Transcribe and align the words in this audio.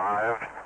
Five, 0.00 0.59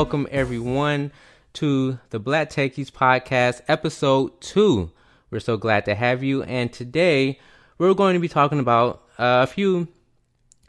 welcome 0.00 0.26
everyone 0.30 1.12
to 1.52 1.98
the 2.08 2.18
Black 2.18 2.48
Techies 2.48 2.90
Podcast, 2.90 3.60
episode 3.68 4.40
two. 4.40 4.90
We're 5.30 5.40
so 5.40 5.58
glad 5.58 5.84
to 5.84 5.94
have 5.94 6.22
you. 6.22 6.42
And 6.44 6.72
today 6.72 7.38
we're 7.76 7.92
going 7.92 8.14
to 8.14 8.18
be 8.18 8.26
talking 8.26 8.60
about 8.60 9.02
uh, 9.18 9.44
a 9.44 9.46
few 9.46 9.88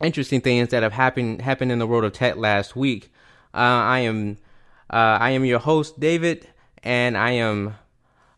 interesting 0.01 0.41
things 0.41 0.67
that 0.71 0.83
have 0.83 0.91
happened 0.91 1.41
happened 1.41 1.71
in 1.71 1.79
the 1.79 1.87
world 1.87 2.03
of 2.03 2.11
tech 2.11 2.35
last 2.35 2.75
week. 2.75 3.09
Uh, 3.53 3.59
I 3.59 3.99
am 3.99 4.37
uh, 4.89 5.17
I 5.21 5.29
am 5.29 5.45
your 5.45 5.59
host 5.59 5.97
David, 5.97 6.45
and 6.83 7.17
I 7.17 7.31
am 7.31 7.75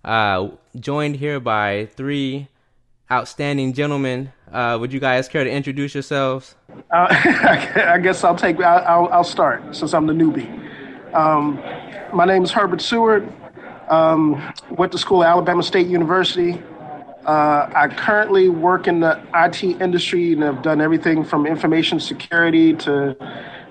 uh, 0.05 0.49
joined 0.79 1.15
here 1.15 1.39
by 1.39 1.87
three 1.87 2.49
outstanding 3.11 3.73
gentlemen. 3.73 4.31
Uh, 4.51 4.77
would 4.79 4.93
you 4.93 4.99
guys 4.99 5.27
care 5.27 5.43
to 5.43 5.49
introduce 5.49 5.95
yourselves? 5.95 6.53
Uh, 6.91 7.07
I 7.09 7.97
guess 7.97 8.23
I'll 8.23 8.35
take. 8.35 8.59
I'll, 8.59 9.05
I'll, 9.05 9.11
I'll 9.11 9.23
start 9.23 9.75
since 9.75 9.95
I'm 9.95 10.05
the 10.05 10.13
newbie. 10.13 10.62
Um, 11.13 11.61
my 12.11 12.25
name 12.25 12.43
is 12.43 12.51
Herbert 12.51 12.81
Seward. 12.81 13.31
Um, 13.87 14.53
went 14.71 14.91
to 14.93 14.97
school 14.97 15.23
at 15.23 15.29
Alabama 15.29 15.61
State 15.61 15.85
University. 15.85 16.59
Uh, 17.25 17.69
I 17.73 17.87
currently 17.95 18.49
work 18.49 18.87
in 18.87 18.99
the 18.99 19.21
IT 19.35 19.63
industry 19.63 20.33
and 20.33 20.41
have 20.41 20.63
done 20.63 20.81
everything 20.81 21.23
from 21.23 21.45
information 21.45 21.99
security 21.99 22.73
to 22.77 23.15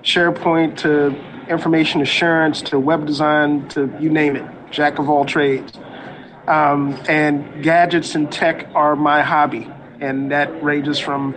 SharePoint 0.02 0.76
to 0.78 1.16
information 1.48 2.00
assurance 2.00 2.62
to 2.62 2.78
web 2.78 3.06
design 3.06 3.68
to 3.70 3.92
you 4.00 4.08
name 4.08 4.36
it, 4.36 4.44
jack 4.70 5.00
of 5.00 5.10
all 5.10 5.24
trades. 5.24 5.72
Um, 6.46 6.96
and 7.08 7.62
gadgets 7.62 8.14
and 8.14 8.30
tech 8.30 8.68
are 8.74 8.94
my 8.94 9.20
hobby, 9.20 9.68
and 10.00 10.30
that 10.30 10.62
ranges 10.62 10.98
from 11.00 11.34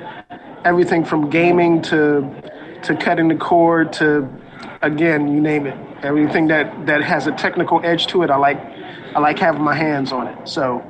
everything 0.64 1.04
from 1.04 1.32
gaming 1.32 1.82
to 1.84 2.44
to 2.84 2.96
cutting 2.96 3.28
the 3.28 3.36
cord 3.36 3.92
to 3.94 4.30
again, 4.86 5.34
you 5.34 5.42
name 5.42 5.68
it. 5.68 5.78
Everything 6.06 6.48
that 6.48 6.86
that 6.86 7.04
has 7.04 7.28
a 7.28 7.32
technical 7.32 7.82
edge 7.84 8.08
to 8.08 8.24
it, 8.24 8.30
I 8.30 8.38
like. 8.38 8.58
I 9.16 9.20
like 9.20 9.40
having 9.40 9.62
my 9.62 9.76
hands 9.76 10.12
on 10.12 10.28
it. 10.28 10.48
So, 10.48 10.84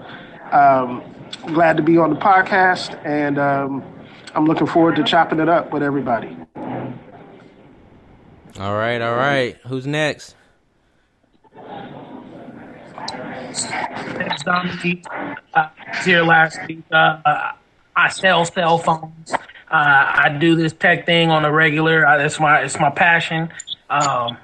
um, 0.52 1.04
glad 1.54 1.78
to 1.78 1.84
be 1.84 1.98
on 1.98 2.10
the 2.10 2.16
podcast, 2.16 3.00
and 3.06 3.38
um, 3.38 3.84
I'm 4.34 4.46
looking 4.46 4.66
forward 4.68 4.96
to 4.96 5.04
chopping 5.04 5.40
it 5.40 5.48
up 5.48 5.72
with 5.72 5.84
everybody. 5.84 6.36
All 8.60 8.74
right, 8.76 9.02
all 9.02 9.16
right. 9.16 9.58
Who's 9.68 9.86
next? 9.86 10.36
Thanks, 13.54 14.44
Dominique. 14.44 15.06
Uh, 15.54 15.70
here 16.04 16.24
last 16.24 16.60
week. 16.68 16.84
Uh, 16.92 17.22
uh, 17.26 17.52
I 17.96 18.10
sell 18.10 18.44
cell 18.46 18.78
phones. 18.78 19.34
Uh, 19.34 19.38
I 19.72 20.38
do 20.40 20.56
this 20.56 20.74
tech 20.74 21.06
thing 21.06 21.32
on 21.32 21.46
a 21.46 21.52
regular. 21.52 22.06
Uh, 22.06 22.24
it's 22.24 22.40
my 22.40 22.62
it's 22.62 22.80
my 22.80 22.90
passion. 22.90 23.52
Um, 23.90 24.38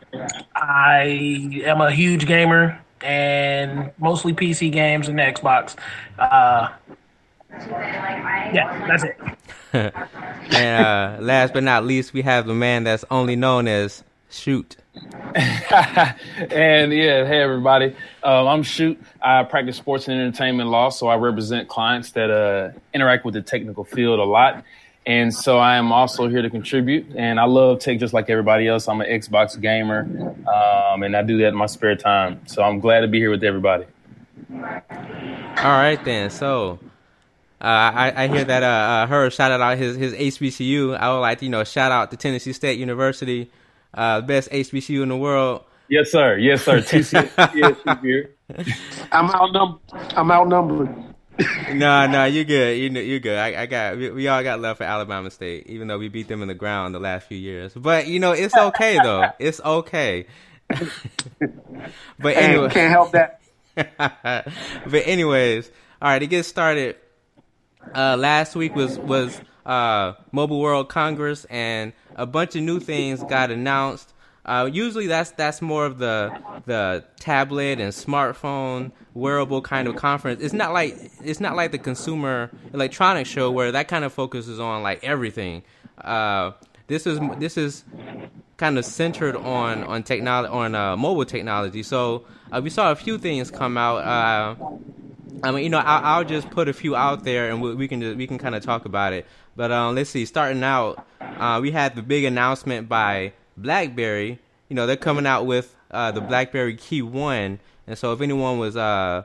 I 0.55 1.61
am 1.65 1.81
a 1.81 1.91
huge 1.91 2.27
gamer 2.27 2.79
and 3.01 3.91
mostly 3.97 4.33
PC 4.33 4.71
games 4.71 5.07
and 5.07 5.17
Xbox. 5.17 5.75
Uh, 6.19 6.69
yeah, 8.53 8.87
that's 8.87 9.03
it. 9.03 9.17
and 10.53 10.85
uh, 10.85 11.17
last 11.21 11.53
but 11.53 11.63
not 11.63 11.85
least, 11.85 12.13
we 12.13 12.21
have 12.21 12.45
the 12.45 12.53
man 12.53 12.83
that's 12.83 13.05
only 13.09 13.35
known 13.35 13.67
as 13.67 14.03
Shoot. 14.29 14.77
and 15.35 16.93
yeah, 16.93 17.25
hey 17.25 17.41
everybody, 17.41 17.95
um, 18.23 18.47
I'm 18.47 18.63
Shoot. 18.63 19.01
I 19.21 19.43
practice 19.43 19.77
sports 19.77 20.07
and 20.07 20.19
entertainment 20.19 20.69
law, 20.69 20.89
so 20.89 21.07
I 21.07 21.15
represent 21.15 21.67
clients 21.67 22.11
that 22.11 22.29
uh, 22.29 22.77
interact 22.93 23.25
with 23.25 23.33
the 23.33 23.41
technical 23.41 23.83
field 23.83 24.19
a 24.19 24.23
lot. 24.23 24.63
And 25.05 25.33
so 25.33 25.57
I 25.57 25.77
am 25.77 25.91
also 25.91 26.27
here 26.27 26.41
to 26.41 26.49
contribute. 26.49 27.15
And 27.15 27.39
I 27.39 27.45
love 27.45 27.79
tech 27.79 27.99
just 27.99 28.13
like 28.13 28.29
everybody 28.29 28.67
else. 28.67 28.87
I'm 28.87 29.01
an 29.01 29.07
Xbox 29.07 29.59
gamer, 29.59 30.01
um, 30.47 31.03
and 31.03 31.15
I 31.15 31.23
do 31.23 31.37
that 31.39 31.47
in 31.49 31.55
my 31.55 31.65
spare 31.65 31.95
time. 31.95 32.41
So 32.45 32.61
I'm 32.61 32.79
glad 32.79 33.01
to 33.01 33.07
be 33.07 33.19
here 33.19 33.31
with 33.31 33.43
everybody. 33.43 33.85
All 34.51 34.57
right 35.57 36.03
then. 36.03 36.29
So 36.29 36.79
uh, 37.61 37.65
I, 37.93 38.23
I 38.23 38.27
hear 38.27 38.43
that 38.43 38.63
uh, 38.63 38.65
uh, 38.65 39.07
Herb 39.07 39.31
shouted 39.31 39.61
out 39.61 39.77
his 39.77 39.95
his 39.95 40.13
HBCU. 40.13 40.97
I 40.97 41.13
would 41.13 41.19
like 41.19 41.39
to 41.39 41.45
you 41.45 41.51
know 41.51 41.63
shout 41.63 41.91
out 41.91 42.11
to 42.11 42.17
Tennessee 42.17 42.53
State 42.53 42.79
University, 42.79 43.51
uh, 43.93 44.21
best 44.21 44.49
HBCU 44.51 45.01
in 45.01 45.09
the 45.09 45.17
world. 45.17 45.63
Yes, 45.87 46.11
sir. 46.11 46.37
Yes, 46.37 46.63
sir. 46.63 46.79
TCS 46.79 48.01
here. 48.01 48.35
I'm 49.11 49.29
outnumbered. 49.29 49.79
I'm 50.15 50.31
outnumbered. 50.31 51.10
No, 51.73 52.07
no, 52.07 52.25
you're 52.25 52.43
good. 52.43 52.77
You 52.77 52.89
know, 52.89 52.99
you're 52.99 53.19
good. 53.19 53.37
I, 53.37 53.63
I 53.63 53.65
got 53.65 53.97
we, 53.97 54.09
we 54.11 54.27
all 54.27 54.43
got 54.43 54.59
love 54.59 54.77
for 54.77 54.83
Alabama 54.83 55.31
State, 55.31 55.67
even 55.67 55.87
though 55.87 55.97
we 55.97 56.09
beat 56.09 56.27
them 56.27 56.41
in 56.41 56.47
the 56.47 56.53
ground 56.53 56.95
the 56.95 56.99
last 56.99 57.27
few 57.27 57.37
years. 57.37 57.73
But 57.73 58.07
you 58.07 58.19
know, 58.19 58.31
it's 58.31 58.55
okay 58.55 58.97
though. 59.01 59.29
It's 59.39 59.59
okay. 59.61 60.27
but 60.69 62.35
Hey, 62.35 62.35
anyway, 62.35 62.69
can't 62.69 62.91
help 62.91 63.11
that. 63.11 63.41
but 63.75 65.07
anyways, 65.07 65.69
all 66.01 66.09
right, 66.09 66.19
to 66.19 66.27
get 66.27 66.45
started. 66.45 66.95
Uh, 67.95 68.15
last 68.17 68.55
week 68.55 68.75
was 68.75 68.99
was 68.99 69.41
uh, 69.65 70.13
Mobile 70.31 70.59
World 70.59 70.89
Congress, 70.89 71.45
and 71.45 71.93
a 72.15 72.25
bunch 72.25 72.55
of 72.55 72.63
new 72.63 72.79
things 72.79 73.23
got 73.23 73.51
announced. 73.51 74.10
Uh, 74.45 74.69
usually, 74.71 75.07
that's 75.07 75.31
that's 75.31 75.61
more 75.61 75.85
of 75.85 75.99
the 75.99 76.35
the 76.65 77.03
tablet 77.19 77.79
and 77.79 77.93
smartphone 77.93 78.91
wearable 79.13 79.61
kind 79.61 79.87
of 79.87 79.95
conference. 79.95 80.41
It's 80.41 80.53
not 80.53 80.73
like 80.73 80.95
it's 81.23 81.39
not 81.39 81.55
like 81.55 81.71
the 81.71 81.77
consumer 81.77 82.49
electronics 82.73 83.29
show 83.29 83.51
where 83.51 83.71
that 83.71 83.87
kind 83.87 84.03
of 84.03 84.13
focuses 84.13 84.59
on 84.59 84.81
like 84.81 85.03
everything. 85.03 85.63
Uh, 85.99 86.51
this 86.87 87.05
is 87.05 87.19
this 87.37 87.57
is 87.57 87.83
kind 88.57 88.77
of 88.77 88.85
centered 88.85 89.35
on 89.35 89.83
on 89.83 90.03
technology 90.03 90.51
on 90.51 90.75
uh, 90.75 90.97
mobile 90.97 91.25
technology. 91.25 91.83
So 91.83 92.25
uh, 92.51 92.61
we 92.63 92.69
saw 92.69 92.91
a 92.91 92.95
few 92.95 93.17
things 93.17 93.51
come 93.51 93.77
out. 93.77 93.97
Uh, 93.97 94.55
I 95.43 95.51
mean, 95.51 95.63
you 95.63 95.69
know, 95.69 95.79
I'll, 95.79 96.17
I'll 96.17 96.23
just 96.23 96.49
put 96.49 96.67
a 96.67 96.73
few 96.73 96.95
out 96.95 97.23
there, 97.23 97.49
and 97.49 97.61
we, 97.61 97.73
we 97.73 97.87
can 97.87 98.01
just, 98.01 98.17
we 98.17 98.27
can 98.27 98.37
kind 98.37 98.53
of 98.53 98.63
talk 98.63 98.85
about 98.85 99.13
it. 99.13 99.25
But 99.55 99.71
um, 99.71 99.95
let's 99.95 100.09
see. 100.09 100.25
Starting 100.25 100.63
out, 100.63 101.05
uh, 101.19 101.59
we 101.61 101.71
had 101.71 101.95
the 101.95 102.01
big 102.01 102.23
announcement 102.25 102.87
by 102.87 103.33
BlackBerry. 103.61 104.39
You 104.69 104.75
know, 104.75 104.87
they're 104.87 104.95
coming 104.95 105.25
out 105.25 105.45
with 105.45 105.75
uh, 105.91 106.11
the 106.11 106.21
BlackBerry 106.21 106.75
Key 106.75 107.01
One, 107.01 107.59
and 107.87 107.97
so 107.97 108.13
if 108.13 108.21
anyone 108.21 108.57
was 108.57 108.77
uh, 108.77 109.23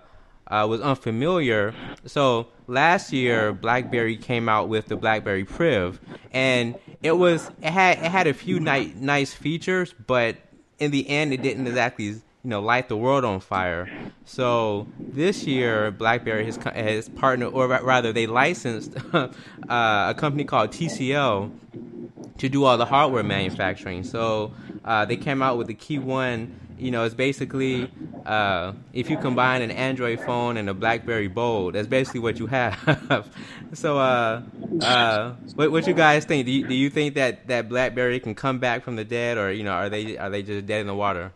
uh, 0.49 0.67
was 0.69 0.81
unfamiliar, 0.81 1.75
so 2.05 2.49
last 2.67 3.13
year 3.13 3.53
BlackBerry 3.53 4.17
came 4.17 4.49
out 4.49 4.69
with 4.69 4.87
the 4.87 4.97
BlackBerry 4.97 5.45
Priv, 5.45 6.01
and 6.33 6.77
it 7.03 7.13
was 7.13 7.51
it 7.63 7.71
had 7.71 7.99
it 7.99 8.11
had 8.11 8.27
a 8.27 8.35
few 8.35 8.59
ni- 8.59 8.93
nice 8.97 9.33
features, 9.33 9.95
but 10.07 10.37
in 10.79 10.91
the 10.91 11.09
end, 11.09 11.33
it 11.33 11.43
didn't 11.43 11.67
exactly 11.67 12.17
you 12.47 12.51
know 12.51 12.61
light 12.61 12.89
the 12.89 12.97
world 12.97 13.25
on 13.25 13.41
fire. 13.41 13.91
So 14.25 14.87
this 15.01 15.49
year, 15.49 15.91
BlackBerry 15.91 16.45
has 16.45 16.57
has 16.59 17.09
partnered, 17.09 17.53
or 17.53 17.67
rather, 17.67 18.13
they 18.13 18.29
licensed 18.29 18.95
uh, 19.13 19.29
a 19.69 20.15
company 20.17 20.45
called 20.45 20.71
TCL 20.71 21.51
to 22.39 22.49
do 22.49 22.63
all 22.63 22.79
the 22.79 22.85
hardware 22.85 23.25
manufacturing. 23.25 24.05
So 24.05 24.53
uh, 24.85 25.07
they 25.07 25.17
came 25.17 25.43
out 25.43 25.59
with 25.59 25.67
the 25.67 25.75
Key 25.75 25.99
One. 25.99 26.61
You 26.79 26.93
know, 26.93 27.03
it's 27.03 27.17
basically 27.17 27.91
uh, 28.25 28.75
if 28.93 29.11
you 29.11 29.17
combine 29.17 29.63
an 29.63 29.73
Android 29.73 30.21
phone 30.21 30.57
and 30.57 30.71
a 30.71 30.75
BlackBerry 30.75 31.27
Bold, 31.27 31.75
that's 31.75 31.89
basically 31.89 32.21
what 32.21 32.39
you 32.39 32.47
have. 32.47 33.29
so, 33.73 33.99
uh, 33.99 34.43
uh, 34.83 35.33
what, 35.57 35.73
what 35.73 35.87
you 35.89 35.95
guys 35.95 36.25
think? 36.27 36.47
Do 36.47 36.53
you, 36.53 36.65
do 36.69 36.75
you 36.75 36.91
think 36.91 37.17
that, 37.17 37.49
that 37.49 37.69
BlackBerry 37.69 38.21
can 38.21 38.37
come 38.37 38.61
back 38.61 38.85
from 38.85 38.95
the 38.95 39.05
dead, 39.05 39.37
or 39.37 39.51
you 39.51 39.65
know, 39.65 39.73
are 39.73 39.89
they 39.89 40.17
are 40.17 40.31
they 40.31 40.45
just 40.45 40.67
dead 40.67 40.83
in 40.83 40.87
the 40.87 40.95
water? 40.95 41.33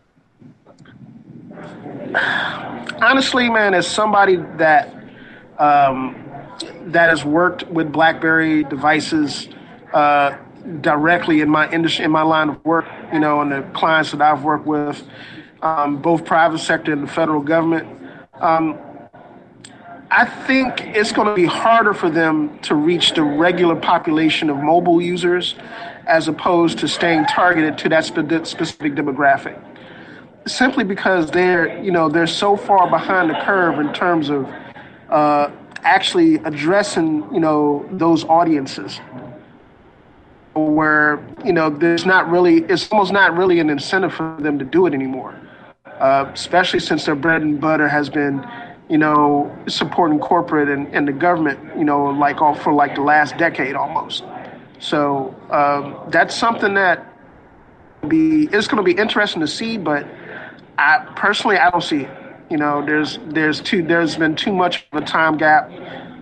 Honestly, 3.00 3.48
man, 3.50 3.74
as 3.74 3.86
somebody 3.86 4.36
that 4.56 4.94
um, 5.58 6.24
that 6.86 7.10
has 7.10 7.24
worked 7.24 7.66
with 7.68 7.92
BlackBerry 7.92 8.64
devices 8.64 9.48
uh, 9.92 10.36
directly 10.80 11.40
in 11.40 11.48
my 11.48 11.70
industry, 11.70 12.04
in 12.04 12.10
my 12.10 12.22
line 12.22 12.48
of 12.48 12.64
work, 12.64 12.86
you 13.12 13.18
know, 13.18 13.40
and 13.40 13.52
the 13.52 13.62
clients 13.72 14.10
that 14.12 14.20
I've 14.20 14.42
worked 14.44 14.66
with, 14.66 15.02
um, 15.62 16.00
both 16.00 16.24
private 16.24 16.58
sector 16.58 16.92
and 16.92 17.02
the 17.02 17.10
federal 17.10 17.40
government, 17.40 17.86
um, 18.40 18.78
I 20.10 20.24
think 20.24 20.80
it's 20.96 21.12
going 21.12 21.28
to 21.28 21.34
be 21.34 21.44
harder 21.44 21.94
for 21.94 22.10
them 22.10 22.58
to 22.60 22.74
reach 22.74 23.14
the 23.14 23.22
regular 23.22 23.76
population 23.76 24.50
of 24.50 24.56
mobile 24.56 25.00
users 25.00 25.54
as 26.06 26.26
opposed 26.26 26.78
to 26.80 26.88
staying 26.88 27.26
targeted 27.26 27.78
to 27.78 27.88
that 27.90 28.04
specific 28.04 28.94
demographic. 28.94 29.69
Simply 30.46 30.84
because 30.84 31.30
they're, 31.30 31.82
you 31.82 31.90
know, 31.90 32.08
they're 32.08 32.26
so 32.26 32.56
far 32.56 32.88
behind 32.88 33.30
the 33.30 33.34
curve 33.44 33.78
in 33.78 33.92
terms 33.92 34.30
of 34.30 34.48
uh, 35.10 35.50
actually 35.82 36.36
addressing, 36.36 37.32
you 37.32 37.40
know, 37.40 37.86
those 37.92 38.24
audiences 38.24 39.00
where, 40.54 41.24
you 41.44 41.52
know, 41.52 41.70
there's 41.70 42.06
not 42.06 42.28
really, 42.28 42.64
it's 42.64 42.90
almost 42.90 43.12
not 43.12 43.36
really 43.36 43.60
an 43.60 43.70
incentive 43.70 44.12
for 44.12 44.36
them 44.40 44.58
to 44.58 44.64
do 44.64 44.86
it 44.86 44.94
anymore, 44.94 45.38
uh, 45.86 46.30
especially 46.32 46.80
since 46.80 47.04
their 47.04 47.14
bread 47.14 47.42
and 47.42 47.60
butter 47.60 47.88
has 47.88 48.08
been 48.08 48.44
you 48.90 48.98
know, 48.98 49.56
supporting 49.68 50.18
corporate 50.18 50.68
and, 50.68 50.88
and 50.88 51.06
the 51.06 51.12
government, 51.12 51.60
you 51.78 51.84
know, 51.84 52.06
like 52.06 52.42
all 52.42 52.56
for 52.56 52.72
like 52.72 52.96
the 52.96 53.00
last 53.00 53.38
decade 53.38 53.76
almost. 53.76 54.24
So 54.80 55.32
um, 55.50 55.96
that's 56.08 56.34
something 56.34 56.74
that 56.74 57.06
be 58.08 58.48
it's 58.50 58.66
going 58.66 58.78
to 58.78 58.82
be 58.82 59.00
interesting 59.00 59.40
to 59.40 59.46
see, 59.46 59.78
but 59.78 60.08
I 60.80 61.12
personally 61.14 61.58
I 61.58 61.70
don't 61.70 61.82
see. 61.82 62.08
You 62.48 62.56
know, 62.56 62.84
there's 62.84 63.18
there's 63.26 63.60
too 63.60 63.82
there's 63.82 64.16
been 64.16 64.34
too 64.34 64.52
much 64.52 64.86
of 64.92 65.02
a 65.02 65.04
time 65.04 65.36
gap 65.36 65.70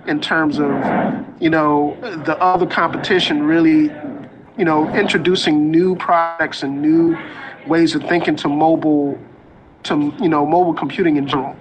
in 0.09 0.21
terms 0.21 0.59
of 0.59 0.71
you 1.41 1.49
know 1.49 1.97
the 2.27 2.37
other 2.39 2.67
competition 2.67 3.45
really 3.45 3.85
you 4.59 4.65
know 4.65 4.93
introducing 4.95 5.71
new 5.71 5.95
products 5.95 6.65
and 6.65 6.83
new 6.83 7.17
ways 7.69 7.95
of 7.95 8.03
thinking 8.03 8.35
to 8.35 8.49
mobile 8.49 9.17
to 9.85 10.13
you 10.21 10.29
know 10.29 10.45
mobile 10.45 10.75
computing 10.75 11.17
in 11.17 11.29
general 11.29 11.57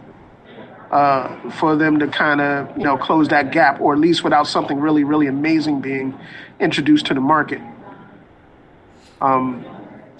uh, 0.89 1.51
for 1.51 1.75
them 1.75 1.99
to 1.99 2.07
kind 2.07 2.41
of 2.41 2.75
you 2.75 2.83
know 2.83 2.97
close 2.97 3.27
that 3.27 3.51
gap, 3.51 3.79
or 3.79 3.93
at 3.93 3.99
least 3.99 4.23
without 4.23 4.47
something 4.47 4.79
really 4.79 5.03
really 5.03 5.27
amazing 5.27 5.81
being 5.81 6.17
introduced 6.59 7.05
to 7.05 7.13
the 7.13 7.21
market. 7.21 7.61
Um, 9.21 9.63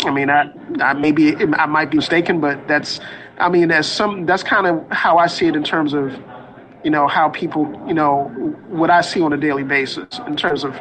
I 0.05 0.11
mean, 0.11 0.29
I, 0.29 0.51
I 0.81 0.93
maybe 0.93 1.35
I 1.35 1.65
might 1.65 1.89
be 1.89 1.97
mistaken, 1.97 2.39
but 2.39 2.67
that's 2.67 2.99
I 3.39 3.49
mean, 3.49 3.71
as 3.71 3.91
some 3.91 4.25
that's 4.25 4.43
kind 4.43 4.67
of 4.67 4.85
how 4.91 5.17
I 5.17 5.27
see 5.27 5.47
it 5.47 5.55
in 5.55 5.63
terms 5.63 5.93
of 5.93 6.11
you 6.83 6.91
know 6.91 7.07
how 7.07 7.29
people 7.29 7.63
you 7.87 7.93
know 7.93 8.25
what 8.69 8.89
I 8.89 9.01
see 9.01 9.21
on 9.21 9.33
a 9.33 9.37
daily 9.37 9.63
basis 9.63 10.19
in 10.27 10.35
terms 10.35 10.63
of 10.63 10.79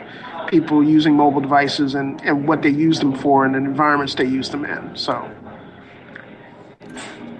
people 0.48 0.84
using 0.84 1.14
mobile 1.14 1.40
devices 1.40 1.94
and, 1.96 2.20
and 2.22 2.46
what 2.46 2.62
they 2.62 2.68
use 2.68 3.00
them 3.00 3.16
for 3.16 3.44
and 3.44 3.54
the 3.54 3.58
environments 3.58 4.14
they 4.14 4.24
use 4.26 4.48
them 4.50 4.64
in. 4.64 4.94
So. 4.96 5.28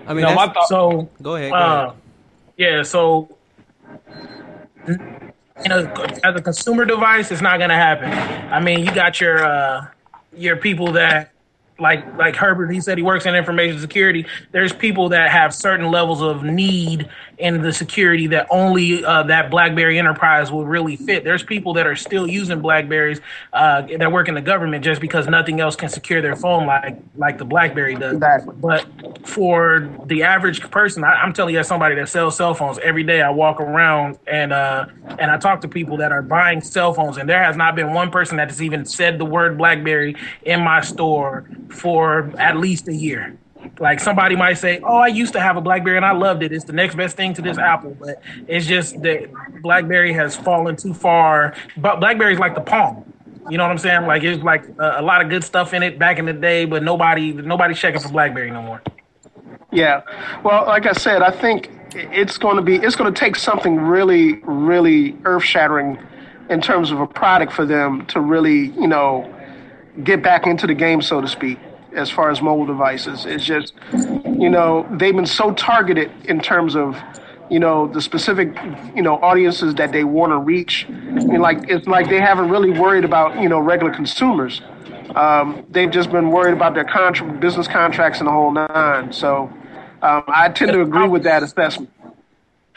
I 0.09 0.15
mean, 0.15 0.23
No, 0.25 0.35
my 0.35 0.49
thought- 0.49 0.69
so 0.69 1.09
go 1.23 1.37
ahead. 1.37 1.51
Go 1.51 1.57
Uh, 1.57 1.85
ahead. 1.87 1.97
yeah, 2.57 2.83
so 2.83 3.29
you 4.89 5.69
know, 5.69 5.93
as 6.25 6.35
a 6.37 6.43
consumer 6.43 6.85
device, 6.85 7.31
it's 7.31 7.41
not 7.43 7.59
gonna 7.59 7.75
happen. 7.77 8.11
I 8.53 8.61
mean, 8.61 8.81
you 8.85 8.93
got 8.93 9.21
your 9.21 9.45
uh, 9.45 9.87
your 10.37 10.57
people 10.57 10.93
that 10.93 11.31
like 11.79 12.17
like 12.17 12.37
Herbert. 12.37 12.71
He 12.71 12.81
said 12.81 12.99
he 12.99 13.03
works 13.03 13.27
in 13.27 13.35
information 13.35 13.79
security. 13.79 14.27
There's 14.53 14.73
people 14.73 15.09
that 15.11 15.31
have 15.31 15.55
certain 15.55 15.91
levels 15.91 16.23
of 16.23 16.43
need 16.43 17.09
in 17.39 17.61
the 17.61 17.73
security 17.73 18.27
that 18.29 18.47
only 18.51 19.05
uh, 19.05 19.23
that 19.25 19.51
BlackBerry 19.51 19.99
Enterprise 19.99 20.51
will 20.51 20.65
really 20.65 20.97
fit. 20.97 21.23
There's 21.23 21.43
people 21.43 21.75
that 21.75 21.87
are 21.87 21.97
still 21.97 22.27
using 22.27 22.61
Blackberries 22.61 23.21
uh, 23.53 23.83
that 23.99 24.11
work 24.11 24.29
in 24.29 24.35
the 24.35 24.41
government 24.41 24.85
just 24.85 25.01
because 25.01 25.29
nothing 25.29 25.61
else 25.61 25.77
can 25.77 25.89
secure 25.89 26.23
their 26.23 26.37
phone 26.37 26.67
like 26.67 26.97
like 27.17 27.39
the 27.39 27.45
BlackBerry 27.45 27.95
does. 27.95 28.15
Exactly. 28.15 28.55
But 28.59 28.87
for 29.27 29.91
the 30.07 30.23
average 30.23 30.61
person, 30.71 31.05
I, 31.05 31.15
I'm 31.15 31.33
telling 31.33 31.55
you, 31.55 31.61
as 31.61 31.69
somebody 31.69 31.95
that 31.97 32.09
sells 32.09 32.37
cell 32.37 32.55
phones 32.55 32.79
every 32.79 33.05
day, 33.05 33.21
I 33.21 33.31
walk 33.31 33.61
around 33.61 34.19
and 34.27 34.53
uh, 34.53 34.87
and 35.19 35.31
I 35.31 35.37
talk 35.37 35.61
to 35.63 35.69
people 35.69 35.99
that 35.99 36.13
are 36.13 36.23
buying 36.23 36.61
cell 36.63 36.95
phones, 36.95 37.19
and 37.19 37.29
there 37.29 37.43
has 37.43 37.57
not 37.57 37.77
been 37.77 37.93
one 37.93 38.11
person 38.11 38.39
that 38.39 38.49
has 38.49 38.63
even 38.63 38.85
said 38.85 39.19
the 39.19 39.27
word 39.27 39.59
BlackBerry 39.59 40.17
in 40.45 40.63
my 40.63 40.81
store 40.81 41.45
for 41.69 42.33
at 42.39 42.57
least 42.57 42.89
a 42.89 42.95
year. 42.95 43.37
Like 43.79 44.01
somebody 44.01 44.37
might 44.37 44.55
say, 44.55 44.81
"Oh, 44.83 44.97
I 44.97 45.09
used 45.09 45.33
to 45.35 45.41
have 45.41 45.57
a 45.57 45.61
BlackBerry 45.61 45.97
and 45.97 46.07
I 46.07 46.13
loved 46.13 46.43
it. 46.43 46.53
It's 46.53 46.65
the 46.65 46.73
next 46.73 46.95
best 46.95 47.17
thing 47.17 47.35
to 47.35 47.43
this 47.43 47.59
Apple," 47.59 47.97
but 47.99 48.23
it's 48.47 48.67
just 48.67 49.01
that 49.03 49.31
BlackBerry 49.63 50.13
has 50.13 50.37
fallen 50.37 50.77
too 50.77 50.95
far. 50.95 51.55
But 51.77 52.01
BlackBerry's 52.01 52.39
like 52.39 52.55
the 52.55 52.61
Palm. 52.61 53.05
You 53.49 53.59
know 53.59 53.65
what 53.65 53.71
I'm 53.71 53.79
saying? 53.79 54.07
Like 54.07 54.23
it's 54.23 54.43
like 54.43 54.67
a, 54.79 54.97
a 54.99 55.03
lot 55.03 55.23
of 55.23 55.29
good 55.29 55.45
stuff 55.45 55.73
in 55.73 55.83
it 55.83 55.99
back 55.99 56.19
in 56.19 56.25
the 56.25 56.33
day, 56.33 56.65
but 56.65 56.83
nobody 56.83 57.33
nobody's 57.33 57.79
checking 57.79 58.01
for 58.01 58.09
BlackBerry 58.09 58.51
no 58.51 58.63
more. 58.63 58.83
Yeah. 59.73 60.03
Well, 60.43 60.67
like 60.67 60.87
I 60.87 60.93
said, 60.93 61.23
I 61.23 61.31
think 61.31 61.71
it's 61.95 62.39
going 62.39 62.57
to 62.57 62.63
be 62.63 62.77
it's 62.77 62.97
going 62.97 63.13
to 63.13 63.19
take 63.19 63.37
something 63.37 63.77
really 63.77 64.35
really 64.43 65.17
earth-shattering 65.25 65.99
in 66.49 66.61
terms 66.61 66.91
of 66.91 67.01
a 67.01 67.07
product 67.07 67.53
for 67.53 67.67
them 67.67 68.07
to 68.07 68.21
really, 68.21 68.69
you 68.71 68.87
know, 68.87 69.33
get 70.05 70.23
back 70.23 70.47
into 70.47 70.67
the 70.67 70.75
game 70.75 71.03
so 71.03 71.21
to 71.21 71.29
speak 71.29 71.59
as 71.97 72.11
far 72.11 72.31
as 72.31 72.41
mobile 72.41 72.67
devices. 72.67 73.27
It's 73.27 73.45
just 73.45 73.75
you 73.93 74.51
know, 74.51 74.87
they've 74.91 75.15
been 75.17 75.27
so 75.27 75.53
targeted 75.55 76.11
in 76.27 76.41
terms 76.41 76.77
of 76.77 76.97
you 77.51 77.59
know 77.59 77.87
the 77.87 78.01
specific 78.01 78.57
you 78.95 79.03
know 79.03 79.17
audiences 79.17 79.75
that 79.77 79.93
they 79.93 80.05
want 80.05 80.33
to 80.33 80.39
reach 80.39 80.85
and 80.89 81.41
like 81.41 81.59
it's 81.69 81.87
like 81.87 82.09
they 82.09 82.21
haven't 82.21 82.49
really 82.49 82.71
worried 82.71 83.05
about 83.05 83.41
you 83.41 83.49
know 83.49 83.61
regular 83.61 83.95
consumers 83.95 84.61
um, 85.17 85.65
they've 85.71 85.91
just 85.91 86.11
been 86.13 86.31
worried 86.31 86.53
about 86.53 86.75
their 86.75 86.85
contract, 86.85 87.41
business 87.41 87.67
contracts 87.67 88.19
and 88.19 88.29
the 88.29 88.33
whole 88.33 88.53
nine. 88.53 89.13
So 89.13 89.51
um, 90.03 90.23
I 90.29 90.51
tend 90.55 90.73
to 90.73 90.83
agree 90.83 91.09
with 91.09 91.23
that 91.23 91.43
assessment. 91.43 91.91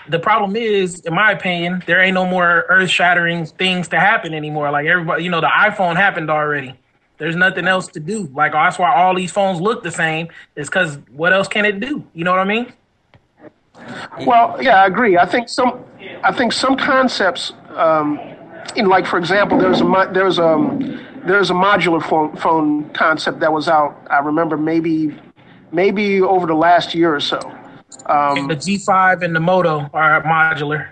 the 0.08 0.20
problem 0.20 0.56
is, 0.56 1.02
in 1.02 1.14
my 1.14 1.32
opinion, 1.32 1.84
there 1.86 2.00
ain't 2.00 2.14
no 2.14 2.26
more 2.26 2.66
earth 2.70 2.90
shattering 2.90 3.46
things 3.46 3.90
to 3.90 4.00
happen 4.00 4.34
anymore. 4.34 4.72
Like 4.72 4.88
everybody, 4.88 5.24
you 5.24 5.30
know, 5.30 5.42
the 5.42 5.48
iPhone 5.48 5.98
happened 5.98 6.30
already. 6.30 6.74
There's 7.20 7.36
nothing 7.36 7.68
else 7.68 7.88
to 7.90 8.00
do. 8.00 8.30
Like 8.34 8.54
that's 8.54 8.80
why 8.80 8.96
all 8.96 9.14
these 9.14 9.32
phones 9.32 9.62
look 9.62 9.84
the 9.84 9.92
same. 9.92 10.30
Is 10.56 10.70
because 10.70 10.98
what 11.12 11.34
else 11.34 11.48
can 11.48 11.66
it 11.66 11.80
do? 11.80 12.04
You 12.14 12.24
know 12.24 12.32
what 12.32 12.40
I 12.40 12.46
mean? 12.46 12.74
Well, 14.26 14.58
yeah, 14.62 14.82
I 14.82 14.88
agree. 14.88 15.18
I 15.18 15.26
think 15.26 15.50
some, 15.50 15.84
I 16.24 16.32
think 16.32 16.54
some 16.54 16.76
concepts, 16.76 17.54
um, 17.76 18.20
in 18.76 18.88
like 18.88 19.06
for 19.06 19.18
example, 19.18 19.58
there's 19.58 19.82
a 19.82 20.10
there's 20.14 20.40
um 20.40 21.06
there's 21.26 21.50
a 21.50 21.54
modular 21.54 22.02
phone 22.02 22.36
phone 22.38 22.90
concept 22.92 23.40
that 23.42 23.52
was 23.52 23.68
out. 23.68 24.02
I 24.10 24.20
remember 24.20 24.58
maybe 24.58 25.18
maybe 25.72 26.22
over 26.22 26.48
the 26.48 26.56
last 26.56 26.96
year 26.96 27.14
or 27.14 27.20
so. 27.20 27.40
Um, 28.06 28.48
the 28.48 28.56
G5 28.56 29.24
and 29.24 29.36
the 29.36 29.40
Moto 29.40 29.90
are 29.94 30.24
modular. 30.24 30.90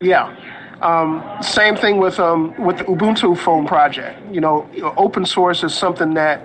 Yeah. 0.00 0.34
Um, 0.80 1.22
same 1.42 1.76
thing 1.76 1.98
with 1.98 2.18
um, 2.18 2.54
with 2.58 2.78
the 2.78 2.84
Ubuntu 2.84 3.36
phone 3.36 3.66
project. 3.66 4.18
You 4.32 4.40
know, 4.40 4.68
open 4.96 5.26
source 5.26 5.62
is 5.62 5.74
something 5.74 6.14
that 6.14 6.42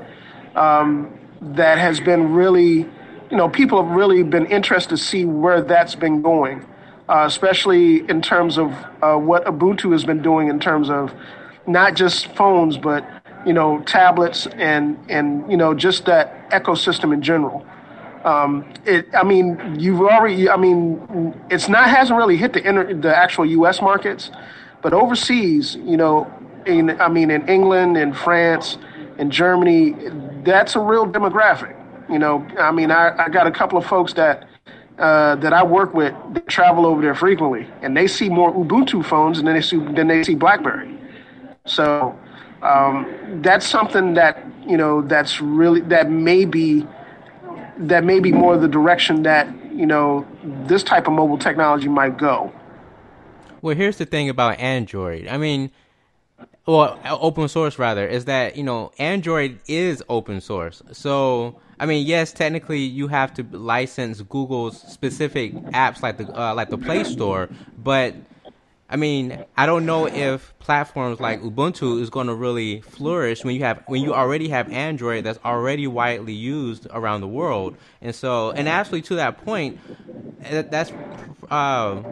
um, 0.56 1.18
that 1.42 1.78
has 1.78 2.00
been 2.00 2.34
really, 2.34 2.86
you 3.30 3.38
know, 3.38 3.48
people 3.48 3.82
have 3.82 3.96
really 3.96 4.24
been 4.24 4.46
interested 4.48 4.90
to 4.90 4.98
see 4.98 5.24
where 5.24 5.62
that's 5.62 5.96
been 5.96 6.22
going, 6.22 6.66
uh, 7.08 7.24
especially 7.26 8.08
in 8.10 8.22
terms 8.22 8.58
of 8.58 8.74
uh, 9.02 9.16
what 9.16 9.46
Ubuntu 9.46 9.94
has 9.94 10.04
been 10.04 10.22
doing 10.22 10.50
in 10.50 10.60
terms 10.60 10.90
of 10.90 11.14
not 11.66 11.96
just 11.96 12.28
phones, 12.36 12.78
but 12.78 13.06
you 13.46 13.54
know, 13.54 13.80
tablets 13.84 14.48
and 14.48 14.98
and 15.08 15.50
you 15.50 15.56
know, 15.56 15.74
just 15.74 16.06
that 16.06 16.50
ecosystem 16.50 17.14
in 17.14 17.22
general. 17.22 17.66
Um, 18.26 18.66
it, 18.86 19.06
I 19.14 19.24
mean, 19.24 19.78
you've 19.80 20.02
already. 20.02 20.50
I 20.50 20.58
mean, 20.58 21.34
it's 21.52 21.70
not 21.70 21.88
hasn't 21.88 22.18
really 22.18 22.38
hit 22.38 22.54
the 22.54 22.68
inter, 22.68 22.92
the 22.94 23.16
actual 23.16 23.46
U.S. 23.46 23.82
markets, 23.82 24.32
but 24.82 24.94
overseas, 24.94 25.76
you 25.76 25.96
know, 25.96 26.32
in 26.66 27.00
I 27.00 27.08
mean, 27.08 27.30
in 27.30 27.48
England, 27.48 27.98
in 27.98 28.14
France, 28.14 28.80
in 29.20 29.30
Germany, 29.30 29.96
that's 30.44 30.76
a 30.76 30.80
real 30.80 31.06
demographic. 31.06 31.80
You 32.10 32.18
know, 32.18 32.46
I 32.60 32.72
mean, 32.72 32.90
I, 32.90 33.26
I 33.26 33.30
got 33.30 33.46
a 33.46 33.52
couple 33.52 33.78
of 33.78 33.86
folks 33.86 34.14
that 34.14 34.48
uh, 34.98 35.36
that 35.36 35.54
I 35.54 35.64
work 35.64 35.94
with 35.94 36.16
that 36.34 36.48
travel 36.48 36.88
over 36.88 37.04
there 37.04 37.16
frequently, 37.16 37.68
and 37.84 37.96
they 37.96 38.08
see 38.08 38.28
more 38.28 38.52
Ubuntu 38.52 39.06
phones 39.06 39.38
than 39.42 39.54
they 39.54 39.62
see 39.62 39.78
than 39.78 40.08
they 40.08 40.24
see 40.24 40.34
BlackBerry. 40.36 40.98
So 41.66 42.18
um, 42.64 43.42
that's 43.44 43.68
something 43.68 44.16
that 44.16 44.44
you 44.68 44.78
know 44.78 45.04
that's 45.04 45.42
really 45.42 45.82
that 45.82 46.10
may 46.10 46.46
be 46.46 46.88
that 47.78 48.04
may 48.04 48.20
be 48.20 48.32
more 48.32 48.58
the 48.58 48.68
direction 48.68 49.24
that 49.24 49.48
you 49.74 49.86
know 49.86 50.26
this 50.44 50.84
type 50.84 51.08
of 51.08 51.14
mobile 51.14 51.38
technology 51.38 51.88
might 51.88 52.18
go. 52.18 52.52
Well, 53.62 53.76
here's 53.76 53.98
the 53.98 54.06
thing 54.06 54.30
about 54.30 54.60
Android. 54.60 55.28
I 55.28 55.38
mean, 55.38 55.72
well, 56.66 57.00
open 57.06 57.48
source 57.48 57.78
rather, 57.80 58.08
is 58.08 58.26
that 58.26 58.56
you 58.56 58.64
know 58.64 58.92
Android 58.98 59.60
is 59.68 60.04
open 60.10 60.42
source. 60.42 60.82
So 60.92 61.60
I 61.80 61.86
mean, 61.86 62.06
yes, 62.06 62.32
technically 62.32 62.80
you 62.80 63.08
have 63.08 63.34
to 63.36 63.44
license 63.52 64.22
Google's 64.22 64.82
specific 64.82 65.54
apps 65.72 66.02
like 66.02 66.18
the 66.18 66.40
uh, 66.40 66.54
like 66.54 66.70
the 66.70 66.78
Play 66.78 67.04
Store, 67.04 67.50
but 67.78 68.16
I 68.88 68.98
mean, 68.98 69.44
I 69.58 69.66
don't 69.66 69.88
know 69.88 70.06
if 70.06 70.54
platforms 70.60 71.20
like 71.20 71.42
Ubuntu 71.42 72.00
is 72.02 72.12
going 72.12 72.28
to 72.28 72.36
really 72.36 72.82
flourish 72.82 73.44
when 73.44 73.56
you 73.56 73.64
have 73.64 73.84
when 73.88 74.04
you 74.04 74.14
already 74.14 74.50
have 74.50 74.72
Android 74.72 75.24
that's 75.24 75.40
already 75.44 75.88
widely 75.88 76.34
used 76.34 76.86
around 76.92 77.22
the 77.22 77.28
world. 77.28 77.76
And 78.02 78.14
so, 78.14 78.52
and 78.52 78.70
actually 78.70 79.02
to 79.04 79.16
that 79.16 79.44
point, 79.44 79.80
that's 80.40 80.92
uh, 81.50 82.04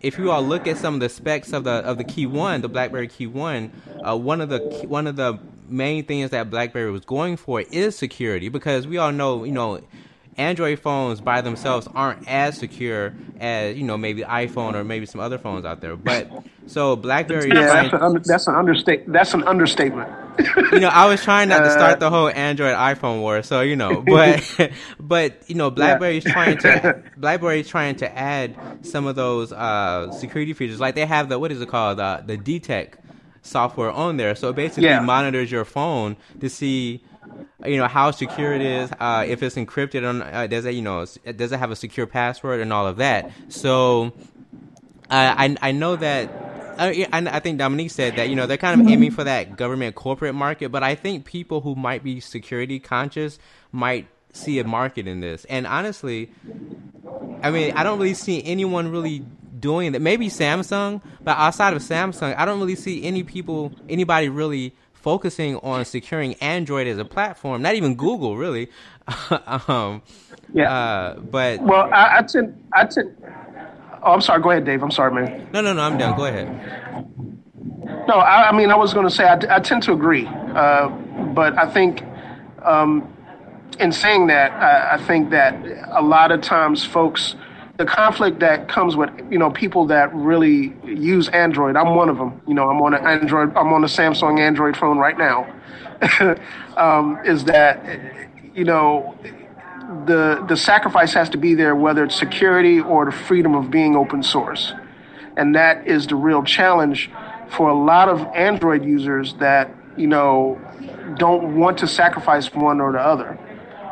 if 0.00 0.16
you 0.16 0.30
all 0.30 0.42
look 0.42 0.68
at 0.68 0.78
some 0.78 0.94
of 0.94 1.00
the 1.00 1.08
specs 1.08 1.52
of 1.52 1.64
the 1.64 1.72
of 1.72 1.98
the 1.98 2.04
Key 2.04 2.26
One, 2.26 2.60
the 2.60 2.68
BlackBerry 2.68 3.08
Key 3.08 3.26
One, 3.26 3.72
uh, 4.06 4.16
one 4.16 4.40
of 4.40 4.48
the 4.48 4.60
one 4.86 5.08
of 5.08 5.16
the 5.16 5.40
main 5.68 6.04
things 6.04 6.30
that 6.30 6.50
BlackBerry 6.50 6.92
was 6.92 7.04
going 7.04 7.36
for 7.36 7.62
is 7.62 7.96
security 7.96 8.48
because 8.48 8.86
we 8.86 8.98
all 8.98 9.10
know, 9.10 9.42
you 9.42 9.50
know, 9.50 9.80
Android 10.38 10.78
phones 10.78 11.20
by 11.20 11.40
themselves 11.40 11.88
aren't 11.94 12.28
as 12.28 12.58
secure 12.58 13.14
as 13.40 13.76
you 13.76 13.84
know 13.84 13.96
maybe 13.96 14.22
iPhone 14.22 14.74
or 14.74 14.84
maybe 14.84 15.06
some 15.06 15.20
other 15.20 15.38
phones 15.38 15.64
out 15.64 15.80
there. 15.80 15.96
But 15.96 16.30
so 16.66 16.96
BlackBerry, 16.96 17.48
yeah, 17.48 17.88
that's, 17.88 17.92
an, 17.92 18.22
that's 18.24 18.46
an 18.46 18.54
understatement. 18.54 19.12
That's 19.12 19.34
an 19.34 19.44
understatement. 19.44 20.10
you 20.72 20.80
know, 20.80 20.88
I 20.88 21.06
was 21.06 21.22
trying 21.22 21.48
not 21.48 21.60
to 21.60 21.70
start 21.70 22.00
the 22.00 22.10
whole 22.10 22.28
Android 22.28 22.74
iPhone 22.74 23.20
war, 23.20 23.42
so 23.42 23.62
you 23.62 23.76
know, 23.76 24.02
but 24.02 24.70
but 25.00 25.48
you 25.48 25.54
know, 25.54 25.70
BlackBerry's 25.70 26.26
yeah. 26.26 26.32
trying 26.32 26.58
to 26.58 27.02
BlackBerry's 27.16 27.68
trying 27.68 27.96
to 27.96 28.18
add 28.18 28.56
some 28.82 29.06
of 29.06 29.16
those 29.16 29.52
uh, 29.52 30.10
security 30.12 30.52
features. 30.52 30.80
Like 30.80 30.94
they 30.94 31.06
have 31.06 31.28
the 31.28 31.38
what 31.38 31.50
is 31.50 31.60
it 31.60 31.68
called 31.68 31.98
the 31.98 32.22
the 32.26 32.36
DTEK 32.36 32.94
software 33.40 33.90
on 33.90 34.18
there, 34.18 34.34
so 34.34 34.50
it 34.50 34.56
basically 34.56 34.84
yeah. 34.84 35.00
monitors 35.00 35.50
your 35.50 35.64
phone 35.64 36.16
to 36.40 36.50
see 36.50 37.02
you 37.66 37.76
know 37.76 37.88
how 37.88 38.10
secure 38.10 38.52
it 38.52 38.62
is, 38.62 38.90
uh, 38.98 39.24
if 39.26 39.42
it's 39.42 39.56
encrypted, 39.56 40.08
on 40.08 40.22
uh, 40.22 40.46
does 40.46 40.64
it 40.64 40.74
you 40.74 40.82
know 40.82 41.04
does 41.36 41.52
it 41.52 41.58
have 41.58 41.70
a 41.70 41.76
secure 41.76 42.06
password 42.06 42.60
and 42.60 42.72
all 42.72 42.86
of 42.86 42.96
that. 42.98 43.30
So 43.48 44.12
I 45.10 45.56
I 45.60 45.72
know 45.72 45.96
that. 45.96 46.30
Uh, 46.78 46.92
I, 46.92 47.06
I 47.10 47.40
think 47.40 47.56
Dominique 47.56 47.90
said 47.90 48.16
that 48.16 48.28
you 48.28 48.36
know 48.36 48.46
they're 48.46 48.58
kind 48.58 48.78
of 48.78 48.86
aiming 48.86 49.10
for 49.10 49.24
that 49.24 49.56
government 49.56 49.94
corporate 49.94 50.34
market, 50.34 50.70
but 50.70 50.82
I 50.82 50.94
think 50.94 51.24
people 51.24 51.62
who 51.62 51.74
might 51.74 52.04
be 52.04 52.20
security 52.20 52.78
conscious 52.78 53.38
might 53.72 54.08
see 54.32 54.58
a 54.58 54.64
market 54.64 55.08
in 55.08 55.20
this. 55.20 55.46
And 55.46 55.66
honestly, 55.66 56.30
I 57.42 57.50
mean, 57.50 57.72
I 57.72 57.82
don't 57.82 57.98
really 57.98 58.14
see 58.14 58.44
anyone 58.44 58.90
really 58.90 59.24
doing 59.58 59.92
that. 59.92 60.00
Maybe 60.00 60.28
Samsung, 60.28 61.00
but 61.22 61.36
outside 61.36 61.74
of 61.74 61.82
Samsung, 61.82 62.36
I 62.36 62.44
don't 62.44 62.60
really 62.60 62.76
see 62.76 63.04
any 63.04 63.22
people, 63.22 63.72
anybody 63.88 64.28
really 64.28 64.74
focusing 65.06 65.54
on 65.58 65.84
securing 65.84 66.34
Android 66.42 66.88
as 66.88 66.98
a 66.98 67.04
platform. 67.04 67.62
Not 67.62 67.76
even 67.76 67.94
Google, 67.94 68.36
really. 68.36 68.68
um, 69.68 70.02
yeah. 70.52 70.68
Uh, 70.68 71.20
but 71.20 71.60
well, 71.60 71.88
I, 71.94 72.18
I 72.18 72.22
tend, 72.22 72.60
I 72.72 72.86
tend. 72.86 73.16
Oh, 74.02 74.14
I'm 74.14 74.20
sorry. 74.20 74.42
Go 74.42 74.50
ahead, 74.50 74.64
Dave. 74.64 74.82
I'm 74.82 74.90
sorry, 74.90 75.14
man. 75.14 75.48
No, 75.52 75.60
no, 75.60 75.72
no. 75.74 75.82
I'm 75.82 75.96
done. 75.96 76.16
Go 76.16 76.24
ahead. 76.24 76.48
No, 78.08 78.14
I, 78.14 78.48
I 78.48 78.52
mean, 78.52 78.72
I 78.72 78.74
was 78.74 78.92
going 78.92 79.06
to 79.06 79.14
say 79.14 79.22
I, 79.22 79.38
I, 79.48 79.60
tend 79.60 79.84
to 79.84 79.92
agree, 79.92 80.26
uh, 80.26 80.88
but 81.36 81.56
I 81.56 81.70
think 81.72 82.02
um, 82.64 83.08
in 83.78 83.92
saying 83.92 84.26
that, 84.26 84.50
I, 84.54 84.94
I 84.94 84.98
think 85.06 85.30
that 85.30 85.54
a 85.92 86.02
lot 86.02 86.32
of 86.32 86.40
times 86.40 86.84
folks 86.84 87.36
the 87.76 87.84
conflict 87.84 88.40
that 88.40 88.68
comes 88.68 88.96
with 88.96 89.10
you 89.30 89.38
know 89.38 89.50
people 89.50 89.86
that 89.86 90.14
really 90.14 90.74
use 90.84 91.28
Android. 91.28 91.76
I'm 91.76 91.94
one 91.94 92.08
of 92.08 92.16
them. 92.16 92.40
You 92.46 92.54
know, 92.54 92.70
I'm 92.70 92.80
on 92.80 92.94
an 92.94 93.06
Android. 93.06 93.54
I'm 93.56 93.72
on 93.72 93.84
a 93.84 93.88
Samsung 93.88 94.40
Android 94.40 94.76
phone 94.76 94.98
right 94.98 95.16
now. 95.18 95.52
um, 96.76 97.18
is 97.24 97.44
that 97.44 97.84
you 98.54 98.64
know 98.64 99.16
the 100.06 100.44
the 100.48 100.56
sacrifice 100.56 101.12
has 101.12 101.28
to 101.30 101.38
be 101.38 101.54
there, 101.54 101.76
whether 101.76 102.04
it's 102.04 102.16
security 102.16 102.80
or 102.80 103.04
the 103.04 103.12
freedom 103.12 103.54
of 103.54 103.70
being 103.70 103.94
open 103.96 104.22
source, 104.22 104.72
and 105.36 105.54
that 105.54 105.86
is 105.86 106.06
the 106.06 106.16
real 106.16 106.42
challenge 106.42 107.10
for 107.48 107.68
a 107.68 107.74
lot 107.74 108.08
of 108.08 108.20
Android 108.34 108.84
users 108.84 109.34
that 109.34 109.70
you 109.96 110.06
know 110.06 110.60
don't 111.18 111.56
want 111.58 111.78
to 111.78 111.86
sacrifice 111.86 112.52
one 112.54 112.80
or 112.80 112.92
the 112.92 113.00
other. 113.00 113.38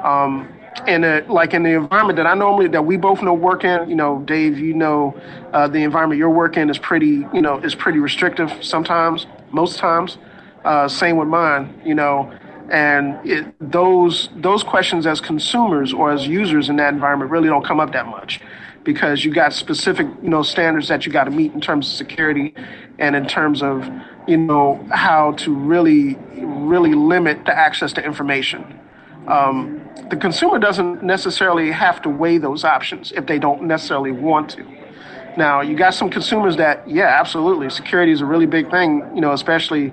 Um, 0.02 0.48
in 0.86 1.04
a 1.04 1.24
like 1.28 1.54
in 1.54 1.62
the 1.62 1.70
environment 1.70 2.16
that 2.16 2.26
I 2.26 2.34
normally 2.34 2.68
that 2.68 2.84
we 2.84 2.96
both 2.96 3.22
know 3.22 3.34
work 3.34 3.64
in, 3.64 3.88
you 3.88 3.94
know, 3.94 4.20
Dave, 4.20 4.58
you 4.58 4.74
know, 4.74 5.18
uh, 5.52 5.68
the 5.68 5.78
environment 5.78 6.18
you're 6.18 6.30
working 6.30 6.68
is 6.68 6.78
pretty, 6.78 7.26
you 7.32 7.40
know, 7.40 7.58
is 7.58 7.74
pretty 7.74 7.98
restrictive 7.98 8.52
sometimes, 8.62 9.26
most 9.50 9.78
times. 9.78 10.18
Uh, 10.64 10.88
same 10.88 11.16
with 11.16 11.28
mine, 11.28 11.80
you 11.84 11.94
know, 11.94 12.32
and 12.70 13.18
it, 13.28 13.54
those 13.60 14.30
those 14.36 14.62
questions 14.62 15.06
as 15.06 15.20
consumers 15.20 15.92
or 15.92 16.10
as 16.10 16.26
users 16.26 16.68
in 16.68 16.76
that 16.76 16.92
environment 16.92 17.30
really 17.30 17.48
don't 17.48 17.64
come 17.64 17.80
up 17.80 17.92
that 17.92 18.06
much 18.06 18.40
because 18.82 19.24
you 19.24 19.32
got 19.32 19.52
specific, 19.52 20.06
you 20.22 20.28
know, 20.28 20.42
standards 20.42 20.88
that 20.88 21.06
you 21.06 21.12
got 21.12 21.24
to 21.24 21.30
meet 21.30 21.52
in 21.52 21.60
terms 21.60 21.86
of 21.88 21.94
security 21.94 22.54
and 22.98 23.16
in 23.16 23.26
terms 23.26 23.62
of, 23.62 23.88
you 24.26 24.36
know, 24.36 24.86
how 24.90 25.32
to 25.32 25.54
really 25.54 26.16
really 26.34 26.94
limit 26.94 27.44
the 27.44 27.56
access 27.56 27.92
to 27.92 28.04
information. 28.04 28.80
Um, 29.26 29.80
the 30.10 30.16
consumer 30.16 30.58
doesn't 30.58 31.02
necessarily 31.02 31.70
have 31.70 32.02
to 32.02 32.08
weigh 32.08 32.38
those 32.38 32.64
options 32.64 33.12
if 33.12 33.26
they 33.26 33.38
don't 33.38 33.62
necessarily 33.62 34.12
want 34.12 34.50
to. 34.50 34.66
Now, 35.36 35.62
you 35.62 35.76
got 35.76 35.94
some 35.94 36.10
consumers 36.10 36.56
that, 36.58 36.88
yeah, 36.88 37.16
absolutely, 37.18 37.68
security 37.70 38.12
is 38.12 38.20
a 38.20 38.26
really 38.26 38.46
big 38.46 38.70
thing, 38.70 39.02
you 39.14 39.20
know, 39.20 39.32
especially 39.32 39.92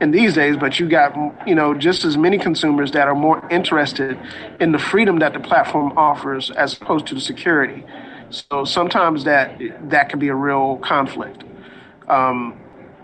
in 0.00 0.10
these 0.10 0.34
days, 0.34 0.56
but 0.56 0.80
you 0.80 0.88
got, 0.88 1.14
you 1.46 1.54
know, 1.54 1.74
just 1.74 2.04
as 2.04 2.16
many 2.16 2.38
consumers 2.38 2.90
that 2.92 3.06
are 3.06 3.14
more 3.14 3.46
interested 3.50 4.18
in 4.58 4.72
the 4.72 4.78
freedom 4.78 5.18
that 5.18 5.32
the 5.34 5.40
platform 5.40 5.92
offers 5.96 6.50
as 6.50 6.72
opposed 6.74 7.06
to 7.06 7.14
the 7.14 7.20
security. 7.20 7.84
So 8.30 8.64
sometimes 8.64 9.24
that 9.24 9.60
that 9.90 10.08
can 10.08 10.18
be 10.18 10.28
a 10.28 10.34
real 10.34 10.78
conflict. 10.78 11.44
Um, 12.08 12.58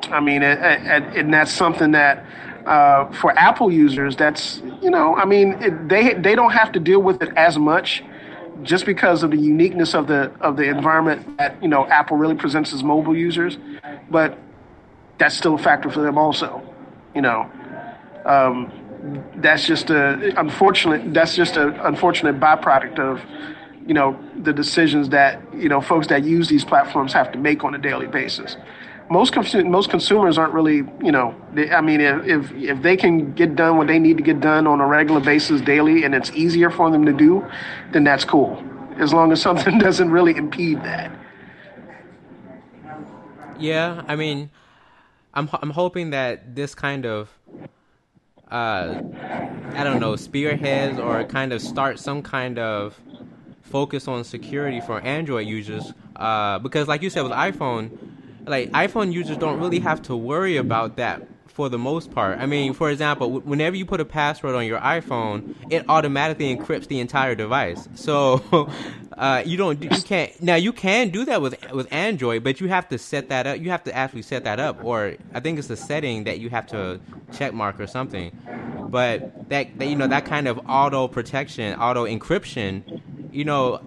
I 0.04 0.20
mean, 0.20 0.42
and 0.42 1.32
that's 1.32 1.52
something 1.52 1.92
that 1.92 2.24
uh, 2.66 3.10
for 3.12 3.36
Apple 3.38 3.72
users, 3.72 4.16
that's 4.16 4.60
you 4.82 4.90
know, 4.90 5.14
I 5.14 5.24
mean, 5.24 5.52
it, 5.62 5.88
they 5.88 6.14
they 6.14 6.34
don't 6.34 6.52
have 6.52 6.72
to 6.72 6.80
deal 6.80 7.00
with 7.00 7.22
it 7.22 7.30
as 7.36 7.58
much, 7.58 8.02
just 8.62 8.84
because 8.86 9.22
of 9.22 9.30
the 9.30 9.36
uniqueness 9.36 9.94
of 9.94 10.08
the 10.08 10.32
of 10.40 10.56
the 10.56 10.64
environment 10.64 11.38
that 11.38 11.60
you 11.62 11.68
know 11.68 11.86
Apple 11.86 12.16
really 12.16 12.34
presents 12.34 12.72
as 12.72 12.82
mobile 12.82 13.16
users, 13.16 13.58
but 14.10 14.38
that's 15.18 15.36
still 15.36 15.54
a 15.54 15.58
factor 15.58 15.90
for 15.90 16.00
them 16.00 16.18
also, 16.18 16.62
you 17.14 17.22
know. 17.22 17.50
Um, 18.24 18.72
that's 19.36 19.66
just 19.66 19.90
a 19.90 20.38
unfortunate. 20.38 21.14
That's 21.14 21.36
just 21.36 21.56
an 21.56 21.74
unfortunate 21.80 22.40
byproduct 22.40 22.98
of 22.98 23.22
you 23.86 23.94
know 23.94 24.18
the 24.42 24.52
decisions 24.52 25.10
that 25.10 25.40
you 25.54 25.68
know 25.68 25.80
folks 25.80 26.08
that 26.08 26.24
use 26.24 26.48
these 26.48 26.64
platforms 26.64 27.12
have 27.12 27.30
to 27.32 27.38
make 27.38 27.62
on 27.62 27.74
a 27.74 27.78
daily 27.78 28.08
basis 28.08 28.56
most 29.10 29.34
most 29.64 29.90
consumers 29.90 30.38
aren't 30.38 30.52
really, 30.52 30.76
you 31.02 31.12
know, 31.12 31.34
they, 31.52 31.70
I 31.70 31.80
mean, 31.80 32.00
if 32.00 32.52
if 32.52 32.82
they 32.82 32.96
can 32.96 33.32
get 33.34 33.56
done 33.56 33.76
what 33.76 33.86
they 33.86 33.98
need 33.98 34.16
to 34.16 34.22
get 34.22 34.40
done 34.40 34.66
on 34.66 34.80
a 34.80 34.86
regular 34.86 35.20
basis 35.20 35.60
daily, 35.60 36.04
and 36.04 36.14
it's 36.14 36.30
easier 36.32 36.70
for 36.70 36.90
them 36.90 37.04
to 37.06 37.12
do, 37.12 37.46
then 37.92 38.04
that's 38.04 38.24
cool. 38.24 38.62
As 38.98 39.12
long 39.12 39.32
as 39.32 39.40
something 39.48 39.78
doesn't 39.78 40.10
really 40.10 40.36
impede 40.36 40.82
that. 40.82 41.10
Yeah, 43.58 44.02
I 44.08 44.16
mean, 44.16 44.50
I'm 45.34 45.48
I'm 45.62 45.70
hoping 45.70 46.10
that 46.10 46.54
this 46.54 46.74
kind 46.74 47.06
of 47.06 47.30
uh, 48.50 49.02
I 49.74 49.84
don't 49.84 50.00
know, 50.00 50.16
spearheads 50.16 50.98
or 50.98 51.24
kind 51.24 51.52
of 51.52 51.60
start 51.60 51.98
some 51.98 52.22
kind 52.22 52.58
of 52.58 52.98
focus 53.62 54.06
on 54.06 54.24
security 54.24 54.80
for 54.80 55.00
Android 55.00 55.46
users. 55.46 55.92
Uh, 56.14 56.58
because, 56.58 56.88
like 56.88 57.02
you 57.02 57.10
said 57.10 57.22
with 57.22 57.32
iPhone, 57.32 57.90
like 58.46 58.70
iPhone 58.72 59.12
users 59.12 59.36
don't 59.36 59.60
really 59.60 59.80
have 59.80 60.02
to 60.02 60.16
worry 60.16 60.56
about 60.56 60.96
that 60.96 61.22
for 61.56 61.70
the 61.70 61.78
most 61.78 62.10
part. 62.10 62.38
I 62.38 62.44
mean, 62.44 62.74
for 62.74 62.90
example, 62.90 63.40
whenever 63.40 63.74
you 63.76 63.86
put 63.86 63.98
a 63.98 64.04
password 64.04 64.54
on 64.54 64.66
your 64.66 64.78
iPhone, 64.78 65.54
it 65.70 65.86
automatically 65.88 66.54
encrypts 66.54 66.86
the 66.86 67.00
entire 67.00 67.34
device. 67.34 67.88
So 67.94 68.68
uh, 69.16 69.42
you 69.46 69.56
don't, 69.56 69.82
you 69.82 69.88
can't. 69.88 70.30
Now 70.42 70.56
you 70.56 70.74
can 70.74 71.08
do 71.08 71.24
that 71.24 71.40
with 71.40 71.56
with 71.72 71.90
Android, 71.90 72.44
but 72.44 72.60
you 72.60 72.68
have 72.68 72.90
to 72.90 72.98
set 72.98 73.30
that 73.30 73.46
up. 73.46 73.58
You 73.58 73.70
have 73.70 73.82
to 73.84 73.96
actually 73.96 74.20
set 74.20 74.44
that 74.44 74.60
up, 74.60 74.84
or 74.84 75.16
I 75.32 75.40
think 75.40 75.58
it's 75.58 75.70
a 75.70 75.76
setting 75.78 76.24
that 76.24 76.40
you 76.40 76.50
have 76.50 76.66
to 76.66 77.00
check 77.32 77.54
mark 77.54 77.80
or 77.80 77.86
something. 77.86 78.36
But 78.90 79.48
that, 79.48 79.78
that 79.78 79.88
you 79.88 79.96
know 79.96 80.08
that 80.08 80.26
kind 80.26 80.48
of 80.48 80.60
auto 80.68 81.08
protection, 81.08 81.80
auto 81.80 82.04
encryption, 82.04 83.00
you 83.32 83.46
know, 83.46 83.80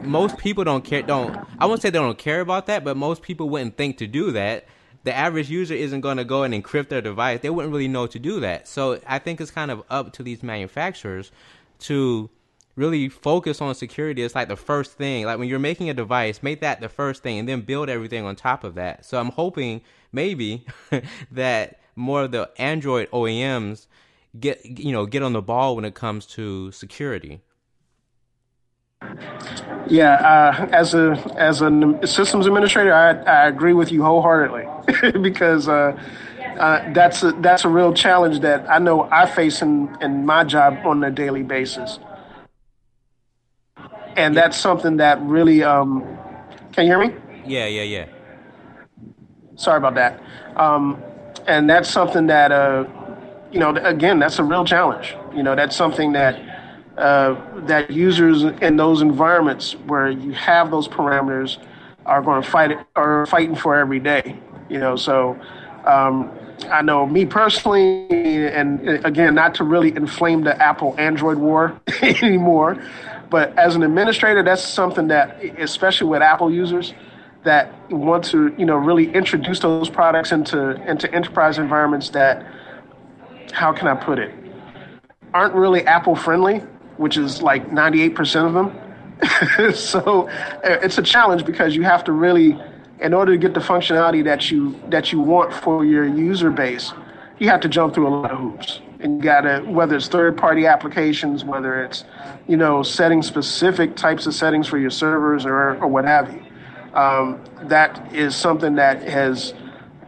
most 0.00 0.38
people 0.38 0.64
don't 0.64 0.84
care. 0.86 1.02
Don't 1.02 1.36
I 1.58 1.66
won't 1.66 1.82
say 1.82 1.90
they 1.90 1.98
don't 1.98 2.16
care 2.16 2.40
about 2.40 2.64
that, 2.68 2.82
but 2.82 2.96
most 2.96 3.20
people 3.20 3.50
wouldn't 3.50 3.76
think 3.76 3.98
to 3.98 4.06
do 4.06 4.32
that. 4.32 4.64
The 5.04 5.14
average 5.14 5.48
user 5.48 5.74
isn't 5.74 6.02
going 6.02 6.18
to 6.18 6.24
go 6.24 6.42
and 6.42 6.52
encrypt 6.52 6.88
their 6.88 7.00
device. 7.00 7.40
They 7.40 7.50
wouldn't 7.50 7.72
really 7.72 7.88
know 7.88 8.06
to 8.06 8.18
do 8.18 8.40
that. 8.40 8.68
So 8.68 9.00
I 9.06 9.18
think 9.18 9.40
it's 9.40 9.50
kind 9.50 9.70
of 9.70 9.82
up 9.88 10.12
to 10.14 10.22
these 10.22 10.42
manufacturers 10.42 11.32
to 11.80 12.28
really 12.76 13.08
focus 13.08 13.60
on 13.60 13.74
security. 13.74 14.22
It's 14.22 14.34
like 14.34 14.48
the 14.48 14.56
first 14.56 14.92
thing. 14.92 15.24
Like 15.24 15.38
when 15.38 15.48
you're 15.48 15.58
making 15.58 15.90
a 15.90 15.94
device, 15.94 16.42
make 16.42 16.60
that 16.60 16.80
the 16.80 16.88
first 16.88 17.22
thing, 17.22 17.38
and 17.38 17.48
then 17.48 17.62
build 17.62 17.88
everything 17.88 18.24
on 18.24 18.36
top 18.36 18.64
of 18.64 18.74
that. 18.74 19.04
So 19.04 19.18
I'm 19.18 19.30
hoping 19.30 19.80
maybe 20.12 20.66
that 21.30 21.80
more 21.96 22.24
of 22.24 22.32
the 22.32 22.50
Android 22.58 23.10
OEMs 23.10 23.86
get 24.38 24.64
you 24.64 24.92
know 24.92 25.06
get 25.06 25.22
on 25.22 25.32
the 25.32 25.42
ball 25.42 25.76
when 25.76 25.84
it 25.84 25.94
comes 25.94 26.26
to 26.26 26.70
security. 26.72 27.40
Yeah, 29.88 30.14
uh, 30.14 30.68
as 30.72 30.94
a 30.94 31.12
as 31.36 31.62
a 31.62 32.06
systems 32.06 32.46
administrator, 32.46 32.92
I, 32.92 33.10
I 33.22 33.48
agree 33.48 33.72
with 33.72 33.90
you 33.90 34.02
wholeheartedly 34.02 34.66
because 35.22 35.68
uh, 35.68 35.98
uh, 36.58 36.92
that's 36.92 37.22
a, 37.22 37.32
that's 37.32 37.64
a 37.64 37.68
real 37.68 37.92
challenge 37.92 38.40
that 38.40 38.70
I 38.70 38.78
know 38.78 39.08
I 39.10 39.26
face 39.26 39.62
in, 39.62 39.96
in 40.00 40.24
my 40.26 40.44
job 40.44 40.78
on 40.84 41.02
a 41.02 41.10
daily 41.10 41.42
basis, 41.42 41.98
and 44.16 44.36
that's 44.36 44.56
something 44.56 44.98
that 44.98 45.20
really. 45.22 45.62
Um, 45.62 46.18
can 46.72 46.86
you 46.86 46.92
hear 46.92 47.00
me? 47.00 47.14
Yeah, 47.44 47.66
yeah, 47.66 47.82
yeah. 47.82 48.06
Sorry 49.56 49.78
about 49.78 49.94
that. 49.96 50.22
Um, 50.56 51.02
and 51.46 51.68
that's 51.68 51.90
something 51.90 52.26
that, 52.28 52.52
uh, 52.52 52.84
you 53.50 53.58
know, 53.58 53.70
again, 53.76 54.18
that's 54.18 54.38
a 54.38 54.44
real 54.44 54.64
challenge. 54.64 55.16
You 55.34 55.42
know, 55.42 55.56
that's 55.56 55.74
something 55.74 56.12
that 56.12 56.49
uh, 57.00 57.34
that 57.66 57.90
users 57.90 58.42
in 58.42 58.76
those 58.76 59.00
environments 59.00 59.72
where 59.72 60.10
you 60.10 60.32
have 60.32 60.70
those 60.70 60.86
parameters 60.86 61.56
are 62.04 62.20
going 62.20 62.42
to 62.42 62.48
fight 62.48 62.70
it, 62.72 62.78
are 62.94 63.24
fighting 63.26 63.54
for 63.54 63.76
every 63.76 64.00
day. 64.00 64.38
You 64.68 64.78
know, 64.78 64.96
so 64.96 65.40
um, 65.86 66.30
I 66.70 66.82
know 66.82 67.06
me 67.06 67.24
personally, 67.24 68.06
and 68.48 68.86
again, 69.04 69.34
not 69.34 69.54
to 69.56 69.64
really 69.64 69.96
inflame 69.96 70.42
the 70.42 70.60
Apple 70.62 70.94
Android 70.98 71.38
war 71.38 71.80
anymore, 72.02 72.82
but 73.30 73.56
as 73.58 73.76
an 73.76 73.82
administrator, 73.82 74.42
that's 74.42 74.62
something 74.62 75.08
that, 75.08 75.42
especially 75.58 76.08
with 76.08 76.20
Apple 76.20 76.52
users, 76.52 76.92
that 77.44 77.72
want 77.90 78.24
to 78.24 78.54
you 78.58 78.66
know 78.66 78.76
really 78.76 79.10
introduce 79.12 79.60
those 79.60 79.88
products 79.88 80.32
into 80.32 80.72
into 80.88 81.10
enterprise 81.14 81.56
environments 81.56 82.10
that, 82.10 82.44
how 83.52 83.72
can 83.72 83.88
I 83.88 83.94
put 83.94 84.18
it, 84.18 84.34
aren't 85.32 85.54
really 85.54 85.86
Apple 85.86 86.14
friendly, 86.14 86.62
which 87.00 87.16
is 87.16 87.40
like 87.40 87.70
98% 87.70 88.46
of 88.46 88.52
them. 88.52 89.74
so 89.74 90.28
it's 90.62 90.98
a 90.98 91.02
challenge 91.02 91.46
because 91.46 91.74
you 91.74 91.82
have 91.82 92.04
to 92.04 92.12
really 92.12 92.60
in 93.00 93.14
order 93.14 93.32
to 93.32 93.38
get 93.38 93.54
the 93.54 93.60
functionality 93.60 94.22
that 94.24 94.50
you 94.50 94.78
that 94.88 95.10
you 95.10 95.20
want 95.20 95.52
for 95.52 95.84
your 95.84 96.06
user 96.06 96.50
base, 96.50 96.92
you 97.38 97.48
have 97.48 97.60
to 97.60 97.68
jump 97.68 97.94
through 97.94 98.06
a 98.06 98.14
lot 98.14 98.30
of 98.30 98.38
hoops. 98.38 98.80
And 99.00 99.16
you 99.16 99.22
gotta 99.22 99.64
whether 99.66 99.96
it's 99.96 100.08
third 100.08 100.36
party 100.36 100.66
applications, 100.66 101.42
whether 101.42 101.82
it's, 101.82 102.04
you 102.46 102.58
know, 102.58 102.82
setting 102.82 103.22
specific 103.22 103.96
types 103.96 104.26
of 104.26 104.34
settings 104.34 104.66
for 104.66 104.76
your 104.76 104.90
servers 104.90 105.46
or, 105.46 105.76
or 105.82 105.88
what 105.88 106.04
have 106.04 106.32
you. 106.32 106.42
Um, 106.94 107.42
that 107.62 108.12
is 108.12 108.36
something 108.36 108.74
that 108.74 109.02
has, 109.04 109.54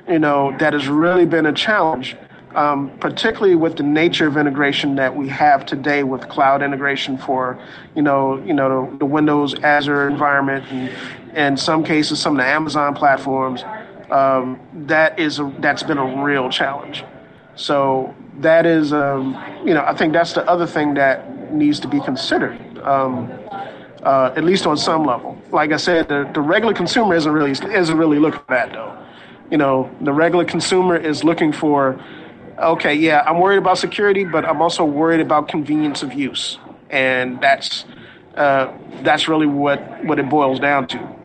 you 0.06 0.18
know, 0.18 0.54
that 0.58 0.74
has 0.74 0.88
really 0.88 1.24
been 1.24 1.46
a 1.46 1.52
challenge, 1.54 2.16
um, 2.54 2.90
particularly 2.98 3.54
with 3.54 3.76
the 3.76 3.82
nature 3.82 4.26
of 4.26 4.36
integration 4.36 4.94
that 4.96 5.14
we 5.14 5.28
have 5.28 5.64
today 5.66 6.02
with 6.02 6.28
cloud 6.28 6.62
integration 6.62 7.18
for, 7.18 7.58
you 7.94 8.02
know, 8.02 8.42
you 8.44 8.52
know, 8.52 8.90
the, 8.90 8.98
the 8.98 9.06
Windows 9.06 9.54
Azure 9.62 10.08
environment 10.08 10.64
and 10.70 10.90
in 11.34 11.56
some 11.56 11.82
cases, 11.82 12.20
some 12.20 12.34
of 12.34 12.44
the 12.44 12.48
Amazon 12.50 12.94
platforms, 12.94 13.64
um, 14.10 14.60
that 14.74 15.18
is 15.18 15.38
a, 15.38 15.52
that's 15.58 15.82
been 15.82 15.98
a 15.98 16.22
real 16.22 16.50
challenge. 16.50 17.04
So 17.54 18.14
that 18.38 18.66
is, 18.66 18.92
um, 18.92 19.36
you 19.64 19.74
know, 19.74 19.84
I 19.84 19.94
think 19.94 20.12
that's 20.12 20.32
the 20.32 20.46
other 20.48 20.66
thing 20.66 20.94
that 20.94 21.52
needs 21.52 21.80
to 21.80 21.88
be 21.88 22.00
considered, 22.00 22.58
um, 22.78 23.30
uh, 24.02 24.32
at 24.36 24.44
least 24.44 24.66
on 24.66 24.76
some 24.76 25.04
level. 25.04 25.38
Like 25.50 25.72
I 25.72 25.76
said, 25.76 26.08
the, 26.08 26.30
the 26.32 26.40
regular 26.40 26.74
consumer 26.74 27.14
isn't 27.14 27.30
really 27.30 27.52
isn't 27.52 27.96
really 27.96 28.18
looking 28.18 28.40
at 28.40 28.48
that 28.48 28.72
though. 28.72 28.98
You 29.50 29.58
know, 29.58 29.90
the 30.00 30.12
regular 30.12 30.46
consumer 30.46 30.96
is 30.96 31.24
looking 31.24 31.52
for, 31.52 32.02
okay, 32.62 32.94
yeah, 32.94 33.22
I'm 33.26 33.38
worried 33.38 33.58
about 33.58 33.78
security, 33.78 34.24
but 34.24 34.44
I'm 34.44 34.62
also 34.62 34.84
worried 34.84 35.20
about 35.20 35.48
convenience 35.48 36.02
of 36.02 36.12
use, 36.12 36.58
and 36.90 37.40
that's 37.40 37.84
uh, 38.36 38.72
that's 39.02 39.28
really 39.28 39.46
what 39.46 39.80
what 40.04 40.18
it 40.18 40.28
boils 40.28 40.60
down 40.60 40.86
to. 40.88 41.16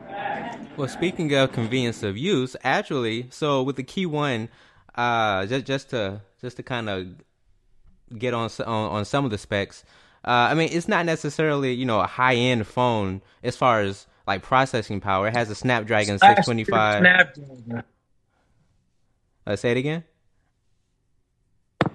Well, 0.76 0.88
speaking 0.88 1.34
of 1.34 1.52
convenience 1.54 2.04
of 2.04 2.18
use, 2.18 2.56
actually, 2.64 3.28
so 3.32 3.64
with 3.64 3.78
the 3.78 3.84
Key 3.84 4.06
One, 4.06 4.50
uh, 4.96 5.46
just 5.46 5.66
just 5.66 5.90
to 5.92 6.22
just 6.42 6.58
to 6.58 6.64
kind 6.64 6.90
of 6.90 7.08
get 8.18 8.34
on, 8.34 8.50
on 8.66 8.92
on 8.92 9.06
some 9.06 9.26
of 9.26 9.32
the 9.32 9.38
specs. 9.38 9.84
Uh, 10.26 10.50
I 10.52 10.56
mean, 10.56 10.70
it's 10.72 10.88
not 10.88 11.06
necessarily 11.06 11.74
you 11.74 11.86
know 11.86 12.00
a 12.00 12.08
high 12.08 12.36
end 12.36 12.68
phone 12.68 13.22
as 13.44 13.56
far 13.56 13.82
as 13.82 14.08
like 14.28 14.44
processing 14.44 15.00
power. 15.00 15.28
It 15.28 15.36
has 15.36 15.50
a 15.50 15.56
Snapdragon 15.56 16.20
625. 16.20 17.00
Snapdragon. 17.00 17.84
Uh, 19.46 19.56
say 19.56 19.72
it 19.72 19.78
again. 19.78 20.04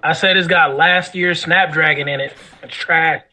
I 0.03 0.13
said 0.13 0.37
it's 0.37 0.47
got 0.47 0.75
last 0.75 1.15
year's 1.15 1.41
Snapdragon 1.41 2.07
in 2.07 2.19
it. 2.19 2.33
It's 2.61 2.75
trash. 2.75 3.23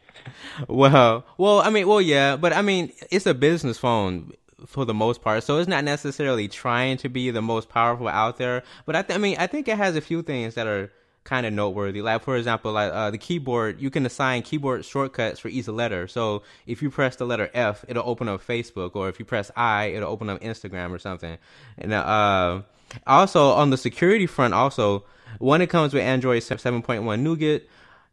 Well, 0.68 1.24
well, 1.36 1.60
I 1.60 1.70
mean, 1.70 1.88
well, 1.88 2.00
yeah, 2.00 2.36
but 2.36 2.52
I 2.52 2.62
mean, 2.62 2.92
it's 3.10 3.26
a 3.26 3.34
business 3.34 3.78
phone 3.78 4.32
for 4.66 4.84
the 4.84 4.94
most 4.94 5.22
part. 5.22 5.42
So 5.42 5.58
it's 5.58 5.68
not 5.68 5.84
necessarily 5.84 6.48
trying 6.48 6.98
to 6.98 7.08
be 7.08 7.30
the 7.30 7.42
most 7.42 7.68
powerful 7.68 8.08
out 8.08 8.38
there. 8.38 8.62
But 8.86 8.96
I, 8.96 9.02
th- 9.02 9.16
I 9.16 9.20
mean, 9.20 9.36
I 9.38 9.46
think 9.46 9.68
it 9.68 9.76
has 9.76 9.96
a 9.96 10.00
few 10.00 10.22
things 10.22 10.54
that 10.54 10.66
are 10.66 10.90
kind 11.24 11.46
of 11.46 11.52
noteworthy. 11.52 12.02
Like 12.02 12.22
for 12.22 12.36
example, 12.36 12.72
like 12.72 12.92
uh, 12.92 13.10
the 13.10 13.18
keyboard, 13.18 13.80
you 13.80 13.90
can 13.90 14.06
assign 14.06 14.42
keyboard 14.42 14.84
shortcuts 14.84 15.40
for 15.40 15.48
each 15.48 15.68
letter. 15.68 16.08
So 16.08 16.42
if 16.66 16.82
you 16.82 16.90
press 16.90 17.16
the 17.16 17.26
letter 17.26 17.50
F, 17.54 17.84
it'll 17.88 18.08
open 18.08 18.28
up 18.28 18.46
Facebook, 18.46 18.94
or 18.94 19.08
if 19.08 19.18
you 19.18 19.24
press 19.24 19.50
I, 19.56 19.86
it'll 19.86 20.10
open 20.10 20.28
up 20.28 20.40
Instagram 20.40 20.90
or 20.90 20.98
something. 20.98 21.38
And 21.78 21.92
uh, 21.92 22.62
also 23.06 23.50
on 23.50 23.70
the 23.70 23.76
security 23.76 24.26
front, 24.26 24.54
also 24.54 25.04
when 25.38 25.60
it 25.60 25.68
comes 25.68 25.94
with 25.94 26.02
Android 26.02 26.42
7.1 26.42 27.20
Nougat 27.20 27.62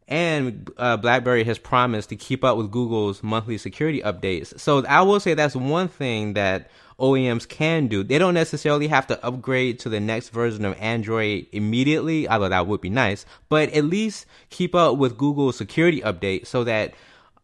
and 0.08 0.70
uh, 0.78 0.96
BlackBerry 0.96 1.44
has 1.44 1.58
promised 1.58 2.08
to 2.08 2.16
keep 2.16 2.42
up 2.42 2.56
with 2.56 2.70
Google's 2.70 3.22
monthly 3.22 3.58
security 3.58 4.00
updates. 4.00 4.58
So 4.58 4.84
I 4.86 5.02
will 5.02 5.20
say 5.20 5.34
that's 5.34 5.54
one 5.54 5.88
thing 5.88 6.32
that 6.32 6.70
OEMs 6.98 7.46
can 7.46 7.86
do. 7.86 8.02
They 8.02 8.18
don't 8.18 8.34
necessarily 8.34 8.88
have 8.88 9.06
to 9.08 9.24
upgrade 9.24 9.78
to 9.80 9.88
the 9.88 10.00
next 10.00 10.30
version 10.30 10.64
of 10.64 10.76
Android 10.80 11.46
immediately, 11.52 12.28
although 12.28 12.48
that 12.48 12.66
would 12.66 12.80
be 12.80 12.90
nice. 12.90 13.26
But 13.48 13.70
at 13.70 13.84
least 13.84 14.26
keep 14.50 14.74
up 14.74 14.96
with 14.96 15.18
Google's 15.18 15.56
security 15.56 16.00
update 16.00 16.46
so 16.46 16.64
that 16.64 16.94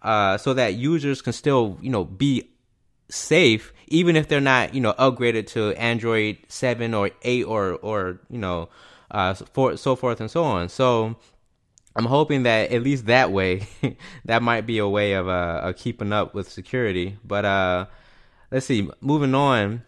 uh, 0.02 0.38
so 0.38 0.54
that 0.54 0.74
users 0.74 1.22
can 1.22 1.32
still 1.32 1.78
you 1.80 1.90
know 1.90 2.04
be 2.04 2.50
safe 3.10 3.72
even 3.88 4.16
if 4.16 4.28
they're 4.28 4.40
not 4.40 4.74
you 4.74 4.80
know 4.80 4.92
upgraded 4.94 5.46
to 5.48 5.72
Android 5.72 6.38
seven 6.48 6.94
or 6.94 7.10
eight 7.22 7.44
or 7.44 7.74
or 7.74 8.20
you 8.28 8.38
know 8.38 8.68
uh, 9.14 9.33
for, 9.33 9.77
so 9.77 9.94
forth 9.94 10.20
and 10.20 10.31
so 10.31 10.42
on. 10.42 10.68
So 10.68 11.14
I'm 11.94 12.05
hoping 12.05 12.42
that 12.42 12.72
at 12.72 12.83
least 12.83 13.07
that 13.07 13.31
way, 13.31 13.68
that 14.24 14.42
might 14.42 14.62
be 14.62 14.79
a 14.79 14.88
way 14.88 15.12
of 15.12 15.29
uh 15.29 15.61
of 15.62 15.77
keeping 15.77 16.12
up 16.12 16.35
with 16.35 16.50
security. 16.50 17.16
But 17.24 17.44
uh, 17.44 17.87
let's 18.50 18.66
see. 18.66 18.90
Moving 19.00 19.35
on, 19.35 19.85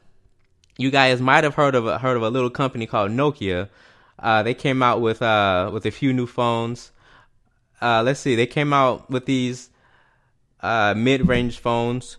you 0.78 0.92
guys 0.92 1.20
might 1.20 1.42
have 1.42 1.56
heard 1.56 1.74
of 1.74 1.86
a, 1.86 1.98
heard 1.98 2.16
of 2.16 2.22
a 2.22 2.30
little 2.30 2.50
company 2.50 2.86
called 2.86 3.10
Nokia. 3.10 3.68
Uh, 4.18 4.44
they 4.44 4.54
came 4.54 4.82
out 4.82 5.00
with 5.00 5.20
uh 5.20 5.70
with 5.72 5.84
a 5.84 5.90
few 5.90 6.12
new 6.12 6.26
phones. 6.28 6.92
Uh, 7.82 8.02
let's 8.04 8.20
see. 8.20 8.36
They 8.36 8.46
came 8.46 8.72
out 8.72 9.10
with 9.10 9.26
these 9.26 9.70
uh 10.60 10.94
mid 10.96 11.26
range 11.26 11.58
phones. 11.58 12.18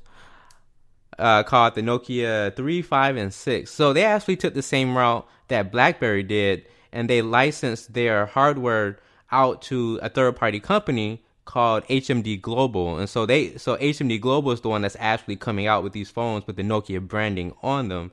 Called 1.18 1.74
the 1.74 1.82
Nokia 1.82 2.56
3, 2.56 2.82
5, 2.84 3.16
and 3.16 3.34
6. 3.34 3.72
So 3.72 3.92
they 3.92 4.04
actually 4.04 4.36
took 4.36 4.54
the 4.54 4.62
same 4.62 4.96
route 4.96 5.28
that 5.48 5.72
BlackBerry 5.72 6.22
did, 6.22 6.68
and 6.98 7.08
they 7.08 7.22
licensed 7.22 7.94
their 7.94 8.26
hardware 8.26 8.98
out 9.32 9.62
to 9.62 10.00
a 10.02 10.10
third 10.10 10.36
party 10.36 10.60
company 10.60 11.22
called 11.46 11.86
HMD 11.86 12.42
Global. 12.42 12.98
And 12.98 13.08
so 13.08 13.28
they 13.28 13.56
so 13.58 13.78
HMD 13.78 14.20
Global 14.20 14.52
is 14.52 14.62
the 14.62 14.70
one 14.70 14.82
that's 14.82 14.98
actually 15.00 15.36
coming 15.36 15.68
out 15.68 15.84
with 15.84 15.94
these 15.94 16.10
phones 16.10 16.48
with 16.48 16.56
the 16.56 16.64
Nokia 16.64 17.08
branding 17.08 17.54
on 17.62 17.90
them. 17.90 18.12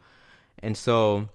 And 0.63 0.77
so 0.77 1.31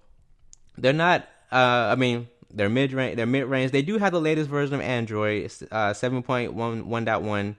they're 0.77 0.93
not 0.93 1.27
uh 1.51 1.89
I 1.91 1.95
mean 1.95 2.27
they're 2.53 2.69
mid 2.69 2.93
range 2.93 3.15
they're 3.17 3.25
mid 3.25 3.45
range. 3.45 3.71
They 3.71 3.81
do 3.81 3.97
have 3.97 4.11
the 4.11 4.21
latest 4.21 4.47
version 4.47 4.75
of 4.75 4.81
Android, 4.81 5.45
uh 5.71 5.93
7.1.1.1. 5.93 7.55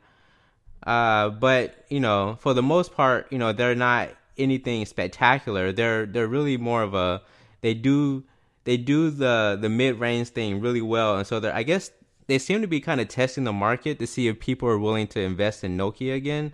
Uh 0.85 1.31
but, 1.31 1.85
you 1.89 1.99
know, 1.99 2.39
for 2.39 2.55
the 2.55 2.63
most 2.63 2.95
part, 2.95 3.27
you 3.33 3.39
know, 3.39 3.53
they're 3.53 3.75
not 3.75 4.11
anything 4.39 4.87
spectacular. 4.87 5.73
They're 5.73 6.07
they're 6.07 6.29
really 6.29 6.59
more 6.59 6.85
of 6.85 6.95
a 6.95 7.23
they 7.61 7.75
do 7.75 8.23
they 8.71 8.77
do 8.77 9.11
the 9.11 9.59
the 9.61 9.69
mid 9.69 9.99
range 9.99 10.29
thing 10.29 10.61
really 10.61 10.81
well, 10.81 11.17
and 11.17 11.27
so 11.27 11.41
they're 11.41 11.53
I 11.53 11.65
guess 11.65 11.91
they 12.29 12.39
seem 12.39 12.61
to 12.61 12.69
be 12.69 12.81
kind 12.81 13.01
of 13.01 13.09
testing 13.09 13.43
the 13.43 13.53
market 13.53 13.99
to 13.99 14.07
see 14.07 14.29
if 14.29 14.39
people 14.39 14.69
are 14.69 14.79
willing 14.79 15.09
to 15.09 15.21
invest 15.21 15.65
in 15.65 15.77
Nokia 15.77 16.15
again. 16.15 16.53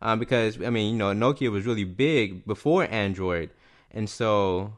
Um, 0.00 0.20
because 0.20 0.62
I 0.62 0.70
mean, 0.70 0.92
you 0.92 0.96
know, 0.96 1.12
Nokia 1.12 1.50
was 1.50 1.66
really 1.66 1.82
big 1.82 2.46
before 2.46 2.86
Android, 2.88 3.50
and 3.90 4.08
so 4.08 4.74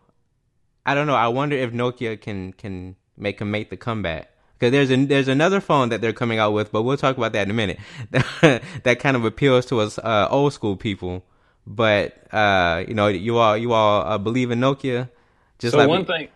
I 0.87 0.95
don't 0.95 1.07
know. 1.07 1.15
I 1.15 1.29
wonder 1.29 1.55
if 1.55 1.71
Nokia 1.71 2.19
can 2.19 2.55
can 2.55 2.97
make 3.15 3.37
can 3.37 3.51
make 3.51 3.69
the 3.69 3.77
comeback. 3.77 4.31
Because 4.59 4.73
there's 4.73 4.91
a, 4.91 5.05
there's 5.05 5.29
another 5.29 5.61
phone 5.61 5.91
that 5.91 6.01
they're 6.01 6.15
coming 6.15 6.39
out 6.39 6.53
with, 6.55 6.73
but 6.73 6.85
we'll 6.85 6.97
talk 6.97 7.19
about 7.19 7.35
that 7.35 7.43
in 7.43 7.51
a 7.51 7.55
minute. 7.55 7.79
that 8.41 9.01
kind 9.01 9.19
of 9.19 9.27
appeals 9.27 9.67
to 9.67 9.81
us 9.81 9.99
uh, 9.99 10.29
old 10.31 10.55
school 10.55 10.77
people. 10.77 11.27
But 11.67 12.33
uh, 12.33 12.85
you 12.89 12.95
know, 12.95 13.09
you 13.09 13.37
all 13.37 13.55
you 13.55 13.75
all 13.75 14.01
uh, 14.01 14.17
believe 14.17 14.51
in 14.51 14.61
Nokia. 14.61 15.11
Just 15.59 15.73
so 15.73 15.79
like 15.79 15.89
one 15.91 16.01
me. 16.01 16.07
thing, 16.07 16.29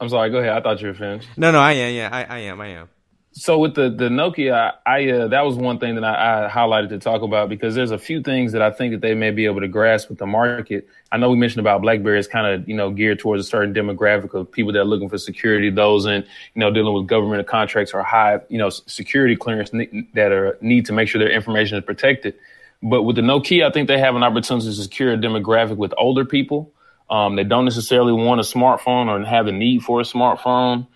I'm 0.00 0.08
sorry. 0.08 0.30
Go 0.30 0.38
ahead. 0.38 0.52
I 0.52 0.60
thought 0.60 0.80
you 0.80 0.88
were 0.88 0.94
finished. 0.94 1.28
No, 1.36 1.50
no, 1.52 1.60
I 1.60 1.72
am. 1.72 1.94
Yeah, 1.94 2.08
I, 2.10 2.24
I 2.24 2.38
am. 2.40 2.60
I 2.60 2.68
am. 2.68 2.88
So 3.32 3.58
with 3.58 3.74
the 3.74 3.90
the 3.90 4.08
Nokia, 4.08 4.74
I, 4.84 5.08
uh, 5.08 5.28
that 5.28 5.42
was 5.42 5.54
one 5.56 5.78
thing 5.78 5.94
that 5.94 6.02
I, 6.02 6.46
I, 6.46 6.50
highlighted 6.50 6.88
to 6.88 6.98
talk 6.98 7.22
about 7.22 7.48
because 7.48 7.76
there's 7.76 7.92
a 7.92 7.98
few 7.98 8.22
things 8.22 8.50
that 8.52 8.60
I 8.60 8.72
think 8.72 8.92
that 8.92 9.02
they 9.02 9.14
may 9.14 9.30
be 9.30 9.46
able 9.46 9.60
to 9.60 9.68
grasp 9.68 10.08
with 10.08 10.18
the 10.18 10.26
market. 10.26 10.88
I 11.12 11.16
know 11.16 11.30
we 11.30 11.36
mentioned 11.36 11.60
about 11.60 11.80
BlackBerry 11.80 12.18
is 12.18 12.26
kind 12.26 12.46
of 12.46 12.68
you 12.68 12.74
know 12.74 12.90
geared 12.90 13.20
towards 13.20 13.46
a 13.46 13.48
certain 13.48 13.72
demographic 13.72 14.34
of 14.34 14.50
people 14.50 14.72
that 14.72 14.80
are 14.80 14.84
looking 14.84 15.08
for 15.08 15.16
security, 15.16 15.70
those 15.70 16.06
in 16.06 16.24
you 16.54 16.60
know 16.60 16.72
dealing 16.72 16.92
with 16.92 17.06
government 17.06 17.46
contracts 17.46 17.94
or 17.94 18.02
high 18.02 18.40
you 18.48 18.58
know 18.58 18.68
security 18.68 19.36
clearance 19.36 19.70
that 20.14 20.32
are 20.32 20.58
need 20.60 20.86
to 20.86 20.92
make 20.92 21.06
sure 21.06 21.20
their 21.20 21.30
information 21.30 21.78
is 21.78 21.84
protected. 21.84 22.34
But 22.82 23.02
with 23.02 23.14
the 23.14 23.22
Nokia, 23.22 23.64
I 23.64 23.70
think 23.70 23.86
they 23.86 23.98
have 23.98 24.16
an 24.16 24.24
opportunity 24.24 24.66
to 24.66 24.72
secure 24.72 25.12
a 25.12 25.16
demographic 25.16 25.76
with 25.76 25.94
older 25.96 26.24
people 26.24 26.72
Um, 27.10 27.34
they 27.34 27.44
don't 27.44 27.64
necessarily 27.64 28.12
want 28.12 28.40
a 28.40 28.44
smartphone 28.44 29.08
or 29.08 29.24
have 29.26 29.46
the 29.46 29.52
need 29.52 29.82
for 29.82 30.00
a 30.00 30.04
smartphone. 30.04 30.86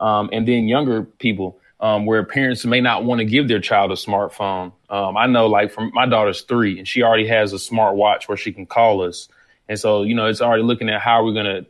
Um, 0.00 0.30
and 0.32 0.48
then 0.48 0.66
younger 0.66 1.02
people, 1.04 1.60
um, 1.78 2.06
where 2.06 2.24
parents 2.24 2.64
may 2.64 2.80
not 2.80 3.04
want 3.04 3.18
to 3.18 3.24
give 3.24 3.46
their 3.48 3.60
child 3.60 3.92
a 3.92 3.94
smartphone. 3.94 4.72
Um, 4.88 5.16
I 5.16 5.26
know, 5.26 5.46
like, 5.46 5.70
from 5.70 5.92
my 5.92 6.06
daughter's 6.06 6.40
three, 6.40 6.78
and 6.78 6.88
she 6.88 7.02
already 7.02 7.28
has 7.28 7.52
a 7.52 7.58
smart 7.58 7.94
watch 7.96 8.28
where 8.28 8.36
she 8.36 8.52
can 8.52 8.66
call 8.66 9.02
us. 9.02 9.28
And 9.68 9.78
so, 9.78 10.02
you 10.02 10.14
know, 10.14 10.26
it's 10.26 10.40
already 10.40 10.62
looking 10.62 10.88
at 10.88 11.00
how 11.00 11.24
we're 11.24 11.34
going 11.34 11.46
to 11.46 11.66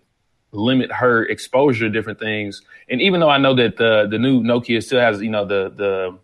limit 0.52 0.92
her 0.92 1.24
exposure 1.24 1.86
to 1.86 1.90
different 1.90 2.18
things. 2.18 2.62
And 2.88 3.00
even 3.00 3.20
though 3.20 3.30
I 3.30 3.38
know 3.38 3.54
that 3.54 3.76
the 3.76 4.06
the 4.08 4.18
new 4.18 4.42
Nokia 4.42 4.82
still 4.82 5.00
has, 5.00 5.20
you 5.20 5.30
know, 5.30 5.44
the 5.44 5.72
the 5.74 6.18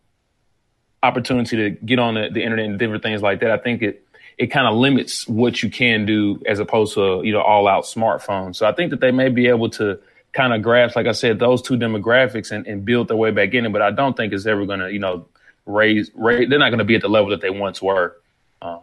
opportunity 1.02 1.56
to 1.56 1.70
get 1.70 1.98
on 1.98 2.14
the, 2.14 2.28
the 2.32 2.42
internet 2.42 2.66
and 2.66 2.78
different 2.78 3.02
things 3.02 3.22
like 3.22 3.40
that, 3.40 3.50
I 3.50 3.58
think 3.58 3.82
it 3.82 4.04
it 4.38 4.48
kind 4.48 4.66
of 4.66 4.74
limits 4.76 5.26
what 5.26 5.62
you 5.62 5.70
can 5.70 6.06
do 6.06 6.40
as 6.46 6.60
opposed 6.60 6.94
to 6.94 7.20
you 7.24 7.32
know 7.32 7.42
all 7.42 7.66
out 7.66 7.84
smartphones. 7.84 8.56
So 8.56 8.66
I 8.66 8.72
think 8.72 8.90
that 8.90 9.00
they 9.00 9.10
may 9.10 9.28
be 9.28 9.48
able 9.48 9.68
to 9.70 9.98
kind 10.32 10.52
of 10.52 10.62
grasp, 10.62 10.94
like 10.96 11.06
I 11.06 11.12
said, 11.12 11.38
those 11.38 11.60
two 11.62 11.74
demographics 11.76 12.50
and, 12.52 12.66
and 12.66 12.84
build 12.84 13.08
their 13.08 13.16
way 13.16 13.30
back 13.30 13.54
in 13.54 13.66
it. 13.66 13.72
But 13.72 13.82
I 13.82 13.90
don't 13.90 14.16
think 14.16 14.32
it's 14.32 14.46
ever 14.46 14.64
going 14.64 14.80
to 14.80 14.92
you 14.92 15.00
know 15.00 15.26
raise, 15.66 16.10
raise. 16.14 16.48
They're 16.48 16.58
not 16.58 16.70
going 16.70 16.78
to 16.78 16.84
be 16.84 16.94
at 16.94 17.02
the 17.02 17.08
level 17.08 17.30
that 17.30 17.40
they 17.40 17.50
once 17.50 17.82
were. 17.82 18.16
Uh, 18.62 18.78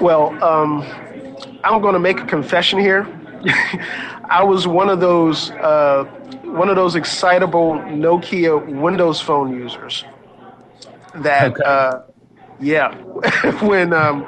Well, 0.00 0.30
um, 0.42 0.82
I'm 1.64 1.80
going 1.80 1.94
to 1.94 2.00
make 2.00 2.18
a 2.20 2.26
confession 2.26 2.78
here. 2.78 3.06
I 4.28 4.42
was 4.42 4.66
one 4.66 4.88
of 4.88 5.00
those 5.00 5.50
uh, 5.52 6.04
one 6.44 6.68
of 6.68 6.76
those 6.76 6.96
excitable 6.96 7.74
Nokia 7.74 8.80
Windows 8.80 9.20
phone 9.20 9.54
users. 9.54 10.04
That 11.14 11.52
Okay. 11.52 11.62
uh, 11.64 12.00
yeah, 12.62 12.94
when 13.62 13.92
um, 13.92 14.26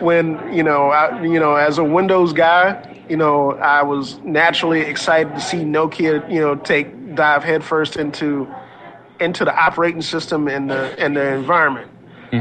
when 0.00 0.54
you 0.54 0.62
know 0.62 0.90
I, 0.90 1.22
you 1.22 1.40
know 1.40 1.54
as 1.56 1.78
a 1.78 1.84
Windows 1.84 2.32
guy, 2.32 3.04
you 3.08 3.16
know 3.16 3.52
I 3.52 3.82
was 3.82 4.18
naturally 4.20 4.80
excited 4.80 5.34
to 5.34 5.40
see 5.40 5.58
Nokia 5.58 6.30
you 6.32 6.40
know 6.40 6.54
take 6.54 7.14
dive 7.14 7.44
headfirst 7.44 7.96
into 7.96 8.52
into 9.20 9.44
the 9.44 9.54
operating 9.54 10.02
system 10.02 10.48
and 10.48 10.70
the 10.70 10.98
and 10.98 11.16
the 11.16 11.34
environment. 11.34 11.90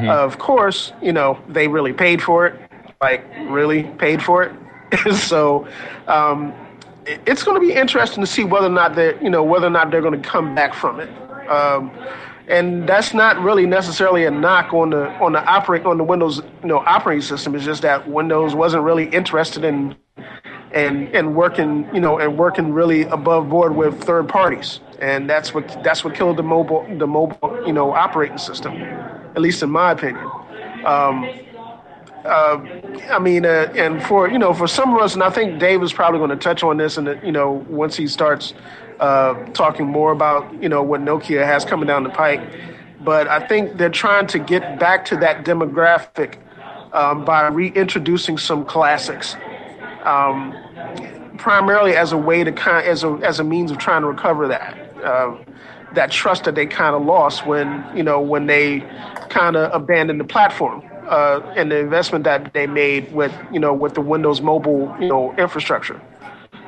of 0.10 0.38
course, 0.38 0.94
you 1.02 1.12
know 1.12 1.40
they 1.50 1.68
really 1.68 1.94
paid 1.94 2.22
for 2.22 2.48
it, 2.48 2.72
like 3.02 3.26
really 3.48 3.84
paid 3.84 4.22
for 4.22 4.44
it. 4.44 4.54
so 5.16 5.68
um, 6.08 6.54
it's 7.06 7.44
going 7.44 7.60
to 7.60 7.66
be 7.66 7.74
interesting 7.74 8.24
to 8.24 8.28
see 8.28 8.44
whether 8.44 8.68
or 8.68 8.70
not 8.70 8.96
they 8.96 9.20
you 9.22 9.30
know 9.30 9.44
whether 9.44 9.68
or 9.68 9.72
not 9.72 9.90
they're 9.92 10.02
going 10.02 10.22
to 10.22 10.30
come 10.30 10.54
back 10.54 10.74
from 10.74 11.00
it. 11.00 11.10
Um, 11.50 11.92
and 12.48 12.88
that's 12.88 13.14
not 13.14 13.40
really 13.40 13.66
necessarily 13.66 14.26
a 14.26 14.32
knock 14.32 14.74
on 14.74 14.90
the 14.90 15.08
on 15.24 15.34
the 15.34 15.44
operate 15.46 15.86
on 15.86 15.98
the 15.98 16.04
Windows 16.04 16.42
you 16.62 16.68
know 16.68 16.80
operating 16.80 17.22
system. 17.22 17.56
It's 17.56 17.66
just 17.66 17.82
that 17.84 18.08
Windows 18.08 18.56
wasn't 18.56 18.84
really 18.84 19.06
interested 19.10 19.64
in 19.64 19.96
and 20.74 21.14
and 21.16 21.36
working 21.36 21.88
you 21.94 22.00
know 22.00 22.20
and 22.20 22.38
working 22.38 22.74
really 22.74 23.04
above 23.04 23.50
board 23.50 23.76
with 23.76 24.02
third 24.04 24.28
parties 24.28 24.80
and 25.00 25.30
that's 25.30 25.54
what 25.54 25.84
that's 25.84 26.04
what 26.04 26.16
killed 26.16 26.38
the 26.38 26.44
mobile 26.44 26.86
the 26.98 27.08
mobile 27.08 27.62
you 27.66 27.74
know 27.74 27.92
operating 27.92 28.38
system 28.38 28.74
at 28.74 29.42
least 29.42 29.62
in 29.64 29.70
my 29.70 29.92
opinion 29.92 30.26
um, 30.86 31.30
uh, 32.26 32.64
I 33.10 33.18
mean, 33.20 33.46
uh, 33.46 33.74
and 33.76 34.02
for 34.04 34.30
you 34.30 34.38
know, 34.38 34.54
for 34.54 34.68
some 34.68 34.94
of 34.94 35.02
us, 35.02 35.16
and 35.16 35.24
I 35.24 35.32
think 35.32 35.60
Dave 35.60 35.82
is 35.82 35.92
probably 35.92 36.20
going 36.20 36.30
to 36.30 36.36
touch 36.36 36.62
on 36.62 36.78
this, 36.78 36.98
and 36.98 37.20
you 37.24 37.32
know, 37.32 37.66
once 37.68 37.96
he 37.96 38.08
starts 38.08 38.54
uh, 39.02 39.34
talking 39.54 39.88
more 39.88 40.12
about 40.12 40.54
you 40.62 40.70
know 40.70 40.82
what 40.84 41.02
Nokia 41.02 41.44
has 41.44 41.66
coming 41.66 41.88
down 41.88 42.04
the 42.04 42.10
pike. 42.10 42.42
But 43.02 43.28
I 43.28 43.46
think 43.48 43.78
they're 43.78 43.90
trying 43.90 44.28
to 44.28 44.40
get 44.40 44.80
back 44.80 45.06
to 45.06 45.18
that 45.18 45.44
demographic 45.44 46.38
um, 46.94 47.26
by 47.26 47.48
reintroducing 47.48 48.38
some 48.38 48.64
classics, 48.64 49.36
um, 50.04 50.56
primarily 51.38 51.96
as 51.96 52.12
a 52.12 52.18
way 52.18 52.44
to 52.44 52.52
kind 52.52 52.86
as 52.88 53.04
a 53.04 53.20
as 53.24 53.40
a 53.40 53.44
means 53.44 53.72
of 53.72 53.80
trying 53.80 54.04
to 54.04 54.08
recover 54.08 54.48
that. 54.48 54.78
Uh, 55.04 55.36
that 55.94 56.10
trust 56.10 56.46
that 56.46 56.56
they 56.56 56.66
kind 56.66 56.96
of 56.96 57.04
lost 57.04 57.46
when 57.46 57.84
you 57.94 58.04
know 58.04 58.22
when 58.22 58.46
they 58.46 58.80
kind 59.30 59.58
of 59.58 59.70
abandoned 59.74 60.22
the 60.22 60.24
platform 60.24 60.82
uh, 61.10 61.42
and 61.58 61.70
the 61.70 61.78
investment 61.78 62.24
that 62.24 62.54
they 62.54 62.66
made 62.66 63.12
with 63.12 63.34
you 63.52 63.60
know 63.60 63.74
with 63.74 63.94
the 63.96 64.02
Windows 64.02 64.42
Mobile 64.42 64.96
you 65.02 65.08
know 65.10 65.36
infrastructure. 65.38 66.00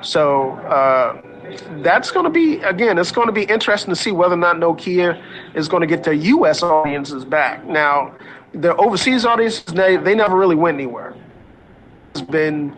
So 0.02 0.52
uh, 0.52 1.22
that's 1.82 2.12
going 2.12 2.26
to 2.26 2.30
be 2.30 2.62
again, 2.64 2.98
it's 2.98 3.12
going 3.12 3.28
to 3.28 3.34
be 3.34 3.44
interesting 3.44 3.94
to 3.94 4.00
see 4.00 4.12
whether 4.12 4.34
or 4.34 4.38
not 4.38 4.58
Nokia 4.58 5.22
is 5.56 5.68
going 5.68 5.82
to 5.82 5.88
get 5.88 6.04
their 6.04 6.14
U.S. 6.14 6.64
audiences 6.64 7.26
back. 7.26 7.66
Now, 7.66 8.16
their 8.54 8.80
overseas 8.80 9.26
audiences 9.26 9.66
they, 9.66 9.98
they 9.98 10.16
never 10.16 10.38
really 10.38 10.56
went 10.56 10.76
anywhere. 10.76 11.16
It's 12.12 12.22
been 12.22 12.76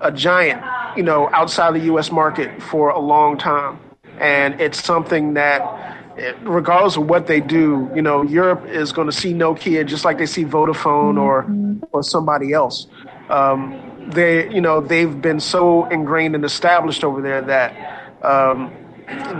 a 0.00 0.12
giant, 0.12 0.62
you 0.96 1.02
know, 1.02 1.30
outside 1.32 1.74
the 1.74 1.84
U.S. 1.86 2.10
market 2.12 2.62
for 2.62 2.90
a 2.90 2.98
long 2.98 3.38
time, 3.38 3.78
and 4.18 4.60
it's 4.60 4.82
something 4.82 5.34
that, 5.34 5.96
regardless 6.42 6.96
of 6.96 7.06
what 7.06 7.26
they 7.26 7.40
do, 7.40 7.90
you 7.94 8.02
know, 8.02 8.22
Europe 8.22 8.66
is 8.66 8.92
going 8.92 9.06
to 9.06 9.12
see 9.12 9.32
Nokia 9.32 9.86
just 9.86 10.04
like 10.04 10.18
they 10.18 10.26
see 10.26 10.44
Vodafone 10.44 11.18
or 11.18 11.46
or 11.92 12.02
somebody 12.02 12.52
else. 12.52 12.86
Um, 13.30 13.80
they, 14.08 14.52
you 14.52 14.60
know, 14.60 14.82
they've 14.82 15.22
been 15.22 15.40
so 15.40 15.86
ingrained 15.86 16.34
and 16.34 16.44
established 16.44 17.04
over 17.04 17.22
there 17.22 17.40
that. 17.42 17.93
Um, 18.24 18.72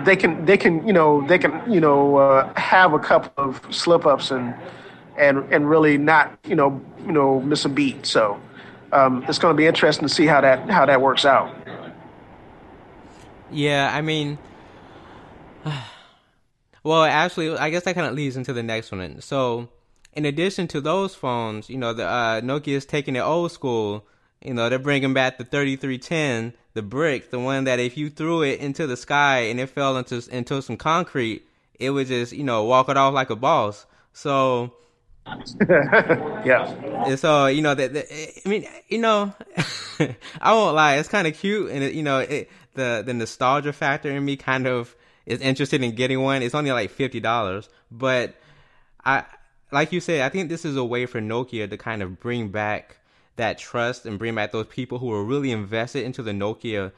they 0.05 0.17
can, 0.17 0.45
they 0.45 0.57
can, 0.57 0.87
you 0.87 0.93
know, 0.93 1.27
they 1.27 1.39
can, 1.39 1.63
you 1.71 1.81
know, 1.81 2.17
uh, 2.17 2.53
have 2.61 2.93
a 2.93 2.99
couple 2.99 3.33
of 3.43 3.61
slip 3.75 4.05
ups 4.07 4.31
and, 4.31 4.55
and, 5.17 5.39
and 5.53 5.69
really 5.69 5.97
not, 5.97 6.39
you 6.47 6.55
know, 6.55 6.81
you 7.07 7.13
know, 7.13 7.41
miss 7.41 7.65
a 7.65 7.69
beat. 7.69 8.05
So, 8.05 8.39
um, 8.95 9.25
it's 9.29 9.39
going 9.39 9.55
to 9.55 9.57
be 9.57 9.67
interesting 9.67 10.07
to 10.09 10.15
see 10.15 10.27
how 10.27 10.41
that 10.41 10.71
how 10.71 10.87
that 10.87 11.01
works 11.01 11.25
out. 11.25 11.55
Yeah, 13.51 13.91
I 13.93 14.01
mean, 14.01 14.39
well, 16.83 17.05
actually, 17.05 17.57
I 17.57 17.71
guess 17.71 17.85
that 17.85 17.95
kind 17.95 18.07
of 18.07 18.15
leads 18.15 18.37
into 18.37 18.53
the 18.53 18.63
next 18.63 18.93
one. 18.93 19.21
So, 19.21 19.69
in 20.13 20.25
addition 20.25 20.69
to 20.69 20.81
those 20.81 21.15
phones, 21.15 21.69
you 21.69 21.77
know, 21.77 21.93
the 21.93 22.07
uh, 22.07 22.41
Nokia 22.41 22.75
is 22.75 22.87
taking 22.87 23.17
it 23.17 23.21
old 23.21 23.53
school. 23.53 24.07
You 24.45 24.55
know, 24.55 24.69
they're 24.69 24.79
bringing 24.79 25.15
back 25.15 25.39
the 25.39 25.45
3310, 25.45 26.53
the 26.75 26.83
brick, 26.83 27.31
the 27.31 27.41
one 27.41 27.65
that 27.65 27.81
if 27.81 27.97
you 27.97 28.11
threw 28.11 28.43
it 28.43 28.61
into 28.61 28.87
the 28.87 28.97
sky 28.97 29.39
and 29.39 29.59
it 29.59 29.71
fell 29.71 29.97
into 29.97 30.23
into 30.31 30.61
some 30.63 30.77
concrete, 30.77 31.47
it 31.81 31.91
would 31.91 32.07
just, 32.07 32.33
you 32.33 32.45
know, 32.45 32.65
walk 32.65 32.89
it 32.89 32.97
off 32.97 33.15
like 33.15 33.31
a 33.31 33.37
boss. 33.37 33.87
So, 34.13 34.75
Yeah, 35.69 36.71
and 37.07 37.19
so 37.19 37.47
you 37.47 37.63
know 37.63 37.75
that, 37.75 38.07
I 38.45 38.49
mean 38.49 38.67
you 38.89 38.99
know 38.99 39.33
I 40.41 40.53
won't 40.53 40.77
lie 40.77 40.97
it's 40.97 41.09
kind 41.09 41.27
of 41.27 41.35
cute 41.35 41.71
and 41.71 41.83
it, 41.83 41.95
you 41.95 42.03
know 42.03 42.19
it, 42.19 42.51
the 42.75 43.03
the 43.05 43.15
nostalgia 43.15 43.73
factor 43.73 44.11
in 44.11 44.23
me 44.23 44.37
kind 44.37 44.67
of 44.67 44.95
is 45.25 45.41
interested 45.41 45.83
in 45.83 45.95
getting 45.95 46.21
one 46.21 46.43
it's 46.43 46.55
only 46.55 46.73
like 46.73 46.91
fifty 46.91 47.21
dollars 47.21 47.71
but 47.91 48.35
I 49.05 49.25
like 49.73 49.93
you 49.93 50.01
said 50.01 50.21
I 50.21 50.29
think 50.29 50.51
this 50.51 50.67
is 50.67 50.77
a 50.77 50.85
way 50.85 51.07
for 51.07 51.21
Nokia 51.23 51.71
to 51.71 51.79
kind 51.79 52.03
of 52.03 52.21
bring 52.21 52.51
back 52.51 52.99
that 53.37 53.59
trust 53.59 54.07
and 54.07 54.19
bring 54.19 54.35
back 54.35 54.53
those 54.53 54.67
people 54.67 54.99
who 54.99 55.07
were 55.07 55.25
really 55.25 55.51
invested 55.51 56.05
into 56.05 56.23
the 56.23 56.33
Nokia 56.33 56.93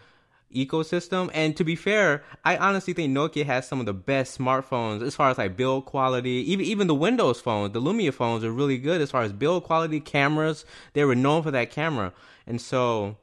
ecosystem. 0.55 1.31
And 1.35 1.57
to 1.57 1.65
be 1.65 1.77
fair, 1.77 2.23
I 2.45 2.57
honestly 2.57 2.93
think 2.93 3.13
Nokia 3.13 3.45
has 3.47 3.67
some 3.67 3.81
of 3.81 3.87
the 3.87 3.95
best 3.95 4.39
smartphones 4.39 5.03
as 5.03 5.15
far 5.15 5.31
as 5.31 5.39
like 5.39 5.57
build 5.57 5.87
quality. 5.87 6.45
Even 6.51 6.65
even 6.67 6.87
the 6.87 6.95
Windows 6.95 7.41
phones, 7.41 7.73
the 7.73 7.81
Lumia 7.81 8.13
phones 8.13 8.45
are 8.45 8.53
really 8.53 8.79
good 8.79 9.01
as 9.01 9.11
far 9.11 9.23
as 9.23 9.33
build 9.33 9.65
quality, 9.65 10.01
cameras. 10.01 10.65
They 10.93 11.05
were 11.05 11.15
known 11.15 11.43
for 11.43 11.51
that 11.51 11.71
camera, 11.71 12.13
and 12.47 12.61
so. 12.61 13.17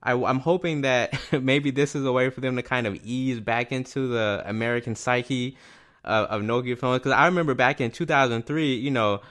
I, 0.00 0.12
I'm 0.12 0.38
hoping 0.38 0.82
that 0.82 1.12
maybe 1.42 1.72
this 1.72 1.96
is 1.96 2.06
a 2.06 2.12
way 2.12 2.30
for 2.30 2.40
them 2.40 2.54
to 2.54 2.62
kind 2.62 2.86
of 2.86 2.94
ease 3.04 3.40
back 3.40 3.72
into 3.72 4.06
the 4.06 4.44
American 4.46 4.94
psyche 4.94 5.56
of, 6.04 6.26
of 6.28 6.42
Nokia 6.42 6.78
phones. 6.78 7.00
Because 7.00 7.10
I 7.10 7.26
remember 7.26 7.52
back 7.52 7.80
in 7.80 7.90
2003, 7.90 8.76
you 8.76 8.92
know, 8.92 9.22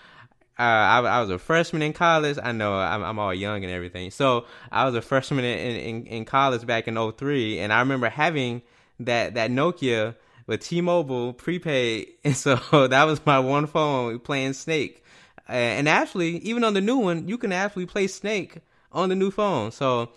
uh, 0.60 0.64
I, 0.64 1.00
I 1.02 1.22
was 1.22 1.30
a 1.30 1.38
freshman 1.38 1.84
in 1.84 1.94
college. 1.94 2.38
I 2.42 2.52
know 2.52 2.74
I'm, 2.74 3.04
I'm 3.04 3.20
all 3.20 3.34
young 3.34 3.64
and 3.64 3.72
everything. 3.72 4.10
So 4.10 4.46
I 4.72 4.86
was 4.86 4.96
a 4.96 5.02
freshman 5.02 5.46
in, 5.46 5.76
in, 5.76 6.06
in 6.08 6.26
college 6.26 6.66
back 6.66 6.88
in 6.88 6.96
03, 7.12 7.60
and 7.60 7.72
I 7.72 7.80
remember 7.80 8.10
having 8.10 8.64
that, 9.00 9.36
that 9.36 9.52
Nokia 9.52 10.16
with 10.48 10.62
T-Mobile 10.62 11.34
prepaid, 11.34 12.08
and 12.24 12.36
so 12.36 12.56
that 12.88 13.04
was 13.04 13.24
my 13.26 13.40
one 13.40 13.68
phone 13.68 14.20
playing 14.20 14.54
Snake. 14.54 15.04
And 15.48 15.88
actually, 15.88 16.38
even 16.40 16.64
on 16.64 16.74
the 16.74 16.82
new 16.82 16.98
one, 16.98 17.28
you 17.28 17.38
can 17.38 17.54
actually 17.54 17.86
play 17.86 18.08
Snake 18.08 18.58
on 18.92 19.10
the 19.10 19.16
new 19.16 19.32
phone. 19.32 19.72
So, 19.72 20.10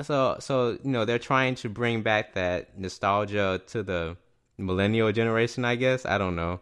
so, 0.00 0.36
so 0.38 0.78
you 0.82 0.90
know, 0.90 1.04
they're 1.04 1.18
trying 1.18 1.56
to 1.56 1.68
bring 1.68 2.02
back 2.02 2.34
that 2.34 2.78
nostalgia 2.78 3.60
to 3.66 3.82
the 3.82 4.16
millennial 4.56 5.12
generation. 5.12 5.64
I 5.64 5.74
guess 5.74 6.06
I 6.06 6.16
don't 6.16 6.36
know 6.36 6.60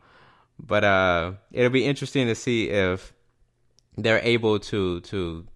but 0.59 0.85
uh 0.85 1.33
it'll 1.53 1.71
be 1.71 1.85
interesting 1.85 2.27
to 2.27 2.35
see 2.35 2.71
if 2.71 3.13
they're 3.97 4.21
able 4.23 4.59
to 4.59 5.01
to 5.01 5.47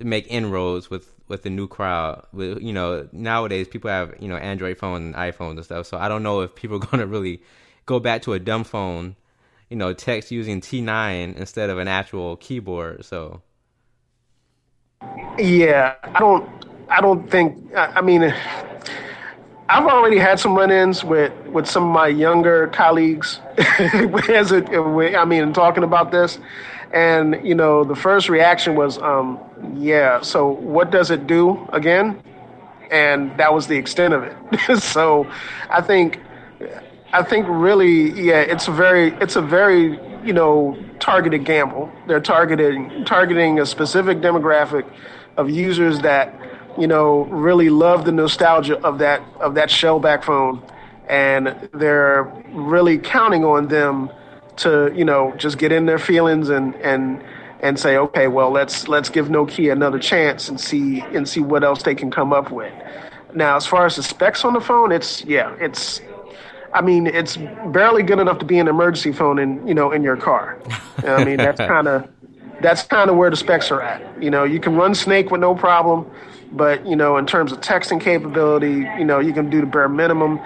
make 0.00 0.26
inroads 0.28 0.90
with 0.90 1.14
with 1.28 1.42
the 1.42 1.50
new 1.50 1.68
crowd 1.68 2.24
with 2.32 2.60
you 2.62 2.72
know 2.72 3.08
nowadays 3.12 3.68
people 3.68 3.90
have 3.90 4.14
you 4.20 4.28
know 4.28 4.36
android 4.36 4.78
phones 4.78 5.04
and 5.04 5.14
iphones 5.16 5.56
and 5.56 5.64
stuff 5.64 5.86
so 5.86 5.98
i 5.98 6.08
don't 6.08 6.22
know 6.22 6.40
if 6.40 6.54
people 6.54 6.76
are 6.76 6.80
going 6.90 7.00
to 7.00 7.06
really 7.06 7.42
go 7.86 7.98
back 8.00 8.22
to 8.22 8.32
a 8.32 8.38
dumb 8.38 8.64
phone 8.64 9.16
you 9.70 9.76
know 9.76 9.92
text 9.92 10.30
using 10.30 10.60
t9 10.60 11.36
instead 11.36 11.70
of 11.70 11.78
an 11.78 11.88
actual 11.88 12.36
keyboard 12.36 13.04
so 13.04 13.42
Yeah, 15.38 15.94
I 16.02 16.18
don't. 16.18 16.48
I 16.88 17.00
don't 17.00 17.30
think. 17.30 17.74
I, 17.76 17.86
I 17.96 18.00
mean, 18.00 18.34
I've 19.70 19.86
already 19.86 20.16
had 20.18 20.40
some 20.40 20.54
run-ins 20.54 21.04
with 21.04 21.32
with 21.48 21.66
some 21.66 21.84
of 21.84 21.90
my 21.90 22.08
younger 22.08 22.68
colleagues. 22.68 23.40
as 23.58 24.50
it, 24.50 24.68
I 24.70 25.24
mean, 25.26 25.52
talking 25.52 25.84
about 25.84 26.10
this, 26.10 26.38
and 26.92 27.38
you 27.44 27.54
know, 27.54 27.84
the 27.84 27.94
first 27.94 28.30
reaction 28.30 28.76
was, 28.76 28.96
um, 28.98 29.38
"Yeah, 29.76 30.22
so 30.22 30.48
what 30.48 30.90
does 30.90 31.10
it 31.10 31.26
do 31.26 31.68
again?" 31.72 32.22
And 32.90 33.36
that 33.36 33.52
was 33.52 33.66
the 33.66 33.76
extent 33.76 34.14
of 34.14 34.22
it. 34.22 34.78
so, 34.80 35.30
I 35.68 35.82
think, 35.82 36.20
I 37.12 37.22
think 37.22 37.44
really, 37.46 38.12
yeah, 38.18 38.40
it's 38.40 38.68
a 38.68 38.72
very, 38.72 39.12
it's 39.20 39.36
a 39.36 39.42
very, 39.42 40.00
you 40.24 40.32
know, 40.32 40.78
targeted 40.98 41.44
gamble. 41.44 41.92
They're 42.06 42.20
targeting 42.20 43.04
targeting 43.04 43.60
a 43.60 43.66
specific 43.66 44.18
demographic 44.18 44.90
of 45.36 45.50
users 45.50 46.00
that 46.00 46.47
you 46.78 46.86
know, 46.86 47.24
really 47.24 47.70
love 47.70 48.04
the 48.04 48.12
nostalgia 48.12 48.78
of 48.80 48.98
that 48.98 49.22
of 49.40 49.54
that 49.54 49.68
shellback 49.68 50.24
phone, 50.24 50.62
and 51.08 51.68
they're 51.72 52.24
really 52.50 52.98
counting 52.98 53.44
on 53.44 53.68
them 53.68 54.10
to 54.58 54.92
you 54.94 55.04
know 55.04 55.32
just 55.36 55.58
get 55.58 55.72
in 55.72 55.86
their 55.86 55.98
feelings 55.98 56.48
and 56.48 56.74
and 56.76 57.22
and 57.60 57.78
say, 57.78 57.96
okay, 57.96 58.28
well 58.28 58.50
let's 58.50 58.88
let's 58.88 59.08
give 59.08 59.28
Nokia 59.28 59.72
another 59.72 59.98
chance 59.98 60.48
and 60.48 60.60
see 60.60 61.00
and 61.00 61.28
see 61.28 61.40
what 61.40 61.64
else 61.64 61.82
they 61.82 61.94
can 61.94 62.10
come 62.10 62.32
up 62.32 62.50
with. 62.50 62.72
Now, 63.34 63.56
as 63.56 63.66
far 63.66 63.84
as 63.84 63.96
the 63.96 64.02
specs 64.02 64.44
on 64.44 64.54
the 64.54 64.60
phone, 64.60 64.92
it's 64.92 65.24
yeah, 65.24 65.54
it's 65.60 66.00
I 66.72 66.82
mean, 66.82 67.06
it's 67.06 67.36
barely 67.66 68.02
good 68.02 68.18
enough 68.18 68.38
to 68.38 68.44
be 68.44 68.58
an 68.58 68.68
emergency 68.68 69.12
phone 69.12 69.38
in 69.38 69.66
you 69.66 69.74
know 69.74 69.90
in 69.92 70.02
your 70.02 70.16
car. 70.16 70.58
I 70.98 71.24
mean, 71.24 71.38
that's 71.38 71.58
kind 71.74 71.88
of 71.88 72.08
that's 72.60 72.82
kind 72.82 73.10
of 73.10 73.16
where 73.16 73.30
the 73.30 73.36
specs 73.36 73.70
are 73.70 73.82
at. 73.82 74.22
You 74.22 74.30
know, 74.30 74.44
you 74.44 74.60
can 74.60 74.74
run 74.74 74.94
Snake 74.94 75.30
with 75.30 75.40
no 75.40 75.54
problem. 75.54 76.10
But 76.52 76.86
you 76.86 76.96
know, 76.96 77.16
in 77.16 77.26
terms 77.26 77.52
of 77.52 77.60
texting 77.60 78.00
capability, 78.00 78.86
you 78.98 79.04
know, 79.04 79.18
you 79.18 79.32
can 79.32 79.50
do 79.50 79.60
the 79.60 79.66
bare 79.66 79.88
minimum. 79.88 80.40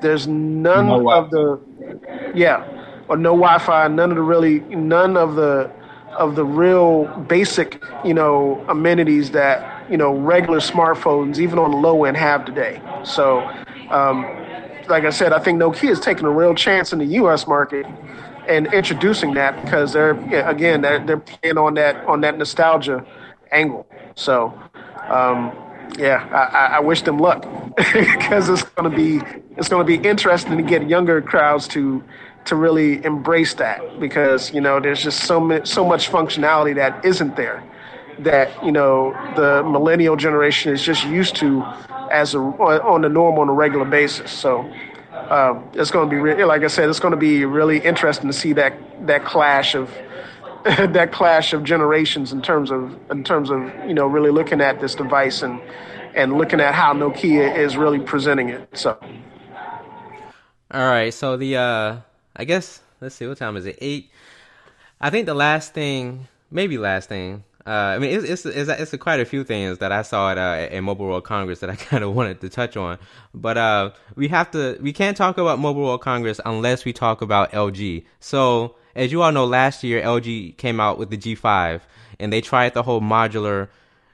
There's 0.00 0.26
none 0.26 0.86
no 0.86 1.10
of 1.10 1.30
the, 1.30 1.60
yeah, 2.34 2.66
or 3.08 3.16
no 3.16 3.30
Wi-Fi. 3.30 3.88
None 3.88 4.10
of 4.10 4.16
the 4.16 4.22
really, 4.22 4.60
none 4.60 5.16
of 5.16 5.36
the, 5.36 5.70
of 6.18 6.34
the 6.34 6.44
real 6.44 7.06
basic, 7.28 7.82
you 8.04 8.14
know, 8.14 8.64
amenities 8.68 9.30
that 9.30 9.90
you 9.90 9.96
know 9.96 10.14
regular 10.14 10.58
smartphones, 10.58 11.38
even 11.38 11.58
on 11.58 11.70
the 11.70 11.76
low 11.76 12.04
end, 12.04 12.16
have 12.16 12.44
today. 12.44 12.82
So, 13.04 13.40
um, 13.90 14.22
like 14.88 15.04
I 15.04 15.10
said, 15.10 15.32
I 15.32 15.38
think 15.38 15.60
Nokia 15.60 15.90
is 15.90 16.00
taking 16.00 16.26
a 16.26 16.30
real 16.30 16.54
chance 16.54 16.92
in 16.92 16.98
the 16.98 17.06
U.S. 17.06 17.46
market 17.46 17.86
and 18.48 18.72
introducing 18.72 19.34
that 19.34 19.62
because 19.64 19.92
they're 19.92 20.12
again 20.48 20.82
they're, 20.82 21.04
they're 21.04 21.18
playing 21.18 21.58
on 21.58 21.74
that 21.74 21.96
on 22.06 22.20
that 22.22 22.38
nostalgia 22.38 23.06
angle. 23.52 23.86
So 24.14 24.52
um, 25.08 25.52
yeah, 25.98 26.26
I, 26.32 26.76
I, 26.76 26.80
wish 26.80 27.02
them 27.02 27.18
luck 27.18 27.46
because 27.76 28.48
it's 28.48 28.62
going 28.62 28.90
to 28.90 28.96
be 28.96 29.20
it's 29.56 29.68
going 29.68 29.86
to 29.86 29.98
be 29.98 30.08
interesting 30.08 30.56
to 30.56 30.62
get 30.62 30.88
younger 30.88 31.20
crowds 31.20 31.68
to 31.68 32.02
to 32.46 32.56
really 32.56 33.04
embrace 33.04 33.54
that 33.54 34.00
because 34.00 34.52
you 34.52 34.60
know 34.60 34.80
there's 34.80 35.02
just 35.02 35.24
so 35.24 35.38
much 35.40 35.66
so 35.66 35.84
much 35.84 36.10
functionality 36.10 36.74
that 36.74 37.04
isn't 37.04 37.36
there 37.36 37.62
that 38.20 38.50
you 38.64 38.72
know 38.72 39.12
the 39.36 39.62
millennial 39.64 40.16
generation 40.16 40.72
is 40.72 40.82
just 40.82 41.04
used 41.06 41.36
to 41.36 41.62
as 42.10 42.34
a 42.34 42.38
on 42.38 43.02
the 43.02 43.08
norm 43.08 43.38
on 43.38 43.48
a 43.48 43.52
regular 43.52 43.84
basis. 43.84 44.30
So 44.30 44.60
um, 45.30 45.68
it's 45.74 45.90
going 45.90 46.08
to 46.08 46.14
be 46.14 46.20
re- 46.20 46.44
like 46.44 46.62
I 46.62 46.68
said, 46.68 46.88
it's 46.88 47.00
going 47.00 47.12
to 47.12 47.18
be 47.18 47.44
really 47.44 47.78
interesting 47.78 48.28
to 48.28 48.32
see 48.32 48.52
that 48.54 48.74
that 49.06 49.24
clash 49.24 49.74
of 49.74 49.90
that 50.94 51.12
clash 51.12 51.52
of 51.52 51.62
generations 51.62 52.32
in 52.32 52.40
terms 52.40 52.70
of 52.70 52.98
in 53.10 53.22
terms 53.22 53.50
of 53.50 53.60
you 53.86 53.92
know 53.92 54.06
really 54.06 54.30
looking 54.30 54.62
at 54.62 54.80
this 54.80 54.94
device 54.94 55.42
and 55.42 55.60
and 56.14 56.38
looking 56.38 56.58
at 56.58 56.74
how 56.74 56.94
Nokia 56.94 57.54
is 57.54 57.76
really 57.76 58.00
presenting 58.00 58.48
it. 58.48 58.66
So, 58.72 58.98
all 60.70 60.88
right. 60.88 61.12
So 61.12 61.36
the 61.36 61.56
uh, 61.56 61.96
I 62.34 62.44
guess 62.44 62.80
let's 63.02 63.14
see 63.14 63.26
what 63.26 63.36
time 63.36 63.58
is 63.58 63.66
it? 63.66 63.76
Eight. 63.82 64.10
I 65.02 65.10
think 65.10 65.26
the 65.26 65.34
last 65.34 65.74
thing, 65.74 66.28
maybe 66.50 66.78
last 66.78 67.10
thing. 67.10 67.44
Uh, 67.66 67.70
I 67.70 67.98
mean, 67.98 68.18
it's 68.18 68.24
it's 68.24 68.46
it's, 68.46 68.70
it's 68.70 68.92
a 68.94 68.98
quite 68.98 69.20
a 69.20 69.26
few 69.26 69.44
things 69.44 69.78
that 69.78 69.92
I 69.92 70.00
saw 70.00 70.30
at 70.30 70.38
uh, 70.38 70.74
at 70.74 70.80
Mobile 70.80 71.08
World 71.08 71.24
Congress 71.24 71.60
that 71.60 71.68
I 71.68 71.76
kind 71.90 72.02
of 72.02 72.14
wanted 72.14 72.40
to 72.40 72.48
touch 72.48 72.74
on, 72.78 72.98
but 73.34 73.58
uh, 73.58 73.90
we 74.16 74.28
have 74.28 74.50
to 74.52 74.78
we 74.80 74.94
can't 74.94 75.16
talk 75.16 75.36
about 75.36 75.58
Mobile 75.58 75.82
World 75.82 76.00
Congress 76.00 76.40
unless 76.46 76.86
we 76.86 76.94
talk 76.94 77.20
about 77.20 77.52
LG. 77.52 78.06
So 78.20 78.76
as 78.94 79.12
you 79.12 79.22
all 79.22 79.32
know, 79.32 79.44
last 79.44 79.84
year 79.84 80.02
LG 80.02 80.56
came 80.56 80.80
out 80.80 80.98
with 80.98 81.10
the 81.10 81.18
G5 81.18 81.80
and 82.18 82.32
they 82.32 82.40
tried 82.40 82.74
the 82.74 82.82
whole 82.82 83.00
modular 83.00 83.68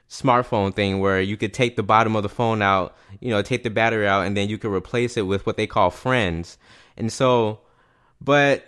smartphone 0.09 0.73
thing 0.73 0.99
where 0.99 1.21
you 1.21 1.37
could 1.37 1.53
take 1.53 1.75
the 1.75 1.83
bottom 1.83 2.15
of 2.15 2.23
the 2.23 2.29
phone 2.29 2.61
out, 2.61 2.95
you 3.19 3.29
know, 3.29 3.41
take 3.41 3.63
the 3.63 3.69
battery 3.69 4.07
out, 4.07 4.25
and 4.25 4.35
then 4.35 4.49
you 4.49 4.57
could 4.57 4.73
replace 4.73 5.15
it 5.15 5.21
with 5.21 5.45
what 5.45 5.55
they 5.55 5.67
call 5.67 5.89
friends. 5.89 6.57
And 6.97 7.11
so, 7.11 7.59
but 8.19 8.65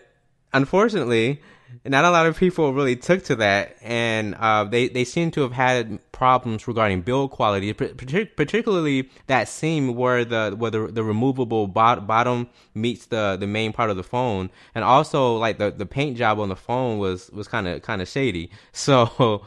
unfortunately, 0.54 1.42
not 1.86 2.06
a 2.06 2.10
lot 2.10 2.26
of 2.26 2.38
people 2.38 2.74
really 2.74 2.96
took 2.96 3.24
to 3.26 3.36
that, 3.38 3.78
and 3.82 4.36
uh, 4.36 4.64
they 4.64 4.88
they 4.88 5.04
seem 5.04 5.32
to 5.32 5.42
have 5.42 5.52
had 5.52 6.00
problems 6.12 6.68
regarding 6.68 7.02
build 7.02 7.32
quality, 7.32 7.74
particularly 7.74 9.10
that 9.28 9.48
seam 9.48 9.96
where 9.96 10.26
the 10.26 10.56
where 10.58 10.72
the, 10.72 10.88
the 10.88 11.04
removable 11.04 11.68
bot- 11.68 12.08
bottom 12.08 12.50
meets 12.74 13.08
the 13.08 13.38
the 13.40 13.48
main 13.48 13.74
part 13.74 13.90
of 13.90 13.98
the 13.98 14.04
phone, 14.04 14.50
and 14.76 14.84
also 14.84 15.36
like 15.38 15.58
the 15.58 15.72
the 15.72 15.86
paint 15.86 16.18
job 16.18 16.40
on 16.40 16.50
the 16.50 16.56
phone 16.56 17.00
was 17.00 17.30
was 17.32 17.48
kind 17.48 17.68
of 17.68 17.82
kind 17.82 18.02
of 18.02 18.08
shady. 18.08 18.52
So. 18.74 19.46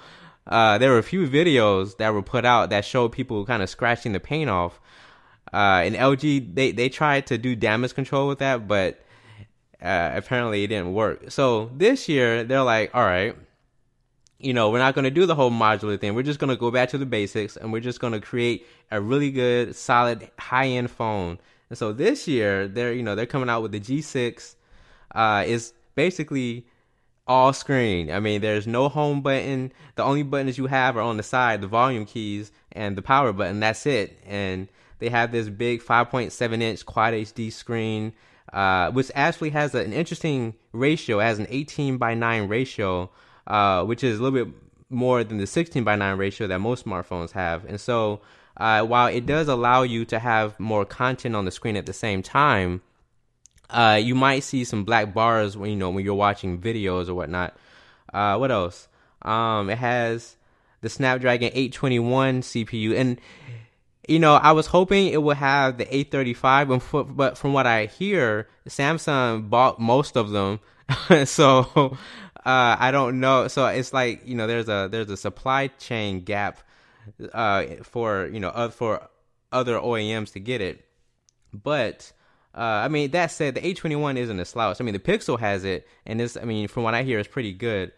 Uh, 0.48 0.78
there 0.78 0.92
were 0.92 0.98
a 0.98 1.02
few 1.02 1.26
videos 1.26 1.96
that 1.96 2.14
were 2.14 2.22
put 2.22 2.44
out 2.44 2.70
that 2.70 2.84
showed 2.84 3.10
people 3.10 3.44
kind 3.44 3.64
of 3.64 3.68
scratching 3.68 4.12
the 4.12 4.20
paint 4.20 4.48
off. 4.48 4.80
Uh, 5.52 5.82
and 5.84 5.96
LG, 5.96 6.54
they, 6.54 6.70
they 6.70 6.88
tried 6.88 7.26
to 7.26 7.36
do 7.36 7.56
damage 7.56 7.94
control 7.94 8.28
with 8.28 8.38
that, 8.38 8.68
but 8.68 9.04
uh, 9.82 10.12
apparently 10.14 10.64
it 10.64 10.68
didn't 10.68 10.92
work. 10.94 11.30
So 11.30 11.70
this 11.74 12.08
year 12.08 12.44
they're 12.44 12.62
like, 12.62 12.94
all 12.94 13.04
right, 13.04 13.36
you 14.38 14.52
know, 14.52 14.70
we're 14.70 14.78
not 14.78 14.94
going 14.94 15.04
to 15.04 15.10
do 15.10 15.26
the 15.26 15.34
whole 15.34 15.50
modular 15.50 15.98
thing. 15.98 16.14
We're 16.14 16.22
just 16.22 16.38
going 16.38 16.50
to 16.50 16.56
go 16.56 16.70
back 16.70 16.90
to 16.90 16.98
the 16.98 17.06
basics 17.06 17.56
and 17.56 17.72
we're 17.72 17.80
just 17.80 18.00
going 18.00 18.12
to 18.12 18.20
create 18.20 18.66
a 18.90 19.00
really 19.00 19.30
good, 19.30 19.74
solid, 19.74 20.30
high 20.38 20.68
end 20.68 20.90
phone. 20.90 21.38
And 21.68 21.78
so 21.78 21.92
this 21.92 22.28
year 22.28 22.68
they're, 22.68 22.92
you 22.92 23.02
know, 23.02 23.14
they're 23.14 23.26
coming 23.26 23.48
out 23.48 23.62
with 23.62 23.72
the 23.72 23.80
G6. 23.80 24.54
Uh, 25.14 25.44
is 25.46 25.72
basically 25.94 26.66
all 27.26 27.52
screen. 27.52 28.10
I 28.10 28.20
mean, 28.20 28.40
there's 28.40 28.66
no 28.66 28.88
home 28.88 29.22
button. 29.22 29.72
The 29.94 30.02
only 30.04 30.22
buttons 30.22 30.58
you 30.58 30.66
have 30.66 30.96
are 30.96 31.00
on 31.00 31.16
the 31.16 31.22
side, 31.22 31.60
the 31.60 31.66
volume 31.66 32.04
keys 32.04 32.52
and 32.72 32.96
the 32.96 33.02
power 33.02 33.32
button. 33.32 33.60
That's 33.60 33.86
it. 33.86 34.18
And 34.26 34.68
they 34.98 35.08
have 35.08 35.32
this 35.32 35.48
big 35.48 35.82
5.7 35.82 36.60
inch 36.60 36.86
quad 36.86 37.14
HD 37.14 37.52
screen 37.52 38.12
uh, 38.52 38.90
which 38.92 39.10
actually 39.14 39.50
has 39.50 39.74
an 39.74 39.92
interesting 39.92 40.54
ratio, 40.72 41.18
has 41.18 41.38
an 41.38 41.46
18 41.48 41.98
by 41.98 42.14
9 42.14 42.48
ratio, 42.48 43.10
uh, 43.46 43.84
which 43.84 44.04
is 44.04 44.18
a 44.18 44.22
little 44.22 44.44
bit 44.44 44.54
more 44.88 45.24
than 45.24 45.38
the 45.38 45.46
16 45.46 45.84
by 45.84 45.96
9 45.96 46.16
ratio 46.16 46.46
that 46.46 46.60
most 46.60 46.84
smartphones 46.84 47.32
have. 47.32 47.64
And 47.64 47.80
so, 47.80 48.20
uh, 48.56 48.82
while 48.82 49.08
it 49.08 49.26
does 49.26 49.48
allow 49.48 49.82
you 49.82 50.04
to 50.06 50.18
have 50.18 50.58
more 50.58 50.84
content 50.84 51.36
on 51.36 51.44
the 51.44 51.50
screen 51.50 51.76
at 51.76 51.86
the 51.86 51.92
same 51.92 52.22
time, 52.22 52.82
uh, 53.68 54.00
you 54.02 54.14
might 54.14 54.44
see 54.44 54.64
some 54.64 54.84
black 54.84 55.12
bars 55.12 55.56
when 55.56 55.70
you 55.70 55.76
know 55.76 55.90
when 55.90 56.04
you're 56.04 56.14
watching 56.14 56.60
videos 56.60 57.08
or 57.08 57.14
whatnot. 57.14 57.56
Uh, 58.12 58.36
what 58.36 58.50
else? 58.50 58.88
Um, 59.22 59.68
it 59.70 59.78
has 59.78 60.36
the 60.80 60.88
Snapdragon 60.88 61.50
821 61.52 62.42
CPU, 62.42 62.96
and 62.96 63.20
you 64.08 64.18
know, 64.18 64.34
I 64.34 64.52
was 64.52 64.66
hoping 64.66 65.08
it 65.08 65.22
would 65.22 65.36
have 65.36 65.78
the 65.78 65.84
835, 65.84 67.16
but 67.16 67.38
from 67.38 67.52
what 67.52 67.66
I 67.66 67.86
hear, 67.86 68.48
Samsung 68.68 69.50
bought 69.50 69.80
most 69.80 70.16
of 70.16 70.30
them, 70.30 70.60
so 71.24 71.96
uh, 72.46 72.76
I 72.78 72.90
don't 72.92 73.20
know. 73.20 73.48
So 73.48 73.66
it's 73.66 73.92
like 73.92 74.26
you 74.26 74.36
know, 74.36 74.46
there's 74.46 74.68
a 74.68 74.88
there's 74.90 75.10
a 75.10 75.16
supply 75.16 75.68
chain 75.68 76.20
gap 76.20 76.60
uh, 77.32 77.64
for 77.82 78.26
you 78.26 78.40
know 78.40 78.70
for 78.70 79.08
other 79.52 79.78
OEMs 79.78 80.32
to 80.34 80.40
get 80.40 80.60
it. 80.60 80.84
But 81.52 82.12
uh, 82.54 82.60
I 82.84 82.88
mean, 82.88 83.10
that 83.10 83.30
said, 83.30 83.54
the 83.54 83.60
821 83.60 84.16
isn't 84.16 84.40
a 84.40 84.44
slouch. 84.44 84.80
I 84.80 84.84
mean, 84.84 84.94
the 84.94 84.98
Pixel 84.98 85.38
has 85.38 85.64
it, 85.64 85.86
and 86.06 86.18
this, 86.18 86.36
I 86.36 86.44
mean, 86.44 86.68
from 86.68 86.84
what 86.84 86.94
I 86.94 87.02
hear, 87.02 87.18
is 87.18 87.28
pretty 87.28 87.52
good. 87.52 87.92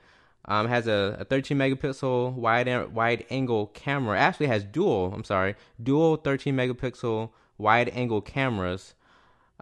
Um, 0.49 0.67
has 0.67 0.87
a, 0.87 1.19
a 1.21 1.25
13 1.27 1.59
megapixel 1.59 2.33
wide 2.33 2.95
wide 2.95 3.27
angle 3.29 3.67
camera. 3.69 4.19
Actually, 4.19 4.47
has 4.47 4.65
dual. 4.65 5.13
I'm 5.15 5.23
sorry, 5.23 5.55
dual 5.83 6.17
13 6.17 6.57
megapixel 6.57 7.29
wide 7.59 7.91
angle 7.91 8.23
cameras. 8.23 8.95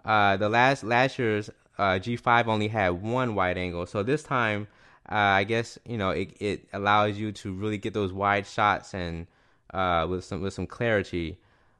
Uh, 0.05 0.37
the 0.37 0.47
last 0.47 0.85
last 0.85 1.19
year's 1.19 1.49
uh, 1.77 1.99
G5 1.99 2.47
only 2.47 2.69
had 2.69 3.01
one 3.01 3.35
wide 3.35 3.57
angle, 3.57 3.85
so 3.85 4.01
this 4.01 4.23
time, 4.23 4.67
uh, 5.11 5.15
I 5.15 5.43
guess 5.43 5.77
you 5.85 5.97
know 5.97 6.11
it, 6.11 6.37
it 6.39 6.67
allows 6.71 7.17
you 7.17 7.33
to 7.33 7.51
really 7.51 7.77
get 7.77 7.93
those 7.93 8.13
wide 8.13 8.47
shots 8.47 8.93
and 8.93 9.27
uh, 9.73 10.07
with 10.09 10.23
some 10.23 10.41
with 10.41 10.53
some 10.53 10.67
clarity. 10.67 11.37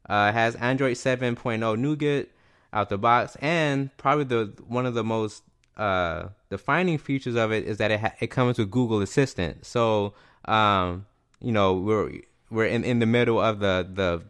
Uh, 0.09 0.31
has 0.31 0.55
Android 0.55 0.95
7.0 0.95 1.77
Nougat 1.77 2.29
out 2.71 2.89
the 2.89 2.97
box, 2.97 3.35
and 3.41 3.95
probably 3.97 4.23
the 4.23 4.53
one 4.67 4.85
of 4.85 4.93
the 4.93 5.03
most 5.03 5.43
uh, 5.77 6.29
defining 6.49 6.97
features 6.97 7.35
of 7.35 7.51
it 7.51 7.65
is 7.65 7.77
that 7.77 7.91
it 7.91 7.99
ha- 7.99 8.13
it 8.19 8.27
comes 8.27 8.57
with 8.57 8.71
Google 8.71 9.01
Assistant. 9.01 9.65
So 9.65 10.13
um, 10.45 11.05
you 11.39 11.51
know 11.51 11.73
we're 11.75 12.11
we're 12.49 12.65
in, 12.65 12.83
in 12.83 12.99
the 12.99 13.05
middle 13.05 13.39
of 13.39 13.59
the 13.59 13.87
the 13.93 14.23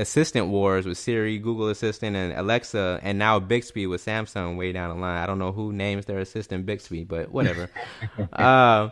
assistant 0.00 0.48
wars 0.48 0.86
with 0.86 0.98
Siri, 0.98 1.38
Google 1.38 1.68
Assistant, 1.68 2.16
and 2.16 2.32
Alexa, 2.32 3.00
and 3.02 3.18
now 3.18 3.38
Bixby 3.38 3.86
with 3.86 4.04
Samsung 4.04 4.56
way 4.56 4.72
down 4.72 4.88
the 4.94 5.00
line. 5.00 5.22
I 5.22 5.26
don't 5.26 5.38
know 5.38 5.52
who 5.52 5.72
names 5.72 6.06
their 6.06 6.18
assistant 6.18 6.66
Bixby, 6.66 7.04
but 7.04 7.30
whatever. 7.30 7.70
uh, 8.32 8.90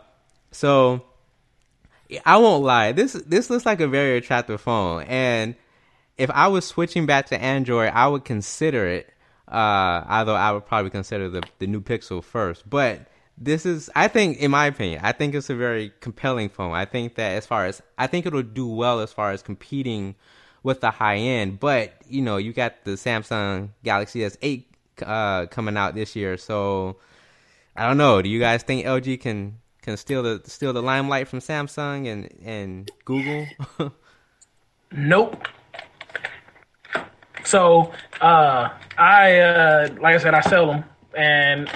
so 0.51 1.03
I 2.25 2.37
won't 2.37 2.63
lie. 2.63 2.91
This 2.91 3.13
this 3.13 3.49
looks 3.49 3.65
like 3.65 3.81
a 3.81 3.87
very 3.87 4.17
attractive 4.17 4.61
phone, 4.61 5.03
and 5.03 5.55
if 6.17 6.29
I 6.31 6.47
was 6.47 6.65
switching 6.65 7.05
back 7.05 7.27
to 7.27 7.41
Android, 7.41 7.91
I 7.93 8.07
would 8.07 8.25
consider 8.25 8.87
it. 8.87 9.09
Uh, 9.53 10.03
although 10.09 10.33
I 10.33 10.51
would 10.51 10.65
probably 10.65 10.89
consider 10.89 11.29
the 11.29 11.43
the 11.59 11.67
new 11.67 11.79
Pixel 11.79 12.23
first, 12.23 12.67
but 12.67 13.07
this 13.37 13.67
is 13.67 13.89
I 13.95 14.07
think 14.07 14.39
in 14.39 14.49
my 14.49 14.65
opinion, 14.65 15.01
I 15.03 15.11
think 15.11 15.35
it's 15.35 15.49
a 15.49 15.55
very 15.55 15.93
compelling 15.99 16.49
phone. 16.49 16.73
I 16.73 16.85
think 16.85 17.15
that 17.15 17.33
as 17.33 17.45
far 17.45 17.65
as 17.65 17.79
I 17.97 18.07
think 18.07 18.25
it'll 18.25 18.41
do 18.41 18.67
well 18.67 18.99
as 18.99 19.13
far 19.13 19.29
as 19.31 19.43
competing 19.43 20.15
with 20.63 20.81
the 20.81 20.89
high 20.89 21.17
end, 21.17 21.59
but 21.59 21.93
you 22.07 22.23
know, 22.23 22.37
you 22.37 22.51
got 22.51 22.83
the 22.83 22.91
Samsung 22.91 23.69
Galaxy 23.83 24.21
S8 24.21 24.63
uh, 25.05 25.45
coming 25.47 25.77
out 25.77 25.93
this 25.93 26.15
year, 26.15 26.35
so 26.37 26.97
I 27.75 27.87
don't 27.87 27.97
know. 27.97 28.23
Do 28.23 28.29
you 28.29 28.39
guys 28.39 28.63
think 28.63 28.85
LG 28.85 29.21
can 29.21 29.59
can 29.83 29.97
steal 29.97 30.23
the 30.23 30.41
steal 30.45 30.73
the 30.73 30.81
limelight 30.81 31.27
from 31.27 31.39
Samsung 31.39 32.07
and 32.07 32.33
and 32.43 32.91
Google? 33.05 33.45
nope. 34.91 35.47
So 37.43 37.91
uh, 38.21 38.69
I 38.97 39.39
uh, 39.39 39.89
like 39.99 40.15
I 40.15 40.17
said, 40.17 40.33
I 40.33 40.41
sell 40.41 40.67
them, 40.67 40.83
and 41.15 41.69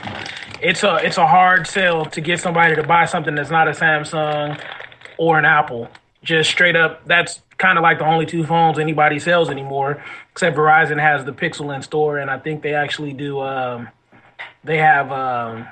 it's 0.61 0.83
a 0.83 0.95
it's 0.97 1.17
a 1.17 1.27
hard 1.27 1.67
sell 1.67 2.05
to 2.05 2.21
get 2.21 2.39
somebody 2.39 2.75
to 2.75 2.83
buy 2.83 3.05
something 3.05 3.35
that's 3.35 3.51
not 3.51 3.67
a 3.67 3.71
Samsung 3.71 4.61
or 5.17 5.37
an 5.37 5.45
Apple. 5.45 5.89
Just 6.23 6.49
straight 6.49 6.75
up, 6.75 7.05
that's 7.05 7.41
kind 7.57 7.77
of 7.77 7.83
like 7.83 7.99
the 7.99 8.05
only 8.05 8.25
two 8.25 8.45
phones 8.45 8.79
anybody 8.79 9.19
sells 9.19 9.49
anymore. 9.49 10.03
Except 10.31 10.55
Verizon 10.55 10.99
has 10.99 11.25
the 11.25 11.31
Pixel 11.31 11.75
in 11.75 11.81
store, 11.81 12.17
and 12.19 12.29
I 12.29 12.39
think 12.39 12.61
they 12.61 12.73
actually 12.73 13.13
do. 13.13 13.39
Um, 13.41 13.89
they 14.63 14.77
have 14.77 15.11
um, 15.11 15.67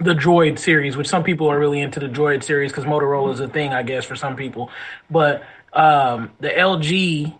the 0.00 0.14
Droid 0.14 0.58
series, 0.58 0.96
which 0.96 1.08
some 1.08 1.22
people 1.22 1.48
are 1.48 1.58
really 1.58 1.80
into 1.80 2.00
the 2.00 2.08
Droid 2.08 2.42
series 2.42 2.72
because 2.72 2.84
Motorola 2.84 3.32
is 3.32 3.40
a 3.40 3.48
thing, 3.48 3.72
I 3.72 3.82
guess, 3.82 4.04
for 4.04 4.16
some 4.16 4.36
people. 4.36 4.70
But 5.10 5.42
um, 5.72 6.30
the 6.40 6.48
LG, 6.48 7.36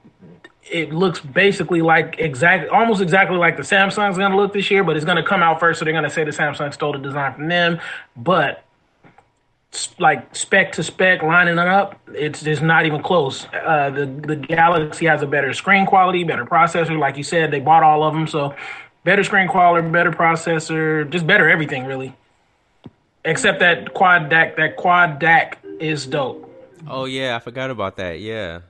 it 0.71 0.93
looks 0.93 1.21
basically 1.21 1.83
like 1.83 2.17
exactly, 2.19 2.69
almost 2.69 3.01
exactly 3.01 3.37
like 3.37 3.57
the 3.57 3.63
Samsung's 3.63 4.19
going 4.19 4.31
to 4.31 4.37
look 4.37 4.53
this 4.53 4.71
year, 4.71 4.85
but 4.85 4.97
it's 4.97 5.05
going 5.05 5.17
to 5.17 5.23
come 5.23 5.43
out 5.43 5.61
first, 5.61 5.79
so 5.79 5.85
they're 5.85 5.93
going 5.93 6.05
to 6.05 6.11
say 6.11 6.25
the 6.25 6.31
Samsung 6.31 6.73
stole 6.73 6.93
the 6.93 6.99
design 6.99 7.35
from 7.35 7.49
them. 7.49 7.81
But 8.17 8.65
like 9.99 10.35
spec 10.35 10.73
to 10.73 10.83
spec 10.83 11.23
lining 11.23 11.59
it 11.59 11.69
up, 11.69 12.01
it's 12.15 12.43
just 12.43 12.63
not 12.63 12.87
even 12.87 13.03
close. 13.03 13.47
Uh, 13.53 13.91
the 13.91 14.07
the 14.07 14.37
Galaxy 14.37 15.07
has 15.07 15.23
a 15.23 15.27
better 15.27 15.53
screen 15.53 15.87
quality, 15.87 16.25
better 16.25 16.45
processor. 16.45 16.99
Like 16.99 17.17
you 17.17 17.25
said, 17.25 17.51
they 17.51 17.61
bought 17.61 17.83
all 17.83 18.03
of 18.03 18.15
them, 18.15 18.27
so 18.27 18.55
better 19.05 19.25
screen 19.25 19.49
quality, 19.49 19.89
better 19.89 20.11
processor, 20.11 21.09
just 21.11 21.27
better 21.27 21.49
everything 21.49 21.85
really. 21.85 22.15
Except 23.25 23.61
that 23.61 23.93
quad 23.95 24.31
DAC, 24.31 24.57
that 24.57 24.77
quad 24.77 25.21
DAC 25.21 25.55
is 25.81 26.07
dope. 26.07 26.45
Oh 26.87 27.05
yeah, 27.05 27.37
I 27.37 27.39
forgot 27.39 27.71
about 27.71 27.97
that. 27.97 28.21
Yeah. 28.21 28.61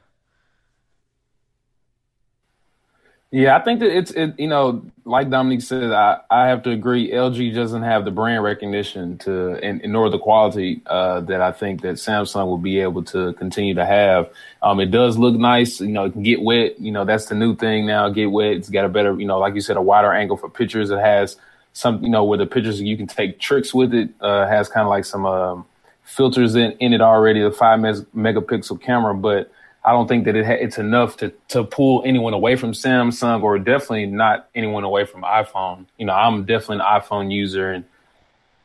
Yeah, 3.31 3.59
I 3.59 3.61
think 3.63 3.81
that 3.81 3.95
it's 3.95 4.11
it, 4.13 4.41
you 4.41 4.49
know, 4.49 4.87
like 5.05 5.29
Dominique 5.29 5.61
said, 5.61 5.93
I, 5.93 6.21
I 6.31 6.47
have 6.47 6.63
to 6.63 6.71
agree. 6.71 7.11
LG 7.11 7.55
doesn't 7.55 7.83
have 7.83 8.07
the 8.07 8.11
brand 8.11 8.43
recognition 8.43 9.19
to, 9.19 9.57
and, 9.63 9.83
and 9.83 9.93
nor 9.93 10.09
the 10.09 10.19
quality 10.19 10.81
uh, 10.87 11.21
that 11.23 11.43
I 11.43 11.53
think 11.53 11.83
that 11.83 11.97
Samsung 11.97 12.47
will 12.47 12.57
be 12.57 12.81
able 12.81 13.03
to 13.05 13.35
continue 13.35 13.75
to 13.75 13.85
have. 13.85 14.31
Um, 14.63 14.81
it 14.81 14.91
does 14.91 15.19
look 15.19 15.35
nice, 15.35 15.79
you 15.79 15.89
know. 15.89 16.07
It 16.07 16.13
can 16.13 16.23
get 16.23 16.41
wet, 16.41 16.81
you 16.81 16.91
know. 16.91 17.05
That's 17.05 17.27
the 17.27 17.35
new 17.35 17.55
thing 17.55 17.85
now. 17.85 18.09
Get 18.09 18.31
wet. 18.31 18.53
It's 18.53 18.71
got 18.71 18.87
a 18.87 18.89
better, 18.89 19.19
you 19.21 19.27
know, 19.27 19.39
like 19.39 19.55
you 19.55 19.61
said, 19.61 19.77
a 19.77 19.83
wider 19.83 20.11
angle 20.11 20.39
for 20.39 20.49
pictures. 20.49 20.91
It 20.91 20.99
has 20.99 21.37
some, 21.75 22.03
you 22.03 22.09
know, 22.09 22.25
where 22.25 22.39
the 22.39 22.47
pictures 22.47 22.81
you 22.81 22.97
can 22.97 23.07
take 23.07 23.39
tricks 23.39 23.75
with 23.75 23.93
it. 23.93 24.09
Uh, 24.23 24.47
has 24.47 24.71
kind 24.71 24.87
of 24.87 24.89
like 24.89 25.05
some 25.05 25.27
um, 25.27 25.67
filters 26.03 26.55
in 26.55 26.73
in 26.81 26.95
it 26.95 27.03
already. 27.03 27.43
The 27.43 27.51
five 27.51 27.79
megapixel 27.81 28.81
camera, 28.81 29.13
but 29.13 29.53
I 29.85 29.93
don't 29.93 30.09
think 30.09 30.25
that 30.25 30.37
it 30.37 30.45
ha- 30.45 30.53
it's 30.53 30.79
enough 30.79 31.17
to 31.19 31.33
to 31.49 31.65
pull 31.65 32.03
anyone 32.05 32.35
away 32.35 32.57
from 32.57 32.73
Samsung 32.73 33.43
or 33.43 33.59
definitely 33.59 34.07
not 34.07 34.49
anyone 34.55 34.85
away 34.85 35.05
from 35.05 35.23
iPhone. 35.23 35.87
You 35.99 36.07
know, 36.07 36.15
I'm 36.15 36.45
definitely 36.45 36.85
an 36.85 37.01
iPhone 37.01 37.33
user, 37.33 37.71
and 37.71 37.85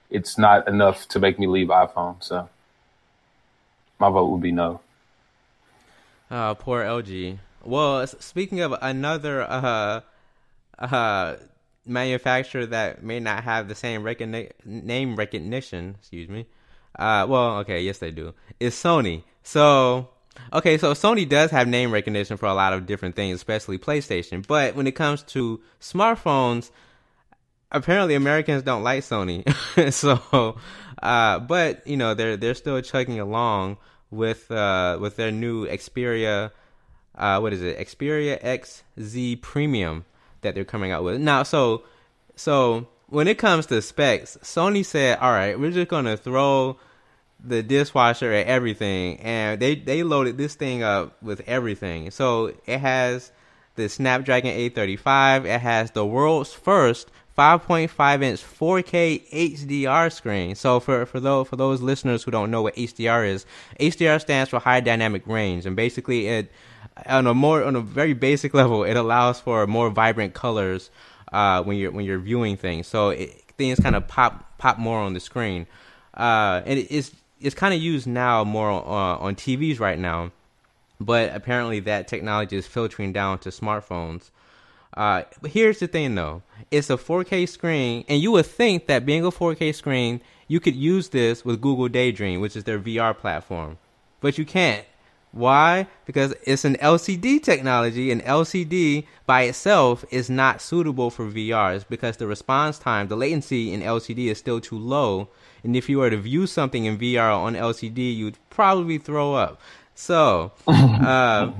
it's 0.09 0.37
not 0.37 0.67
enough 0.67 1.07
to 1.09 1.19
make 1.19 1.39
me 1.39 1.47
leave 1.47 1.67
iPhone. 1.67 2.23
So 2.23 2.49
my 3.99 4.09
vote 4.09 4.29
would 4.29 4.41
be 4.41 4.51
no. 4.51 4.81
Oh, 6.31 6.55
poor 6.57 6.83
LG. 6.83 7.37
Well, 7.63 8.05
speaking 8.07 8.59
of 8.61 8.73
another 8.81 9.43
uh, 9.43 10.01
uh, 10.79 11.35
manufacturer 11.85 12.65
that 12.65 13.03
may 13.03 13.19
not 13.19 13.43
have 13.43 13.67
the 13.67 13.75
same 13.75 14.03
recogni- 14.03 14.51
name 14.65 15.15
recognition, 15.15 15.95
excuse 15.99 16.27
me. 16.27 16.47
Uh, 16.97 17.25
well, 17.29 17.57
okay, 17.59 17.81
yes 17.81 17.99
they 17.99 18.11
do. 18.11 18.33
Is 18.59 18.75
Sony. 18.75 19.23
So 19.43 20.09
Okay, 20.51 20.77
so 20.77 20.93
Sony 20.93 21.27
does 21.27 21.51
have 21.51 21.67
name 21.67 21.91
recognition 21.91 22.37
for 22.37 22.45
a 22.45 22.53
lot 22.53 22.73
of 22.73 22.85
different 22.85 23.15
things, 23.15 23.35
especially 23.35 23.77
PlayStation. 23.77 24.45
But 24.45 24.75
when 24.75 24.87
it 24.87 24.93
comes 24.93 25.23
to 25.23 25.61
smartphones, 25.81 26.69
apparently 27.71 28.15
Americans 28.15 28.63
don't 28.63 28.83
like 28.83 29.03
Sony. 29.03 29.43
so, 29.93 30.57
uh, 31.01 31.39
but 31.39 31.85
you 31.87 31.97
know 31.97 32.13
they're 32.13 32.37
they're 32.37 32.53
still 32.53 32.79
chugging 32.81 33.19
along 33.19 33.77
with 34.11 34.49
uh, 34.51 34.97
with 35.01 35.15
their 35.15 35.31
new 35.31 35.67
Xperia. 35.67 36.51
Uh, 37.15 37.39
what 37.39 37.53
is 37.53 37.61
it? 37.61 37.77
Xperia 37.79 38.41
XZ 38.41 39.41
Premium 39.41 40.05
that 40.41 40.55
they're 40.55 40.65
coming 40.65 40.91
out 40.91 41.03
with 41.03 41.19
now. 41.19 41.43
So, 41.43 41.83
so 42.35 42.87
when 43.07 43.27
it 43.27 43.37
comes 43.37 43.65
to 43.67 43.81
specs, 43.81 44.37
Sony 44.43 44.85
said, 44.85 45.17
"All 45.19 45.31
right, 45.31 45.59
we're 45.59 45.71
just 45.71 45.89
gonna 45.89 46.15
throw." 46.15 46.77
The 47.43 47.61
dishwasher 47.61 48.31
and 48.31 48.47
everything, 48.47 49.19
and 49.19 49.59
they 49.59 49.75
they 49.75 50.03
loaded 50.03 50.37
this 50.37 50.55
thing 50.55 50.83
up 50.83 51.21
with 51.21 51.41
everything. 51.47 52.11
So 52.11 52.53
it 52.65 52.79
has 52.79 53.31
the 53.75 53.89
Snapdragon 53.89 54.51
835. 54.51 55.45
It 55.45 55.61
has 55.61 55.91
the 55.91 56.05
world's 56.05 56.53
first 56.53 57.11
5.5 57.37 58.23
inch 58.23 58.43
4K 58.43 59.29
HDR 59.31 60.11
screen. 60.11 60.55
So 60.55 60.79
for 60.79 61.05
for 61.05 61.19
those 61.19 61.47
for 61.47 61.55
those 61.55 61.81
listeners 61.81 62.23
who 62.23 62.31
don't 62.31 62.51
know 62.51 62.61
what 62.61 62.75
HDR 62.75 63.27
is, 63.27 63.45
HDR 63.79 64.21
stands 64.21 64.49
for 64.49 64.59
high 64.59 64.79
dynamic 64.79 65.25
range, 65.27 65.65
and 65.65 65.75
basically 65.75 66.27
it 66.27 66.51
on 67.07 67.27
a 67.27 67.33
more 67.33 67.63
on 67.63 67.75
a 67.75 67.81
very 67.81 68.13
basic 68.13 68.53
level, 68.61 68.83
it 68.83 68.95
allows 68.95 69.39
for 69.39 69.65
more 69.67 69.89
vibrant 69.89 70.33
colors 70.33 70.91
uh, 71.31 71.63
when 71.63 71.77
you're 71.77 71.91
when 71.91 72.05
you're 72.05 72.19
viewing 72.19 72.55
things. 72.55 72.87
So 72.87 73.09
it, 73.09 73.41
things 73.57 73.79
kind 73.79 73.95
of 73.95 74.07
pop 74.07 74.57
pop 74.57 74.77
more 74.77 74.99
on 74.99 75.13
the 75.13 75.19
screen, 75.19 75.67
uh, 76.13 76.61
and 76.65 76.79
it's 76.79 77.11
it's 77.43 77.55
kind 77.55 77.73
of 77.73 77.81
used 77.81 78.07
now 78.07 78.43
more 78.43 78.71
uh, 78.71 79.17
on 79.17 79.35
TVs 79.35 79.79
right 79.79 79.99
now, 79.99 80.31
but 80.99 81.35
apparently 81.35 81.81
that 81.81 82.07
technology 82.07 82.55
is 82.55 82.65
filtering 82.65 83.11
down 83.11 83.39
to 83.39 83.49
smartphones. 83.49 84.31
Uh, 84.95 85.23
but 85.41 85.51
here's 85.51 85.79
the 85.79 85.87
thing 85.87 86.15
though, 86.15 86.41
it's 86.71 86.89
a 86.89 86.97
4K 86.97 87.47
screen, 87.49 88.05
and 88.07 88.21
you 88.21 88.31
would 88.31 88.45
think 88.45 88.87
that 88.87 89.05
being 89.05 89.25
a 89.25 89.31
4K 89.31 89.75
screen, 89.75 90.21
you 90.47 90.59
could 90.59 90.75
use 90.75 91.09
this 91.09 91.43
with 91.43 91.61
Google 91.61 91.89
Daydream, 91.89 92.39
which 92.39 92.55
is 92.55 92.63
their 92.63 92.79
VR 92.79 93.15
platform, 93.17 93.77
but 94.21 94.37
you 94.37 94.45
can't. 94.45 94.85
Why? 95.33 95.87
Because 96.05 96.33
it's 96.43 96.63
an 96.63 96.75
LCD 96.75 97.43
technology, 97.43 98.11
and 98.11 98.23
LCD 98.23 99.05
by 99.25 99.43
itself 99.43 100.05
is 100.09 100.29
not 100.29 100.61
suitable 100.61 101.09
for 101.09 101.25
VRs 101.25 101.85
because 101.89 102.17
the 102.17 102.27
response 102.27 102.79
time, 102.79 103.09
the 103.09 103.17
latency 103.17 103.73
in 103.73 103.81
LCD 103.81 104.27
is 104.27 104.37
still 104.37 104.61
too 104.61 104.77
low 104.77 105.27
and 105.63 105.75
if 105.75 105.89
you 105.89 105.99
were 105.99 106.09
to 106.09 106.17
view 106.17 106.45
something 106.45 106.85
in 106.85 106.97
VR 106.97 107.35
on 107.35 107.55
LCD, 107.55 108.15
you'd 108.15 108.37
probably 108.49 108.97
throw 108.97 109.33
up. 109.33 109.61
So, 109.95 110.51
uh, 110.67 111.51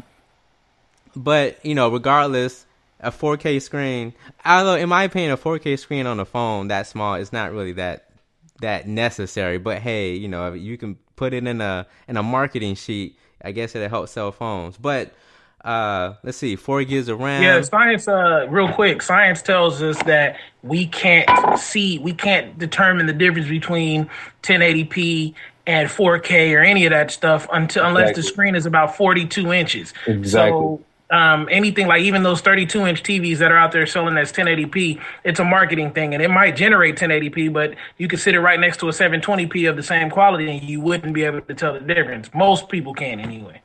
but 1.15 1.65
you 1.65 1.74
know, 1.74 1.89
regardless, 1.89 2.65
a 2.99 3.11
4K 3.11 3.61
screen. 3.61 4.13
Although, 4.45 4.76
in 4.76 4.89
my 4.89 5.03
opinion, 5.03 5.32
a 5.32 5.38
4K 5.38 5.80
screen 5.80 6.05
on 6.05 6.19
a 6.19 6.26
phone 6.26 6.67
that 6.67 6.88
small 6.88 7.15
is 7.15 7.32
not 7.32 7.51
really 7.51 7.74
that 7.74 8.09
that 8.61 8.88
necessary. 8.88 9.57
But 9.57 9.80
hey, 9.80 10.13
you 10.15 10.28
know, 10.28 10.53
you 10.53 10.78
can 10.78 10.97
put 11.15 11.34
it 11.34 11.47
in 11.47 11.61
a 11.61 11.88
in 12.07 12.17
a 12.17 12.24
marketing 12.24 12.76
sheet. 12.76 13.17
I 13.43 13.51
guess 13.51 13.75
it'll 13.75 13.89
help 13.89 14.09
sell 14.09 14.31
phones. 14.31 14.77
But 14.77 15.13
uh 15.63 16.15
let's 16.23 16.37
see 16.37 16.57
four 16.57 16.83
gigs 16.83 17.07
of 17.07 17.19
ram 17.21 17.41
yeah 17.41 17.61
science 17.61 18.05
uh 18.05 18.45
real 18.49 18.67
quick 18.67 19.01
science 19.01 19.41
tells 19.41 19.81
us 19.81 20.01
that 20.03 20.35
we 20.61 20.85
can't 20.85 21.57
see 21.57 21.97
we 21.99 22.13
can't 22.13 22.57
determine 22.59 23.05
the 23.05 23.13
difference 23.13 23.47
between 23.47 24.09
1080p 24.41 25.33
and 25.65 25.87
4k 25.87 26.53
or 26.53 26.59
any 26.59 26.85
of 26.85 26.91
that 26.91 27.11
stuff 27.11 27.47
until 27.53 27.85
unless 27.85 28.09
exactly. 28.09 28.21
the 28.21 28.27
screen 28.27 28.55
is 28.55 28.65
about 28.65 28.97
42 28.97 29.53
inches 29.53 29.93
exactly 30.05 30.51
so 30.51 30.81
um, 31.14 31.47
anything 31.51 31.88
like 31.88 32.01
even 32.01 32.24
those 32.24 32.41
32 32.41 32.88
inch 32.88 33.03
TVs 33.03 33.38
that 33.38 33.51
are 33.51 33.57
out 33.57 33.72
there 33.72 33.86
selling 33.86 34.18
as 34.18 34.34
1080p, 34.34 34.99
it's 35.24 35.39
a 35.39 35.43
marketing 35.43 35.91
thing, 35.91 36.16
and 36.16 36.24
it 36.24 36.30
might 36.30 36.55
generate 36.55 36.95
1080p, 36.95 37.53
but 37.53 37.76
you 37.99 38.07
could 38.07 38.20
sit 38.20 38.34
it 38.34 38.39
right 38.39 38.59
next 38.59 38.78
to 38.78 38.89
a 38.89 38.91
720p 38.91 39.70
of 39.70 39.76
the 39.76 39.84
same 39.84 40.09
quality, 40.09 40.49
and 40.49 40.68
you 40.68 40.82
wouldn't 40.82 41.14
be 41.14 41.24
able 41.24 41.41
to 41.41 41.53
tell 41.53 41.74
the 41.74 41.80
difference. 41.82 42.32
Most 42.34 42.68
people 42.68 42.95
can 42.95 43.20
anyway. 43.20 43.61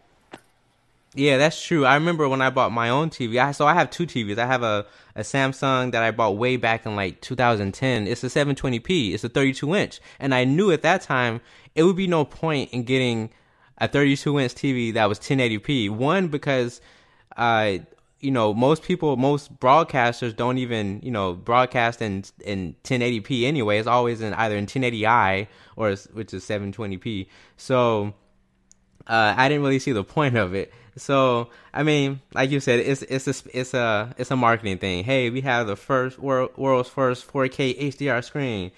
Yeah, 1.14 1.38
that's 1.38 1.60
true. 1.60 1.86
I 1.86 1.94
remember 1.94 2.28
when 2.28 2.42
I 2.42 2.50
bought 2.50 2.70
my 2.70 2.90
own 2.90 3.08
TV. 3.08 3.42
I 3.42 3.52
so 3.52 3.66
I 3.66 3.72
have 3.72 3.88
two 3.90 4.06
TVs. 4.06 4.36
I 4.36 4.46
have 4.46 4.62
a, 4.62 4.84
a 5.16 5.22
Samsung 5.22 5.92
that 5.92 6.02
I 6.02 6.10
bought 6.10 6.36
way 6.36 6.58
back 6.58 6.84
in 6.84 6.96
like 6.96 7.22
2010. 7.22 8.06
It's 8.06 8.22
a 8.22 8.26
720p. 8.26 9.14
It's 9.14 9.24
a 9.24 9.28
32 9.30 9.74
inch, 9.74 10.00
and 10.20 10.34
I 10.34 10.44
knew 10.44 10.70
at 10.70 10.82
that 10.82 11.00
time 11.00 11.40
it 11.74 11.84
would 11.84 11.96
be 11.96 12.06
no 12.06 12.26
point 12.26 12.70
in 12.72 12.82
getting 12.82 13.30
a 13.78 13.88
32 13.88 14.38
inch 14.38 14.54
TV 14.54 14.92
that 14.92 15.08
was 15.08 15.18
1080p. 15.18 15.88
One 15.88 16.28
because, 16.28 16.82
uh, 17.38 17.78
you 18.20 18.32
know, 18.32 18.52
most 18.52 18.82
people, 18.82 19.16
most 19.16 19.58
broadcasters 19.60 20.34
don't 20.34 20.58
even, 20.58 21.00
you 21.02 21.10
know, 21.10 21.34
broadcast 21.34 22.02
in 22.02 22.24
in 22.44 22.74
1080p 22.84 23.44
anyway. 23.44 23.78
It's 23.78 23.86
always 23.86 24.20
in 24.20 24.34
either 24.34 24.56
in 24.56 24.66
1080i 24.66 25.46
or 25.76 25.94
which 26.12 26.34
is 26.34 26.44
720p. 26.44 27.28
So 27.56 28.12
uh, 29.06 29.34
I 29.36 29.48
didn't 29.48 29.62
really 29.62 29.78
see 29.78 29.92
the 29.92 30.04
point 30.04 30.36
of 30.36 30.54
it. 30.54 30.72
So 30.96 31.50
I 31.72 31.84
mean, 31.84 32.20
like 32.34 32.50
you 32.50 32.58
said, 32.58 32.80
it's 32.80 33.02
it's 33.02 33.28
a 33.28 33.58
it's 33.58 33.72
a 33.72 34.14
it's 34.18 34.32
a 34.32 34.36
marketing 34.36 34.78
thing. 34.78 35.04
Hey, 35.04 35.30
we 35.30 35.40
have 35.42 35.68
the 35.68 35.76
first 35.76 36.18
world, 36.18 36.50
world's 36.56 36.88
first 36.88 37.30
4K 37.32 37.78
HDR 37.78 38.24
screen. 38.24 38.72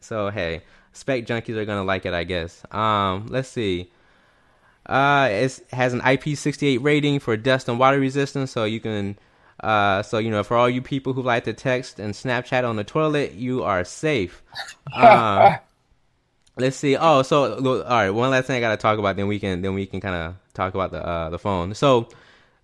So 0.00 0.30
hey, 0.30 0.62
spec 0.92 1.26
junkies 1.26 1.56
are 1.56 1.64
gonna 1.64 1.84
like 1.84 2.06
it, 2.06 2.12
I 2.12 2.24
guess. 2.24 2.62
Um, 2.72 3.28
let's 3.28 3.48
see. 3.48 3.92
Uh, 4.86 5.28
it 5.30 5.60
has 5.72 5.92
an 5.92 6.00
IP68 6.00 6.82
rating 6.82 7.20
for 7.20 7.36
dust 7.36 7.68
and 7.68 7.78
water 7.78 8.00
resistance, 8.00 8.50
so 8.50 8.64
you 8.64 8.80
can. 8.80 9.18
Uh, 9.60 10.02
so 10.02 10.18
you 10.18 10.30
know, 10.30 10.42
for 10.42 10.56
all 10.56 10.70
you 10.70 10.80
people 10.80 11.12
who 11.12 11.22
like 11.22 11.44
to 11.44 11.52
text 11.52 11.98
and 11.98 12.14
Snapchat 12.14 12.66
on 12.66 12.76
the 12.76 12.84
toilet, 12.84 13.32
you 13.32 13.62
are 13.62 13.84
safe. 13.84 14.42
Um, 14.96 15.54
let's 16.56 16.76
see. 16.76 16.96
Oh, 16.96 17.22
so 17.22 17.54
all 17.54 17.82
right. 17.84 18.10
One 18.10 18.30
last 18.30 18.46
thing 18.46 18.56
I 18.56 18.60
gotta 18.60 18.76
talk 18.76 18.98
about, 18.98 19.16
then 19.16 19.28
we 19.28 19.38
can 19.38 19.62
then 19.62 19.74
we 19.74 19.86
can 19.86 20.00
kind 20.00 20.14
of 20.14 20.34
talk 20.54 20.74
about 20.74 20.90
the 20.90 21.06
uh, 21.06 21.30
the 21.30 21.38
phone. 21.38 21.74
So 21.74 22.08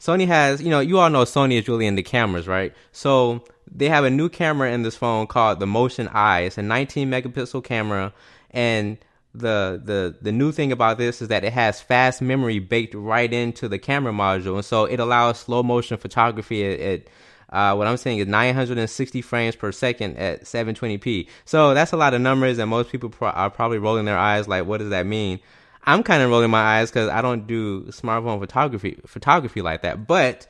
Sony 0.00 0.26
has, 0.26 0.62
you 0.62 0.70
know, 0.70 0.80
you 0.80 0.98
all 0.98 1.10
know 1.10 1.22
Sony 1.22 1.58
is 1.58 1.68
really 1.68 1.86
into 1.86 2.02
cameras, 2.02 2.46
right? 2.46 2.74
So 2.92 3.44
they 3.70 3.88
have 3.88 4.04
a 4.04 4.10
new 4.10 4.28
camera 4.28 4.70
in 4.72 4.82
this 4.82 4.96
phone 4.96 5.26
called 5.26 5.60
the 5.60 5.66
Motion 5.66 6.08
Eye. 6.08 6.40
It's 6.42 6.58
a 6.58 6.62
19 6.62 7.10
megapixel 7.10 7.64
camera, 7.64 8.12
and 8.50 8.98
the 9.38 9.80
the 9.82 10.16
the 10.20 10.32
new 10.32 10.52
thing 10.52 10.72
about 10.72 10.98
this 10.98 11.22
is 11.22 11.28
that 11.28 11.44
it 11.44 11.52
has 11.52 11.80
fast 11.80 12.22
memory 12.22 12.58
baked 12.58 12.94
right 12.94 13.32
into 13.32 13.68
the 13.68 13.78
camera 13.78 14.12
module, 14.12 14.54
and 14.54 14.64
so 14.64 14.84
it 14.84 15.00
allows 15.00 15.38
slow 15.38 15.62
motion 15.62 15.96
photography 15.96 16.64
at, 16.64 16.80
at 16.80 17.08
uh, 17.50 17.74
what 17.74 17.86
I'm 17.86 17.96
saying 17.96 18.18
is 18.18 18.26
960 18.26 19.22
frames 19.22 19.54
per 19.54 19.70
second 19.70 20.16
at 20.16 20.42
720p. 20.42 21.28
So 21.44 21.74
that's 21.74 21.92
a 21.92 21.96
lot 21.96 22.14
of 22.14 22.20
numbers, 22.20 22.58
and 22.58 22.68
most 22.68 22.90
people 22.90 23.08
pro- 23.08 23.30
are 23.30 23.50
probably 23.50 23.78
rolling 23.78 24.04
their 24.04 24.18
eyes 24.18 24.48
like, 24.48 24.66
what 24.66 24.78
does 24.78 24.90
that 24.90 25.06
mean? 25.06 25.40
I'm 25.84 26.02
kind 26.02 26.22
of 26.22 26.30
rolling 26.30 26.50
my 26.50 26.78
eyes 26.78 26.90
because 26.90 27.08
I 27.08 27.22
don't 27.22 27.46
do 27.46 27.84
smartphone 27.84 28.40
photography 28.40 28.98
photography 29.06 29.62
like 29.62 29.82
that. 29.82 30.06
But 30.06 30.48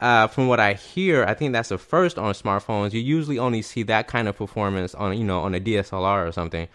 uh, 0.00 0.26
from 0.28 0.48
what 0.48 0.60
I 0.60 0.72
hear, 0.72 1.24
I 1.24 1.34
think 1.34 1.52
that's 1.52 1.68
the 1.68 1.78
first 1.78 2.18
on 2.18 2.32
smartphones. 2.32 2.92
You 2.92 3.00
usually 3.00 3.38
only 3.38 3.60
see 3.60 3.82
that 3.84 4.08
kind 4.08 4.28
of 4.28 4.36
performance 4.36 4.94
on 4.94 5.18
you 5.18 5.24
know 5.24 5.40
on 5.40 5.54
a 5.54 5.60
DSLR 5.60 6.26
or 6.26 6.32
something. 6.32 6.68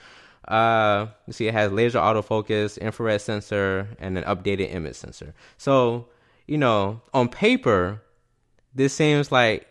Uh, 0.48 1.08
you 1.28 1.34
see, 1.34 1.48
it 1.48 1.54
has 1.54 1.72
laser 1.72 2.00
autofocus, 2.00 2.80
infrared 2.80 3.22
sensor, 3.22 3.90
and 4.00 4.18
an 4.18 4.24
updated 4.24 4.74
image 4.74 4.96
sensor. 4.96 5.34
So 5.58 6.08
you 6.48 6.58
know, 6.58 7.02
on 7.14 7.28
paper, 7.30 8.02
this 8.74 8.94
seems 8.94 9.32
like 9.32 9.68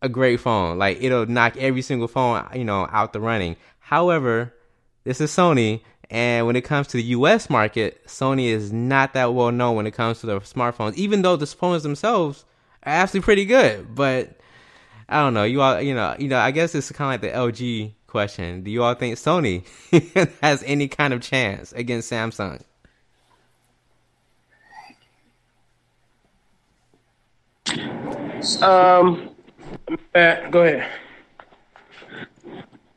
a 0.00 0.08
great 0.08 0.40
phone. 0.40 0.78
Like 0.78 1.02
it'll 1.02 1.26
knock 1.26 1.56
every 1.56 1.82
single 1.82 2.08
phone, 2.08 2.46
you 2.54 2.64
know, 2.64 2.88
out 2.90 3.12
the 3.12 3.20
running. 3.20 3.56
However, 3.80 4.54
this 5.02 5.20
is 5.20 5.30
Sony, 5.30 5.82
and 6.08 6.46
when 6.46 6.56
it 6.56 6.62
comes 6.62 6.86
to 6.88 6.96
the 6.96 7.02
US 7.02 7.50
market, 7.50 8.06
Sony 8.06 8.46
is 8.46 8.72
not 8.72 9.12
that 9.14 9.34
well 9.34 9.50
known 9.50 9.76
when 9.76 9.86
it 9.86 9.92
comes 9.92 10.20
to 10.20 10.26
the 10.26 10.40
smartphones, 10.40 10.94
even 10.94 11.22
though 11.22 11.36
the 11.36 11.46
phones 11.46 11.82
themselves 11.82 12.44
are 12.84 12.92
actually 12.92 13.20
pretty 13.20 13.44
good. 13.44 13.94
But 13.94 14.38
I 15.08 15.20
don't 15.20 15.34
know. 15.34 15.44
You 15.44 15.60
all, 15.60 15.80
you 15.80 15.94
know, 15.94 16.14
you 16.18 16.28
know. 16.28 16.38
I 16.38 16.50
guess 16.50 16.74
it's 16.74 16.90
kind 16.92 17.14
of 17.14 17.22
like 17.22 17.32
the 17.32 17.36
LG 17.36 17.92
question. 18.14 18.62
Do 18.62 18.70
you 18.70 18.84
all 18.84 18.94
think 18.94 19.16
Sony 19.16 19.64
has 20.40 20.62
any 20.62 20.86
kind 20.86 21.12
of 21.12 21.20
chance 21.20 21.72
against 21.72 22.12
Samsung? 22.12 22.62
Um, 28.62 29.30
Matt, 30.14 30.52
go 30.52 30.62
ahead. 30.62 30.88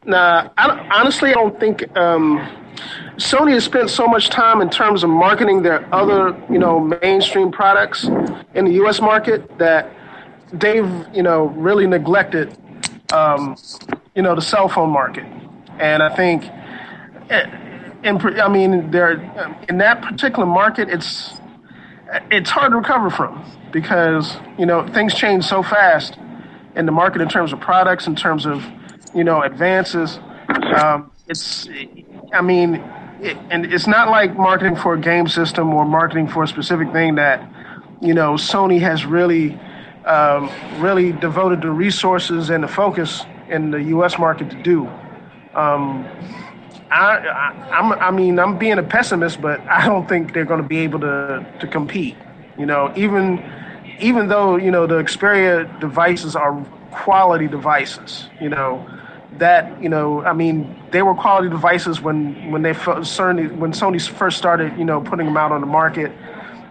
Nah, 0.06 0.52
I 0.56 0.88
honestly, 0.94 1.32
I 1.32 1.34
don't 1.34 1.60
think 1.60 1.98
um, 1.98 2.38
Sony 3.16 3.54
has 3.54 3.64
spent 3.64 3.90
so 3.90 4.06
much 4.06 4.30
time 4.30 4.62
in 4.62 4.70
terms 4.70 5.04
of 5.04 5.10
marketing 5.10 5.64
their 5.64 5.92
other, 5.92 6.40
you 6.48 6.60
know, 6.60 6.80
mainstream 6.80 7.52
products 7.52 8.04
in 8.54 8.66
the 8.66 8.74
U.S. 8.84 9.02
market 9.02 9.58
that 9.58 9.92
they've, 10.54 10.94
you 11.12 11.24
know, 11.24 11.48
really 11.68 11.88
neglected, 11.88 12.56
um, 13.12 13.56
you 14.16 14.22
know, 14.22 14.36
the 14.36 14.42
cell 14.42 14.68
phone 14.68 14.90
market. 14.90 15.26
And 15.80 16.02
I 16.02 16.16
think, 16.16 16.44
in, 18.04 18.40
I 18.40 18.48
mean, 18.48 18.92
there 18.92 19.12
in 19.70 19.78
that 19.80 20.02
particular 20.02 20.46
market, 20.46 20.90
it's 20.90 21.34
it's 22.32 22.50
hard 22.50 22.72
to 22.72 22.78
recover 22.78 23.10
from 23.10 23.44
because 23.72 24.38
you 24.58 24.66
know 24.66 24.88
things 24.88 25.14
change 25.14 25.44
so 25.44 25.62
fast 25.62 26.18
in 26.76 26.86
the 26.86 26.92
market 26.92 27.22
in 27.22 27.28
terms 27.30 27.52
of 27.52 27.60
products, 27.60 28.08
in 28.08 28.16
terms 28.16 28.46
of 28.46 28.64
you 29.14 29.24
know 29.24 29.42
advances. 29.42 30.20
Um, 30.50 31.12
it's, 31.28 31.68
I 32.34 32.42
mean, 32.42 32.76
it, 33.22 33.38
and 33.50 33.66
it's 33.66 33.88
not 33.88 34.10
like 34.10 34.38
marketing 34.38 34.76
for 34.76 34.94
a 34.94 35.00
game 35.00 35.28
system 35.28 35.74
or 35.74 35.86
marketing 35.86 36.28
for 36.28 36.44
a 36.44 36.48
specific 36.48 36.92
thing 36.94 37.16
that 37.16 37.42
you 38.02 38.14
know 38.14 38.34
Sony 38.34 38.80
has 38.80 39.06
really, 39.06 39.60
um, 40.08 40.50
really 40.82 41.12
devoted 41.12 41.62
the 41.62 41.72
resources 41.72 42.50
and 42.50 42.64
the 42.64 42.68
focus 42.68 43.26
in 43.50 43.72
the 43.72 43.84
U.S. 43.84 44.18
market 44.18 44.50
to 44.50 44.62
do. 44.62 44.88
Um, 45.54 46.06
I, 46.90 47.18
I, 47.18 47.78
I'm, 47.78 47.92
I 47.94 48.12
mean, 48.12 48.40
I'm 48.40 48.58
being 48.58 48.78
a 48.78 48.84
pessimist, 48.84 49.42
but 49.42 49.60
I 49.68 49.86
don't 49.86 50.08
think 50.08 50.34
they're 50.34 50.46
going 50.46 50.62
to 50.62 50.68
be 50.68 50.78
able 50.80 51.00
to 51.02 51.46
to 51.60 51.68
compete. 51.68 52.16
You 52.58 52.66
know, 52.66 52.94
even 52.96 53.44
even 54.00 54.30
though 54.30 54.56
you 54.56 54.72
know 54.72 54.88
the 54.88 54.96
Xperia 54.96 55.80
devices 55.80 56.36
are 56.36 56.54
quality 56.92 57.48
devices, 57.48 58.30
you 58.40 58.50
know 58.50 58.86
that 59.38 59.82
you 59.82 59.90
know 59.90 60.24
I 60.24 60.34
mean 60.34 60.76
they 60.92 61.02
were 61.02 61.14
quality 61.14 61.50
devices 61.50 62.02
when 62.02 62.52
when 62.52 62.62
they 62.62 62.74
Sony 62.74 63.56
when 63.58 63.72
Sony 63.74 64.06
first 64.08 64.38
started 64.38 64.78
you 64.78 64.86
know 64.86 65.02
putting 65.02 65.26
them 65.26 65.38
out 65.38 65.52
on 65.52 65.62
the 65.62 65.68
market. 65.68 66.12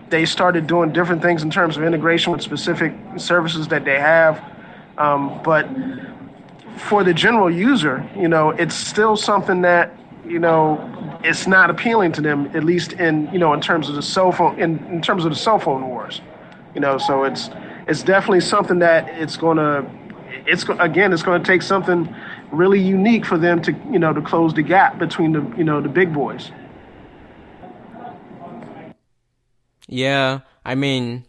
They 0.08 0.24
started 0.24 0.66
doing 0.66 0.92
different 0.92 1.22
things 1.22 1.42
in 1.42 1.50
terms 1.50 1.76
of 1.76 1.82
integration 1.82 2.32
with 2.32 2.42
specific 2.42 2.92
services 3.16 3.68
that 3.68 3.84
they 3.84 3.98
have, 3.98 4.42
um, 4.98 5.40
but 5.42 5.68
for 6.76 7.02
the 7.02 7.14
general 7.14 7.50
user, 7.50 8.08
you 8.16 8.28
know, 8.28 8.50
it's 8.50 8.74
still 8.74 9.16
something 9.16 9.62
that 9.62 9.96
you 10.24 10.38
know 10.38 11.18
it's 11.24 11.46
not 11.46 11.70
appealing 11.70 12.12
to 12.12 12.20
them, 12.20 12.50
at 12.54 12.64
least 12.64 12.92
in 12.94 13.28
you 13.32 13.38
know 13.38 13.52
in 13.52 13.60
terms 13.60 13.88
of 13.88 13.94
the 13.94 14.02
cell 14.02 14.32
phone 14.32 14.58
in, 14.58 14.78
in 14.86 15.02
terms 15.02 15.24
of 15.24 15.30
the 15.30 15.36
cell 15.36 15.58
phone 15.58 15.88
wars. 15.88 16.20
You 16.74 16.80
know, 16.80 16.98
so 16.98 17.24
it's 17.24 17.50
it's 17.88 18.02
definitely 18.02 18.40
something 18.40 18.78
that 18.80 19.08
it's 19.20 19.36
going 19.36 19.56
to 19.56 19.88
it's 20.46 20.64
again 20.78 21.12
it's 21.12 21.22
going 21.22 21.42
to 21.42 21.46
take 21.46 21.62
something 21.62 22.14
really 22.52 22.80
unique 22.80 23.24
for 23.24 23.38
them 23.38 23.60
to 23.62 23.72
you 23.90 23.98
know 23.98 24.12
to 24.12 24.20
close 24.20 24.54
the 24.54 24.62
gap 24.62 24.98
between 24.98 25.32
the 25.32 25.40
you 25.56 25.64
know 25.64 25.80
the 25.80 25.88
big 25.88 26.12
boys. 26.12 26.50
Yeah, 29.86 30.40
I 30.64 30.74
mean, 30.74 31.24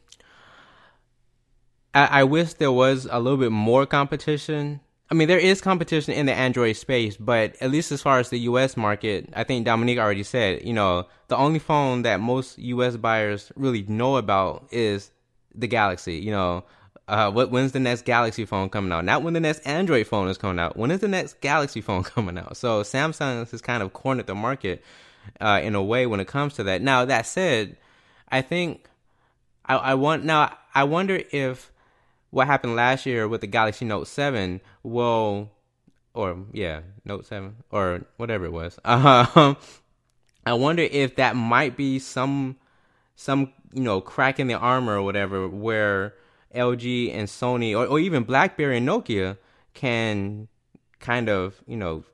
I, 1.93 2.05
I 2.05 2.23
wish 2.23 2.53
there 2.53 2.71
was 2.71 3.07
a 3.09 3.19
little 3.19 3.37
bit 3.37 3.51
more 3.51 3.85
competition. 3.85 4.81
I 5.09 5.13
mean, 5.13 5.27
there 5.27 5.39
is 5.39 5.61
competition 5.61 6.13
in 6.13 6.25
the 6.25 6.33
Android 6.33 6.75
space, 6.75 7.15
but 7.17 7.55
at 7.61 7.71
least 7.71 7.91
as 7.91 8.01
far 8.01 8.19
as 8.19 8.29
the 8.29 8.39
U.S. 8.39 8.75
market, 8.75 9.29
I 9.33 9.43
think 9.43 9.65
Dominique 9.65 9.99
already 9.99 10.23
said, 10.23 10.65
you 10.65 10.73
know, 10.73 11.07
the 11.27 11.37
only 11.37 11.59
phone 11.59 12.01
that 12.01 12.19
most 12.19 12.57
U.S. 12.59 12.97
buyers 12.97 13.51
really 13.55 13.83
know 13.83 14.17
about 14.17 14.67
is 14.71 15.11
the 15.55 15.67
Galaxy. 15.67 16.15
You 16.15 16.31
know, 16.31 16.65
uh, 17.07 17.31
what 17.31 17.51
when's 17.51 17.71
the 17.71 17.79
next 17.79 18.05
Galaxy 18.05 18.43
phone 18.45 18.69
coming 18.69 18.91
out? 18.91 19.05
Not 19.05 19.23
when 19.23 19.33
the 19.33 19.39
next 19.39 19.65
Android 19.65 20.07
phone 20.07 20.27
is 20.27 20.37
coming 20.37 20.59
out. 20.59 20.75
When 20.75 20.91
is 20.91 20.99
the 20.99 21.07
next 21.07 21.39
Galaxy 21.41 21.81
phone 21.81 22.03
coming 22.15 22.37
out? 22.37 22.57
So 22.57 22.81
Samsung 22.81 23.49
has 23.49 23.61
kind 23.61 23.81
of 23.81 23.93
cornered 23.93 24.27
the 24.27 24.35
market 24.35 24.83
uh, 25.39 25.61
in 25.63 25.73
a 25.75 25.83
way 25.83 26.05
when 26.05 26.19
it 26.19 26.27
comes 26.27 26.55
to 26.55 26.63
that. 26.63 26.81
Now 26.81 27.05
that 27.05 27.25
said, 27.25 27.77
I 28.29 28.41
think 28.41 28.89
I, 29.65 29.75
I 29.75 29.93
want 29.95 30.23
now. 30.25 30.57
I 30.73 30.83
wonder 30.83 31.21
if 31.31 31.71
what 32.29 32.47
happened 32.47 32.75
last 32.75 33.05
year 33.05 33.27
with 33.27 33.41
the 33.41 33.47
Galaxy 33.47 33.85
Note 33.85 34.07
Seven 34.07 34.61
will, 34.83 35.51
or 36.13 36.45
yeah, 36.51 36.81
Note 37.05 37.25
Seven 37.25 37.57
or 37.71 38.05
whatever 38.17 38.45
it 38.45 38.53
was. 38.53 38.79
Um, 38.85 39.57
I 40.45 40.53
wonder 40.53 40.83
if 40.83 41.17
that 41.17 41.35
might 41.35 41.75
be 41.75 41.99
some 41.99 42.55
some 43.17 43.51
you 43.73 43.81
know 43.81 43.99
crack 43.99 44.39
in 44.39 44.47
the 44.47 44.53
armor 44.53 44.97
or 44.97 45.01
whatever 45.03 45.45
where 45.47 46.13
LG 46.55 47.13
and 47.13 47.27
Sony 47.27 47.77
or, 47.77 47.85
or 47.85 47.99
even 47.99 48.23
BlackBerry 48.23 48.77
and 48.77 48.87
Nokia 48.87 49.37
can 49.73 50.47
kind 50.99 51.27
of 51.27 51.61
you 51.67 51.75
know 51.75 52.05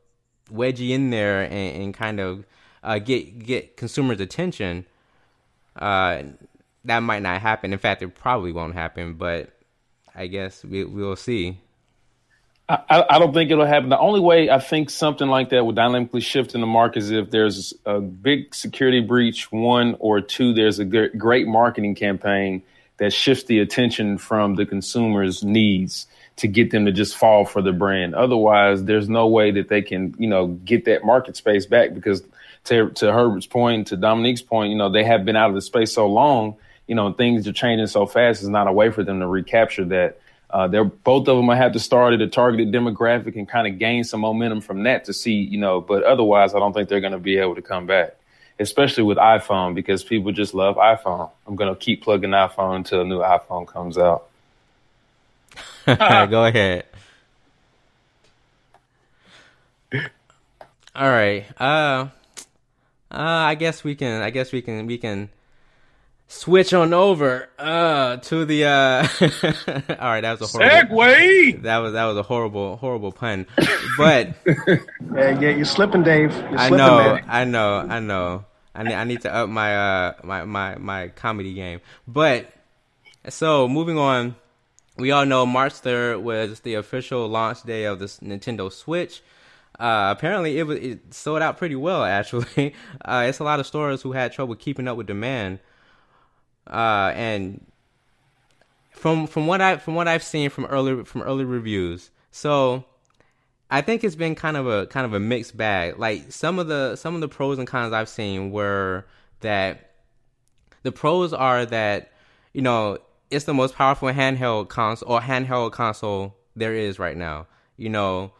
wedge 0.49 0.81
in 0.81 1.11
there 1.11 1.43
and, 1.43 1.83
and 1.83 1.93
kind 1.93 2.19
of 2.19 2.45
uh, 2.83 2.97
get 2.97 3.39
get 3.39 3.77
consumers' 3.77 4.19
attention. 4.19 4.87
Uh, 5.75 6.23
that 6.85 6.99
might 6.99 7.21
not 7.21 7.41
happen. 7.41 7.73
In 7.73 7.79
fact, 7.79 8.01
it 8.01 8.15
probably 8.15 8.51
won't 8.51 8.73
happen. 8.73 9.13
But 9.13 9.49
I 10.15 10.27
guess 10.27 10.63
we 10.63 10.83
we'll 10.83 11.15
see. 11.15 11.59
I, 12.69 13.03
I 13.09 13.19
don't 13.19 13.33
think 13.33 13.51
it'll 13.51 13.65
happen. 13.65 13.89
The 13.89 13.99
only 13.99 14.21
way 14.21 14.49
I 14.49 14.59
think 14.59 14.89
something 14.89 15.27
like 15.27 15.49
that 15.49 15.65
would 15.65 15.75
dynamically 15.75 16.21
shift 16.21 16.55
in 16.55 16.61
the 16.61 16.67
market 16.67 16.99
is 16.99 17.11
if 17.11 17.29
there's 17.29 17.73
a 17.85 17.99
big 17.99 18.55
security 18.55 19.01
breach, 19.01 19.51
one 19.51 19.97
or 19.99 20.21
two, 20.21 20.53
there's 20.53 20.79
a 20.79 20.85
great 20.85 21.45
marketing 21.45 21.95
campaign 21.95 22.63
that 22.97 23.11
shifts 23.11 23.43
the 23.45 23.59
attention 23.59 24.17
from 24.17 24.55
the 24.55 24.65
consumer's 24.65 25.43
needs 25.43 26.07
to 26.37 26.47
get 26.47 26.71
them 26.71 26.85
to 26.85 26.91
just 26.91 27.17
fall 27.17 27.43
for 27.43 27.61
the 27.61 27.73
brand. 27.73 28.15
Otherwise, 28.15 28.85
there's 28.85 29.09
no 29.09 29.27
way 29.27 29.51
that 29.51 29.67
they 29.67 29.81
can, 29.81 30.15
you 30.17 30.27
know, 30.27 30.47
get 30.47 30.85
that 30.85 31.03
market 31.03 31.35
space 31.35 31.65
back 31.65 31.93
because 31.93 32.23
to 32.65 32.89
to 32.91 33.11
Herbert's 33.11 33.45
point, 33.45 33.87
to 33.87 33.97
Dominique's 33.97 34.41
point, 34.41 34.71
you 34.71 34.77
know, 34.77 34.89
they 34.89 35.03
have 35.03 35.25
been 35.25 35.35
out 35.35 35.49
of 35.49 35.55
the 35.55 35.61
space 35.61 35.93
so 35.93 36.07
long, 36.07 36.55
you 36.87 36.95
know, 36.95 37.13
things 37.13 37.47
are 37.47 37.53
changing 37.53 37.87
so 37.87 38.05
fast. 38.05 38.41
It's 38.41 38.49
not 38.49 38.67
a 38.67 38.71
way 38.71 38.91
for 38.91 39.03
them 39.03 39.19
to 39.19 39.27
recapture 39.27 39.85
that. 39.85 40.19
Uh, 40.49 40.67
they're 40.67 40.83
both 40.83 41.27
of 41.27 41.35
them 41.35 41.45
might 41.47 41.55
have 41.55 41.71
to 41.71 41.79
start 41.79 42.13
at 42.13 42.21
a 42.21 42.27
targeted 42.27 42.71
demographic 42.71 43.35
and 43.35 43.49
kind 43.49 43.67
of 43.67 43.79
gain 43.79 44.03
some 44.03 44.19
momentum 44.19 44.61
from 44.61 44.83
that 44.83 45.05
to 45.05 45.13
see, 45.13 45.33
you 45.33 45.57
know, 45.57 45.81
but 45.81 46.03
otherwise, 46.03 46.53
I 46.53 46.59
don't 46.59 46.73
think 46.73 46.89
they're 46.89 47.01
going 47.01 47.13
to 47.13 47.19
be 47.19 47.37
able 47.37 47.55
to 47.55 47.61
come 47.63 47.87
back, 47.87 48.15
especially 48.59 49.03
with 49.03 49.17
iPhone 49.17 49.73
because 49.73 50.03
people 50.03 50.31
just 50.31 50.53
love 50.53 50.75
iPhone. 50.75 51.31
I'm 51.47 51.55
going 51.55 51.73
to 51.73 51.79
keep 51.79 52.03
plugging 52.03 52.29
iPhone 52.31 52.75
until 52.75 53.01
a 53.01 53.03
new 53.03 53.19
iPhone 53.19 53.65
comes 53.65 53.97
out. 53.97 54.27
Go 55.87 56.45
ahead. 56.45 56.85
All 60.95 61.09
right. 61.09 61.45
Uh, 61.59 62.09
uh, 63.13 63.17
I 63.17 63.55
guess 63.55 63.83
we 63.83 63.95
can. 63.95 64.21
I 64.21 64.29
guess 64.29 64.51
we 64.51 64.61
can. 64.61 64.85
We 64.87 64.97
can 64.97 65.29
switch 66.27 66.73
on 66.73 66.93
over 66.93 67.47
uh 67.59 68.17
to 68.17 68.43
the 68.45 68.65
uh 68.65 69.07
all 69.99 70.07
right 70.09 70.21
that 70.21 70.39
was 70.39 70.55
a 70.55 70.57
horrible 70.57 70.97
segue 70.97 71.61
that 71.61 71.77
was 71.77 71.93
that 71.93 72.05
was 72.05 72.17
a 72.17 72.23
horrible 72.23 72.77
horrible 72.77 73.11
pun 73.11 73.45
but 73.97 74.33
yeah 74.67 74.79
yeah 75.13 75.49
you're 75.49 75.65
slipping 75.65 76.01
dave 76.01 76.33
you're 76.33 76.57
i 76.57 76.69
slipping, 76.69 76.77
know 76.77 76.97
man. 76.97 77.25
i 77.27 77.43
know 77.43 77.77
i 77.77 77.99
know 77.99 78.45
i 78.73 78.81
need 78.81 78.93
i 78.95 79.03
need 79.03 79.21
to 79.21 79.31
up 79.31 79.47
my 79.47 79.75
uh 79.77 80.13
my 80.23 80.43
my 80.43 80.75
my 80.77 81.07
comedy 81.09 81.53
game 81.53 81.81
but 82.07 82.51
so 83.29 83.67
moving 83.67 83.99
on 83.99 84.35
we 84.97 85.11
all 85.11 85.25
know 85.25 85.45
march 85.45 85.73
3rd 85.73 86.21
was 86.23 86.61
the 86.61 86.73
official 86.73 87.27
launch 87.27 87.61
day 87.63 87.83
of 87.83 87.99
this 87.99 88.19
nintendo 88.21 88.71
switch 88.71 89.21
uh, 89.83 90.13
apparently 90.15 90.57
it 90.57 90.63
was 90.63 90.79
it 90.79 91.13
sold 91.13 91.41
out 91.41 91.57
pretty 91.57 91.75
well 91.75 92.03
actually 92.19 92.73
uh, 93.05 93.25
it's 93.27 93.39
a 93.39 93.43
lot 93.43 93.59
of 93.59 93.67
stores 93.67 94.01
who 94.01 94.11
had 94.13 94.31
trouble 94.31 94.55
keeping 94.55 94.87
up 94.87 94.97
with 94.97 95.07
demand 95.07 95.59
uh, 96.67 97.11
and 97.15 97.65
from 99.03 99.27
from 99.27 99.47
what 99.47 99.59
I 99.59 99.77
from 99.77 99.95
what 99.95 100.07
I've 100.07 100.23
seen 100.23 100.49
from 100.49 100.65
early 100.65 101.03
from 101.03 101.23
early 101.23 101.43
reviews, 101.43 102.09
so 102.31 102.85
I 103.69 103.81
think 103.81 104.03
it's 104.03 104.15
been 104.15 104.33
kind 104.33 104.55
of 104.55 104.65
a 104.67 104.85
kind 104.87 105.05
of 105.05 105.13
a 105.13 105.19
mixed 105.19 105.57
bag. 105.57 105.99
Like 105.99 106.31
some 106.31 106.57
of 106.57 106.67
the 106.67 106.95
some 106.95 107.15
of 107.15 107.21
the 107.21 107.27
pros 107.27 107.57
and 107.57 107.67
cons 107.67 107.91
I've 107.91 108.07
seen 108.07 108.51
were 108.51 109.05
that 109.41 109.91
the 110.83 110.91
pros 110.91 111.33
are 111.33 111.65
that 111.65 112.11
you 112.53 112.61
know 112.61 112.97
it's 113.29 113.45
the 113.45 113.53
most 113.53 113.75
powerful 113.75 114.09
handheld 114.09 114.69
console 114.69 115.11
or 115.11 115.19
handheld 115.19 115.73
console 115.73 116.35
there 116.55 116.73
is 116.73 116.97
right 116.97 117.17
now. 117.17 117.47
You 117.75 117.89
know, 117.89 118.31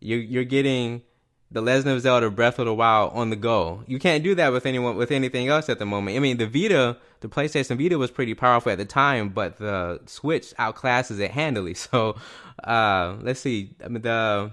you 0.00 0.16
you're 0.16 0.44
getting 0.44 1.02
the 1.50 1.62
Legend 1.62 1.88
of 1.88 2.00
Zelda 2.02 2.30
Breath 2.30 2.58
of 2.58 2.66
the 2.66 2.74
Wild 2.74 3.12
on 3.14 3.30
the 3.30 3.36
go. 3.36 3.82
You 3.86 3.98
can't 3.98 4.22
do 4.22 4.34
that 4.34 4.52
with 4.52 4.66
anyone 4.66 4.96
with 4.96 5.10
anything 5.10 5.48
else 5.48 5.68
at 5.68 5.78
the 5.78 5.86
moment. 5.86 6.16
I 6.16 6.20
mean, 6.20 6.36
the 6.36 6.46
Vita, 6.46 6.98
the 7.20 7.28
PlayStation 7.28 7.78
Vita 7.78 7.96
was 7.96 8.10
pretty 8.10 8.34
powerful 8.34 8.70
at 8.72 8.78
the 8.78 8.84
time, 8.84 9.30
but 9.30 9.56
the 9.56 10.00
Switch 10.06 10.54
outclasses 10.58 11.20
it 11.20 11.30
handily. 11.30 11.74
So, 11.90 12.16
uh, 12.64 13.16
let's 13.22 13.40
see. 13.40 13.74
I 13.82 13.88
mean, 13.88 14.02
the 14.02 14.50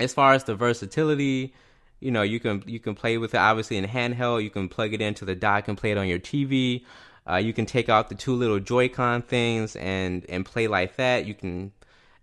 as 0.00 0.14
far 0.14 0.32
as 0.32 0.44
the 0.44 0.54
versatility, 0.54 1.54
you 2.00 2.10
know, 2.10 2.22
you 2.22 2.40
can 2.40 2.62
you 2.66 2.80
can 2.80 2.94
play 2.94 3.18
with 3.18 3.34
it 3.34 3.38
obviously 3.38 3.76
in 3.76 3.84
handheld. 3.84 4.42
You 4.42 4.50
can 4.50 4.68
plug 4.68 4.94
it 4.94 5.02
into 5.02 5.24
the 5.24 5.34
dock 5.34 5.68
and 5.68 5.76
play 5.76 5.90
it 5.90 5.98
on 5.98 6.08
your 6.08 6.18
TV. 6.18 6.84
Uh, 7.28 7.36
you 7.36 7.52
can 7.52 7.66
take 7.66 7.88
out 7.88 8.08
the 8.08 8.14
two 8.14 8.34
little 8.34 8.60
Joy-Con 8.60 9.22
things 9.22 9.76
and 9.76 10.24
and 10.28 10.46
play 10.46 10.66
like 10.66 10.96
that. 10.96 11.26
You 11.26 11.34
can 11.34 11.72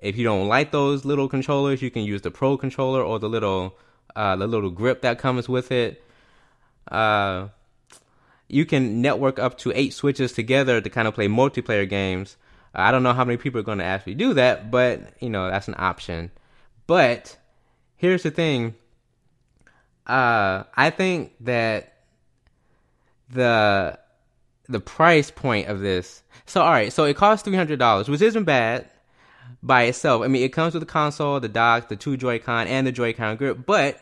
if 0.03 0.17
you 0.17 0.25
don't 0.25 0.49
like 0.49 0.71
those 0.71 1.05
little 1.05 1.29
controllers, 1.29 1.81
you 1.81 1.89
can 1.89 2.03
use 2.03 2.21
the 2.21 2.29
Pro 2.29 2.57
controller 2.57 3.01
or 3.01 3.19
the 3.19 3.29
little 3.29 3.77
uh, 4.15 4.35
the 4.35 4.45
little 4.45 4.69
grip 4.69 5.01
that 5.01 5.17
comes 5.17 5.47
with 5.47 5.71
it. 5.71 6.03
Uh, 6.91 7.47
you 8.49 8.65
can 8.65 9.01
network 9.01 9.39
up 9.39 9.57
to 9.59 9.71
eight 9.73 9.93
switches 9.93 10.33
together 10.33 10.81
to 10.81 10.89
kind 10.89 11.07
of 11.07 11.15
play 11.15 11.27
multiplayer 11.27 11.89
games. 11.89 12.35
I 12.75 12.91
don't 12.91 13.01
know 13.01 13.13
how 13.13 13.23
many 13.23 13.37
people 13.37 13.61
are 13.61 13.63
going 13.63 13.77
to 13.77 13.85
actually 13.85 14.15
do 14.15 14.33
that, 14.33 14.69
but 14.69 15.13
you 15.21 15.29
know 15.29 15.49
that's 15.49 15.69
an 15.69 15.75
option. 15.77 16.31
But 16.85 17.37
here's 17.95 18.23
the 18.23 18.31
thing. 18.31 18.75
Uh, 20.05 20.63
I 20.75 20.89
think 20.89 21.31
that 21.39 21.93
the 23.29 23.97
the 24.67 24.81
price 24.81 25.31
point 25.31 25.69
of 25.69 25.79
this. 25.79 26.23
So 26.45 26.61
all 26.61 26.71
right, 26.71 26.91
so 26.91 27.05
it 27.05 27.15
costs 27.15 27.45
three 27.45 27.55
hundred 27.55 27.79
dollars, 27.79 28.09
which 28.09 28.21
isn't 28.21 28.43
bad 28.43 28.89
by 29.61 29.83
itself. 29.83 30.23
I 30.23 30.27
mean, 30.27 30.43
it 30.43 30.53
comes 30.53 30.73
with 30.73 30.81
the 30.81 30.87
console, 30.87 31.39
the 31.39 31.49
dock, 31.49 31.89
the 31.89 31.95
two 31.95 32.17
Joy-Con, 32.17 32.67
and 32.67 32.87
the 32.87 32.91
Joy-Con 32.91 33.37
grip. 33.37 33.65
But 33.65 33.99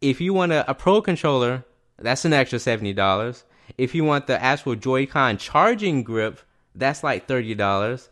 if 0.00 0.20
you 0.20 0.34
want 0.34 0.52
a, 0.52 0.68
a 0.70 0.74
Pro 0.74 1.00
controller, 1.00 1.64
that's 1.98 2.24
an 2.24 2.32
extra 2.32 2.58
seventy 2.58 2.92
dollars. 2.92 3.44
If 3.78 3.94
you 3.94 4.04
want 4.04 4.26
the 4.26 4.42
actual 4.42 4.74
Joy-Con 4.74 5.38
charging 5.38 6.02
grip, 6.02 6.40
that's 6.74 7.02
like 7.04 7.26
thirty 7.26 7.54
dollars. 7.54 8.08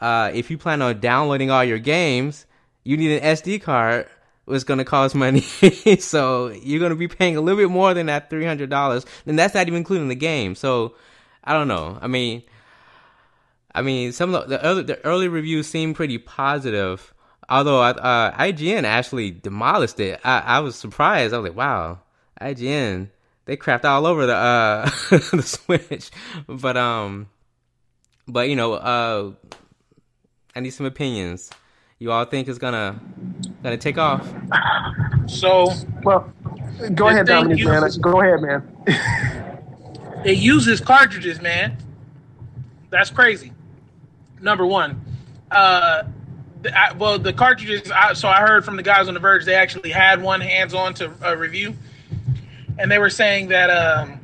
Uh, 0.00 0.30
if 0.32 0.50
you 0.50 0.58
plan 0.58 0.82
on 0.82 0.98
downloading 1.00 1.50
all 1.50 1.64
your 1.64 1.78
games, 1.78 2.46
you 2.84 2.96
need 2.96 3.20
an 3.20 3.36
SD 3.36 3.62
card. 3.62 4.08
It's 4.48 4.64
going 4.64 4.78
to 4.78 4.84
cost 4.84 5.14
money, 5.14 5.40
so 6.00 6.48
you're 6.48 6.80
going 6.80 6.90
to 6.90 6.96
be 6.96 7.06
paying 7.06 7.36
a 7.36 7.40
little 7.40 7.60
bit 7.60 7.70
more 7.70 7.94
than 7.94 8.06
that 8.06 8.30
three 8.30 8.44
hundred 8.44 8.70
dollars, 8.70 9.06
and 9.26 9.38
that's 9.38 9.54
not 9.54 9.68
even 9.68 9.76
including 9.76 10.08
the 10.08 10.16
game. 10.16 10.54
So 10.56 10.94
I 11.44 11.52
don't 11.52 11.68
know. 11.68 11.98
I 12.00 12.08
mean, 12.08 12.42
I 13.74 13.82
mean, 13.82 14.12
some 14.12 14.34
of 14.34 14.48
the, 14.48 14.56
the 14.58 14.64
early, 14.64 14.82
the 14.82 15.04
early 15.04 15.28
reviews 15.28 15.66
seem 15.66 15.94
pretty 15.94 16.18
positive. 16.18 17.14
Although 17.48 17.80
uh, 17.82 18.36
IGN 18.36 18.84
actually 18.84 19.30
demolished 19.32 19.98
it, 19.98 20.20
I, 20.24 20.38
I 20.40 20.58
was 20.60 20.76
surprised. 20.76 21.34
I 21.34 21.38
was 21.38 21.50
like, 21.50 21.56
"Wow, 21.56 21.98
IGN 22.40 23.08
they 23.44 23.56
crapped 23.56 23.84
all 23.84 24.06
over 24.06 24.26
the 24.26 24.34
uh, 24.34 24.84
the 25.10 25.42
Switch." 25.42 26.10
But 26.46 26.76
um, 26.76 27.28
but 28.28 28.48
you 28.48 28.56
know, 28.56 28.74
uh, 28.74 29.32
I 30.54 30.60
need 30.60 30.70
some 30.70 30.86
opinions. 30.86 31.50
You 31.98 32.12
all 32.12 32.24
think 32.24 32.48
it's 32.48 32.58
gonna 32.58 33.00
gonna 33.62 33.76
take 33.76 33.98
off? 33.98 34.26
So, 35.26 35.72
well, 36.02 36.32
go 36.94 37.08
ahead, 37.08 37.26
thing 37.26 37.36
Dominique, 37.36 37.64
man. 37.64 37.90
Go 38.00 38.20
ahead, 38.20 38.40
man. 38.40 38.76
it 40.24 40.38
uses 40.38 40.80
cartridges, 40.80 41.40
man. 41.40 41.76
That's 42.90 43.10
crazy. 43.10 43.52
Number 44.40 44.66
one, 44.66 45.04
uh, 45.50 46.04
I, 46.74 46.92
well, 46.92 47.18
the 47.18 47.32
cartridges. 47.32 47.90
I, 47.90 48.14
so 48.14 48.28
I 48.28 48.40
heard 48.40 48.64
from 48.64 48.76
the 48.76 48.82
guys 48.82 49.08
on 49.08 49.14
the 49.14 49.20
Verge, 49.20 49.44
they 49.44 49.54
actually 49.54 49.90
had 49.90 50.22
one 50.22 50.40
hands-on 50.40 50.94
to 50.94 51.12
uh, 51.24 51.36
review, 51.36 51.74
and 52.78 52.90
they 52.90 52.98
were 52.98 53.10
saying 53.10 53.48
that 53.48 53.70
um, 53.70 54.20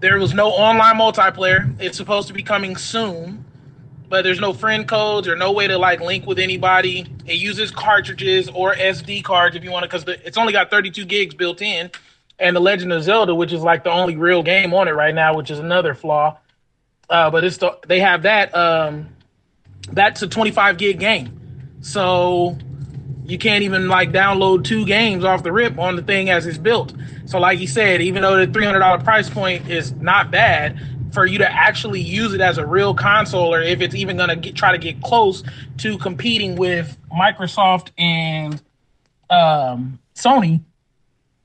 there 0.00 0.18
was 0.18 0.34
no 0.34 0.50
online 0.50 0.96
multiplayer. 0.96 1.74
It's 1.80 1.96
supposed 1.96 2.28
to 2.28 2.34
be 2.34 2.42
coming 2.42 2.76
soon, 2.76 3.44
but 4.08 4.24
there's 4.24 4.40
no 4.40 4.52
friend 4.52 4.86
codes 4.86 5.28
or 5.28 5.36
no 5.36 5.52
way 5.52 5.66
to 5.66 5.78
like 5.78 6.00
link 6.00 6.26
with 6.26 6.38
anybody. 6.38 7.06
It 7.26 7.36
uses 7.36 7.70
cartridges 7.70 8.48
or 8.48 8.74
SD 8.74 9.24
cards 9.24 9.56
if 9.56 9.64
you 9.64 9.70
want 9.70 9.84
to, 9.84 9.88
because 9.88 10.04
it's 10.24 10.38
only 10.38 10.52
got 10.52 10.70
32 10.70 11.04
gigs 11.04 11.34
built 11.34 11.62
in. 11.62 11.90
And 12.38 12.54
the 12.54 12.60
Legend 12.60 12.92
of 12.92 13.02
Zelda, 13.02 13.34
which 13.34 13.52
is 13.52 13.62
like 13.62 13.82
the 13.82 13.90
only 13.90 14.16
real 14.16 14.44
game 14.44 14.72
on 14.72 14.86
it 14.86 14.92
right 14.92 15.14
now, 15.14 15.34
which 15.34 15.50
is 15.50 15.58
another 15.58 15.94
flaw. 15.94 16.38
Uh, 17.08 17.30
but 17.30 17.44
it's 17.44 17.56
the, 17.58 17.78
they 17.86 18.00
have 18.00 18.22
that. 18.22 18.54
Um, 18.54 19.08
that's 19.92 20.22
a 20.22 20.28
25 20.28 20.76
gig 20.76 20.98
game, 20.98 21.40
so 21.80 22.56
you 23.24 23.38
can't 23.38 23.62
even 23.62 23.88
like 23.88 24.10
download 24.10 24.64
two 24.64 24.84
games 24.84 25.24
off 25.24 25.42
the 25.42 25.52
rip 25.52 25.78
on 25.78 25.96
the 25.96 26.02
thing 26.02 26.28
as 26.30 26.46
it's 26.46 26.58
built. 26.58 26.94
So, 27.26 27.38
like 27.38 27.58
you 27.60 27.66
said, 27.66 28.00
even 28.02 28.22
though 28.22 28.44
the 28.44 28.46
$300 28.46 29.04
price 29.04 29.30
point 29.30 29.68
is 29.70 29.92
not 29.92 30.30
bad, 30.30 30.78
for 31.12 31.26
you 31.26 31.38
to 31.38 31.50
actually 31.50 32.00
use 32.00 32.34
it 32.34 32.40
as 32.40 32.58
a 32.58 32.66
real 32.66 32.94
console, 32.94 33.54
or 33.54 33.62
if 33.62 33.80
it's 33.80 33.94
even 33.94 34.16
going 34.16 34.40
to 34.40 34.52
try 34.52 34.72
to 34.72 34.78
get 34.78 35.02
close 35.02 35.42
to 35.78 35.98
competing 35.98 36.56
with 36.56 36.96
Microsoft 37.10 37.90
and 37.98 38.60
um, 39.30 39.98
Sony, 40.14 40.60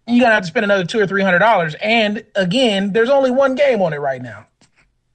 you're 0.08 0.22
gonna 0.22 0.34
have 0.34 0.44
to 0.44 0.48
spend 0.48 0.66
another 0.66 0.86
two 0.86 1.00
or 1.00 1.08
three 1.08 1.24
hundred 1.24 1.40
dollars. 1.40 1.76
And 1.82 2.26
again, 2.36 2.92
there's 2.92 3.10
only 3.10 3.32
one 3.32 3.56
game 3.56 3.82
on 3.82 3.94
it 3.94 3.98
right 4.00 4.22
now. 4.22 4.48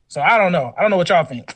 So 0.08 0.22
I 0.22 0.38
don't 0.38 0.52
know. 0.52 0.74
I 0.76 0.80
don't 0.80 0.90
know 0.90 0.96
what 0.96 1.10
y'all 1.10 1.24
think. 1.24 1.54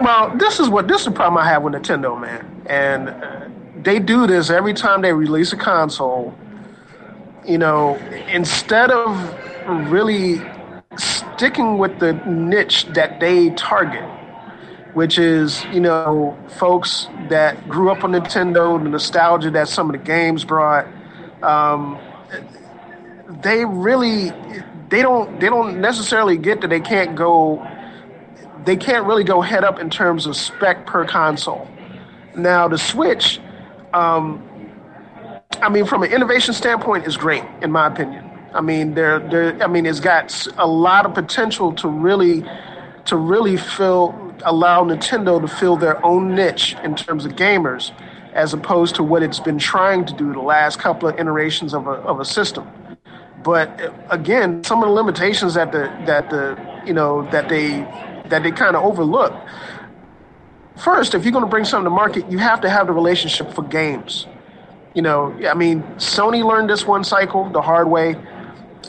Well, 0.00 0.36
this 0.36 0.60
is 0.60 0.68
what 0.68 0.88
this 0.88 1.00
is 1.00 1.04
the 1.06 1.12
problem 1.12 1.38
I 1.42 1.48
have 1.48 1.62
with 1.62 1.74
Nintendo, 1.74 2.20
man. 2.20 2.62
And 2.66 3.84
they 3.84 4.00
do 4.00 4.26
this 4.26 4.50
every 4.50 4.74
time 4.74 5.02
they 5.02 5.12
release 5.12 5.52
a 5.52 5.56
console. 5.56 6.36
You 7.46 7.58
know, 7.58 7.94
instead 8.28 8.90
of 8.90 9.90
really 9.90 10.42
sticking 10.96 11.78
with 11.78 12.00
the 12.00 12.14
niche 12.26 12.86
that 12.94 13.20
they 13.20 13.50
target, 13.50 14.04
which 14.94 15.18
is 15.18 15.64
you 15.66 15.80
know 15.80 16.36
folks 16.58 17.06
that 17.28 17.68
grew 17.68 17.90
up 17.90 18.02
on 18.02 18.12
Nintendo, 18.12 18.82
the 18.82 18.88
nostalgia 18.88 19.50
that 19.52 19.68
some 19.68 19.88
of 19.88 19.92
the 19.92 20.04
games 20.04 20.44
brought. 20.44 20.86
Um, 21.42 21.98
they 23.42 23.64
really 23.64 24.32
they 24.88 25.02
don't 25.02 25.40
they 25.40 25.48
don't 25.48 25.80
necessarily 25.80 26.36
get 26.36 26.60
that 26.60 26.68
they 26.68 26.80
can't 26.80 27.16
go 27.16 27.66
they 28.64 28.76
can't 28.76 29.06
really 29.06 29.24
go 29.24 29.40
head 29.40 29.64
up 29.64 29.78
in 29.78 29.88
terms 29.88 30.26
of 30.26 30.36
spec 30.36 30.86
per 30.86 31.06
console. 31.06 31.68
Now 32.36 32.66
the 32.68 32.76
Switch, 32.76 33.40
um, 33.94 34.42
I 35.62 35.68
mean, 35.68 35.86
from 35.86 36.02
an 36.02 36.12
innovation 36.12 36.52
standpoint, 36.52 37.06
is 37.06 37.16
great 37.16 37.44
in 37.62 37.70
my 37.70 37.86
opinion. 37.86 38.28
I 38.52 38.60
mean, 38.60 38.94
there, 38.94 39.20
there. 39.20 39.62
I 39.62 39.66
mean, 39.66 39.86
it's 39.86 40.00
got 40.00 40.46
a 40.56 40.66
lot 40.66 41.06
of 41.06 41.14
potential 41.14 41.72
to 41.74 41.88
really, 41.88 42.44
to 43.04 43.16
really 43.16 43.56
fill, 43.56 44.34
allow 44.44 44.84
Nintendo 44.84 45.40
to 45.40 45.46
fill 45.46 45.76
their 45.76 46.04
own 46.04 46.34
niche 46.34 46.74
in 46.82 46.96
terms 46.96 47.24
of 47.24 47.32
gamers, 47.32 47.92
as 48.32 48.52
opposed 48.52 48.96
to 48.96 49.02
what 49.02 49.22
it's 49.22 49.40
been 49.40 49.58
trying 49.58 50.04
to 50.06 50.14
do 50.14 50.32
the 50.32 50.40
last 50.40 50.78
couple 50.78 51.08
of 51.08 51.18
iterations 51.18 51.72
of 51.72 51.86
a 51.86 51.90
of 51.90 52.18
a 52.18 52.24
system. 52.24 52.66
But 53.46 53.94
again, 54.10 54.64
some 54.64 54.82
of 54.82 54.88
the 54.88 54.92
limitations 54.92 55.54
that 55.54 55.70
the 55.70 55.82
that 56.06 56.30
the 56.30 56.58
you 56.84 56.92
know 56.92 57.30
that 57.30 57.48
they 57.48 57.78
that 58.28 58.42
they 58.42 58.50
kind 58.50 58.74
of 58.74 58.82
overlook. 58.82 59.32
First, 60.74 61.14
if 61.14 61.24
you're 61.24 61.30
going 61.30 61.44
to 61.44 61.50
bring 61.50 61.64
something 61.64 61.84
to 61.84 61.90
market, 61.90 62.28
you 62.28 62.38
have 62.38 62.60
to 62.62 62.68
have 62.68 62.88
the 62.88 62.92
relationship 62.92 63.52
for 63.52 63.62
games. 63.62 64.26
You 64.94 65.02
know, 65.02 65.32
I 65.48 65.54
mean, 65.54 65.84
Sony 65.94 66.44
learned 66.44 66.68
this 66.68 66.86
one 66.88 67.04
cycle 67.04 67.48
the 67.48 67.62
hard 67.62 67.88
way. 67.88 68.16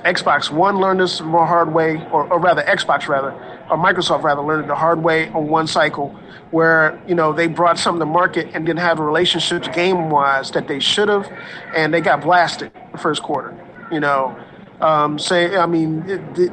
Xbox 0.06 0.50
One 0.50 0.80
learned 0.80 1.02
this 1.02 1.22
more 1.22 1.46
hard 1.46 1.72
way, 1.72 2.04
or, 2.12 2.28
or 2.32 2.40
rather, 2.40 2.64
Xbox 2.64 3.08
rather, 3.08 3.34
or 3.70 3.78
Microsoft 3.78 4.24
rather, 4.24 4.42
learned 4.42 4.66
it 4.66 4.68
the 4.68 4.76
hard 4.76 5.04
way 5.04 5.30
on 5.30 5.50
one 5.50 5.68
cycle, 5.68 6.10
where 6.50 7.00
you 7.08 7.14
know 7.14 7.32
they 7.32 7.46
brought 7.46 7.78
something 7.78 8.00
to 8.00 8.06
market 8.08 8.48
and 8.56 8.66
didn't 8.66 8.80
have 8.80 8.98
the 8.98 9.04
relationships 9.04 9.68
game 9.68 10.10
wise 10.10 10.50
that 10.52 10.68
they 10.68 10.80
should 10.80 11.10
have, 11.10 11.32
and 11.76 11.94
they 11.94 12.02
got 12.02 12.22
blasted 12.22 12.72
the 12.92 12.98
first 12.98 13.22
quarter. 13.22 13.56
You 13.92 14.00
know, 14.00 14.36
um, 14.82 15.20
say 15.20 15.56
I 15.56 15.66
mean, 15.66 16.04
it, 16.10 16.22
it, 16.38 16.52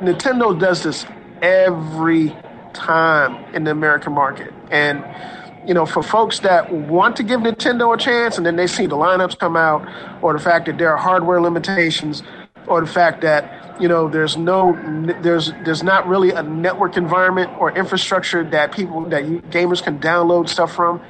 Nintendo 0.00 0.58
does 0.58 0.82
this 0.82 1.06
every 1.42 2.34
time 2.72 3.54
in 3.54 3.64
the 3.64 3.70
American 3.70 4.12
market. 4.12 4.52
And, 4.70 5.04
you 5.66 5.74
know, 5.74 5.86
for 5.86 6.02
folks 6.02 6.40
that 6.40 6.72
want 6.72 7.16
to 7.16 7.22
give 7.22 7.40
Nintendo 7.40 7.94
a 7.94 7.96
chance 7.96 8.36
and 8.36 8.46
then 8.46 8.56
they 8.56 8.66
see 8.66 8.86
the 8.86 8.96
lineups 8.96 9.38
come 9.38 9.56
out, 9.56 9.86
or 10.22 10.32
the 10.32 10.38
fact 10.38 10.66
that 10.66 10.78
there 10.78 10.90
are 10.90 10.96
hardware 10.96 11.40
limitations, 11.40 12.22
or 12.66 12.80
the 12.80 12.86
fact 12.86 13.20
that, 13.22 13.80
you 13.80 13.88
know, 13.88 14.08
there's 14.08 14.36
no, 14.36 14.76
there's, 15.22 15.52
there's 15.64 15.82
not 15.82 16.06
really 16.06 16.30
a 16.30 16.42
network 16.42 16.96
environment 16.96 17.50
or 17.58 17.70
infrastructure 17.76 18.44
that 18.50 18.72
people, 18.72 19.04
that 19.08 19.26
you, 19.26 19.40
gamers 19.50 19.82
can 19.82 19.98
download 19.98 20.48
stuff 20.48 20.74
from. 20.74 21.00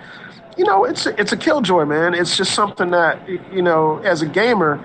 You 0.56 0.64
know, 0.64 0.84
it's 0.84 1.06
a, 1.06 1.20
it's 1.20 1.32
a 1.32 1.36
killjoy, 1.36 1.84
man. 1.84 2.14
It's 2.14 2.36
just 2.36 2.52
something 2.52 2.90
that, 2.90 3.28
you 3.52 3.62
know, 3.62 3.98
as 3.98 4.22
a 4.22 4.26
gamer, 4.26 4.84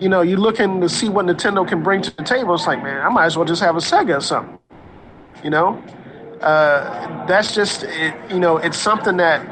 you 0.00 0.08
know, 0.08 0.22
you're 0.22 0.38
looking 0.38 0.80
to 0.80 0.88
see 0.88 1.08
what 1.08 1.26
Nintendo 1.26 1.66
can 1.66 1.82
bring 1.82 2.02
to 2.02 2.16
the 2.16 2.22
table. 2.22 2.54
It's 2.54 2.66
like, 2.66 2.82
man, 2.82 3.04
I 3.04 3.08
might 3.08 3.26
as 3.26 3.36
well 3.36 3.46
just 3.46 3.62
have 3.62 3.76
a 3.76 3.80
Sega 3.80 4.18
or 4.18 4.20
something. 4.20 4.58
You 5.42 5.50
know, 5.50 5.82
uh, 6.40 7.26
that's 7.26 7.54
just 7.54 7.84
it, 7.84 8.14
you 8.30 8.40
know, 8.40 8.56
it's 8.58 8.78
something 8.78 9.16
that 9.18 9.46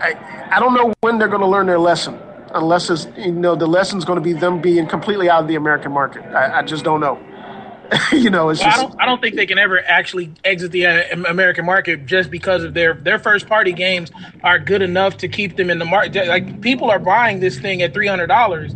I 0.00 0.48
I 0.50 0.60
don't 0.60 0.74
know 0.74 0.92
when 1.00 1.18
they're 1.18 1.28
going 1.28 1.40
to 1.40 1.46
learn 1.46 1.66
their 1.66 1.78
lesson. 1.78 2.18
Unless 2.52 2.90
it's 2.90 3.06
you 3.16 3.32
know 3.32 3.56
the 3.56 3.66
lesson's 3.66 4.04
going 4.04 4.18
to 4.18 4.22
be 4.22 4.32
them 4.32 4.60
being 4.60 4.86
completely 4.86 5.28
out 5.28 5.42
of 5.42 5.48
the 5.48 5.56
American 5.56 5.92
market. 5.92 6.22
I, 6.26 6.60
I 6.60 6.62
just 6.62 6.84
don't 6.84 7.00
know. 7.00 7.20
you 8.12 8.30
know, 8.30 8.48
it's 8.48 8.60
well, 8.60 8.70
just. 8.70 8.78
I 8.78 8.82
don't, 8.82 9.02
I 9.02 9.06
don't 9.06 9.20
think 9.20 9.34
they 9.34 9.46
can 9.46 9.58
ever 9.58 9.84
actually 9.84 10.32
exit 10.44 10.70
the 10.70 10.86
uh, 10.86 11.22
American 11.28 11.66
market 11.66 12.06
just 12.06 12.30
because 12.30 12.62
of 12.62 12.74
their 12.74 12.94
their 12.94 13.18
first 13.18 13.48
party 13.48 13.72
games 13.72 14.10
are 14.42 14.58
good 14.58 14.82
enough 14.82 15.16
to 15.18 15.28
keep 15.28 15.56
them 15.56 15.68
in 15.68 15.78
the 15.78 15.84
market. 15.84 16.28
Like 16.28 16.60
people 16.60 16.90
are 16.90 17.00
buying 17.00 17.40
this 17.40 17.58
thing 17.58 17.82
at 17.82 17.92
three 17.92 18.06
hundred 18.06 18.28
dollars 18.28 18.72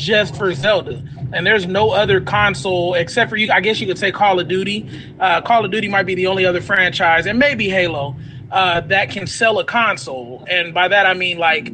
just 0.00 0.34
for 0.34 0.52
Zelda. 0.54 1.02
And 1.32 1.46
there's 1.46 1.66
no 1.66 1.90
other 1.90 2.20
console 2.20 2.94
except 2.94 3.30
for 3.30 3.36
you. 3.36 3.52
I 3.52 3.60
guess 3.60 3.80
you 3.80 3.86
could 3.86 3.98
say 3.98 4.10
Call 4.10 4.40
of 4.40 4.48
Duty. 4.48 4.88
Uh, 5.20 5.40
Call 5.42 5.64
of 5.64 5.70
Duty 5.70 5.88
might 5.88 6.04
be 6.04 6.14
the 6.14 6.26
only 6.26 6.46
other 6.46 6.60
franchise, 6.60 7.26
and 7.26 7.38
maybe 7.38 7.68
Halo, 7.68 8.16
uh, 8.50 8.80
that 8.80 9.10
can 9.10 9.26
sell 9.26 9.58
a 9.58 9.64
console. 9.64 10.44
And 10.48 10.72
by 10.74 10.88
that 10.88 11.06
I 11.06 11.14
mean 11.14 11.38
like 11.38 11.72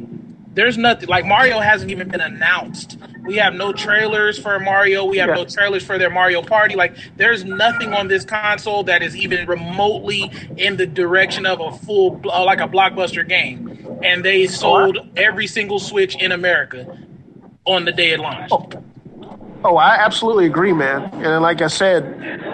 there's 0.53 0.77
nothing 0.77 1.07
like 1.07 1.25
Mario 1.25 1.59
hasn't 1.59 1.91
even 1.91 2.09
been 2.09 2.21
announced. 2.21 2.97
We 3.25 3.35
have 3.35 3.53
no 3.53 3.73
trailers 3.73 4.39
for 4.39 4.59
Mario. 4.59 5.05
We 5.05 5.17
have 5.17 5.29
yeah. 5.29 5.35
no 5.35 5.45
trailers 5.45 5.83
for 5.83 5.97
their 5.97 6.09
Mario 6.09 6.41
Party. 6.41 6.75
Like 6.75 6.97
there's 7.15 7.45
nothing 7.45 7.93
on 7.93 8.07
this 8.07 8.25
console 8.25 8.83
that 8.83 9.03
is 9.03 9.15
even 9.15 9.47
remotely 9.47 10.31
in 10.57 10.77
the 10.77 10.87
direction 10.87 11.45
of 11.45 11.59
a 11.61 11.77
full 11.85 12.19
uh, 12.25 12.43
like 12.43 12.59
a 12.59 12.67
blockbuster 12.67 13.27
game. 13.27 13.99
And 14.03 14.23
they 14.25 14.47
sold 14.47 14.97
every 15.15 15.47
single 15.47 15.79
Switch 15.79 16.15
in 16.21 16.31
America 16.31 16.97
on 17.67 17.85
the 17.85 17.91
day 17.91 18.11
it 18.11 18.19
launched. 18.19 18.51
Oh. 18.51 18.67
Oh, 19.63 19.75
I 19.75 19.95
absolutely 19.95 20.45
agree, 20.45 20.71
man. 20.71 21.09
And 21.15 21.41
like 21.41 21.61
I 21.61 21.67
said, 21.67 22.03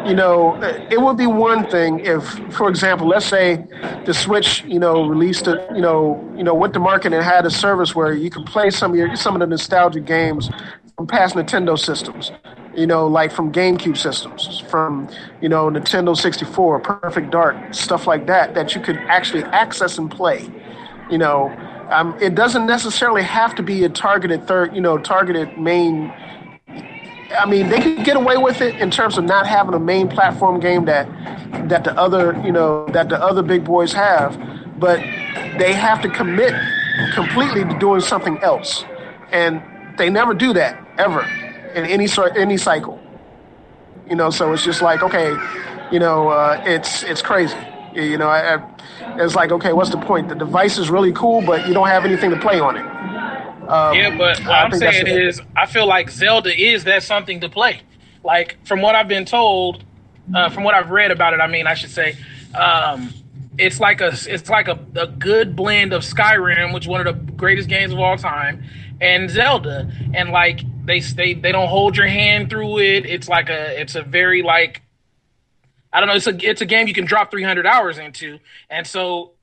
you 0.07 0.15
know, 0.15 0.55
it 0.89 1.01
would 1.01 1.17
be 1.17 1.27
one 1.27 1.69
thing 1.69 1.99
if, 1.99 2.23
for 2.53 2.69
example, 2.69 3.07
let's 3.07 3.25
say 3.25 3.63
the 4.05 4.13
Switch, 4.13 4.63
you 4.63 4.79
know, 4.79 5.05
released 5.05 5.47
a, 5.47 5.67
you 5.75 5.81
know, 5.81 6.33
you 6.35 6.43
know, 6.43 6.55
went 6.55 6.73
to 6.73 6.79
market 6.79 7.11
and 7.13 7.23
had 7.23 7.45
a 7.45 7.51
service 7.51 7.93
where 7.93 8.13
you 8.13 8.29
could 8.29 8.45
play 8.45 8.69
some 8.69 8.91
of 8.91 8.97
your 8.97 9.15
some 9.15 9.35
of 9.35 9.41
the 9.41 9.47
nostalgic 9.47 10.05
games 10.05 10.49
from 10.95 11.05
past 11.05 11.35
Nintendo 11.35 11.77
systems. 11.77 12.31
You 12.75 12.87
know, 12.87 13.05
like 13.05 13.31
from 13.31 13.51
GameCube 13.51 13.97
systems, 13.97 14.61
from 14.61 15.07
you 15.41 15.49
know 15.49 15.69
Nintendo 15.69 16.17
64, 16.17 16.79
Perfect 16.79 17.29
Dark, 17.29 17.73
stuff 17.73 18.07
like 18.07 18.25
that, 18.27 18.55
that 18.55 18.73
you 18.73 18.81
could 18.81 18.97
actually 18.97 19.43
access 19.43 19.97
and 19.97 20.09
play. 20.09 20.49
You 21.11 21.19
know, 21.19 21.55
um, 21.89 22.17
it 22.21 22.35
doesn't 22.35 22.65
necessarily 22.65 23.23
have 23.23 23.55
to 23.55 23.63
be 23.63 23.83
a 23.83 23.89
targeted 23.89 24.47
third, 24.47 24.75
you 24.75 24.81
know, 24.81 24.97
targeted 24.97 25.57
main. 25.57 26.13
I 27.37 27.45
mean, 27.47 27.69
they 27.69 27.81
could 27.81 28.05
get 28.05 28.15
away 28.15 28.37
with 28.37 28.61
it 28.61 28.75
in 28.75 28.91
terms 28.91 29.17
of 29.17 29.23
not 29.23 29.47
having 29.47 29.73
a 29.73 29.79
main 29.79 30.07
platform 30.07 30.59
game 30.59 30.85
that 30.85 31.07
that 31.69 31.83
the 31.83 31.97
other, 31.97 32.39
you 32.45 32.51
know, 32.51 32.87
that 32.87 33.09
the 33.09 33.21
other 33.21 33.41
big 33.41 33.63
boys 33.63 33.93
have, 33.93 34.39
but 34.79 34.99
they 35.57 35.73
have 35.73 36.01
to 36.01 36.09
commit 36.09 36.53
completely 37.13 37.63
to 37.63 37.79
doing 37.79 38.01
something 38.01 38.37
else, 38.39 38.85
and 39.31 39.61
they 39.97 40.09
never 40.09 40.33
do 40.33 40.53
that 40.53 40.79
ever 40.97 41.21
in 41.75 41.85
any 41.85 42.07
sort 42.07 42.37
any 42.37 42.57
cycle. 42.57 42.99
You 44.09 44.15
know, 44.15 44.29
so 44.29 44.51
it's 44.53 44.63
just 44.63 44.81
like 44.81 45.01
okay, 45.03 45.35
you 45.91 45.99
know, 45.99 46.29
uh, 46.29 46.61
it's 46.65 47.03
it's 47.03 47.21
crazy. 47.21 47.57
You 47.95 48.17
know, 48.17 48.27
I, 48.27 48.55
I 48.55 48.73
it's 49.17 49.35
like, 49.35 49.51
okay, 49.51 49.73
what's 49.73 49.89
the 49.89 49.97
point? 49.97 50.29
The 50.29 50.35
device 50.35 50.77
is 50.77 50.89
really 50.89 51.11
cool, 51.13 51.41
but 51.41 51.67
you 51.67 51.73
don't 51.73 51.87
have 51.87 52.05
anything 52.05 52.31
to 52.31 52.39
play 52.39 52.59
on 52.59 52.77
it. 52.77 52.85
Um, 53.69 53.95
yeah, 53.95 54.09
but 54.17 54.39
what 54.39 54.49
I 54.49 54.65
am 54.65 54.71
saying 54.73 55.07
is, 55.07 55.41
I 55.55 55.65
feel 55.65 55.87
like 55.87 56.09
Zelda 56.09 56.53
is 56.53 56.83
that 56.83 57.03
something 57.03 57.39
to 57.41 57.49
play. 57.49 57.81
Like 58.23 58.57
from 58.65 58.81
what 58.81 58.95
I've 58.95 59.07
been 59.07 59.25
told, 59.25 59.83
uh, 60.33 60.49
from 60.49 60.63
what 60.63 60.75
I've 60.75 60.89
read 60.89 61.11
about 61.11 61.33
it, 61.33 61.39
I 61.39 61.47
mean, 61.47 61.67
I 61.67 61.73
should 61.73 61.91
say, 61.91 62.17
um, 62.55 63.13
it's 63.57 63.79
like 63.79 64.01
a 64.01 64.11
it's 64.27 64.49
like 64.49 64.67
a, 64.67 64.79
a 64.95 65.07
good 65.07 65.55
blend 65.55 65.93
of 65.93 66.01
Skyrim, 66.01 66.73
which 66.73 66.83
is 66.83 66.87
one 66.87 67.05
of 67.05 67.25
the 67.25 67.31
greatest 67.33 67.69
games 67.69 67.93
of 67.93 67.99
all 67.99 68.17
time, 68.17 68.63
and 68.99 69.29
Zelda, 69.29 69.91
and 70.13 70.31
like 70.31 70.61
they 70.85 70.99
they 70.99 71.33
they 71.33 71.51
don't 71.51 71.67
hold 71.67 71.95
your 71.95 72.07
hand 72.07 72.49
through 72.49 72.79
it. 72.79 73.05
It's 73.05 73.29
like 73.29 73.49
a 73.49 73.79
it's 73.79 73.95
a 73.95 74.01
very 74.01 74.41
like 74.41 74.81
I 75.93 75.99
don't 75.99 76.09
know. 76.09 76.15
It's 76.15 76.27
a 76.27 76.49
it's 76.49 76.61
a 76.61 76.65
game 76.65 76.87
you 76.87 76.93
can 76.93 77.05
drop 77.05 77.29
300 77.29 77.67
hours 77.67 77.99
into, 77.99 78.39
and 78.69 78.85
so 78.85 79.33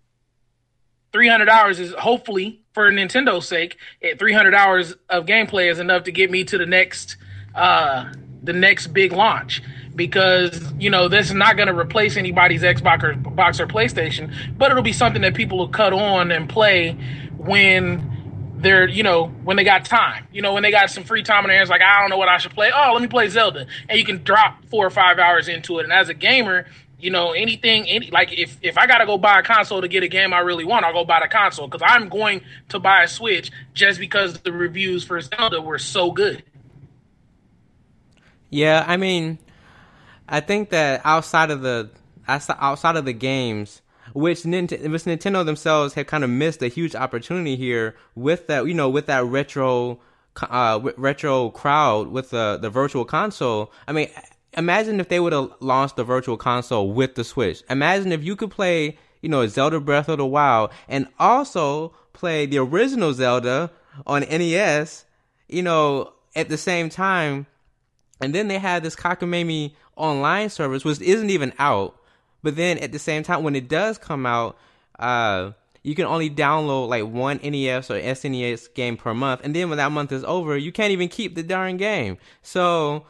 300 1.12 1.48
hours 1.48 1.78
is 1.78 1.94
hopefully 1.94 2.60
for 2.72 2.90
Nintendo's 2.90 3.46
sake. 3.46 3.76
300 4.18 4.54
hours 4.54 4.94
of 5.08 5.26
gameplay 5.26 5.70
is 5.70 5.78
enough 5.78 6.04
to 6.04 6.12
get 6.12 6.30
me 6.30 6.44
to 6.44 6.58
the 6.58 6.66
next 6.66 7.16
uh, 7.54 8.12
the 8.42 8.52
next 8.52 8.88
big 8.88 9.12
launch 9.12 9.62
because 9.94 10.72
you 10.78 10.90
know 10.90 11.08
this 11.08 11.26
is 11.26 11.34
not 11.34 11.56
going 11.56 11.68
to 11.68 11.76
replace 11.76 12.16
anybody's 12.16 12.62
Xbox 12.62 13.02
or 13.04 13.14
box 13.14 13.60
or 13.60 13.66
PlayStation, 13.66 14.34
but 14.58 14.70
it'll 14.70 14.82
be 14.82 14.92
something 14.92 15.22
that 15.22 15.34
people 15.34 15.58
will 15.58 15.68
cut 15.68 15.92
on 15.92 16.32
and 16.32 16.48
play 16.48 16.96
when 17.36 18.19
they're 18.62 18.88
you 18.88 19.02
know 19.02 19.26
when 19.44 19.56
they 19.56 19.64
got 19.64 19.84
time. 19.84 20.26
You 20.32 20.42
know 20.42 20.52
when 20.54 20.62
they 20.62 20.70
got 20.70 20.90
some 20.90 21.04
free 21.04 21.22
time 21.22 21.44
in 21.44 21.48
their 21.48 21.56
hands 21.56 21.70
like 21.70 21.82
i 21.82 22.00
don't 22.00 22.10
know 22.10 22.18
what 22.18 22.28
i 22.28 22.38
should 22.38 22.52
play. 22.52 22.70
Oh 22.74 22.92
let 22.92 23.02
me 23.02 23.08
play 23.08 23.28
zelda. 23.28 23.66
And 23.88 23.98
you 23.98 24.04
can 24.04 24.22
drop 24.22 24.64
four 24.66 24.86
or 24.86 24.90
five 24.90 25.18
hours 25.18 25.48
into 25.48 25.78
it. 25.78 25.84
And 25.84 25.92
as 25.92 26.08
a 26.08 26.14
gamer 26.14 26.66
you 26.98 27.10
know 27.10 27.32
anything 27.32 27.88
any 27.88 28.10
like 28.10 28.32
if 28.32 28.58
if 28.62 28.76
i 28.76 28.86
gotta 28.86 29.06
go 29.06 29.16
buy 29.16 29.40
a 29.40 29.42
console 29.42 29.80
to 29.80 29.88
get 29.88 30.02
a 30.02 30.08
game 30.08 30.34
i 30.34 30.38
really 30.40 30.64
want 30.64 30.84
i'll 30.84 30.92
go 30.92 31.04
buy 31.04 31.20
the 31.22 31.28
console. 31.28 31.66
Because 31.66 31.82
i'm 31.84 32.08
going 32.08 32.42
to 32.68 32.78
buy 32.78 33.02
a 33.02 33.08
switch 33.08 33.50
just 33.74 33.98
because 33.98 34.40
the 34.40 34.52
reviews 34.52 35.04
for 35.04 35.20
zelda 35.20 35.60
were 35.60 35.78
so 35.78 36.10
good. 36.12 36.42
Yeah 38.50 38.84
i 38.86 38.96
mean 38.96 39.38
i 40.28 40.40
think 40.40 40.70
that 40.70 41.00
outside 41.04 41.50
of 41.50 41.62
the 41.62 41.90
outside 42.28 42.96
of 42.96 43.04
the 43.04 43.12
games 43.12 43.82
which, 44.12 44.42
Nint- 44.42 44.90
which 44.90 45.04
Nintendo 45.04 45.44
themselves 45.44 45.94
have 45.94 46.06
kind 46.06 46.24
of 46.24 46.30
missed 46.30 46.62
a 46.62 46.68
huge 46.68 46.94
opportunity 46.94 47.56
here 47.56 47.96
with 48.14 48.46
that, 48.48 48.66
you 48.66 48.74
know, 48.74 48.88
with 48.88 49.06
that 49.06 49.24
retro, 49.24 50.00
uh, 50.42 50.80
retro 50.96 51.50
crowd 51.50 52.08
with 52.08 52.30
the 52.30 52.58
the 52.60 52.70
virtual 52.70 53.04
console. 53.04 53.72
I 53.86 53.92
mean, 53.92 54.08
imagine 54.56 55.00
if 55.00 55.08
they 55.08 55.20
would 55.20 55.32
have 55.32 55.52
launched 55.60 55.96
the 55.96 56.04
virtual 56.04 56.36
console 56.36 56.92
with 56.92 57.14
the 57.14 57.24
Switch. 57.24 57.62
Imagine 57.68 58.12
if 58.12 58.22
you 58.24 58.36
could 58.36 58.50
play, 58.50 58.98
you 59.22 59.28
know, 59.28 59.46
Zelda 59.46 59.80
Breath 59.80 60.08
of 60.08 60.18
the 60.18 60.26
Wild 60.26 60.70
and 60.88 61.06
also 61.18 61.94
play 62.12 62.46
the 62.46 62.58
original 62.58 63.12
Zelda 63.12 63.70
on 64.06 64.22
NES, 64.22 65.04
you 65.48 65.62
know, 65.62 66.12
at 66.34 66.48
the 66.48 66.58
same 66.58 66.88
time. 66.88 67.46
And 68.20 68.34
then 68.34 68.48
they 68.48 68.58
had 68.58 68.82
this 68.82 68.96
cockamamie 68.96 69.74
online 69.96 70.50
service, 70.50 70.84
which 70.84 71.00
isn't 71.00 71.30
even 71.30 71.52
out. 71.58 71.96
But 72.42 72.56
then 72.56 72.78
at 72.78 72.92
the 72.92 72.98
same 72.98 73.22
time, 73.22 73.42
when 73.42 73.56
it 73.56 73.68
does 73.68 73.98
come 73.98 74.26
out, 74.26 74.56
uh, 74.98 75.52
you 75.82 75.94
can 75.94 76.04
only 76.04 76.28
download 76.30 76.88
like 76.88 77.04
one 77.04 77.40
NES 77.42 77.90
or 77.90 77.94
SNES 77.94 78.74
game 78.74 78.96
per 78.96 79.14
month, 79.14 79.40
and 79.44 79.54
then 79.54 79.68
when 79.68 79.78
that 79.78 79.92
month 79.92 80.12
is 80.12 80.24
over, 80.24 80.56
you 80.56 80.72
can't 80.72 80.92
even 80.92 81.08
keep 81.08 81.34
the 81.34 81.42
darn 81.42 81.76
game. 81.76 82.18
So 82.42 83.06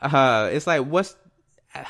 uh, 0.00 0.50
it's 0.52 0.66
like, 0.66 0.86
what's 0.86 1.16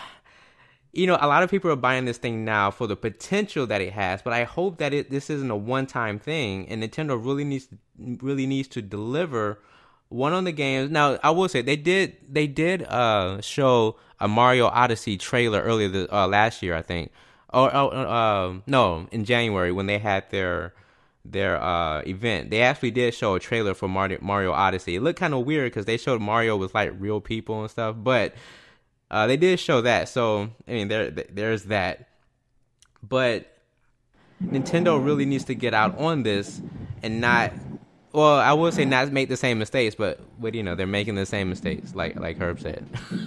you 0.93 1.07
know, 1.07 1.18
a 1.20 1.26
lot 1.26 1.43
of 1.43 1.51
people 1.51 1.70
are 1.70 1.76
buying 1.76 2.05
this 2.05 2.18
thing 2.18 2.45
now 2.45 2.70
for 2.70 2.87
the 2.87 2.97
potential 2.97 3.66
that 3.66 3.80
it 3.80 3.93
has, 3.93 4.22
but 4.22 4.32
I 4.32 4.45
hope 4.45 4.78
that 4.78 4.95
it 4.95 5.11
this 5.11 5.28
isn't 5.28 5.51
a 5.51 5.57
one-time 5.57 6.18
thing, 6.18 6.68
and 6.68 6.82
Nintendo 6.82 7.22
really 7.22 7.45
needs 7.45 7.68
really 7.99 8.47
needs 8.47 8.68
to 8.68 8.82
deliver 8.82 9.61
one 10.09 10.32
on 10.32 10.45
the 10.45 10.53
games. 10.53 10.91
Now, 10.91 11.18
I 11.22 11.30
will 11.30 11.49
say 11.49 11.61
they 11.61 11.76
did 11.76 12.16
they 12.28 12.47
did 12.47 12.82
uh, 12.85 13.41
show 13.43 13.97
a 14.25 14.29
Mario 14.29 14.68
Odyssey 14.68 15.18
trailer 15.18 15.61
earlier 15.61 15.89
the, 15.89 16.16
uh, 16.16 16.27
last 16.27 16.62
year, 16.62 16.75
I 16.75 16.81
think, 16.81 17.12
or 17.53 17.70
oh, 17.77 17.89
uh, 17.89 18.55
no, 18.66 19.07
in 19.12 19.27
January 19.27 19.70
when 19.70 19.85
they 19.85 19.99
had 19.99 20.31
their 20.31 20.72
their 21.27 21.62
uh, 21.62 22.01
event. 22.07 22.49
They 22.49 22.62
actually 22.62 22.91
did 22.91 23.12
show 23.12 23.35
a 23.35 23.41
trailer 23.41 23.75
for 23.75 23.87
Mario, 23.87 24.18
Mario 24.22 24.53
Odyssey. 24.53 24.97
It 24.97 25.03
looked 25.03 25.18
kind 25.18 25.35
of 25.35 25.45
weird 25.45 25.70
because 25.70 25.85
they 25.85 25.99
showed 25.99 26.22
Mario 26.22 26.57
with 26.57 26.75
like 26.75 26.93
real 26.99 27.20
people 27.20 27.61
and 27.61 27.70
stuff, 27.70 27.97
but 27.99 28.35
uh, 29.11 29.27
they 29.27 29.37
did 29.37 29.61
show 29.61 29.83
that. 29.83 30.09
So 30.09 30.51
I 30.66 30.72
mean, 30.72 30.89
there 30.89 31.11
there's 31.11 31.64
that. 31.64 32.09
But 33.07 33.59
Nintendo 34.43 35.05
really 35.05 35.27
needs 35.27 35.45
to 35.45 35.55
get 35.55 35.75
out 35.75 35.99
on 35.99 36.22
this 36.22 36.62
and 37.03 37.20
not. 37.20 37.53
Well, 38.15 38.37
I 38.39 38.55
would 38.55 38.75
say 38.75 38.87
not 38.87 39.12
make 39.12 39.29
the 39.31 39.39
same 39.39 39.59
mistakes, 39.59 39.97
but 39.97 40.21
but 40.41 40.55
you 40.55 40.65
know 40.65 40.77
they're 40.77 40.87
making 40.87 41.17
the 41.17 41.27
same 41.27 41.51
mistakes, 41.51 41.95
like 41.97 42.17
like 42.21 42.39
Herb 42.39 42.61
said. 42.61 42.87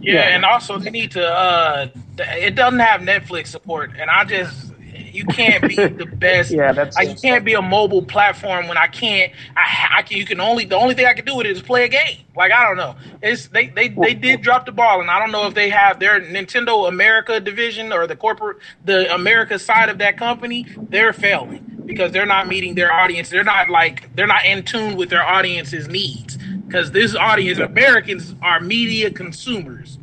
Yeah, 0.00 0.34
and 0.36 0.44
also 0.44 0.78
they 0.78 0.90
need 0.90 1.12
to. 1.12 1.26
uh 1.26 1.88
It 2.18 2.54
doesn't 2.56 2.80
have 2.80 3.02
Netflix 3.02 3.48
support, 3.48 3.92
and 3.98 4.10
I 4.10 4.24
just 4.24 4.72
you 4.92 5.26
can't 5.26 5.66
be 5.66 5.76
the 5.88 6.06
best. 6.06 6.52
yeah, 6.52 6.72
that's 6.72 6.96
like, 6.96 7.08
you 7.08 7.16
can't 7.16 7.44
be 7.44 7.54
a 7.54 7.62
mobile 7.62 8.02
platform 8.02 8.68
when 8.68 8.76
I 8.78 8.86
can't. 8.88 9.32
I, 9.56 9.98
I 9.98 10.02
can. 10.02 10.18
You 10.18 10.26
can 10.26 10.40
only 10.40 10.66
the 10.66 10.76
only 10.76 10.94
thing 10.94 11.06
I 11.06 11.14
can 11.14 11.24
do 11.24 11.36
with 11.36 11.46
it 11.46 11.52
is 11.52 11.62
play 11.62 11.84
a 11.84 11.88
game. 11.88 12.18
Like 12.36 12.52
I 12.52 12.64
don't 12.66 12.76
know. 12.76 12.96
It's 13.22 13.48
they 13.48 13.68
they 13.68 13.88
they 13.88 14.14
did 14.14 14.42
drop 14.42 14.66
the 14.66 14.72
ball, 14.72 15.00
and 15.00 15.10
I 15.10 15.18
don't 15.18 15.32
know 15.32 15.46
if 15.46 15.54
they 15.54 15.70
have 15.70 16.00
their 16.00 16.20
Nintendo 16.20 16.88
America 16.88 17.40
division 17.40 17.92
or 17.92 18.06
the 18.06 18.16
corporate 18.16 18.58
the 18.84 19.12
America 19.14 19.58
side 19.58 19.88
of 19.88 19.98
that 19.98 20.18
company. 20.18 20.66
They're 20.90 21.14
failing 21.14 21.73
because 21.86 22.12
they're 22.12 22.26
not 22.26 22.48
meeting 22.48 22.74
their 22.74 22.92
audience. 22.92 23.28
They're 23.30 23.44
not 23.44 23.68
like 23.68 24.14
they're 24.14 24.26
not 24.26 24.44
in 24.44 24.64
tune 24.64 24.96
with 24.96 25.10
their 25.10 25.24
audience's 25.24 25.88
needs. 25.88 26.36
Because 26.66 26.90
this 26.92 27.14
audience, 27.14 27.58
Americans, 27.58 28.34
are 28.42 28.60
media 28.60 29.10
consumers. 29.10 29.98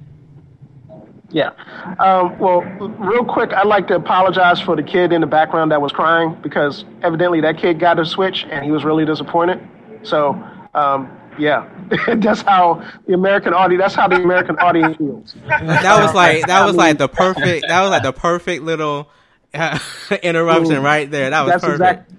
Yeah. 1.32 1.52
Um, 2.00 2.38
well, 2.40 2.62
real 2.62 3.26
quick, 3.26 3.54
I'd 3.54 3.68
like 3.68 3.88
to 3.88 3.96
apologize 3.96 4.60
for 4.60 4.76
the 4.76 4.84
kid 4.84 5.14
in 5.14 5.22
the 5.22 5.28
background 5.28 5.72
that 5.72 5.82
was 5.82 5.92
crying 5.92 6.38
because 6.42 6.86
evidently 7.04 7.42
that 7.42 7.58
kid 7.58 7.80
got 7.80 8.00
a 8.00 8.06
switch 8.06 8.46
and 8.50 8.66
he 8.66 8.72
was 8.72 8.84
really 8.84 9.06
disappointed. 9.06 9.66
So, 10.04 10.32
um, 10.74 11.10
yeah, 11.40 11.70
that's 12.16 12.42
how 12.42 12.86
the 13.08 13.14
American 13.14 13.54
audience. 13.54 13.82
That's 13.82 13.96
how 13.96 14.08
the 14.08 14.18
American 14.18 14.58
audience 14.60 14.98
feels. 14.98 15.36
That 15.48 16.04
was 16.04 16.14
like 16.14 16.46
that 16.48 16.66
was 16.66 16.76
like 16.76 16.98
the 16.98 17.08
perfect. 17.10 17.66
That 17.68 17.82
was 17.82 17.92
like 17.92 18.04
the 18.04 18.14
perfect 18.14 18.64
little 18.64 19.10
interruption 20.24 20.78
Ooh, 20.78 20.82
right 20.82 21.10
there. 21.10 21.30
That 21.30 21.42
was 21.42 21.52
that's 21.52 21.64
perfect. 21.64 21.82
exact- 21.82 22.12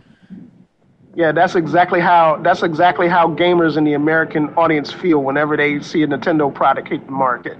yeah, 1.14 1.33
that's 1.33 1.55
exactly 1.55 2.01
how 2.01 2.39
that's 2.43 2.62
exactly 2.62 3.09
how 3.09 3.28
gamers 3.28 3.76
in 3.76 3.85
the 3.85 3.93
American 3.93 4.49
audience 4.55 4.91
feel 4.91 5.22
whenever 5.22 5.57
they 5.57 5.80
see 5.80 6.03
a 6.03 6.07
Nintendo 6.07 6.53
product 6.53 6.89
hit 6.89 7.05
the 7.05 7.12
market, 7.12 7.59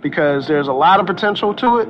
because 0.00 0.46
there's 0.46 0.68
a 0.68 0.72
lot 0.72 1.00
of 1.00 1.06
potential 1.06 1.52
to 1.54 1.78
it. 1.78 1.88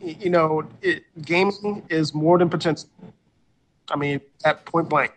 You 0.00 0.28
know, 0.28 0.64
it, 0.82 1.04
gaming 1.22 1.82
is 1.88 2.12
more 2.12 2.36
than 2.36 2.50
potential. 2.50 2.88
I 3.88 3.96
mean, 3.96 4.20
at 4.44 4.64
point 4.66 4.90
blank. 4.90 5.12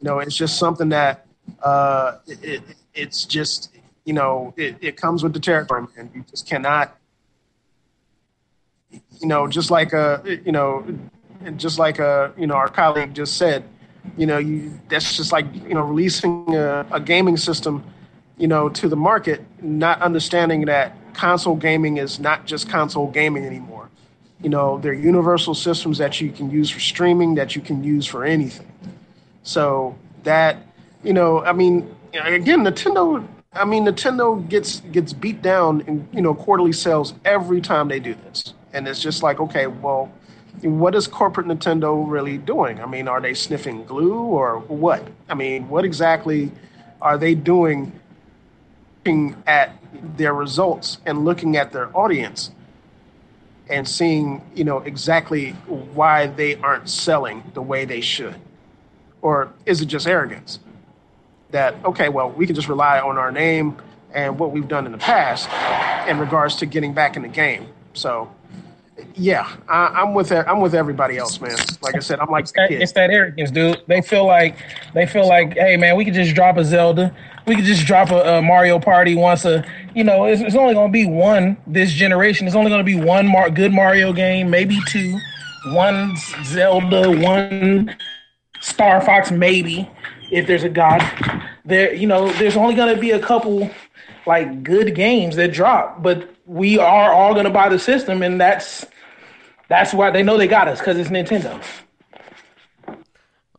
You 0.00 0.10
know, 0.10 0.18
it's 0.18 0.36
just 0.36 0.58
something 0.58 0.90
that 0.90 1.26
uh, 1.62 2.18
it, 2.26 2.44
it, 2.44 2.62
it's 2.92 3.24
just 3.24 3.70
you 4.04 4.12
know 4.12 4.52
it, 4.58 4.76
it 4.82 4.96
comes 4.98 5.22
with 5.22 5.32
the 5.32 5.40
territory, 5.40 5.86
man. 5.96 6.10
You 6.14 6.24
just 6.30 6.46
cannot. 6.46 6.98
You 9.20 9.28
know, 9.28 9.46
just 9.46 9.70
like 9.70 9.92
a 9.92 10.22
you 10.44 10.52
know, 10.52 10.84
just 11.56 11.78
like 11.78 12.00
uh, 12.00 12.30
you 12.36 12.46
know 12.46 12.54
our 12.54 12.68
colleague 12.68 13.14
just 13.14 13.36
said, 13.36 13.64
you 14.16 14.26
know, 14.26 14.38
you 14.38 14.78
that's 14.88 15.16
just 15.16 15.32
like 15.32 15.46
you 15.54 15.74
know 15.74 15.82
releasing 15.82 16.54
a, 16.54 16.86
a 16.90 17.00
gaming 17.00 17.36
system, 17.36 17.84
you 18.36 18.48
know, 18.48 18.68
to 18.68 18.88
the 18.88 18.96
market, 18.96 19.42
not 19.62 20.00
understanding 20.02 20.64
that 20.66 20.96
console 21.14 21.56
gaming 21.56 21.96
is 21.96 22.18
not 22.18 22.46
just 22.46 22.68
console 22.68 23.10
gaming 23.10 23.44
anymore. 23.44 23.88
You 24.42 24.50
know, 24.50 24.78
they're 24.78 24.92
universal 24.92 25.54
systems 25.54 25.98
that 25.98 26.20
you 26.20 26.30
can 26.30 26.50
use 26.50 26.68
for 26.68 26.80
streaming, 26.80 27.34
that 27.36 27.56
you 27.56 27.62
can 27.62 27.82
use 27.82 28.06
for 28.06 28.24
anything. 28.24 28.70
So 29.42 29.96
that, 30.24 30.58
you 31.02 31.12
know, 31.12 31.42
I 31.44 31.52
mean, 31.52 31.94
again, 32.12 32.60
Nintendo. 32.60 33.26
I 33.52 33.64
mean, 33.64 33.84
Nintendo 33.84 34.46
gets 34.48 34.80
gets 34.80 35.12
beat 35.12 35.40
down 35.40 35.82
in 35.82 36.08
you 36.12 36.20
know 36.20 36.34
quarterly 36.34 36.72
sales 36.72 37.14
every 37.24 37.60
time 37.60 37.88
they 37.88 38.00
do 38.00 38.14
this, 38.14 38.52
and 38.74 38.86
it's 38.86 39.00
just 39.00 39.22
like, 39.22 39.40
okay, 39.40 39.66
well, 39.66 40.12
what 40.62 40.94
is 40.94 41.06
corporate 41.06 41.46
Nintendo 41.46 42.04
really 42.06 42.38
doing? 42.38 42.80
I 42.80 42.86
mean, 42.86 43.08
are 43.08 43.20
they 43.20 43.34
sniffing 43.34 43.84
glue 43.84 44.20
or 44.20 44.58
what? 44.58 45.06
I 45.28 45.34
mean, 45.34 45.68
what 45.68 45.84
exactly 45.84 46.52
are 47.00 47.16
they 47.16 47.34
doing? 47.34 47.92
Looking 49.04 49.42
at 49.46 49.76
their 50.16 50.34
results 50.34 50.98
and 51.06 51.24
looking 51.24 51.56
at 51.56 51.72
their 51.72 51.94
audience 51.96 52.50
and 53.68 53.86
seeing, 53.86 54.42
you 54.54 54.64
know, 54.64 54.78
exactly 54.78 55.50
why 55.52 56.26
they 56.26 56.56
aren't 56.56 56.88
selling 56.88 57.42
the 57.54 57.62
way 57.62 57.84
they 57.84 58.00
should, 58.00 58.34
or 59.22 59.52
is 59.66 59.80
it 59.80 59.86
just 59.86 60.06
arrogance? 60.06 60.58
That 61.50 61.74
okay, 61.84 62.08
well, 62.08 62.30
we 62.30 62.46
can 62.46 62.54
just 62.54 62.68
rely 62.68 62.98
on 62.98 63.18
our 63.18 63.30
name 63.30 63.76
and 64.12 64.38
what 64.38 64.52
we've 64.52 64.68
done 64.68 64.86
in 64.86 64.92
the 64.92 64.98
past 64.98 65.48
in 66.08 66.18
regards 66.18 66.56
to 66.56 66.66
getting 66.66 66.94
back 66.94 67.16
in 67.16 67.22
the 67.22 67.28
game. 67.28 67.66
So 67.92 68.30
yeah, 69.14 69.48
I, 69.68 69.86
I'm 69.86 70.14
with 70.14 70.30
I'm 70.32 70.60
with 70.60 70.74
everybody 70.74 71.18
else, 71.18 71.40
man. 71.40 71.56
Like 71.82 71.96
I 71.96 72.00
said, 72.00 72.20
I'm 72.20 72.30
like 72.30 72.44
It's 72.44 72.52
that, 72.52 72.70
it's 72.70 72.92
that 72.92 73.10
arrogance, 73.10 73.50
dude. 73.50 73.82
They 73.86 74.00
feel 74.00 74.26
like 74.26 74.56
they 74.94 75.06
feel 75.06 75.26
like, 75.26 75.54
hey 75.54 75.76
man, 75.76 75.96
we 75.96 76.04
could 76.04 76.14
just 76.14 76.34
drop 76.34 76.56
a 76.56 76.64
Zelda, 76.64 77.14
we 77.46 77.56
could 77.56 77.64
just 77.64 77.86
drop 77.86 78.10
a, 78.10 78.38
a 78.38 78.42
Mario 78.42 78.78
Party 78.78 79.14
once 79.14 79.44
a, 79.44 79.64
you 79.94 80.04
know, 80.04 80.24
it's, 80.24 80.40
it's 80.40 80.54
only 80.54 80.74
gonna 80.74 80.92
be 80.92 81.06
one 81.06 81.56
this 81.66 81.92
generation. 81.92 82.46
It's 82.46 82.56
only 82.56 82.70
gonna 82.70 82.84
be 82.84 82.94
one 82.96 83.26
Mar- 83.26 83.50
good 83.50 83.72
Mario 83.72 84.12
game, 84.12 84.48
maybe 84.48 84.78
two, 84.88 85.18
one 85.68 86.16
Zelda, 86.44 87.10
one 87.10 87.96
Star 88.60 89.00
Fox, 89.00 89.30
maybe 89.30 89.90
if 90.30 90.46
there's 90.46 90.64
a 90.64 90.68
God. 90.68 91.02
There, 91.64 91.92
you 91.94 92.06
know, 92.06 92.32
there's 92.34 92.56
only 92.56 92.74
gonna 92.74 92.96
be 92.96 93.10
a 93.12 93.20
couple 93.20 93.70
like 94.26 94.62
good 94.62 94.94
games 94.94 95.36
that 95.36 95.52
drop, 95.52 96.02
but 96.02 96.28
we 96.46 96.78
are 96.78 97.12
all 97.12 97.34
gonna 97.34 97.50
buy 97.50 97.68
the 97.68 97.78
system, 97.78 98.22
and 98.22 98.40
that's 98.40 98.84
that's 99.68 99.94
why 99.94 100.10
they 100.10 100.22
know 100.22 100.36
they 100.36 100.46
got 100.46 100.68
us 100.68 100.78
because 100.78 100.98
it's 100.98 101.10
Nintendo. 101.10 101.62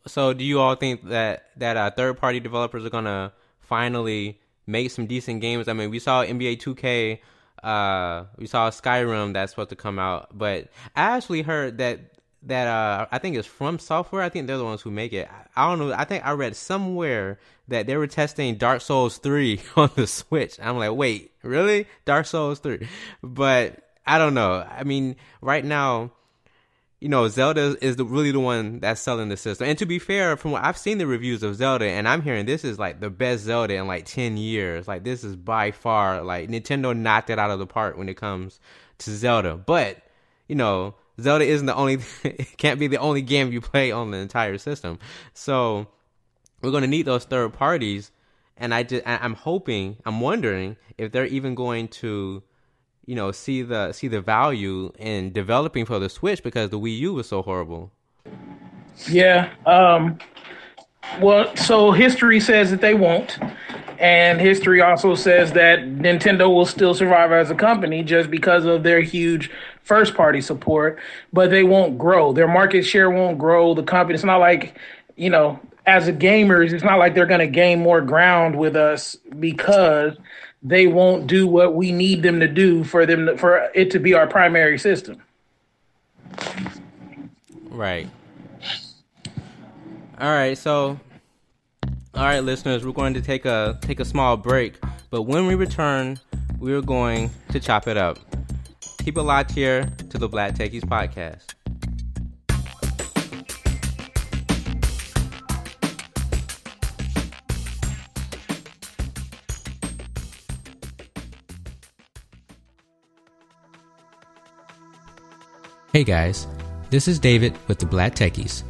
So, 0.07 0.33
do 0.33 0.43
you 0.43 0.59
all 0.59 0.75
think 0.75 1.07
that 1.09 1.47
that 1.57 1.77
uh, 1.77 1.91
third 1.91 2.17
party 2.17 2.39
developers 2.39 2.85
are 2.85 2.89
gonna 2.89 3.33
finally 3.59 4.39
make 4.67 4.91
some 4.91 5.07
decent 5.07 5.41
games? 5.41 5.67
I 5.67 5.73
mean, 5.73 5.89
we 5.89 5.99
saw 5.99 6.23
NBA 6.23 6.61
2K, 6.61 7.19
uh, 7.63 8.25
we 8.37 8.45
saw 8.45 8.69
Skyrim 8.69 9.33
that's 9.33 9.51
supposed 9.51 9.69
to 9.69 9.75
come 9.75 9.97
out, 9.97 10.37
but 10.37 10.69
I 10.95 11.15
actually 11.15 11.41
heard 11.41 11.79
that 11.79 12.14
that 12.45 12.67
uh, 12.67 13.07
I 13.11 13.17
think 13.17 13.35
it's 13.35 13.47
FromSoftware. 13.47 14.21
I 14.21 14.29
think 14.29 14.47
they're 14.47 14.57
the 14.57 14.63
ones 14.63 14.81
who 14.81 14.91
make 14.91 15.13
it. 15.13 15.29
I 15.55 15.69
don't 15.69 15.79
know. 15.79 15.93
I 15.93 16.05
think 16.05 16.25
I 16.25 16.31
read 16.31 16.55
somewhere 16.55 17.39
that 17.67 17.87
they 17.87 17.97
were 17.97 18.07
testing 18.07 18.55
Dark 18.55 18.81
Souls 18.81 19.17
3 19.17 19.61
on 19.75 19.91
the 19.95 20.07
Switch. 20.07 20.59
I'm 20.61 20.77
like, 20.77 20.91
wait, 20.91 21.31
really? 21.43 21.87
Dark 22.05 22.25
Souls 22.25 22.59
3? 22.59 22.87
But 23.23 23.79
I 24.05 24.17
don't 24.17 24.33
know. 24.33 24.65
I 24.69 24.83
mean, 24.83 25.15
right 25.41 25.65
now 25.65 26.11
you 27.05 27.09
know, 27.09 27.27
Zelda 27.27 27.77
is 27.81 27.97
the, 27.97 28.03
really 28.03 28.31
the 28.31 28.39
one 28.39 28.79
that's 28.79 29.01
selling 29.01 29.29
the 29.29 29.37
system. 29.37 29.67
And 29.67 29.77
to 29.77 29.85
be 29.85 29.99
fair, 29.99 30.37
from 30.37 30.51
what 30.51 30.63
I've 30.63 30.77
seen 30.77 30.97
the 30.97 31.05
reviews 31.05 31.43
of 31.43 31.55
Zelda, 31.55 31.85
and 31.85 32.07
I'm 32.07 32.23
hearing 32.23 32.47
this 32.47 32.63
is 32.63 32.79
like 32.79 32.99
the 32.99 33.11
best 33.11 33.43
Zelda 33.43 33.75
in 33.75 33.85
like 33.85 34.05
10 34.05 34.37
years. 34.37 34.87
Like, 34.87 35.03
this 35.03 35.23
is 35.23 35.35
by 35.35 35.69
far, 35.69 36.23
like, 36.23 36.49
Nintendo 36.49 36.97
knocked 36.97 37.29
it 37.29 37.37
out 37.37 37.51
of 37.51 37.59
the 37.59 37.67
park 37.67 37.97
when 37.97 38.09
it 38.09 38.17
comes 38.17 38.59
to 38.99 39.11
Zelda. 39.11 39.55
But, 39.55 39.97
you 40.47 40.55
know, 40.55 40.95
Zelda 41.19 41.45
isn't 41.45 41.65
the 41.65 41.75
only, 41.75 41.99
it 42.23 42.57
can't 42.57 42.79
be 42.79 42.87
the 42.87 42.97
only 42.97 43.21
game 43.21 43.51
you 43.51 43.61
play 43.61 43.91
on 43.91 44.11
the 44.11 44.17
entire 44.17 44.57
system. 44.57 44.99
So, 45.33 45.87
we're 46.61 46.71
going 46.71 46.81
to 46.81 46.87
need 46.87 47.05
those 47.05 47.25
third 47.25 47.53
parties. 47.53 48.11
and 48.57 48.73
I 48.73 48.83
just 48.83 49.03
I'm 49.05 49.35
hoping, 49.35 49.97
I'm 50.05 50.19
wondering 50.19 50.77
if 50.97 51.11
they're 51.11 51.25
even 51.25 51.55
going 51.55 51.87
to, 51.89 52.41
you 53.05 53.15
know, 53.15 53.31
see 53.31 53.61
the 53.61 53.91
see 53.91 54.07
the 54.07 54.21
value 54.21 54.91
in 54.97 55.31
developing 55.31 55.85
for 55.85 55.99
the 55.99 56.09
Switch 56.09 56.41
because 56.41 56.69
the 56.69 56.79
Wii 56.79 56.97
U 56.99 57.13
was 57.13 57.27
so 57.27 57.41
horrible. 57.41 57.91
Yeah. 59.09 59.51
Um, 59.65 60.17
well, 61.21 61.55
so 61.55 61.91
history 61.91 62.39
says 62.39 62.71
that 62.71 62.81
they 62.81 62.93
won't. 62.93 63.37
And 63.99 64.41
history 64.41 64.81
also 64.81 65.15
says 65.15 65.53
that 65.53 65.79
Nintendo 65.79 66.53
will 66.53 66.65
still 66.65 66.93
survive 66.93 67.31
as 67.31 67.49
a 67.49 67.55
company 67.55 68.03
just 68.03 68.29
because 68.29 68.65
of 68.65 68.83
their 68.83 69.01
huge 69.01 69.49
first 69.85 70.15
party 70.15 70.41
support, 70.41 70.99
but 71.31 71.51
they 71.51 71.63
won't 71.63 71.97
grow. 71.97 72.33
Their 72.33 72.47
market 72.47 72.83
share 72.83 73.09
won't 73.09 73.37
grow. 73.37 73.73
The 73.73 73.83
company, 73.83 74.15
it's 74.15 74.23
not 74.23 74.39
like, 74.39 74.77
you 75.15 75.29
know, 75.29 75.59
as 75.85 76.07
a 76.07 76.13
gamers, 76.13 76.73
it's 76.73 76.83
not 76.83 76.97
like 76.97 77.13
they're 77.13 77.27
going 77.27 77.39
to 77.39 77.47
gain 77.47 77.79
more 77.79 78.01
ground 78.01 78.57
with 78.57 78.75
us 78.75 79.15
because 79.39 80.17
they 80.63 80.87
won't 80.87 81.27
do 81.27 81.47
what 81.47 81.75
we 81.75 81.91
need 81.91 82.23
them 82.23 82.39
to 82.39 82.47
do 82.47 82.83
for 82.83 83.05
them 83.05 83.27
to, 83.27 83.37
for 83.37 83.69
it 83.75 83.91
to 83.91 83.99
be 83.99 84.15
our 84.15 84.25
primary 84.25 84.79
system. 84.79 85.21
Right. 87.69 88.09
All 90.19 90.29
right, 90.29 90.57
so 90.57 90.99
all 92.15 92.23
right, 92.23 92.39
listeners, 92.39 92.85
we're 92.85 92.93
going 92.93 93.13
to 93.13 93.21
take 93.21 93.45
a 93.45 93.77
take 93.81 93.99
a 93.99 94.05
small 94.05 94.37
break, 94.37 94.75
but 95.09 95.23
when 95.23 95.45
we 95.45 95.53
return, 95.53 96.17
we're 96.57 96.81
going 96.81 97.29
to 97.51 97.59
chop 97.59 97.87
it 97.87 97.97
up. 97.97 98.17
Keep 99.05 99.19
it 99.19 99.21
locked 99.21 99.51
here 99.51 99.83
to 100.09 100.17
the 100.17 100.27
Black 100.27 100.55
Techies 100.55 100.81
podcast. 100.81 101.53
Hey 115.93 116.03
guys, 116.03 116.47
this 116.89 117.07
is 117.07 117.19
David 117.19 117.55
with 117.67 117.77
the 117.77 117.85
Black 117.85 118.15
Techies. 118.15 118.63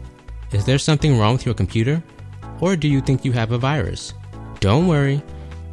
Is 0.52 0.66
there 0.66 0.78
something 0.78 1.18
wrong 1.18 1.36
with 1.36 1.46
your 1.46 1.56
computer? 1.56 2.04
Or 2.60 2.76
do 2.76 2.90
you 2.90 3.00
think 3.00 3.24
you 3.24 3.32
have 3.32 3.54
a 3.54 3.58
virus? 3.58 4.14
Don't 4.60 4.90
worry. 4.90 5.22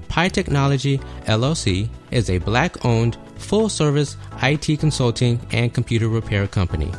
PIE 0.09 0.29
Technology 0.29 0.99
LLC 1.25 1.89
is 2.13 2.31
a 2.31 2.39
black 2.39 2.85
owned, 2.85 3.19
full 3.43 3.69
service 3.69 4.17
IT 4.43 4.79
consulting 4.81 5.41
and 5.53 5.75
computer 5.75 6.09
repair 6.09 6.47
company. 6.47 6.91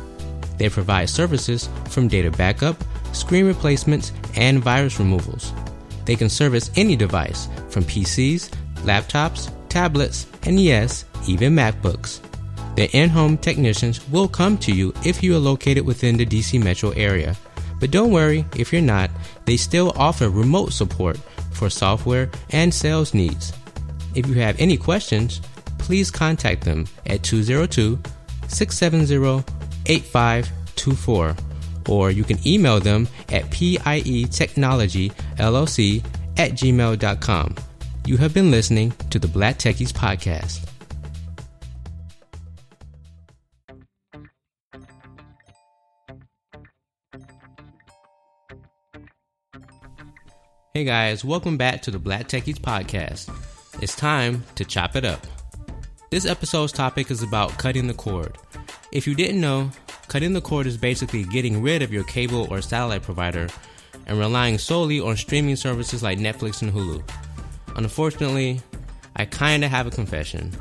They 0.58 0.68
provide 0.68 1.10
services 1.10 1.68
from 1.88 2.08
data 2.08 2.30
backup, 2.30 2.76
screen 3.12 3.46
replacements, 3.46 4.12
and 4.36 4.62
virus 4.62 4.98
removals. 4.98 5.52
They 6.04 6.16
can 6.16 6.28
service 6.28 6.70
any 6.76 6.96
device 6.96 7.48
from 7.70 7.84
PCs, 7.84 8.50
laptops, 8.84 9.50
tablets, 9.68 10.26
and 10.44 10.60
yes, 10.60 11.04
even 11.26 11.54
MacBooks. 11.54 12.20
Their 12.76 12.88
in 12.92 13.08
home 13.08 13.38
technicians 13.38 14.06
will 14.08 14.28
come 14.28 14.58
to 14.58 14.72
you 14.72 14.92
if 15.04 15.22
you 15.22 15.34
are 15.36 15.38
located 15.38 15.86
within 15.86 16.16
the 16.16 16.26
DC 16.26 16.62
metro 16.62 16.90
area. 16.90 17.36
But 17.80 17.90
don't 17.90 18.12
worry 18.12 18.44
if 18.56 18.72
you're 18.72 18.82
not, 18.82 19.10
they 19.44 19.56
still 19.56 19.92
offer 19.96 20.28
remote 20.28 20.72
support 20.72 21.18
for 21.52 21.70
software 21.70 22.30
and 22.50 22.72
sales 22.72 23.14
needs. 23.14 23.52
If 24.14 24.26
you 24.26 24.34
have 24.34 24.58
any 24.60 24.76
questions, 24.76 25.40
please 25.84 26.10
contact 26.10 26.64
them 26.64 26.88
at 27.04 27.22
202 27.22 28.00
670 28.48 29.44
8524 29.86 31.36
or 31.88 32.10
you 32.10 32.24
can 32.24 32.38
email 32.46 32.80
them 32.80 33.06
at 33.28 33.44
pietechnologyllc 33.50 36.04
at 36.38 36.52
gmail.com. 36.52 37.54
You 38.06 38.16
have 38.16 38.32
been 38.32 38.50
listening 38.50 38.92
to 39.10 39.18
the 39.18 39.28
Black 39.28 39.58
Techies 39.58 39.92
Podcast. 39.92 40.66
Hey 50.72 50.84
guys, 50.84 51.22
welcome 51.24 51.58
back 51.58 51.82
to 51.82 51.90
the 51.90 51.98
Black 51.98 52.26
Techies 52.26 52.58
Podcast. 52.58 53.28
It's 53.82 53.94
time 53.94 54.44
to 54.54 54.64
chop 54.64 54.96
it 54.96 55.04
up. 55.04 55.26
This 56.14 56.26
episode's 56.26 56.70
topic 56.70 57.10
is 57.10 57.24
about 57.24 57.58
cutting 57.58 57.88
the 57.88 57.92
cord. 57.92 58.38
If 58.92 59.04
you 59.04 59.16
didn't 59.16 59.40
know, 59.40 59.72
cutting 60.06 60.32
the 60.32 60.40
cord 60.40 60.64
is 60.68 60.76
basically 60.76 61.24
getting 61.24 61.60
rid 61.60 61.82
of 61.82 61.92
your 61.92 62.04
cable 62.04 62.46
or 62.52 62.62
satellite 62.62 63.02
provider 63.02 63.48
and 64.06 64.16
relying 64.16 64.58
solely 64.58 65.00
on 65.00 65.16
streaming 65.16 65.56
services 65.56 66.04
like 66.04 66.20
Netflix 66.20 66.62
and 66.62 66.72
Hulu. 66.72 67.02
Unfortunately, 67.74 68.60
I 69.16 69.24
kinda 69.24 69.66
have 69.66 69.88
a 69.88 69.90
confession. 69.90 70.52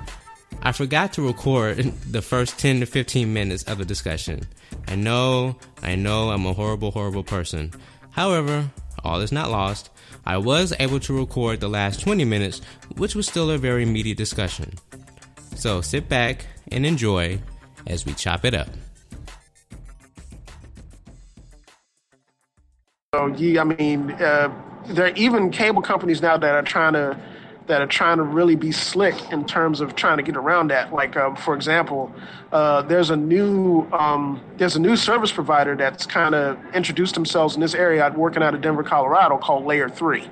I 0.63 0.71
forgot 0.71 1.13
to 1.13 1.27
record 1.27 1.77
the 2.11 2.23
first 2.23 2.57
10 2.57 2.79
to 2.79 2.87
15 2.87 3.31
minutes 3.31 3.61
of 3.65 3.77
the 3.77 3.85
discussion. 3.85 4.47
I 4.87 4.95
know, 4.95 5.55
I 5.83 5.93
know 5.93 6.31
I'm 6.31 6.47
a 6.47 6.53
horrible, 6.53 6.89
horrible 6.89 7.23
person. 7.23 7.71
However, 8.09 8.71
all 9.03 9.21
is 9.21 9.31
not 9.31 9.51
lost. 9.51 9.91
I 10.25 10.37
was 10.37 10.73
able 10.79 10.99
to 11.01 11.15
record 11.15 11.59
the 11.59 11.69
last 11.69 11.99
20 11.99 12.25
minutes, 12.25 12.61
which 12.97 13.13
was 13.13 13.27
still 13.27 13.51
a 13.51 13.59
very 13.59 13.85
meaty 13.85 14.15
discussion. 14.15 14.73
So 15.55 15.81
sit 15.81 16.09
back 16.09 16.45
and 16.71 16.85
enjoy 16.85 17.39
as 17.87 18.05
we 18.05 18.13
chop 18.13 18.45
it 18.45 18.53
up. 18.53 18.67
So, 23.13 23.27
yeah, 23.27 23.61
I 23.61 23.63
mean, 23.63 24.11
uh, 24.13 24.51
there 24.87 25.05
are 25.05 25.15
even 25.15 25.51
cable 25.51 25.81
companies 25.81 26.21
now 26.21 26.37
that 26.37 26.55
are 26.55 26.63
trying 26.63 26.93
to 26.93 27.19
that 27.67 27.81
are 27.81 27.87
trying 27.87 28.17
to 28.17 28.23
really 28.23 28.55
be 28.55 28.73
slick 28.73 29.15
in 29.31 29.45
terms 29.45 29.79
of 29.79 29.95
trying 29.95 30.17
to 30.17 30.23
get 30.23 30.35
around 30.35 30.69
that. 30.69 30.93
Like, 30.93 31.15
um, 31.15 31.35
for 31.35 31.55
example, 31.55 32.13
uh, 32.51 32.81
there's 32.81 33.09
a 33.09 33.15
new 33.15 33.87
um, 33.93 34.41
there's 34.57 34.75
a 34.75 34.79
new 34.79 34.95
service 34.95 35.31
provider 35.31 35.75
that's 35.75 36.05
kind 36.05 36.35
of 36.35 36.57
introduced 36.73 37.13
themselves 37.13 37.55
in 37.55 37.61
this 37.61 37.75
area. 37.75 38.11
Working 38.15 38.43
out 38.43 38.53
of 38.53 38.61
Denver, 38.61 38.83
Colorado, 38.83 39.37
called 39.37 39.65
Layer 39.65 39.89
Three, 39.89 40.29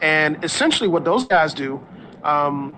and 0.00 0.42
essentially 0.44 0.88
what 0.88 1.04
those 1.04 1.24
guys 1.26 1.54
do. 1.54 1.84
Um, 2.22 2.76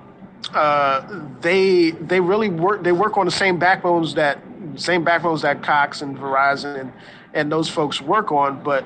uh, 0.55 1.26
they 1.40 1.90
they 1.90 2.20
really 2.20 2.48
work 2.48 2.82
they 2.82 2.92
work 2.92 3.16
on 3.16 3.26
the 3.26 3.32
same 3.32 3.59
backbones 3.59 4.14
that 4.14 4.38
same 4.76 5.05
backbones 5.05 5.42
that 5.42 5.62
Cox 5.62 6.02
and 6.02 6.16
Verizon 6.16 6.80
and, 6.80 6.92
and 7.32 7.50
those 7.52 7.68
folks 7.68 8.00
work 8.00 8.32
on, 8.32 8.62
but 8.62 8.84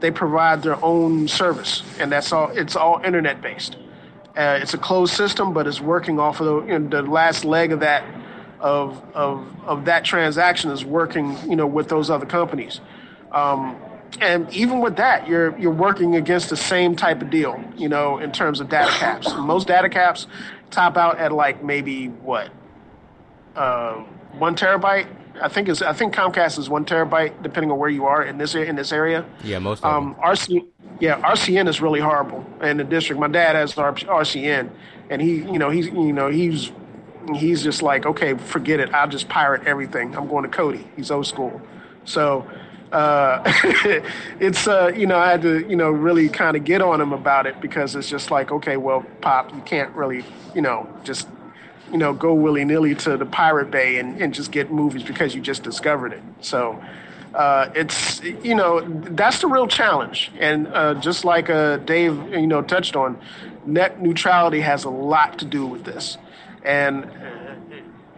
they 0.00 0.10
provide 0.10 0.62
their 0.62 0.82
own 0.84 1.28
service, 1.28 1.82
and 1.98 2.10
that's 2.10 2.32
all. 2.32 2.50
It's 2.50 2.76
all 2.76 3.00
internet 3.04 3.40
based. 3.42 3.76
Uh, 4.36 4.58
it's 4.60 4.74
a 4.74 4.78
closed 4.78 5.14
system, 5.14 5.52
but 5.52 5.66
it's 5.66 5.80
working 5.80 6.18
off 6.18 6.40
of 6.40 6.46
the, 6.46 6.72
you 6.72 6.78
know, 6.78 6.88
the 6.88 7.02
last 7.02 7.44
leg 7.44 7.72
of 7.72 7.80
that 7.80 8.04
of, 8.60 9.02
of 9.14 9.46
of 9.64 9.84
that 9.84 10.04
transaction 10.04 10.70
is 10.70 10.84
working, 10.84 11.36
you 11.48 11.56
know, 11.56 11.66
with 11.66 11.88
those 11.88 12.10
other 12.10 12.26
companies. 12.26 12.80
Um, 13.32 13.76
and 14.20 14.52
even 14.52 14.80
with 14.80 14.96
that, 14.96 15.28
you're 15.28 15.56
you're 15.58 15.72
working 15.72 16.16
against 16.16 16.50
the 16.50 16.56
same 16.56 16.96
type 16.96 17.22
of 17.22 17.30
deal, 17.30 17.62
you 17.76 17.88
know, 17.88 18.18
in 18.18 18.32
terms 18.32 18.60
of 18.60 18.68
data 18.68 18.90
caps. 18.92 19.32
Most 19.34 19.68
data 19.68 19.88
caps 19.88 20.26
top 20.70 20.96
out 20.96 21.18
at 21.18 21.32
like 21.32 21.62
maybe 21.62 22.08
what 22.08 22.50
uh, 23.56 23.94
one 24.38 24.54
terabyte. 24.56 25.06
I 25.40 25.48
think 25.48 25.68
is 25.68 25.80
I 25.82 25.92
think 25.92 26.14
Comcast 26.14 26.58
is 26.58 26.68
one 26.68 26.84
terabyte, 26.84 27.42
depending 27.42 27.70
on 27.70 27.78
where 27.78 27.88
you 27.88 28.04
are 28.04 28.22
in 28.22 28.38
this 28.38 28.54
in 28.54 28.76
this 28.76 28.92
area. 28.92 29.24
Yeah, 29.42 29.58
most 29.58 29.84
Um, 29.84 30.14
RC, 30.16 30.66
yeah, 31.00 31.20
RCN 31.20 31.68
is 31.68 31.80
really 31.80 32.00
horrible 32.00 32.44
in 32.62 32.76
the 32.76 32.84
district. 32.84 33.20
My 33.20 33.28
dad 33.28 33.54
has 33.56 33.76
R- 33.78 33.94
RCN, 33.94 34.70
and 35.08 35.22
he, 35.22 35.36
you 35.36 35.58
know, 35.58 35.70
he's, 35.70 35.86
you 35.86 36.12
know, 36.12 36.28
he's, 36.28 36.72
he's 37.36 37.62
just 37.62 37.80
like, 37.80 38.04
okay, 38.06 38.34
forget 38.34 38.80
it. 38.80 38.92
I'll 38.92 39.08
just 39.08 39.28
pirate 39.28 39.66
everything. 39.66 40.14
I'm 40.14 40.28
going 40.28 40.42
to 40.42 40.50
Kodi. 40.50 40.84
He's 40.96 41.10
old 41.10 41.26
school, 41.26 41.60
so 42.04 42.46
uh, 42.92 43.42
it's, 44.40 44.66
uh, 44.66 44.92
you 44.94 45.06
know, 45.06 45.18
I 45.18 45.30
had 45.30 45.42
to, 45.42 45.68
you 45.68 45.76
know, 45.76 45.90
really 45.90 46.28
kind 46.28 46.56
of 46.56 46.64
get 46.64 46.82
on 46.82 47.00
him 47.00 47.12
about 47.12 47.46
it 47.46 47.60
because 47.60 47.94
it's 47.94 48.08
just 48.08 48.30
like, 48.30 48.50
okay, 48.50 48.76
well, 48.76 49.04
pop, 49.20 49.54
you 49.54 49.60
can't 49.62 49.94
really, 49.94 50.24
you 50.54 50.62
know, 50.62 50.88
just 51.04 51.28
you 51.90 51.98
know, 51.98 52.12
go 52.12 52.32
willy 52.34 52.64
nilly 52.64 52.94
to 52.94 53.16
the 53.16 53.26
Pirate 53.26 53.70
Bay 53.70 53.98
and, 53.98 54.20
and 54.20 54.32
just 54.32 54.52
get 54.52 54.70
movies 54.70 55.02
because 55.02 55.34
you 55.34 55.40
just 55.40 55.62
discovered 55.62 56.12
it. 56.12 56.22
So 56.40 56.82
uh, 57.34 57.70
it's, 57.74 58.22
you 58.22 58.54
know, 58.54 58.80
that's 58.80 59.40
the 59.40 59.48
real 59.48 59.66
challenge. 59.66 60.30
And 60.38 60.68
uh, 60.68 60.94
just 60.94 61.24
like 61.24 61.50
uh, 61.50 61.78
Dave, 61.78 62.16
you 62.30 62.46
know, 62.46 62.62
touched 62.62 62.96
on, 62.96 63.18
net 63.66 64.00
neutrality 64.00 64.60
has 64.60 64.84
a 64.84 64.90
lot 64.90 65.38
to 65.40 65.44
do 65.44 65.66
with 65.66 65.84
this. 65.84 66.16
And 66.64 67.10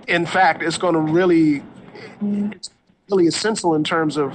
in 0.06 0.26
fact, 0.26 0.62
it's 0.62 0.78
going 0.78 0.94
to 0.94 1.00
really, 1.00 1.62
it's 2.20 2.70
really 3.12 3.26
essential 3.26 3.74
in 3.74 3.84
terms 3.84 4.16
of 4.16 4.34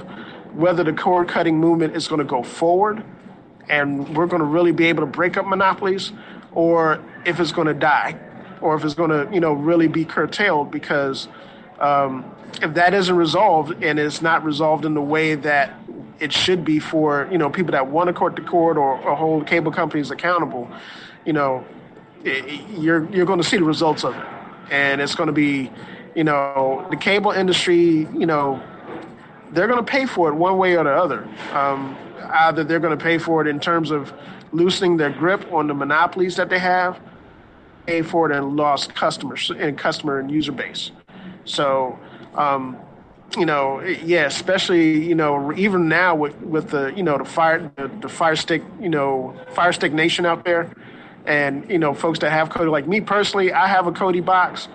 whether 0.54 0.84
the 0.84 0.92
cord 0.92 1.28
cutting 1.28 1.58
movement 1.58 1.96
is 1.96 2.06
going 2.06 2.20
to 2.20 2.24
go 2.24 2.42
forward 2.42 3.02
and 3.68 4.16
we're 4.16 4.26
going 4.26 4.40
to 4.40 4.46
really 4.46 4.72
be 4.72 4.86
able 4.86 5.02
to 5.02 5.06
break 5.06 5.36
up 5.36 5.46
monopolies 5.46 6.12
or 6.52 7.02
if 7.26 7.40
it's 7.40 7.52
going 7.52 7.66
to 7.66 7.74
die 7.74 8.18
or 8.60 8.76
if 8.76 8.84
it's 8.84 8.94
going 8.94 9.10
to, 9.10 9.28
you 9.34 9.40
know, 9.40 9.52
really 9.52 9.88
be 9.88 10.04
curtailed 10.04 10.70
because 10.70 11.28
um, 11.80 12.24
if 12.62 12.72
that 12.74 12.94
isn't 12.94 13.16
resolved 13.16 13.82
and 13.82 13.98
it's 13.98 14.22
not 14.22 14.44
resolved 14.44 14.84
in 14.84 14.94
the 14.94 15.02
way 15.02 15.34
that 15.34 15.74
it 16.20 16.32
should 16.32 16.64
be 16.64 16.80
for 16.80 17.28
you 17.30 17.38
know 17.38 17.48
people 17.48 17.70
that 17.70 17.86
want 17.86 18.08
to 18.08 18.12
court 18.12 18.34
to 18.34 18.42
court 18.42 18.76
or, 18.76 18.98
or 18.98 19.14
hold 19.14 19.46
cable 19.46 19.70
companies 19.70 20.10
accountable. 20.10 20.68
You 21.24 21.32
know, 21.32 21.64
it, 22.24 22.68
you're 22.70 23.08
you're 23.14 23.26
going 23.26 23.40
to 23.40 23.46
see 23.46 23.56
the 23.56 23.64
results 23.64 24.02
of 24.02 24.16
it, 24.16 24.26
and 24.70 25.00
it's 25.00 25.14
going 25.14 25.28
to 25.28 25.32
be, 25.32 25.70
you 26.14 26.24
know, 26.24 26.86
the 26.90 26.96
cable 26.96 27.30
industry. 27.30 28.06
You 28.12 28.26
know, 28.26 28.62
they're 29.52 29.66
going 29.66 29.84
to 29.84 29.90
pay 29.90 30.06
for 30.06 30.28
it 30.28 30.34
one 30.34 30.58
way 30.58 30.76
or 30.76 30.84
the 30.84 30.90
other. 30.90 31.28
Um, 31.52 31.96
either 32.30 32.64
they're 32.64 32.80
going 32.80 32.96
to 32.96 33.02
pay 33.02 33.18
for 33.18 33.40
it 33.40 33.46
in 33.48 33.60
terms 33.60 33.90
of 33.90 34.12
loosening 34.52 34.96
their 34.96 35.10
grip 35.10 35.50
on 35.52 35.66
the 35.66 35.74
monopolies 35.74 36.36
that 36.36 36.48
they 36.48 36.58
have, 36.58 36.98
pay 37.86 38.02
for 38.02 38.30
it 38.30 38.36
and 38.36 38.56
lost 38.56 38.94
customers 38.94 39.50
and 39.50 39.76
customer 39.78 40.18
and 40.18 40.30
user 40.30 40.52
base. 40.52 40.90
So, 41.44 41.98
um, 42.34 42.76
you 43.36 43.44
know, 43.46 43.80
yeah, 43.80 44.24
especially 44.26 45.04
you 45.04 45.14
know, 45.14 45.52
even 45.54 45.88
now 45.88 46.14
with 46.14 46.38
with 46.40 46.70
the 46.70 46.92
you 46.96 47.02
know 47.02 47.18
the 47.18 47.24
fire 47.24 47.70
the, 47.76 47.88
the 48.00 48.08
fire 48.08 48.36
stick 48.36 48.62
you 48.80 48.88
know 48.88 49.36
fire 49.54 49.72
stick 49.72 49.92
nation 49.92 50.24
out 50.24 50.44
there, 50.44 50.70
and 51.26 51.68
you 51.70 51.78
know 51.78 51.92
folks 51.92 52.18
that 52.20 52.30
have 52.30 52.48
Kodi 52.48 52.70
like 52.70 52.88
me 52.88 53.00
personally, 53.00 53.52
I 53.52 53.66
have 53.66 53.86
a 53.86 53.92
Kodi 53.92 54.24
box, 54.24 54.68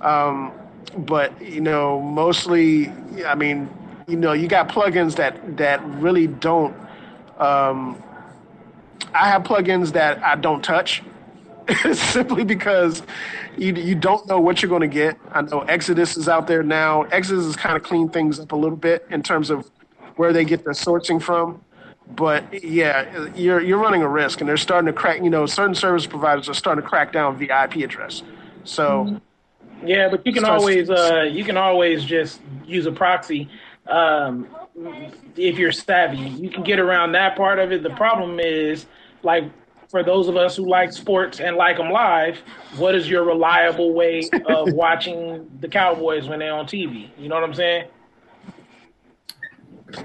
um, 0.00 0.52
but 0.98 1.40
you 1.40 1.60
know 1.60 2.00
mostly, 2.00 2.90
I 3.24 3.34
mean, 3.34 3.68
you 4.06 4.16
know, 4.16 4.32
you 4.32 4.48
got 4.48 4.68
plugins 4.68 5.16
that 5.16 5.56
that 5.56 5.84
really 5.84 6.26
don't. 6.26 6.74
Um, 7.38 8.02
I 9.14 9.28
have 9.28 9.42
plugins 9.42 9.92
that 9.92 10.22
I 10.22 10.36
don't 10.36 10.62
touch 10.62 11.02
simply 11.92 12.44
because 12.44 13.02
you 13.56 13.74
you 13.74 13.94
don't 13.94 14.26
know 14.26 14.40
what 14.40 14.62
you're 14.62 14.68
going 14.68 14.82
to 14.82 14.88
get. 14.88 15.16
I 15.32 15.42
know 15.42 15.60
Exodus 15.60 16.16
is 16.16 16.28
out 16.28 16.46
there 16.46 16.62
now. 16.62 17.02
Exodus 17.04 17.44
is 17.44 17.56
kind 17.56 17.76
of 17.76 17.82
cleaned 17.82 18.12
things 18.12 18.40
up 18.40 18.52
a 18.52 18.56
little 18.56 18.76
bit 18.76 19.06
in 19.10 19.22
terms 19.22 19.50
of 19.50 19.70
where 20.16 20.32
they 20.32 20.44
get 20.44 20.64
their 20.64 20.72
sourcing 20.72 21.22
from. 21.22 21.62
But 22.16 22.64
yeah, 22.64 23.28
you're 23.36 23.60
you're 23.60 23.78
running 23.78 24.02
a 24.02 24.08
risk, 24.08 24.40
and 24.40 24.48
they're 24.48 24.56
starting 24.56 24.86
to 24.86 24.92
crack. 24.92 25.22
You 25.22 25.30
know, 25.30 25.46
certain 25.46 25.74
service 25.76 26.06
providers 26.06 26.48
are 26.48 26.54
starting 26.54 26.82
to 26.82 26.88
crack 26.88 27.12
down 27.12 27.38
via 27.38 27.64
IP 27.64 27.76
address. 27.76 28.22
So. 28.64 29.20
Yeah, 29.84 30.08
but 30.08 30.26
you 30.26 30.32
can 30.32 30.44
always 30.44 30.90
uh, 30.90 31.22
you 31.30 31.44
can 31.44 31.56
always 31.56 32.04
just 32.04 32.40
use 32.66 32.86
a 32.86 32.92
proxy 32.92 33.48
um, 33.88 34.46
if 35.36 35.58
you're 35.58 35.72
savvy. 35.72 36.18
You 36.18 36.50
can 36.50 36.62
get 36.62 36.78
around 36.78 37.12
that 37.12 37.36
part 37.36 37.58
of 37.58 37.72
it. 37.72 37.82
The 37.82 37.90
problem 37.90 38.40
is 38.40 38.86
like 39.22 39.44
for 39.88 40.02
those 40.02 40.28
of 40.28 40.36
us 40.36 40.56
who 40.56 40.68
like 40.68 40.92
sports 40.92 41.40
and 41.40 41.56
like 41.56 41.76
them 41.76 41.90
live, 41.90 42.38
what 42.76 42.94
is 42.94 43.08
your 43.08 43.24
reliable 43.24 43.92
way 43.92 44.28
of 44.46 44.72
watching 44.72 45.50
the 45.60 45.68
Cowboys 45.68 46.28
when 46.28 46.38
they're 46.38 46.54
on 46.54 46.66
TV? 46.66 47.08
You 47.18 47.28
know 47.28 47.34
what 47.34 47.44
I'm 47.44 47.54
saying? 47.54 47.88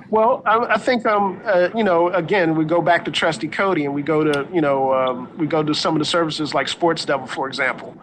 Well, 0.09 0.41
I, 0.45 0.57
I 0.57 0.77
think 0.77 1.05
um, 1.05 1.41
uh, 1.45 1.69
you 1.75 1.83
know, 1.83 2.09
again, 2.09 2.55
we 2.55 2.65
go 2.65 2.81
back 2.81 3.05
to 3.05 3.11
Trusty 3.11 3.47
Kodi, 3.47 3.85
and 3.85 3.93
we 3.93 4.01
go 4.01 4.23
to 4.23 4.47
you 4.51 4.61
know, 4.61 4.93
um, 4.93 5.37
we 5.37 5.45
go 5.45 5.61
to 5.61 5.75
some 5.75 5.93
of 5.95 5.99
the 5.99 6.05
services 6.05 6.53
like 6.53 6.67
Sports 6.67 7.05
Devil, 7.05 7.27
for 7.27 7.47
example. 7.47 7.95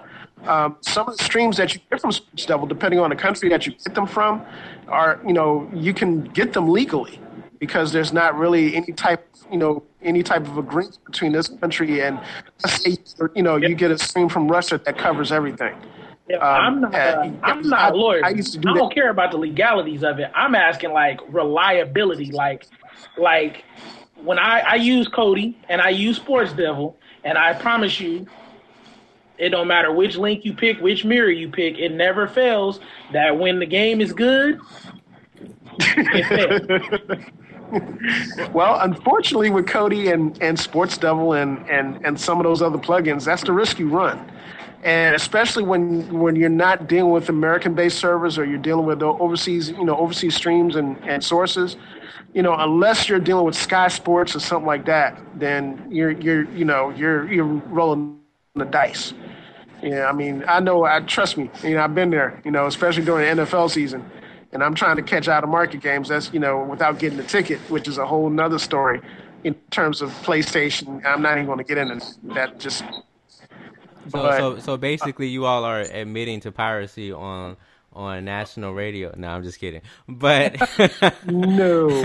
Um, 0.46 0.76
some 0.80 1.08
of 1.08 1.16
the 1.16 1.24
streams 1.24 1.56
that 1.56 1.74
you 1.74 1.80
get 1.90 2.00
from 2.00 2.12
Sports 2.12 2.46
Devil, 2.46 2.66
depending 2.66 2.98
on 2.98 3.10
the 3.10 3.16
country 3.16 3.48
that 3.48 3.66
you 3.66 3.72
get 3.72 3.94
them 3.94 4.06
from, 4.06 4.44
are 4.88 5.20
you 5.26 5.32
know, 5.32 5.70
you 5.74 5.94
can 5.94 6.24
get 6.24 6.52
them 6.52 6.68
legally 6.68 7.20
because 7.58 7.92
there's 7.92 8.12
not 8.12 8.36
really 8.36 8.74
any 8.74 8.92
type, 8.92 9.24
you 9.50 9.56
know, 9.56 9.84
any 10.02 10.22
type 10.22 10.42
of 10.46 10.58
agreement 10.58 10.98
between 11.06 11.30
this 11.32 11.48
country 11.48 12.02
and 12.02 12.20
let's 12.64 12.82
say, 12.82 12.96
you 13.36 13.42
know, 13.42 13.56
you 13.56 13.74
get 13.74 13.92
a 13.92 13.98
stream 13.98 14.28
from 14.28 14.48
Russia 14.48 14.80
that 14.84 14.98
covers 14.98 15.30
everything. 15.30 15.76
Yeah, 16.28 16.38
I'm 16.38 16.80
not. 16.80 16.94
Uh, 16.94 17.30
I'm 17.42 17.62
not 17.62 17.78
I, 17.80 17.88
a 17.88 17.94
lawyer. 17.94 18.24
I 18.24 18.28
I, 18.28 18.30
used 18.30 18.52
to 18.52 18.58
do 18.58 18.74
don't 18.74 18.88
that. 18.88 18.94
care 18.94 19.10
about 19.10 19.32
the 19.32 19.38
legalities 19.38 20.02
of 20.02 20.18
it. 20.18 20.30
I'm 20.34 20.54
asking 20.54 20.92
like 20.92 21.20
reliability. 21.28 22.30
Like, 22.32 22.66
like 23.18 23.64
when 24.16 24.38
I 24.38 24.60
I 24.60 24.74
use 24.76 25.08
Kodi 25.08 25.56
and 25.68 25.80
I 25.80 25.90
use 25.90 26.16
Sports 26.16 26.52
Devil, 26.52 26.96
and 27.24 27.36
I 27.36 27.54
promise 27.54 28.00
you, 28.00 28.26
it 29.42 29.48
don't 29.48 29.66
matter 29.66 29.92
which 29.92 30.16
link 30.16 30.44
you 30.44 30.54
pick, 30.54 30.78
which 30.80 31.04
mirror 31.04 31.30
you 31.30 31.50
pick, 31.50 31.78
it 31.78 31.92
never 31.92 32.28
fails 32.28 32.78
that 33.12 33.36
when 33.36 33.58
the 33.58 33.66
game 33.66 34.00
is 34.00 34.12
good, 34.12 34.60
it 35.78 37.08
fails. 37.08 37.24
Well, 38.52 38.78
unfortunately, 38.80 39.48
with 39.48 39.64
Kodi 39.64 40.12
and, 40.12 40.40
and 40.42 40.60
Sports 40.60 40.98
Devil 40.98 41.32
and, 41.32 41.66
and, 41.70 42.04
and 42.04 42.20
some 42.20 42.38
of 42.38 42.44
those 42.44 42.60
other 42.60 42.76
plugins, 42.76 43.24
that's 43.24 43.42
the 43.42 43.52
risk 43.52 43.78
you 43.78 43.88
run. 43.88 44.30
And 44.82 45.16
especially 45.16 45.62
when, 45.62 46.20
when 46.20 46.36
you're 46.36 46.50
not 46.50 46.86
dealing 46.86 47.12
with 47.12 47.30
American-based 47.30 47.98
servers 47.98 48.36
or 48.36 48.44
you're 48.44 48.58
dealing 48.58 48.84
with 48.84 49.02
overseas, 49.02 49.70
you 49.70 49.86
know, 49.86 49.96
overseas 49.96 50.34
streams 50.34 50.76
and, 50.76 50.98
and 51.04 51.24
sources, 51.24 51.76
you 52.34 52.42
know, 52.42 52.54
unless 52.58 53.08
you're 53.08 53.18
dealing 53.18 53.46
with 53.46 53.54
Sky 53.54 53.88
Sports 53.88 54.36
or 54.36 54.40
something 54.40 54.66
like 54.66 54.84
that, 54.84 55.18
then 55.34 55.86
you're 55.90 56.10
you're 56.10 56.44
you 56.52 56.66
know 56.66 56.90
you're 56.90 57.32
you're 57.32 57.44
rolling 57.44 58.21
the 58.54 58.64
dice. 58.66 59.14
Yeah, 59.82 60.06
I 60.06 60.12
mean, 60.12 60.44
I 60.46 60.60
know. 60.60 60.84
I 60.84 61.00
trust 61.00 61.36
me. 61.36 61.50
You 61.62 61.74
know, 61.74 61.82
I've 61.82 61.94
been 61.94 62.10
there. 62.10 62.40
You 62.44 62.50
know, 62.50 62.66
especially 62.66 63.04
during 63.04 63.36
the 63.36 63.42
NFL 63.44 63.70
season, 63.70 64.08
and 64.52 64.62
I'm 64.62 64.74
trying 64.74 64.96
to 64.96 65.02
catch 65.02 65.26
out 65.26 65.42
of 65.42 65.50
market 65.50 65.80
games. 65.80 66.08
That's 66.08 66.32
you 66.32 66.38
know, 66.38 66.62
without 66.62 66.98
getting 66.98 67.16
the 67.18 67.24
ticket, 67.24 67.58
which 67.70 67.88
is 67.88 67.98
a 67.98 68.06
whole 68.06 68.30
nother 68.30 68.58
story 68.58 69.00
in 69.42 69.54
terms 69.70 70.02
of 70.02 70.10
PlayStation. 70.22 71.04
I'm 71.04 71.22
not 71.22 71.32
even 71.32 71.46
going 71.46 71.58
to 71.58 71.64
get 71.64 71.78
into 71.78 72.06
that. 72.34 72.60
Just 72.60 72.80
So, 72.80 74.10
But- 74.10 74.38
so, 74.38 74.58
so 74.58 74.76
basically, 74.76 75.28
you 75.28 75.46
all 75.46 75.64
are 75.64 75.80
admitting 75.80 76.40
to 76.40 76.52
piracy 76.52 77.10
on 77.10 77.56
on 77.94 78.24
national 78.24 78.74
radio. 78.74 79.14
No, 79.16 79.28
I'm 79.28 79.42
just 79.42 79.58
kidding. 79.58 79.82
But 80.08 80.56
no. 81.26 81.88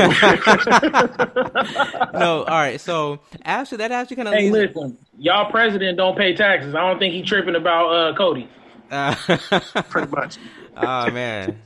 no, 2.13 2.43
all 2.43 2.45
right. 2.45 2.79
So 2.79 3.19
actually, 3.43 3.79
that 3.79 3.91
actually 3.91 4.17
kind 4.17 4.27
of 4.27 4.33
hey, 4.33 4.49
leads. 4.49 4.75
listen, 4.75 4.97
y'all 5.17 5.49
president 5.51 5.97
don't 5.97 6.17
pay 6.17 6.35
taxes. 6.35 6.75
I 6.75 6.81
don't 6.81 6.99
think 6.99 7.13
he 7.13 7.21
tripping 7.21 7.55
about 7.55 7.89
uh, 7.91 8.17
Kodi. 8.17 8.47
Uh, 8.91 9.15
Pretty 9.89 10.11
much. 10.11 10.37
oh 10.75 11.11
man. 11.11 11.61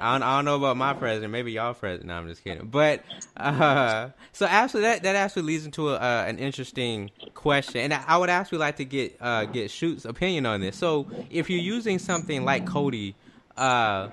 I 0.00 0.12
don't, 0.12 0.22
I 0.22 0.36
don't 0.36 0.44
know 0.44 0.54
about 0.54 0.76
my 0.76 0.94
president. 0.94 1.32
Maybe 1.32 1.50
y'all 1.50 1.74
president. 1.74 2.06
No, 2.06 2.14
I'm 2.14 2.28
just 2.28 2.44
kidding. 2.44 2.68
But 2.68 3.02
uh, 3.36 4.10
so 4.32 4.46
actually, 4.46 4.82
that 4.82 5.02
that 5.02 5.16
actually 5.16 5.42
leads 5.42 5.64
into 5.64 5.90
a, 5.90 5.96
uh, 5.96 6.24
an 6.26 6.38
interesting 6.38 7.10
question, 7.34 7.80
and 7.80 7.94
I, 7.94 8.04
I 8.06 8.16
would 8.16 8.30
actually 8.30 8.58
like 8.58 8.76
to 8.76 8.84
get 8.84 9.16
uh, 9.20 9.46
get 9.46 9.72
Shoot's 9.72 10.04
opinion 10.04 10.46
on 10.46 10.60
this. 10.60 10.76
So 10.76 11.08
if 11.30 11.50
you're 11.50 11.58
using 11.58 11.98
something 11.98 12.44
like 12.44 12.64
Kodi, 12.64 13.14
uh, 13.58 14.10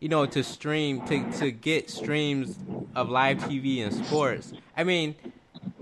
you 0.00 0.08
know, 0.08 0.26
to 0.26 0.42
stream 0.42 1.02
to 1.06 1.30
to 1.38 1.50
get 1.50 1.90
streams 1.90 2.58
of 2.94 3.08
live 3.08 3.38
TV 3.38 3.84
and 3.84 3.94
sports, 3.94 4.52
I 4.76 4.84
mean, 4.84 5.14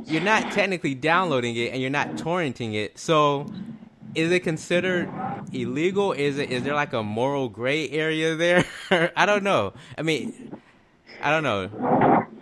you're 0.04 0.22
not 0.22 0.52
technically 0.52 0.94
downloading 0.94 1.56
it 1.56 1.72
and 1.72 1.80
you're 1.80 1.90
not 1.90 2.10
torrenting 2.10 2.74
it. 2.74 2.98
So 2.98 3.46
is 4.14 4.30
it 4.30 4.40
considered 4.40 5.10
illegal? 5.52 6.12
Is 6.12 6.38
it 6.38 6.50
is 6.50 6.62
there 6.62 6.74
like 6.74 6.92
a 6.92 7.02
moral 7.02 7.48
gray 7.48 7.88
area 7.90 8.34
there? 8.34 8.64
I 9.16 9.26
don't 9.26 9.42
know. 9.42 9.72
I 9.98 10.02
mean, 10.02 10.52
I 11.24 11.30
don't 11.30 11.42
know. 11.42 11.70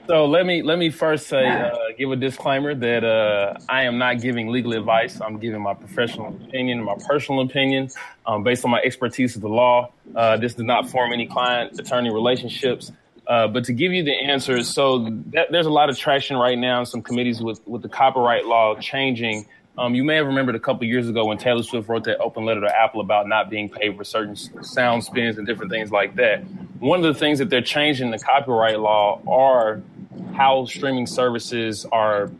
So 0.08 0.26
let 0.26 0.44
me 0.44 0.62
let 0.62 0.76
me 0.76 0.90
first 0.90 1.28
say, 1.28 1.48
uh, 1.48 1.70
give 1.96 2.10
a 2.10 2.16
disclaimer 2.16 2.74
that 2.74 3.04
uh, 3.04 3.54
I 3.68 3.84
am 3.84 3.96
not 3.96 4.20
giving 4.20 4.48
legal 4.48 4.72
advice. 4.72 5.20
I'm 5.20 5.38
giving 5.38 5.62
my 5.62 5.74
professional 5.74 6.36
opinion, 6.44 6.82
my 6.82 6.96
personal 7.06 7.42
opinion, 7.42 7.90
um, 8.26 8.42
based 8.42 8.64
on 8.64 8.72
my 8.72 8.80
expertise 8.80 9.36
of 9.36 9.42
the 9.42 9.48
law. 9.48 9.92
Uh, 10.16 10.36
this 10.36 10.54
does 10.54 10.64
not 10.64 10.90
form 10.90 11.12
any 11.12 11.26
client-attorney 11.26 12.12
relationships. 12.12 12.90
Uh, 13.28 13.46
but 13.46 13.62
to 13.66 13.72
give 13.72 13.92
you 13.92 14.02
the 14.02 14.12
answers, 14.12 14.68
so 14.68 15.08
there's 15.50 15.66
a 15.66 15.70
lot 15.70 15.88
of 15.88 15.96
traction 15.96 16.36
right 16.36 16.58
now 16.58 16.80
in 16.80 16.86
some 16.86 17.02
committees 17.02 17.40
with 17.40 17.60
with 17.68 17.82
the 17.82 17.88
copyright 17.88 18.44
law 18.46 18.74
changing. 18.80 19.46
Um, 19.78 19.94
you 19.94 20.04
may 20.04 20.16
have 20.16 20.26
remembered 20.26 20.54
a 20.54 20.60
couple 20.60 20.84
years 20.84 21.08
ago 21.08 21.24
when 21.24 21.38
Taylor 21.38 21.62
Swift 21.62 21.88
wrote 21.88 22.04
that 22.04 22.18
open 22.18 22.44
letter 22.44 22.60
to 22.60 22.78
Apple 22.78 23.00
about 23.00 23.26
not 23.26 23.48
being 23.48 23.70
paid 23.70 23.96
for 23.96 24.04
certain 24.04 24.36
sound 24.36 25.02
spins 25.02 25.38
and 25.38 25.46
different 25.46 25.72
things 25.72 25.90
like 25.90 26.14
that. 26.16 26.42
One 26.78 26.98
of 26.98 27.14
the 27.14 27.18
things 27.18 27.38
that 27.38 27.48
they're 27.48 27.62
changing 27.62 28.10
the 28.10 28.18
copyright 28.18 28.80
law 28.80 29.20
are 29.26 29.80
how 30.34 30.66
streaming 30.66 31.06
services 31.06 31.86
are 31.90 32.30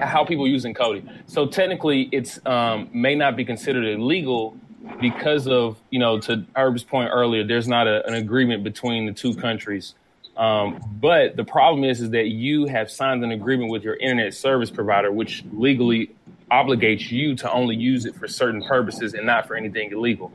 how 0.00 0.24
people 0.24 0.48
using 0.48 0.74
Kodi. 0.74 1.08
So 1.26 1.46
technically, 1.46 2.08
it's 2.10 2.44
um, 2.46 2.88
may 2.92 3.14
not 3.14 3.36
be 3.36 3.44
considered 3.44 3.84
illegal 3.84 4.56
because 5.00 5.46
of 5.46 5.78
you 5.90 6.00
know 6.00 6.18
to 6.20 6.44
Herb's 6.56 6.82
point 6.82 7.10
earlier. 7.12 7.44
There's 7.44 7.68
not 7.68 7.86
a, 7.86 8.04
an 8.06 8.14
agreement 8.14 8.64
between 8.64 9.06
the 9.06 9.12
two 9.12 9.34
countries. 9.36 9.94
Um, 10.36 10.80
but 11.00 11.36
the 11.36 11.44
problem 11.44 11.84
is, 11.84 12.00
is 12.00 12.10
that 12.10 12.28
you 12.28 12.64
have 12.66 12.90
signed 12.90 13.22
an 13.22 13.30
agreement 13.30 13.70
with 13.70 13.82
your 13.82 13.96
internet 13.96 14.32
service 14.32 14.70
provider, 14.70 15.12
which 15.12 15.44
legally 15.52 16.12
obligates 16.50 17.10
you 17.10 17.34
to 17.36 17.50
only 17.50 17.76
use 17.76 18.04
it 18.04 18.14
for 18.16 18.28
certain 18.28 18.62
purposes 18.62 19.14
and 19.14 19.26
not 19.26 19.46
for 19.46 19.56
anything 19.56 19.92
illegal. 19.92 20.32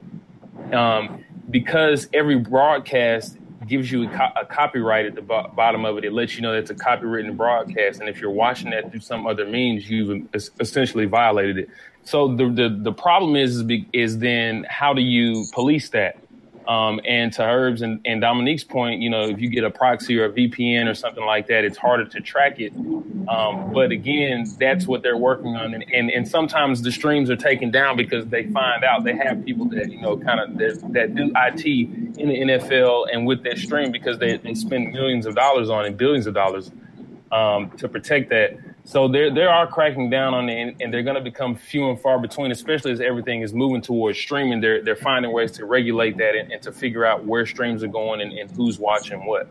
Um, 0.72 1.24
because 1.50 2.08
every 2.14 2.38
broadcast 2.40 3.38
gives 3.68 3.92
you 3.92 4.08
a, 4.08 4.12
co- 4.12 4.42
a 4.42 4.46
copyright 4.46 5.06
at 5.06 5.16
the 5.16 5.22
bo- 5.22 5.52
bottom 5.56 5.86
of 5.86 5.98
it. 5.98 6.06
It 6.06 6.14
lets 6.14 6.36
you 6.36 6.42
know 6.42 6.54
that 6.54 6.60
it's 6.60 6.72
a 6.72 6.76
copywritten 6.76 7.36
broadcast, 7.38 8.00
and 8.00 8.10
if 8.10 8.20
you're 8.20 8.32
watching 8.32 8.72
that 8.72 8.92
through 8.92 9.00
some 9.02 9.28
other 9.28 9.46
means, 9.46 9.90
you've 9.90 10.28
es- 10.34 10.52
essentially 10.60 11.06
violated 11.06 11.58
it. 11.58 11.70
So 12.04 12.36
the 12.36 12.50
the, 12.50 12.80
the 12.82 12.94
problem 12.94 13.36
is, 13.36 13.64
is 13.94 14.20
then 14.20 14.66
how 14.70 14.94
do 14.94 15.02
you 15.02 15.46
police 15.54 15.90
that? 15.90 16.18
Um, 16.68 17.00
and 17.06 17.32
to 17.34 17.44
Herb's 17.44 17.84
and, 17.84 18.02
and, 18.06 18.22
Dominique's 18.22 18.64
point, 18.64 19.00
you 19.00 19.10
know, 19.10 19.22
if 19.22 19.40
you 19.40 19.50
get 19.50 19.64
a 19.64 19.70
proxy 19.70 20.18
or 20.18 20.26
a 20.26 20.32
VPN 20.32 20.90
or 20.90 20.96
something 20.96 21.24
like 21.24 21.46
that, 21.48 21.64
it's 21.64 21.78
harder 21.78 22.06
to 22.06 22.22
track 22.22 22.60
it. 22.60 22.74
Um, 22.76 23.72
but 23.72 23.92
again, 23.92 24.48
that's 24.60 24.88
what 24.88 25.04
they're 25.04 25.18
working 25.18 25.56
on. 25.56 25.76
And, 25.76 25.86
and, 25.94 26.10
and, 26.10 26.28
sometimes 26.28 26.82
the 26.82 26.92
streams 26.92 27.30
are 27.30 27.36
taken 27.36 27.70
down 27.70 27.98
because 27.98 28.26
they 28.28 28.46
find 28.48 28.84
out 28.84 29.04
they 29.04 29.16
have 29.16 29.46
people 29.46 29.66
that, 29.70 29.92
you 29.92 30.02
know, 30.02 30.18
kind 30.18 30.40
of 30.40 30.58
that, 30.58 30.94
that 30.94 31.16
do 31.16 31.32
IT 31.36 31.66
in 31.66 32.30
the 32.30 32.54
NFL 32.54 33.08
and 33.12 33.28
with 33.28 33.44
their 33.44 33.58
stream 33.58 33.92
because 33.92 34.18
they, 34.18 34.38
they 34.38 34.56
spend 34.56 34.92
millions 34.92 35.28
of 35.28 35.36
dollars 35.36 35.70
on 35.70 35.86
it, 35.86 35.98
billions 35.98 36.26
of 36.26 36.34
dollars 36.34 36.72
um, 37.32 37.70
to 37.78 37.88
protect 37.88 38.30
that. 38.30 38.58
So 38.86 39.08
they 39.08 39.32
they 39.32 39.46
are 39.46 39.66
cracking 39.66 40.12
down 40.12 40.36
on 40.36 40.48
it, 40.48 40.76
and 40.80 40.94
they're 40.94 41.02
going 41.02 41.16
to 41.16 41.22
become 41.22 41.56
few 41.56 41.90
and 41.90 42.00
far 42.00 42.20
between, 42.20 42.52
especially 42.52 42.92
as 42.92 43.02
everything 43.02 43.42
is 43.42 43.52
moving 43.52 43.82
towards 43.82 44.20
streaming. 44.20 44.62
They're 44.62 44.84
they're 44.84 44.96
finding 44.96 45.32
ways 45.32 45.52
to 45.54 45.66
regulate 45.66 46.18
that 46.18 46.36
and, 46.36 46.52
and 46.52 46.62
to 46.62 46.72
figure 46.72 47.04
out 47.04 47.26
where 47.26 47.48
streams 47.48 47.84
are 47.84 47.88
going 47.88 48.22
and, 48.22 48.32
and, 48.32 48.50
who's 48.52 48.78
watching 48.78 49.26
what. 49.26 49.50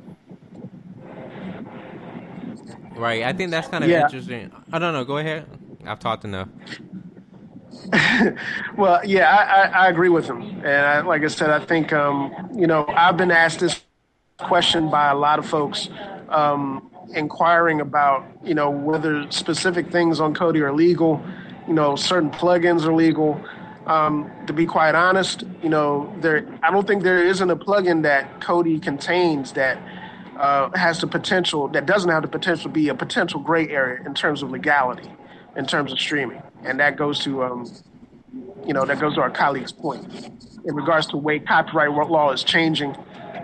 Right, 2.95 3.25
I 3.25 3.33
think 3.33 3.51
that's 3.51 3.67
kind 3.67 3.83
of 3.83 3.91
yeah. 3.91 4.05
interesting. 4.05 4.53
I 4.73 4.79
don't 4.79 4.93
know. 4.93 5.05
Go 5.05 5.19
ahead. 5.19 5.47
I've 5.85 5.99
talked 5.99 6.25
enough. 6.25 6.49
well, 8.77 9.05
yeah, 9.05 9.29
I, 9.29 9.43
I, 9.43 9.85
I, 9.85 9.89
agree 9.89 10.11
with 10.11 10.27
him, 10.27 10.43
and 10.43 10.87
I, 10.87 11.01
like 11.01 11.23
I 11.23 11.27
said, 11.27 11.51
I 11.51 11.59
think 11.59 11.93
um, 11.93 12.51
you 12.55 12.69
know 12.69 12.87
I've 12.87 13.17
been 13.17 13.33
asked 13.33 13.59
this 13.59 13.83
question 14.39 14.91
by 14.91 15.11
a 15.11 15.15
lot 15.15 15.41
of 15.41 15.47
folks. 15.47 15.89
Um, 16.29 16.89
inquiring 17.13 17.81
about, 17.81 18.25
you 18.43 18.55
know, 18.55 18.71
whether 18.71 19.31
specific 19.31 19.91
things 19.91 20.21
on 20.21 20.35
Kodi 20.35 20.61
are 20.61 20.73
legal, 20.73 21.23
you 21.67 21.75
know, 21.75 21.97
certain 21.97 22.31
plugins 22.31 22.85
are 22.85 22.95
legal. 22.95 23.41
Um, 23.87 24.31
to 24.47 24.55
be 24.55 24.65
quite 24.65 24.95
honest, 24.95 25.45
you 25.63 25.69
know, 25.69 26.15
there 26.21 26.47
I 26.63 26.71
don't 26.71 26.87
think 26.87 27.03
there 27.03 27.25
isn't 27.27 27.51
a 27.51 27.57
plugin 27.57 28.03
that 28.03 28.41
Kodi 28.41 28.83
contains 28.83 29.53
that 29.53 29.79
uh, 30.39 30.71
has 30.75 31.01
the 31.01 31.07
potential 31.07 31.69
that 31.69 31.85
doesn't 31.85 32.11
have 32.11 32.23
the 32.23 32.29
potential 32.29 32.65
to 32.65 32.69
be 32.71 32.89
a 32.89 32.95
potential 32.95 33.41
gray 33.41 33.69
area 33.69 34.03
in 34.07 34.15
terms 34.15 34.43
of 34.43 34.51
legality, 34.51 35.11
in 35.57 35.67
terms 35.67 35.93
of 35.93 36.01
streaming, 36.01 36.43
and 36.65 36.81
that 36.81 36.97
goes 36.97 37.21
to, 37.21 37.45
um, 37.45 37.71
you 38.67 38.73
know, 38.73 38.87
that 38.87 38.99
goes 38.99 39.15
to 39.17 39.21
our 39.21 39.31
colleague's 39.31 39.73
point 39.73 40.31
in 40.65 40.75
regards 40.75 41.07
to 41.07 41.13
the 41.13 41.19
way 41.19 41.39
copyright 41.39 41.91
law 42.11 42.33
is 42.33 42.43
changing 42.43 42.97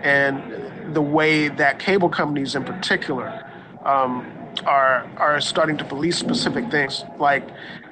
and 0.03 0.95
the 0.95 1.01
way 1.01 1.47
that 1.47 1.79
cable 1.79 2.09
companies 2.09 2.55
in 2.55 2.63
particular 2.63 3.45
um, 3.83 4.31
are 4.65 5.09
are 5.17 5.41
starting 5.41 5.77
to 5.77 5.85
police 5.85 6.17
specific 6.17 6.69
things. 6.71 7.03
Like, 7.19 7.47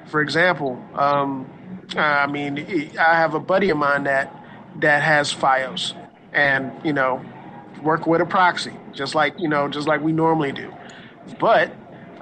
for 0.06 0.20
example, 0.20 0.82
um, 0.94 1.50
I 1.96 2.26
mean, 2.26 2.58
I 2.98 3.14
have 3.14 3.34
a 3.34 3.40
buddy 3.40 3.70
of 3.70 3.76
mine 3.76 4.04
that 4.04 4.34
that 4.80 5.02
has 5.02 5.32
FiOS, 5.32 5.94
and 6.32 6.72
you 6.84 6.92
know, 6.92 7.24
work 7.82 8.06
with 8.06 8.20
a 8.20 8.26
proxy, 8.26 8.72
just 8.92 9.14
like 9.14 9.34
you 9.38 9.48
know, 9.48 9.68
just 9.68 9.88
like 9.88 10.00
we 10.00 10.12
normally 10.12 10.52
do. 10.52 10.72
But 11.38 11.72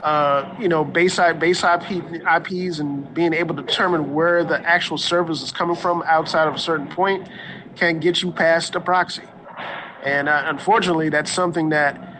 uh, 0.03 0.55
you 0.61 0.69
know, 0.69 0.85
base 0.85 1.19
base 1.39 1.65
IP, 1.65 1.91
IPs 1.91 2.79
and 2.79 3.13
being 3.15 3.33
able 3.33 3.55
to 3.57 3.63
determine 3.63 4.15
where 4.15 4.45
the 4.45 4.61
actual 4.61 4.99
service 4.99 5.43
is 5.43 5.53
coming 5.53 5.77
from 5.77 6.03
outside 6.07 6.47
of 6.47 6.55
a 6.55 6.59
certain 6.59 6.89
point 6.89 7.29
can 7.77 7.99
get 7.99 8.23
you 8.23 8.33
past 8.33 8.75
a 8.75 8.81
proxy. 8.81 9.23
And 10.05 10.29
uh, 10.29 10.45
unfortunately, 10.47 11.09
that's 11.09 11.33
something 11.33 11.71
that 11.71 12.18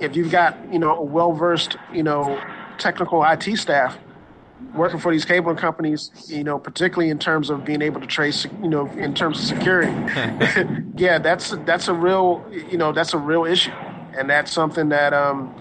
if 0.00 0.16
you've 0.16 0.30
got 0.30 0.56
you 0.72 0.78
know 0.78 0.96
a 0.96 1.02
well 1.02 1.32
versed 1.32 1.76
you 1.92 2.02
know 2.02 2.40
technical 2.78 3.22
IT 3.24 3.56
staff 3.56 3.98
working 4.74 5.00
for 5.00 5.12
these 5.12 5.24
cable 5.24 5.54
companies, 5.54 6.10
you 6.26 6.44
know, 6.44 6.58
particularly 6.58 7.10
in 7.10 7.18
terms 7.18 7.50
of 7.50 7.64
being 7.64 7.82
able 7.82 8.00
to 8.00 8.06
trace, 8.06 8.46
you 8.62 8.68
know, 8.68 8.86
in 8.92 9.14
terms 9.14 9.38
of 9.38 9.44
security. 9.44 9.92
yeah, 10.96 11.18
that's 11.18 11.50
that's 11.64 11.88
a 11.88 11.94
real, 11.94 12.44
you 12.70 12.76
know, 12.76 12.92
that's 12.92 13.14
a 13.14 13.18
real 13.18 13.44
issue, 13.44 13.72
and 14.16 14.28
that's 14.28 14.52
something 14.52 14.88
that, 14.90 15.12
um, 15.12 15.54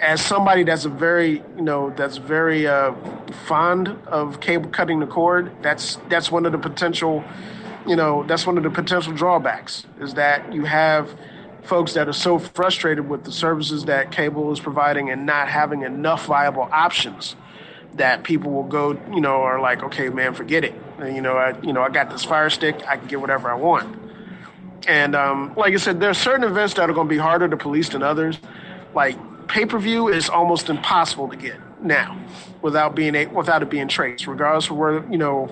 as 0.00 0.20
somebody 0.20 0.62
that's 0.62 0.84
a 0.84 0.90
very, 0.90 1.42
you 1.56 1.62
know, 1.62 1.90
that's 1.96 2.16
very 2.18 2.66
uh, 2.66 2.94
fond 3.46 3.88
of 4.06 4.40
cable 4.40 4.68
cutting 4.70 5.00
the 5.00 5.06
cord, 5.06 5.50
that's 5.62 5.98
that's 6.08 6.30
one 6.30 6.44
of 6.46 6.52
the 6.52 6.58
potential, 6.58 7.24
you 7.86 7.96
know, 7.96 8.24
that's 8.24 8.46
one 8.46 8.58
of 8.58 8.64
the 8.64 8.70
potential 8.70 9.12
drawbacks 9.12 9.86
is 10.00 10.14
that 10.14 10.52
you 10.52 10.64
have 10.64 11.16
folks 11.66 11.94
that 11.94 12.08
are 12.08 12.12
so 12.12 12.38
frustrated 12.38 13.08
with 13.08 13.24
the 13.24 13.32
services 13.32 13.84
that 13.84 14.12
cable 14.12 14.52
is 14.52 14.60
providing 14.60 15.10
and 15.10 15.26
not 15.26 15.48
having 15.48 15.82
enough 15.82 16.26
viable 16.26 16.68
options 16.72 17.36
that 17.94 18.24
people 18.24 18.52
will 18.52 18.64
go, 18.64 18.98
you 19.12 19.20
know, 19.20 19.42
are 19.42 19.60
like, 19.60 19.82
okay, 19.82 20.08
man, 20.08 20.34
forget 20.34 20.64
it. 20.64 20.74
You 20.98 21.20
know, 21.20 21.36
I, 21.36 21.58
you 21.62 21.72
know, 21.72 21.82
I 21.82 21.88
got 21.88 22.10
this 22.10 22.24
Fire 22.24 22.50
Stick, 22.50 22.76
I 22.86 22.96
can 22.96 23.06
get 23.08 23.20
whatever 23.20 23.50
I 23.50 23.54
want. 23.54 23.98
And 24.86 25.16
um, 25.16 25.54
like 25.56 25.74
I 25.74 25.78
said, 25.78 26.00
there 26.00 26.10
are 26.10 26.14
certain 26.14 26.44
events 26.44 26.74
that 26.74 26.88
are 26.88 26.92
going 26.92 27.08
to 27.08 27.14
be 27.14 27.18
harder 27.18 27.48
to 27.48 27.56
police 27.56 27.88
than 27.88 28.02
others. 28.02 28.38
Like 28.94 29.16
pay 29.48 29.66
per 29.66 29.78
view 29.78 30.08
is 30.08 30.28
almost 30.28 30.68
impossible 30.68 31.28
to 31.28 31.36
get 31.36 31.56
now 31.80 32.18
without 32.62 32.94
being 32.94 33.14
a, 33.14 33.26
without 33.26 33.62
it 33.62 33.70
being 33.70 33.88
traced, 33.88 34.26
regardless 34.26 34.70
of 34.70 34.76
where 34.76 35.04
you 35.10 35.18
know, 35.18 35.50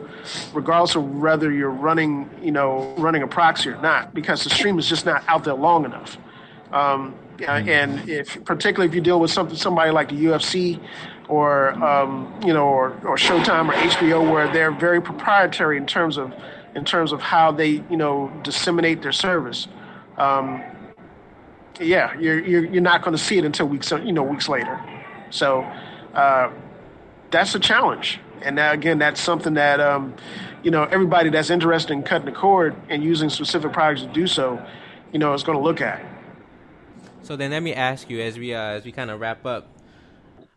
regardless 0.52 0.94
of 0.94 1.16
whether 1.16 1.52
you're 1.52 1.70
running 1.70 2.28
you 2.42 2.52
know 2.52 2.94
running 2.98 3.22
a 3.22 3.26
proxy 3.26 3.70
or 3.70 3.80
not, 3.80 4.14
because 4.14 4.44
the 4.44 4.50
stream 4.50 4.78
is 4.78 4.88
just 4.88 5.06
not 5.06 5.22
out 5.28 5.44
there 5.44 5.54
long 5.54 5.84
enough. 5.84 6.16
Um, 6.72 7.14
and 7.46 8.08
if 8.08 8.42
particularly 8.44 8.88
if 8.88 8.94
you 8.94 9.00
deal 9.00 9.20
with 9.20 9.30
something 9.30 9.56
somebody 9.56 9.90
like 9.90 10.08
the 10.08 10.24
UFC 10.24 10.80
or 11.28 11.72
um, 11.84 12.32
you 12.44 12.52
know 12.52 12.66
or, 12.66 12.90
or 13.04 13.16
Showtime 13.16 13.68
or 13.68 13.72
HBO, 13.72 14.30
where 14.30 14.52
they're 14.52 14.72
very 14.72 15.00
proprietary 15.00 15.76
in 15.76 15.86
terms 15.86 16.16
of 16.16 16.32
in 16.74 16.84
terms 16.84 17.12
of 17.12 17.20
how 17.20 17.52
they 17.52 17.82
you 17.90 17.96
know 17.96 18.32
disseminate 18.42 19.02
their 19.02 19.12
service. 19.12 19.68
Um, 20.16 20.62
yeah, 21.80 22.16
you're, 22.18 22.38
you're, 22.38 22.64
you're 22.66 22.82
not 22.82 23.02
going 23.02 23.16
to 23.16 23.22
see 23.22 23.36
it 23.36 23.44
until 23.44 23.66
weeks 23.66 23.90
you 23.90 24.12
know 24.12 24.22
weeks 24.22 24.48
later. 24.48 24.80
So 25.30 25.68
uh, 26.14 26.50
that's 27.30 27.54
a 27.54 27.60
challenge. 27.60 28.20
And 28.42 28.56
now, 28.56 28.72
again, 28.72 28.98
that's 28.98 29.20
something 29.20 29.54
that 29.54 29.80
um, 29.80 30.14
you 30.62 30.70
know 30.70 30.84
everybody 30.84 31.30
that's 31.30 31.50
interested 31.50 31.92
in 31.92 32.02
cutting 32.02 32.26
the 32.26 32.32
cord 32.32 32.74
and 32.88 33.02
using 33.02 33.30
specific 33.30 33.72
products 33.72 34.02
to 34.02 34.08
do 34.08 34.26
so, 34.26 34.64
you 35.12 35.18
know, 35.18 35.32
is 35.34 35.42
going 35.42 35.58
to 35.58 35.64
look 35.64 35.80
at. 35.80 36.04
So 37.22 37.36
then, 37.36 37.52
let 37.52 37.62
me 37.62 37.72
ask 37.72 38.10
you 38.10 38.20
as 38.20 38.38
we 38.38 38.54
uh, 38.54 38.60
as 38.60 38.84
we 38.84 38.92
kind 38.92 39.10
of 39.10 39.20
wrap 39.20 39.46
up. 39.46 39.68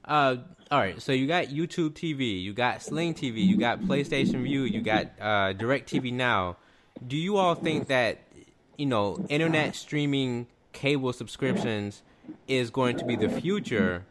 Uh, 0.04 0.38
all 0.70 0.80
right, 0.80 1.02
so 1.02 1.14
you 1.14 1.28
got 1.28 1.46
YouTube 1.46 1.92
TV, 1.92 2.42
you 2.42 2.52
got 2.52 2.82
Sling 2.82 3.14
TV, 3.14 3.46
you 3.46 3.56
got 3.56 3.80
PlayStation 3.80 4.44
Vue, 4.44 4.64
you 4.64 4.82
got 4.82 5.06
uh, 5.20 5.54
TV 5.54 6.12
Now. 6.12 6.58
Do 7.06 7.16
you 7.16 7.38
all 7.38 7.56
think 7.56 7.88
that 7.88 8.20
you 8.78 8.86
know 8.86 9.26
internet 9.30 9.76
streaming 9.76 10.48
cable 10.74 11.14
subscriptions 11.14 12.02
is 12.50 12.70
going 12.70 12.98
to 12.98 13.06
be 13.06 13.16
the 13.16 13.30
future? 13.30 14.06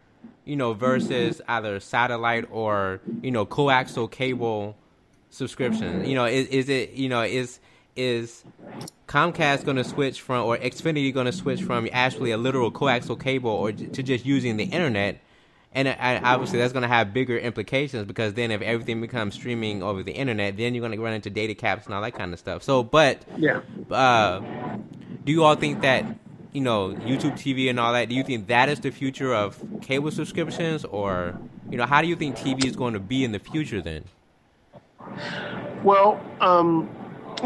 You 0.46 0.56
know, 0.56 0.72
versus 0.72 1.42
either 1.46 1.78
satellite 1.80 2.46
or 2.50 3.00
you 3.20 3.30
know 3.30 3.44
coaxial 3.44 4.10
cable 4.10 4.76
subscription? 5.28 6.06
You 6.06 6.14
know, 6.14 6.24
is, 6.24 6.46
is 6.48 6.68
it 6.70 6.92
you 6.92 7.10
know 7.10 7.22
is 7.22 7.60
is 7.96 8.44
Comcast 9.08 9.64
going 9.64 9.76
to 9.76 9.84
switch 9.84 10.20
from 10.20 10.46
or 10.46 10.56
Xfinity 10.56 11.12
going 11.12 11.26
to 11.26 11.32
switch 11.32 11.62
from 11.62 11.88
actually 11.92 12.30
a 12.30 12.38
literal 12.38 12.70
coaxial 12.70 13.20
cable 13.20 13.50
or 13.50 13.72
to 13.72 14.02
just 14.02 14.24
using 14.24 14.56
the 14.56 14.64
internet? 14.64 15.20
And, 15.72 15.88
and 15.88 16.24
obviously 16.24 16.58
that's 16.58 16.72
going 16.72 16.84
to 16.84 16.88
have 16.88 17.12
bigger 17.12 17.36
implications 17.36 18.06
because 18.06 18.32
then 18.32 18.50
if 18.50 18.62
everything 18.62 18.98
becomes 19.02 19.34
streaming 19.34 19.82
over 19.82 20.02
the 20.02 20.12
internet, 20.12 20.56
then 20.56 20.74
you're 20.74 20.80
going 20.80 20.96
to 20.96 21.04
run 21.04 21.12
into 21.12 21.28
data 21.28 21.54
caps 21.54 21.84
and 21.84 21.94
all 21.94 22.00
that 22.00 22.14
kind 22.14 22.32
of 22.32 22.38
stuff. 22.38 22.62
So, 22.62 22.82
but 22.82 23.22
yeah, 23.36 23.60
uh, 23.90 24.40
do 25.24 25.32
you 25.32 25.44
all 25.44 25.54
think 25.54 25.82
that 25.82 26.06
you 26.56 26.62
know 26.62 26.88
YouTube 26.88 27.34
TV 27.34 27.68
and 27.68 27.78
all 27.78 27.92
that, 27.92 28.08
do 28.08 28.14
you 28.14 28.24
think 28.24 28.46
that 28.46 28.70
is 28.70 28.80
the 28.80 28.90
future 28.90 29.34
of 29.34 29.62
cable 29.82 30.10
subscriptions, 30.10 30.86
or 30.86 31.38
you 31.70 31.76
know, 31.76 31.84
how 31.84 32.00
do 32.00 32.08
you 32.08 32.16
think 32.16 32.34
TV 32.34 32.64
is 32.64 32.74
going 32.74 32.94
to 32.94 32.98
be 32.98 33.24
in 33.24 33.32
the 33.32 33.38
future 33.38 33.82
then? 33.82 34.04
Well, 35.84 36.18
um, 36.40 36.88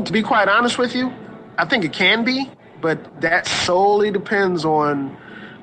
to 0.04 0.12
be 0.12 0.22
quite 0.22 0.48
honest 0.48 0.78
with 0.78 0.94
you, 0.94 1.12
I 1.58 1.64
think 1.64 1.84
it 1.84 1.92
can 1.92 2.22
be, 2.22 2.48
but 2.80 3.20
that 3.20 3.48
solely 3.48 4.12
depends 4.12 4.64
on 4.64 5.16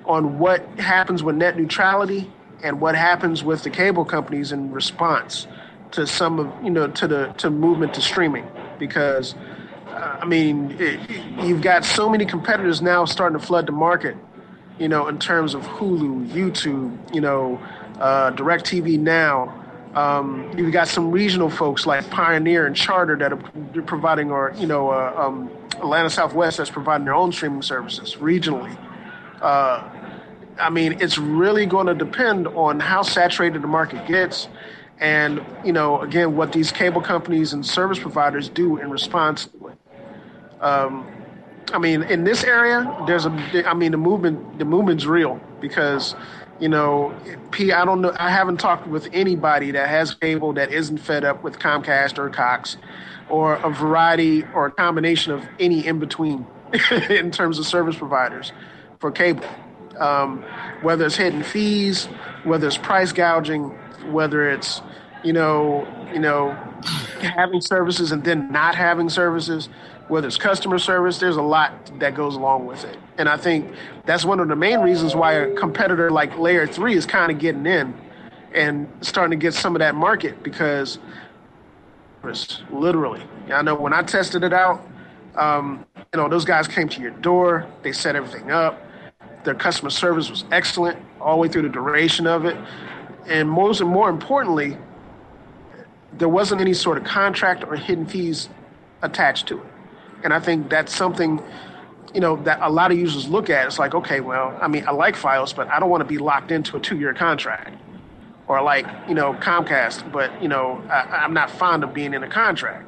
on 0.04 0.40
what 0.40 0.66
happens 0.78 1.24
with 1.24 1.38
net 1.38 1.58
neutrality 1.58 2.30
and 2.64 2.82
what 2.82 2.96
happens 2.96 3.46
with 3.46 3.64
the 3.64 3.70
cable 3.70 4.04
companies 4.04 4.52
in 4.52 4.74
response 4.74 5.48
to 5.92 6.06
some 6.06 6.40
of 6.40 6.52
you 6.62 6.70
know 6.70 6.88
to 6.90 7.08
the 7.08 7.28
to 7.38 7.50
movement 7.50 7.94
to 7.94 8.02
streaming 8.02 8.46
because 8.78 9.36
I 9.98 10.26
mean, 10.26 10.76
it, 10.80 11.00
you've 11.44 11.62
got 11.62 11.86
so 11.86 12.10
many 12.10 12.26
competitors 12.26 12.82
now 12.82 13.06
starting 13.06 13.40
to 13.40 13.46
flood 13.46 13.66
the 13.66 13.72
market, 13.72 14.16
you 14.80 14.88
know, 14.88 15.08
in 15.08 15.20
terms 15.20 15.54
of 15.54 15.64
Hulu, 15.64 16.30
YouTube, 16.30 17.14
you 17.14 17.22
know, 17.22 17.58
uh, 18.00 18.32
DirecTV 18.32 19.00
Now. 19.00 19.64
Um, 19.96 20.52
you've 20.56 20.74
got 20.74 20.88
some 20.88 21.12
regional 21.12 21.50
folks 21.50 21.88
like 21.88 22.08
Pioneer 22.12 22.68
and 22.68 22.76
Charter 22.76 23.16
that 23.18 23.34
are 23.34 23.82
providing, 23.84 24.32
or, 24.32 24.54
you 24.56 24.68
know, 24.68 24.90
uh, 24.90 25.14
um, 25.18 25.50
Atlanta 25.78 26.10
Southwest 26.10 26.58
that's 26.58 26.70
providing 26.70 27.06
their 27.06 27.16
own 27.16 27.32
streaming 27.32 27.64
services 27.64 28.16
regionally. 28.16 28.78
Uh, 29.42 29.90
I 30.60 30.70
mean, 30.70 31.02
it's 31.02 31.18
really 31.18 31.66
going 31.66 31.88
to 31.88 31.96
depend 31.96 32.48
on 32.48 32.80
how 32.80 33.02
saturated 33.02 33.62
the 33.62 33.68
market 33.68 34.08
gets 34.08 34.48
and, 35.00 35.46
you 35.64 35.72
know, 35.72 36.02
again, 36.02 36.36
what 36.36 36.52
these 36.54 36.72
cable 36.72 37.02
companies 37.02 37.54
and 37.54 37.66
service 37.66 38.00
providers 38.00 38.50
do 38.50 38.78
in 38.78 38.90
response 38.90 39.48
Um, 40.62 41.08
I 41.74 41.80
mean, 41.80 42.04
in 42.04 42.24
this 42.24 42.44
area, 42.44 42.96
there's 43.08 43.26
a. 43.26 43.64
I 43.68 43.74
mean, 43.74 43.92
the 43.92 43.98
movement. 43.98 44.60
The 44.60 44.66
movement's 44.66 45.06
real 45.06 45.40
because, 45.60 46.16
you 46.60 46.70
know, 46.70 47.14
P. 47.52 47.72
I 47.72 47.84
don't 47.84 48.02
know. 48.02 48.16
I 48.18 48.30
haven't 48.30 48.58
talked 48.58 48.88
with 48.88 49.10
anybody 49.12 49.72
that 49.72 49.90
has 49.90 50.14
cable 50.16 50.54
that 50.54 50.72
isn't 50.72 50.98
fed 50.98 51.26
up 51.26 51.44
with 51.44 51.60
Comcast 51.60 52.18
or 52.18 52.30
Cox, 52.30 52.78
or 53.30 53.56
a 53.56 53.70
variety 53.70 54.44
or 54.54 54.68
a 54.68 54.72
combination 54.72 55.34
of 55.34 55.44
any 55.60 55.86
in 55.86 56.00
between, 56.00 56.46
in 57.10 57.32
terms 57.32 57.60
of 57.60 57.66
service 57.66 57.98
providers, 57.98 58.54
for 59.00 59.12
cable. 59.12 59.46
Um, 60.00 60.44
whether 60.84 61.08
it's 61.08 61.16
hidden 61.16 61.44
fees, 61.44 62.06
whether 62.44 62.68
it's 62.68 62.78
price 62.78 63.12
gouging, 63.12 63.70
whether 64.12 64.48
it's, 64.48 64.82
you 65.24 65.34
know, 65.34 65.88
you 66.14 66.20
know, 66.20 66.52
having 67.20 67.62
services 67.62 68.12
and 68.12 68.24
then 68.24 68.52
not 68.52 68.76
having 68.76 69.10
services 69.10 69.70
whether 70.08 70.28
it's 70.28 70.38
customer 70.38 70.80
service, 70.80 71.18
there's 71.18 71.36
a 71.36 71.42
lot 71.42 72.00
that 72.00 72.16
goes 72.16 72.36
along 72.36 72.66
with 72.66 72.84
it. 72.86 72.98
And 73.18 73.28
I 73.28 73.38
think 73.38 73.74
that's 74.06 74.26
one 74.26 74.40
of 74.40 74.48
the 74.48 74.56
main 74.56 74.80
reasons 74.80 75.16
why 75.16 75.34
a 75.34 75.54
competitor 75.56 76.10
like 76.10 76.38
Layer 76.38 76.66
3 76.66 76.96
is 76.96 77.06
kind 77.06 77.32
of 77.32 77.40
getting 77.40 77.66
in 77.66 77.94
and 78.54 78.90
starting 79.02 79.38
to 79.38 79.42
get 79.42 79.54
some 79.54 79.76
of 79.76 79.80
that 79.80 79.96
market 79.96 80.42
because 80.44 81.00
literally, 82.72 83.22
I 83.52 83.62
know 83.62 83.76
when 83.76 83.94
I 83.94 84.02
tested 84.02 84.44
it 84.44 84.54
out, 84.54 84.86
um, 85.36 85.86
you 85.96 86.20
know, 86.20 86.28
those 86.28 86.46
guys 86.46 86.68
came 86.68 86.90
to 86.90 87.02
your 87.02 87.12
door, 87.12 87.68
they 87.84 87.92
set 87.92 88.16
everything 88.16 88.52
up. 88.52 88.82
Their 89.44 89.56
customer 89.56 89.90
service 89.90 90.30
was 90.30 90.44
excellent 90.52 91.00
all 91.22 91.36
the 91.36 91.42
way 91.42 91.48
through 91.48 91.62
the 91.62 91.70
duration 91.70 92.28
of 92.28 92.46
it. 92.46 92.58
And 93.28 93.50
most 93.50 93.82
and 93.82 93.90
more 93.90 94.10
importantly, 94.10 94.78
there 96.18 96.30
wasn't 96.30 96.60
any 96.60 96.74
sort 96.74 96.98
of 96.98 97.04
contract 97.04 97.64
or 97.64 97.76
hidden 97.76 98.06
fees 98.06 98.50
attached 99.02 99.48
to 99.48 99.60
it. 99.62 99.68
And 100.24 100.34
I 100.34 100.40
think 100.40 100.70
that's 100.70 100.96
something, 100.96 101.42
you 102.14 102.20
know, 102.20 102.38
that 102.44 102.60
a 102.62 102.70
lot 102.70 102.92
of 102.92 102.98
users 102.98 103.28
look 103.28 103.50
at. 103.50 103.68
It's 103.68 103.80
like, 103.80 103.94
okay, 103.96 104.20
well, 104.20 104.58
I 104.62 104.68
mean, 104.68 104.88
I 104.88 104.92
like 104.92 105.16
Fios, 105.16 105.56
but 105.56 105.68
I 105.70 105.80
don't 105.80 105.90
want 105.90 106.02
to 106.02 106.08
be 106.08 106.18
locked 106.18 106.52
into 106.52 106.78
a 106.78 106.80
two-year 106.80 107.14
contract. 107.14 107.76
Or 108.48 108.62
like, 108.62 108.86
you 109.08 109.14
know, 109.14 109.34
Comcast, 109.34 110.10
but 110.12 110.42
you 110.42 110.48
know, 110.48 110.82
I, 110.90 111.24
I'm 111.24 111.34
not 111.34 111.52
fond 111.52 111.84
of 111.84 111.94
being 111.94 112.14
in 112.14 112.24
a 112.24 112.30
contract. 112.30 112.88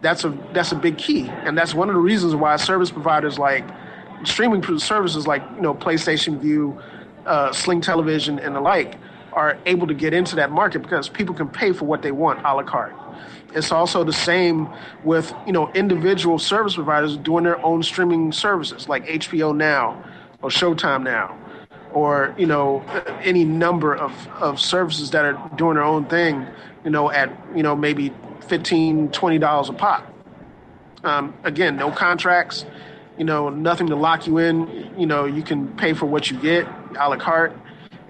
That's 0.00 0.24
a 0.24 0.30
that's 0.54 0.72
a 0.72 0.76
big 0.76 0.96
key, 0.96 1.28
and 1.28 1.58
that's 1.58 1.74
one 1.74 1.90
of 1.90 1.94
the 1.94 2.00
reasons 2.00 2.34
why 2.34 2.56
service 2.56 2.90
providers 2.90 3.38
like 3.38 3.64
streaming 4.24 4.62
services 4.78 5.26
like 5.26 5.42
you 5.56 5.60
know 5.60 5.74
PlayStation 5.74 6.38
Vue, 6.40 6.80
uh, 7.26 7.52
Sling 7.52 7.82
Television, 7.82 8.38
and 8.38 8.56
the 8.56 8.60
like 8.60 8.96
are 9.32 9.58
able 9.66 9.86
to 9.86 9.94
get 9.94 10.12
into 10.12 10.36
that 10.36 10.50
market 10.50 10.80
because 10.80 11.08
people 11.08 11.34
can 11.34 11.48
pay 11.48 11.72
for 11.72 11.84
what 11.84 12.02
they 12.02 12.12
want 12.12 12.40
a 12.40 12.54
la 12.54 12.62
carte. 12.62 12.94
It's 13.54 13.72
also 13.72 14.04
the 14.04 14.12
same 14.12 14.68
with 15.04 15.34
you 15.46 15.52
know 15.52 15.70
individual 15.72 16.38
service 16.38 16.74
providers 16.74 17.16
doing 17.16 17.44
their 17.44 17.64
own 17.64 17.82
streaming 17.82 18.32
services 18.32 18.88
like 18.88 19.06
HBO 19.06 19.56
Now 19.56 20.02
or 20.42 20.50
Showtime 20.50 21.02
Now 21.02 21.36
or 21.92 22.34
you 22.38 22.46
know 22.46 22.82
any 23.22 23.44
number 23.44 23.94
of, 23.94 24.12
of 24.40 24.60
services 24.60 25.10
that 25.10 25.24
are 25.24 25.50
doing 25.56 25.74
their 25.74 25.84
own 25.84 26.04
thing 26.06 26.46
you 26.84 26.90
know 26.90 27.10
at 27.10 27.30
you 27.56 27.62
know 27.62 27.74
maybe 27.74 28.12
15 28.46 29.10
20 29.10 29.38
dollars 29.38 29.68
a 29.68 29.72
pop. 29.72 30.06
Um, 31.02 31.34
again 31.44 31.76
no 31.76 31.90
contracts 31.90 32.66
you 33.18 33.24
know 33.24 33.48
nothing 33.48 33.88
to 33.88 33.96
lock 33.96 34.26
you 34.26 34.38
in. 34.38 34.92
You 34.96 35.06
know 35.06 35.24
you 35.24 35.42
can 35.42 35.68
pay 35.76 35.92
for 35.92 36.06
what 36.06 36.30
you 36.30 36.38
get 36.38 36.68
a 36.98 37.08
la 37.08 37.16
carte. 37.16 37.56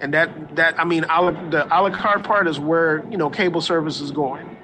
And 0.01 0.13
that 0.13 0.55
that 0.55 0.79
i 0.79 0.83
mean 0.83 1.03
a 1.05 1.21
la, 1.21 1.31
the 1.49 1.65
a 1.65 1.77
la 1.81 1.89
carte 1.89 2.23
part 2.23 2.47
is 2.47 2.59
where 2.59 3.03
you 3.09 3.17
know 3.17 3.29
cable 3.29 3.61
service 3.61 4.01
is 4.01 4.11
going 4.11 4.57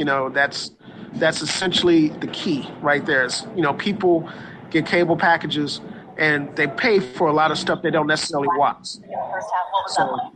you 0.00 0.06
know, 0.06 0.30
that's 0.30 0.70
that's 1.16 1.42
essentially 1.42 2.08
the 2.08 2.26
key 2.28 2.66
right 2.80 3.04
there. 3.04 3.26
Is 3.26 3.46
you 3.54 3.60
know, 3.60 3.74
people 3.74 4.28
get 4.70 4.86
cable 4.86 5.14
packages 5.14 5.82
and 6.16 6.56
they 6.56 6.66
pay 6.66 7.00
for 7.00 7.28
a 7.28 7.32
lot 7.34 7.50
of 7.50 7.58
stuff 7.58 7.82
they 7.82 7.90
don't 7.90 8.06
necessarily 8.06 8.48
watch. 8.56 8.96
So, 9.88 10.32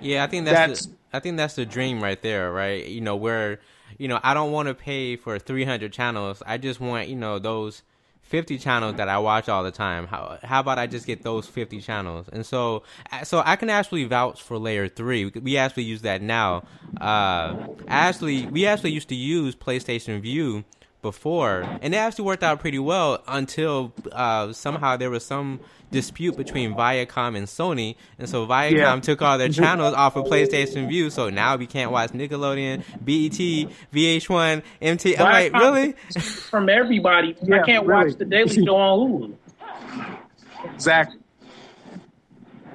yeah, 0.00 0.24
I 0.24 0.26
think 0.28 0.46
that's, 0.46 0.56
that's 0.56 0.86
the, 0.86 0.96
I 1.12 1.20
think 1.20 1.36
that's 1.36 1.56
the 1.56 1.66
dream 1.66 2.02
right 2.02 2.20
there, 2.22 2.50
right? 2.50 2.86
You 2.86 3.02
know, 3.02 3.16
where 3.16 3.60
you 3.98 4.08
know 4.08 4.18
I 4.22 4.32
don't 4.32 4.50
want 4.50 4.68
to 4.68 4.74
pay 4.74 5.16
for 5.16 5.38
300 5.38 5.92
channels. 5.92 6.42
I 6.46 6.56
just 6.56 6.80
want 6.80 7.08
you 7.08 7.16
know 7.16 7.38
those 7.38 7.82
50 8.24 8.58
channels 8.58 8.96
that 8.96 9.08
I 9.08 9.18
watch 9.18 9.48
all 9.48 9.62
the 9.62 9.70
time. 9.70 10.06
How 10.06 10.38
how 10.42 10.60
about 10.60 10.78
I 10.78 10.86
just 10.86 11.06
get 11.06 11.22
those 11.22 11.46
50 11.46 11.80
channels? 11.80 12.26
And 12.32 12.44
so 12.44 12.82
so 13.22 13.42
I 13.44 13.56
can 13.56 13.70
actually 13.70 14.04
vouch 14.04 14.42
for 14.42 14.58
layer 14.58 14.88
3. 14.88 15.26
We 15.42 15.56
actually 15.56 15.84
use 15.84 16.02
that 16.02 16.22
now. 16.22 16.64
Uh 17.00 17.54
actually 17.86 18.46
we 18.46 18.66
actually 18.66 18.92
used 18.92 19.08
to 19.10 19.14
use 19.14 19.54
PlayStation 19.54 20.20
Vue 20.20 20.64
before, 21.04 21.60
and 21.82 21.94
it 21.94 21.98
actually 21.98 22.24
worked 22.24 22.42
out 22.42 22.58
pretty 22.58 22.80
well 22.80 23.22
until 23.28 23.92
uh, 24.10 24.52
somehow 24.52 24.96
there 24.96 25.10
was 25.10 25.24
some 25.24 25.60
dispute 25.92 26.36
between 26.36 26.74
Viacom 26.74 27.36
and 27.36 27.46
Sony, 27.46 27.94
and 28.18 28.28
so 28.28 28.46
Viacom 28.46 28.72
yeah. 28.72 29.00
took 29.00 29.22
all 29.22 29.38
their 29.38 29.50
channels 29.50 29.94
off 29.94 30.16
of 30.16 30.24
PlayStation 30.24 30.88
Vue, 30.88 31.10
so 31.10 31.30
now 31.30 31.56
we 31.56 31.66
can't 31.66 31.92
watch 31.92 32.10
Nickelodeon, 32.10 32.78
BET, 33.04 33.70
VH1, 33.92 34.62
MT. 34.82 35.16
I'm 35.18 35.24
like, 35.24 35.52
really? 35.52 35.92
From 36.20 36.68
everybody, 36.68 37.36
yeah, 37.42 37.60
I 37.60 37.66
can't 37.66 37.86
really. 37.86 38.06
watch 38.06 38.18
the 38.18 38.24
Daily 38.24 38.64
Show 38.64 38.74
on 38.74 39.10
Hulu. 39.10 40.74
Exactly. 40.74 41.20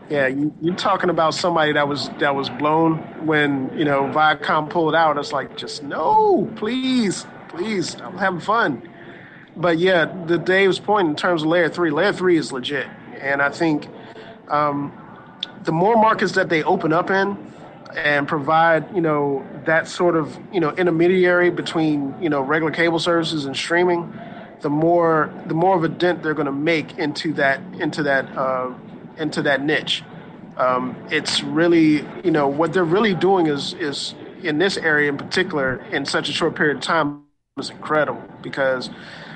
Yeah, 0.10 0.28
you, 0.28 0.54
you're 0.62 0.76
talking 0.76 1.10
about 1.10 1.34
somebody 1.34 1.74
that 1.74 1.88
was 1.88 2.10
that 2.20 2.36
was 2.36 2.50
blown 2.50 2.98
when 3.26 3.76
you 3.78 3.86
know 3.86 4.04
Viacom 4.04 4.70
pulled 4.70 4.96
out. 4.96 5.18
It's 5.18 5.34
like, 5.34 5.58
just 5.58 5.84
no, 5.84 6.52
please 6.56 7.26
please, 7.50 7.96
I'm 7.96 8.18
having 8.18 8.40
fun. 8.40 8.88
But 9.58 9.78
yeah, 9.78 10.06
the 10.26 10.38
Dave's 10.38 10.80
point 10.80 11.10
in 11.10 11.16
terms 11.16 11.42
of 11.42 11.50
layer 11.50 11.70
three, 11.70 11.92
layer 11.92 12.14
three 12.14 12.38
is 12.38 12.52
legit, 12.52 12.88
and 13.20 13.42
I 13.42 13.50
think 13.50 13.88
um, 14.48 14.94
the 15.64 15.72
more 15.72 15.96
markets 15.96 16.34
that 16.34 16.48
they 16.48 16.64
open 16.64 16.94
up 16.94 17.10
in 17.10 17.38
and 17.96 18.28
provide, 18.28 18.96
you 18.96 19.02
know, 19.02 19.46
that 19.66 19.88
sort 19.88 20.16
of 20.16 20.38
you 20.54 20.60
know 20.60 20.72
intermediary 20.72 21.50
between 21.50 22.16
you 22.22 22.30
know 22.30 22.42
regular 22.42 22.72
cable 22.72 23.00
services 23.00 23.46
and 23.46 23.58
streaming, 23.58 24.14
the 24.62 24.70
more 24.70 25.34
the 25.48 25.54
more 25.54 25.76
of 25.76 25.84
a 25.84 25.90
dent 25.90 26.24
they're 26.24 26.34
going 26.34 26.46
to 26.46 26.52
make 26.52 26.98
into 26.98 27.34
that 27.34 27.60
into 27.80 28.04
that 28.04 28.26
uh, 28.38 28.74
into 29.18 29.42
that 29.42 29.64
niche. 29.64 30.04
Um, 30.56 30.96
it's 31.10 31.42
really 31.44 32.06
you 32.24 32.32
know 32.32 32.48
what 32.48 32.72
they're 32.72 32.84
really 32.84 33.16
doing 33.16 33.48
is 33.48 33.74
is 33.74 34.14
in 34.42 34.58
this 34.58 34.78
area 34.78 35.10
in 35.10 35.18
particular 35.18 35.84
in 35.92 36.06
such 36.06 36.30
a 36.30 36.32
short 36.32 36.56
period 36.56 36.78
of 36.78 36.84
time 36.84 37.24
was 37.60 37.70
incredible 37.70 38.24
because 38.42 38.90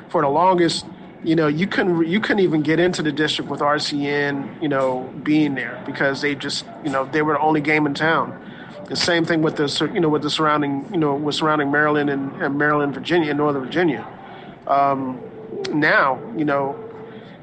for 0.07 0.21
the 0.21 0.29
longest, 0.29 0.85
you 1.23 1.35
know, 1.35 1.47
you 1.47 1.67
couldn't 1.67 2.07
you 2.07 2.19
couldn't 2.19 2.43
even 2.43 2.61
get 2.61 2.79
into 2.79 3.03
the 3.03 3.11
district 3.11 3.51
with 3.51 3.59
RCN, 3.59 4.61
you 4.61 4.69
know, 4.69 5.13
being 5.23 5.55
there 5.55 5.81
because 5.85 6.21
they 6.21 6.33
just, 6.35 6.65
you 6.83 6.89
know, 6.89 7.05
they 7.05 7.21
were 7.21 7.33
the 7.33 7.39
only 7.39 7.61
game 7.61 7.85
in 7.85 7.93
town. 7.93 8.39
The 8.87 8.95
same 8.95 9.25
thing 9.25 9.41
with 9.41 9.55
the, 9.57 9.91
you 9.93 9.99
know, 9.99 10.09
with 10.09 10.21
the 10.21 10.29
surrounding, 10.29 10.87
you 10.91 10.99
know, 10.99 11.15
with 11.15 11.35
surrounding 11.35 11.71
Maryland 11.71 12.09
and, 12.09 12.31
and 12.41 12.57
Maryland, 12.57 12.93
Virginia, 12.93 13.29
and 13.29 13.37
Northern 13.37 13.63
Virginia. 13.63 14.05
Um, 14.67 15.21
now, 15.73 16.19
you 16.37 16.45
know, 16.45 16.77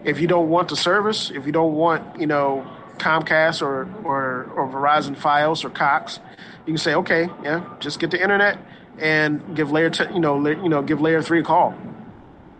if 0.04 0.20
you 0.20 0.26
don't 0.26 0.48
want 0.48 0.68
the 0.68 0.76
service, 0.76 1.30
if 1.30 1.44
you 1.46 1.52
don't 1.52 1.74
want, 1.74 2.20
you 2.20 2.26
know, 2.26 2.66
Comcast 2.98 3.62
or 3.62 3.88
or, 4.04 4.44
or 4.56 4.68
Verizon 4.68 5.16
Fios 5.16 5.64
or 5.64 5.70
Cox, 5.70 6.20
you 6.66 6.72
can 6.72 6.78
say, 6.78 6.94
okay, 6.94 7.28
yeah, 7.42 7.64
just 7.80 8.00
get 8.00 8.10
the 8.10 8.22
internet 8.22 8.58
and 9.00 9.56
give 9.56 9.72
layer 9.72 9.90
t- 9.90 10.04
you 10.12 10.20
know 10.20 10.46
you 10.48 10.68
know 10.68 10.82
give 10.82 11.00
layer 11.00 11.22
three 11.22 11.40
a 11.40 11.44
call 11.44 11.74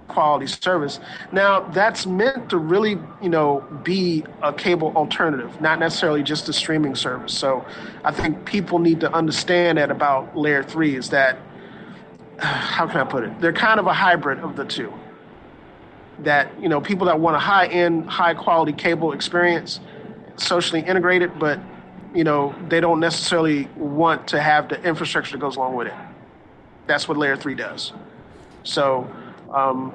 quality 0.09 0.47
service. 0.47 1.01
Now 1.33 1.61
that's 1.61 2.07
meant 2.07 2.51
to 2.51 2.59
really 2.59 2.99
you 3.23 3.29
know 3.29 3.65
be 3.85 4.25
a 4.43 4.53
cable 4.53 4.93
alternative 4.97 5.61
not 5.61 5.79
necessarily 5.79 6.23
just 6.23 6.49
a 6.49 6.53
streaming 6.53 6.95
service. 6.97 7.33
So 7.37 7.65
i 8.05 8.13
think 8.13 8.45
people 8.45 8.79
need 8.81 9.01
to 9.01 9.13
understand 9.13 9.79
that 9.79 9.91
about 9.91 10.37
layer 10.37 10.63
three 10.65 10.97
is 10.97 11.11
that 11.11 11.39
how 12.39 12.87
can 12.87 13.01
i 13.01 13.05
put 13.05 13.25
it? 13.25 13.41
They're 13.41 13.53
kind 13.53 13.81
of 13.81 13.87
a 13.87 13.95
hybrid 13.95 14.41
of 14.41 14.57
the 14.57 14.65
two. 14.65 14.93
That 16.21 16.61
you 16.61 16.69
know 16.69 16.81
people 16.81 17.07
that 17.07 17.21
want 17.21 17.37
a 17.37 17.41
high 17.41 17.67
end 17.69 18.11
high 18.11 18.35
quality 18.35 18.73
cable 18.73 19.13
experience 19.13 19.81
socially 20.37 20.83
integrated 20.83 21.39
but 21.39 21.61
you 22.15 22.25
know 22.25 22.55
they 22.69 22.81
don't 22.81 23.01
necessarily 23.01 23.69
want 23.77 24.29
to 24.29 24.41
have 24.41 24.69
the 24.69 24.83
infrastructure 24.83 25.33
that 25.33 25.41
goes 25.41 25.57
along 25.57 25.77
with 25.77 25.89
it 25.89 25.95
that's 26.91 27.07
what 27.09 27.17
layer 27.17 27.37
three 27.37 27.55
does. 27.55 27.93
So 28.65 29.09
um, 29.55 29.95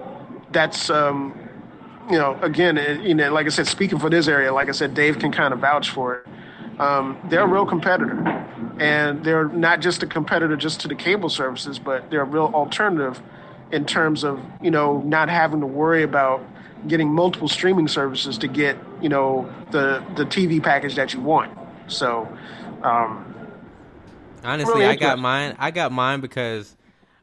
that's 0.51 0.89
um, 0.89 1.37
you 2.09 2.17
know 2.17 2.39
again 2.41 2.77
it, 2.77 3.01
you 3.01 3.13
know 3.13 3.31
like 3.33 3.45
I 3.45 3.49
said 3.49 3.67
speaking 3.67 3.99
for 3.99 4.09
this 4.09 4.27
area 4.27 4.53
like 4.53 4.69
I 4.69 4.71
said 4.71 4.93
Dave 4.93 5.19
can 5.19 5.31
kind 5.31 5.53
of 5.53 5.59
vouch 5.59 5.89
for 5.89 6.15
it. 6.15 6.27
Um, 6.79 7.17
they're 7.29 7.43
a 7.43 7.47
real 7.47 7.65
competitor, 7.65 8.17
and 8.79 9.23
they're 9.23 9.47
not 9.47 9.79
just 9.79 10.03
a 10.03 10.07
competitor 10.07 10.57
just 10.57 10.81
to 10.81 10.87
the 10.87 10.95
cable 10.95 11.29
services, 11.29 11.79
but 11.79 12.09
they're 12.09 12.21
a 12.21 12.25
real 12.25 12.51
alternative 12.53 13.21
in 13.71 13.85
terms 13.85 14.23
of 14.23 14.39
you 14.61 14.71
know 14.71 15.01
not 15.01 15.29
having 15.29 15.59
to 15.59 15.67
worry 15.67 16.03
about 16.03 16.41
getting 16.87 17.09
multiple 17.09 17.47
streaming 17.47 17.87
services 17.87 18.37
to 18.37 18.47
get 18.47 18.77
you 19.01 19.09
know 19.09 19.53
the 19.71 20.03
the 20.15 20.25
TV 20.25 20.63
package 20.63 20.95
that 20.95 21.13
you 21.13 21.19
want. 21.19 21.51
So. 21.87 22.27
Um, 22.83 23.31
Honestly, 24.43 24.73
really 24.75 24.85
I 24.85 24.95
got 24.95 25.17
mine. 25.17 25.55
I 25.57 25.71
got 25.71 25.91
mine 25.91 26.21
because 26.21 26.74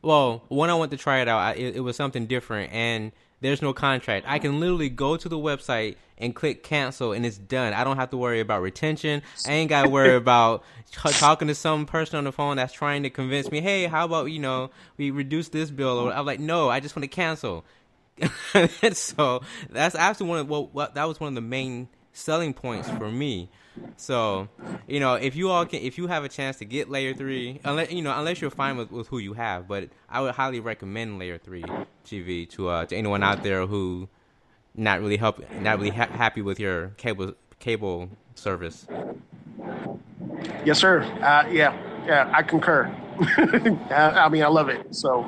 well, 0.02 0.42
when 0.48 0.68
I 0.68 0.74
went 0.74 0.90
to 0.90 0.96
try 0.96 1.20
it 1.20 1.28
out, 1.28 1.38
I, 1.38 1.52
it, 1.54 1.76
it 1.76 1.80
was 1.80 1.96
something 1.96 2.26
different, 2.26 2.72
and 2.72 3.12
there's 3.40 3.62
no 3.62 3.72
contract. 3.72 4.26
I 4.28 4.38
can 4.38 4.60
literally 4.60 4.88
go 4.88 5.16
to 5.16 5.28
the 5.28 5.38
website 5.38 5.96
and 6.18 6.34
click 6.34 6.62
cancel, 6.62 7.12
and 7.12 7.26
it's 7.26 7.38
done. 7.38 7.72
I 7.72 7.84
don't 7.84 7.96
have 7.96 8.10
to 8.10 8.16
worry 8.16 8.40
about 8.40 8.62
retention. 8.62 9.22
I 9.46 9.52
ain't 9.52 9.68
got 9.68 9.82
to 9.82 9.88
worry 9.88 10.14
about 10.16 10.64
t- 10.90 11.10
talking 11.10 11.48
to 11.48 11.54
some 11.54 11.86
person 11.86 12.18
on 12.18 12.24
the 12.24 12.32
phone 12.32 12.56
that's 12.56 12.72
trying 12.72 13.02
to 13.02 13.10
convince 13.10 13.50
me, 13.50 13.60
hey, 13.60 13.86
how 13.86 14.04
about 14.04 14.26
you 14.26 14.38
know 14.38 14.70
we 14.96 15.10
reduce 15.10 15.48
this 15.48 15.70
bill? 15.70 15.98
Or 15.98 16.12
I'm 16.12 16.26
like, 16.26 16.40
no, 16.40 16.68
I 16.68 16.80
just 16.80 16.94
want 16.94 17.04
to 17.04 17.08
cancel. 17.08 17.64
so 18.92 19.42
that's 19.70 19.94
actually 19.94 20.28
one 20.28 20.38
of 20.38 20.48
well, 20.48 20.68
what 20.72 20.94
that 20.94 21.04
was 21.04 21.18
one 21.18 21.28
of 21.28 21.34
the 21.34 21.40
main 21.40 21.88
selling 22.12 22.54
points 22.54 22.88
for 22.90 23.10
me. 23.10 23.48
So, 23.96 24.48
you 24.86 25.00
know, 25.00 25.14
if 25.14 25.36
you 25.36 25.50
all 25.50 25.64
can, 25.66 25.80
if 25.80 25.98
you 25.98 26.06
have 26.08 26.24
a 26.24 26.28
chance 26.28 26.58
to 26.58 26.64
get 26.64 26.90
layer 26.90 27.14
three, 27.14 27.60
unless 27.64 27.92
you 27.92 28.02
know, 28.02 28.16
unless 28.16 28.40
you're 28.40 28.50
fine 28.50 28.76
with, 28.76 28.90
with 28.90 29.08
who 29.08 29.18
you 29.18 29.34
have, 29.34 29.68
but 29.68 29.90
I 30.08 30.20
would 30.20 30.34
highly 30.34 30.60
recommend 30.60 31.18
layer 31.18 31.38
three 31.38 31.64
TV 32.04 32.48
to 32.50 32.68
uh, 32.68 32.86
to 32.86 32.96
anyone 32.96 33.22
out 33.22 33.42
there 33.42 33.66
who 33.66 34.08
not 34.74 35.00
really 35.00 35.16
help, 35.16 35.42
not 35.60 35.78
really 35.78 35.90
ha- 35.90 36.06
happy 36.06 36.42
with 36.42 36.58
your 36.58 36.88
cable 36.96 37.34
cable 37.58 38.10
service. 38.34 38.86
Yes, 40.64 40.78
sir. 40.78 41.02
Uh, 41.02 41.48
yeah, 41.50 41.76
yeah, 42.06 42.30
I 42.32 42.42
concur. 42.42 42.86
I, 43.90 44.24
I, 44.24 44.28
mean, 44.28 44.42
I 44.42 44.48
love 44.48 44.68
it. 44.68 44.94
So, 44.94 45.22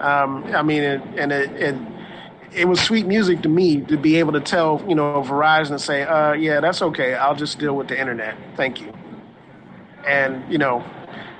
um, 0.00 0.44
I 0.54 0.62
mean, 0.62 0.82
it, 0.82 1.00
and 1.16 1.32
it, 1.32 1.50
it 1.52 1.74
it 2.54 2.68
was 2.68 2.80
sweet 2.80 3.06
music 3.06 3.42
to 3.42 3.48
me 3.48 3.80
to 3.82 3.96
be 3.96 4.16
able 4.16 4.32
to 4.32 4.40
tell, 4.40 4.82
you 4.88 4.94
know, 4.94 5.22
Verizon 5.22 5.72
and 5.72 5.80
say, 5.80 6.02
uh, 6.02 6.32
yeah, 6.32 6.60
that's 6.60 6.82
okay. 6.82 7.14
I'll 7.14 7.34
just 7.34 7.58
deal 7.58 7.76
with 7.76 7.88
the 7.88 7.98
internet. 7.98 8.36
Thank 8.56 8.80
you. 8.80 8.92
And, 10.06 10.50
you 10.50 10.58
know, 10.58 10.84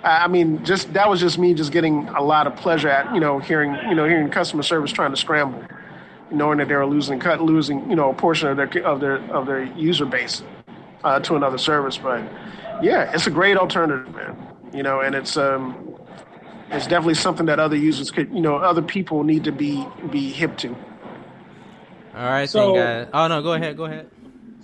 I 0.02 0.26
mean, 0.28 0.64
just 0.64 0.92
that 0.92 1.08
was 1.08 1.20
just 1.20 1.38
me 1.38 1.54
just 1.54 1.72
getting 1.72 2.08
a 2.08 2.22
lot 2.22 2.46
of 2.46 2.56
pleasure 2.56 2.88
at, 2.88 3.14
you 3.14 3.20
know, 3.20 3.38
hearing, 3.38 3.74
you 3.88 3.94
know, 3.94 4.06
hearing 4.06 4.28
customer 4.28 4.62
service 4.62 4.92
trying 4.92 5.12
to 5.12 5.16
scramble, 5.16 5.62
knowing 6.30 6.58
that 6.58 6.68
they 6.68 6.74
were 6.74 6.86
losing 6.86 7.20
cut, 7.20 7.40
losing, 7.40 7.88
you 7.88 7.96
know, 7.96 8.10
a 8.10 8.14
portion 8.14 8.48
of 8.48 8.56
their, 8.56 8.84
of 8.84 9.00
their, 9.00 9.16
of 9.30 9.46
their 9.46 9.62
user 9.62 10.04
base 10.04 10.42
uh, 11.04 11.20
to 11.20 11.36
another 11.36 11.58
service. 11.58 11.96
But 11.96 12.22
yeah, 12.82 13.12
it's 13.14 13.26
a 13.26 13.30
great 13.30 13.56
alternative, 13.56 14.12
man. 14.14 14.36
You 14.72 14.82
know, 14.82 15.00
and 15.00 15.14
it's, 15.14 15.36
um, 15.36 15.96
it's 16.70 16.86
definitely 16.86 17.14
something 17.14 17.46
that 17.46 17.60
other 17.60 17.76
users 17.76 18.10
could, 18.10 18.32
you 18.34 18.40
know, 18.40 18.56
other 18.56 18.82
people 18.82 19.22
need 19.22 19.44
to 19.44 19.52
be, 19.52 19.86
be 20.10 20.30
hip 20.30 20.56
to. 20.58 20.74
All 22.14 22.24
right, 22.24 22.48
so 22.48 22.74
guys. 22.74 23.08
Oh 23.12 23.26
no, 23.26 23.42
go 23.42 23.54
ahead, 23.54 23.76
go 23.76 23.86
ahead. 23.86 24.08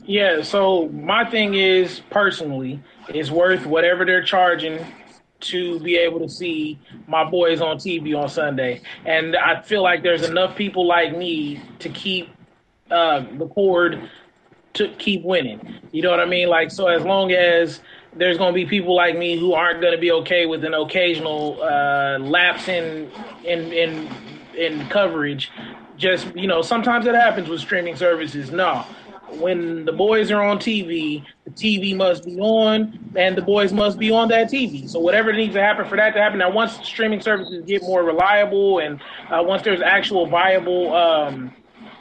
Yeah, 0.04 0.42
so 0.42 0.88
my 0.88 1.28
thing 1.28 1.54
is 1.54 2.00
personally, 2.10 2.80
it's 3.08 3.30
worth 3.30 3.66
whatever 3.66 4.04
they're 4.04 4.22
charging 4.22 4.84
to 5.40 5.80
be 5.80 5.96
able 5.96 6.20
to 6.20 6.28
see 6.28 6.78
my 7.08 7.28
boys 7.28 7.60
on 7.60 7.78
TV 7.78 8.16
on 8.16 8.28
Sunday, 8.28 8.82
and 9.04 9.36
I 9.36 9.62
feel 9.62 9.82
like 9.82 10.02
there's 10.02 10.22
enough 10.22 10.54
people 10.54 10.86
like 10.86 11.16
me 11.16 11.60
to 11.80 11.88
keep 11.88 12.28
uh, 12.90 13.24
the 13.36 13.48
cord 13.48 14.08
to 14.74 14.88
keep 14.98 15.24
winning. 15.24 15.80
You 15.90 16.02
know 16.02 16.10
what 16.10 16.20
I 16.20 16.26
mean? 16.26 16.48
Like, 16.48 16.70
so 16.70 16.86
as 16.86 17.02
long 17.02 17.32
as 17.32 17.80
there's 18.14 18.38
going 18.38 18.52
to 18.52 18.54
be 18.54 18.66
people 18.66 18.94
like 18.94 19.18
me 19.18 19.36
who 19.36 19.54
aren't 19.54 19.80
going 19.80 19.92
to 19.92 20.00
be 20.00 20.12
okay 20.12 20.46
with 20.46 20.64
an 20.64 20.74
occasional 20.74 21.60
uh, 21.62 22.18
lapse 22.20 22.68
in 22.68 23.10
in 23.44 23.72
in 23.72 24.08
in 24.56 24.88
coverage 24.88 25.50
just 26.00 26.34
you 26.34 26.48
know 26.48 26.62
sometimes 26.62 27.06
it 27.06 27.14
happens 27.14 27.48
with 27.48 27.60
streaming 27.60 27.94
services. 27.94 28.50
No, 28.50 28.84
when 29.38 29.84
the 29.84 29.92
boys 29.92 30.30
are 30.30 30.42
on 30.42 30.58
TV, 30.58 31.24
the 31.44 31.50
TV 31.50 31.94
must 31.94 32.24
be 32.24 32.38
on, 32.40 32.98
and 33.14 33.36
the 33.36 33.42
boys 33.42 33.72
must 33.72 33.98
be 33.98 34.10
on 34.10 34.28
that 34.28 34.50
TV. 34.50 34.88
So 34.88 34.98
whatever 34.98 35.32
needs 35.32 35.54
to 35.54 35.62
happen 35.62 35.86
for 35.86 35.96
that 35.96 36.14
to 36.14 36.20
happen. 36.20 36.38
Now, 36.38 36.50
once 36.50 36.80
streaming 36.86 37.20
services 37.20 37.64
get 37.66 37.82
more 37.82 38.02
reliable, 38.02 38.78
and 38.80 39.00
uh, 39.30 39.42
once 39.44 39.62
there's 39.62 39.82
actual 39.82 40.26
viable, 40.26 40.94
um, 40.94 41.52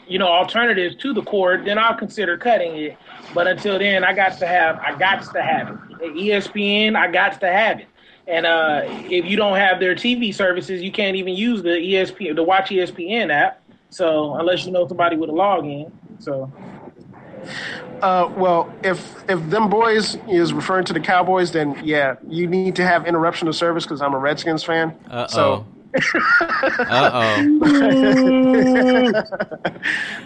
you 0.07 0.17
know, 0.17 0.27
alternatives 0.27 0.95
to 0.97 1.13
the 1.13 1.21
cord, 1.21 1.65
then 1.65 1.77
I'll 1.77 1.97
consider 1.97 2.37
cutting 2.37 2.75
it. 2.77 2.97
But 3.33 3.47
until 3.47 3.77
then, 3.77 4.03
I 4.03 4.13
got 4.13 4.39
to 4.39 4.47
have, 4.47 4.79
I 4.79 4.97
got 4.97 5.21
to 5.33 5.41
have 5.41 5.69
it. 5.69 6.15
ESPN, 6.15 6.95
I 6.95 7.11
got 7.11 7.39
to 7.41 7.47
have 7.47 7.79
it. 7.79 7.87
And 8.27 8.45
uh, 8.45 8.81
if 8.85 9.25
you 9.25 9.35
don't 9.35 9.57
have 9.57 9.79
their 9.79 9.95
TV 9.95 10.33
services, 10.33 10.81
you 10.81 10.91
can't 10.91 11.15
even 11.15 11.35
use 11.35 11.63
the 11.63 11.69
ESPN, 11.69 12.35
the 12.35 12.43
Watch 12.43 12.69
ESPN 12.69 13.31
app. 13.31 13.58
So 13.89 14.35
unless 14.35 14.65
you 14.65 14.71
know 14.71 14.87
somebody 14.87 15.17
with 15.17 15.29
a 15.29 15.33
login, 15.33 15.91
so. 16.19 16.51
Uh, 18.01 18.31
well, 18.35 18.71
if 18.83 19.23
if 19.29 19.49
them 19.49 19.69
boys 19.69 20.17
is 20.29 20.53
referring 20.53 20.85
to 20.85 20.93
the 20.93 20.99
Cowboys, 20.99 21.51
then 21.51 21.79
yeah, 21.83 22.15
you 22.27 22.47
need 22.47 22.75
to 22.75 22.85
have 22.85 23.07
interruption 23.07 23.47
of 23.47 23.55
service 23.55 23.83
because 23.83 24.01
I'm 24.01 24.13
a 24.13 24.19
Redskins 24.19 24.63
fan. 24.63 24.95
Uh 25.09 25.27
oh. 25.31 25.33
So. 25.33 25.65
uh 26.79 27.11
oh. 27.13 27.63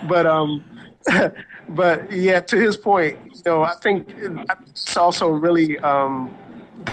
but 0.08 0.26
um, 0.26 0.64
but 1.70 2.12
yeah, 2.12 2.42
to 2.42 2.58
his 2.58 2.76
point, 2.76 3.18
you 3.34 3.42
know, 3.46 3.64
I 3.64 3.76
think 3.76 4.10
it's 4.70 4.98
also 4.98 5.30
really 5.30 5.80
um, 5.80 6.36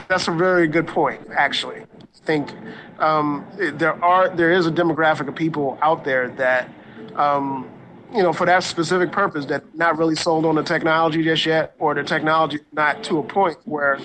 that's 0.09 0.29
a 0.29 0.33
very 0.33 0.69
good 0.69 0.87
point, 0.87 1.21
actually 1.35 1.85
think 2.31 2.53
um, 3.01 3.45
there 3.57 4.03
are 4.05 4.29
there 4.29 4.53
is 4.53 4.67
a 4.67 4.71
demographic 4.71 5.27
of 5.27 5.35
people 5.35 5.77
out 5.83 6.05
there 6.05 6.29
that 6.45 6.71
um, 7.17 7.69
you 8.15 8.23
know 8.23 8.33
for 8.33 8.47
that 8.47 8.63
specific 8.63 9.11
purpose 9.11 9.47
that 9.47 9.63
not 9.75 9.99
really 9.99 10.15
sold 10.15 10.47
on 10.47 10.55
the 10.55 10.63
technology 10.63 11.25
just 11.25 11.45
yet, 11.45 11.75
or 11.81 11.93
the 11.95 12.05
technology 12.05 12.61
not 12.73 13.03
to 13.03 13.19
a 13.19 13.23
point 13.23 13.59
where 13.65 13.99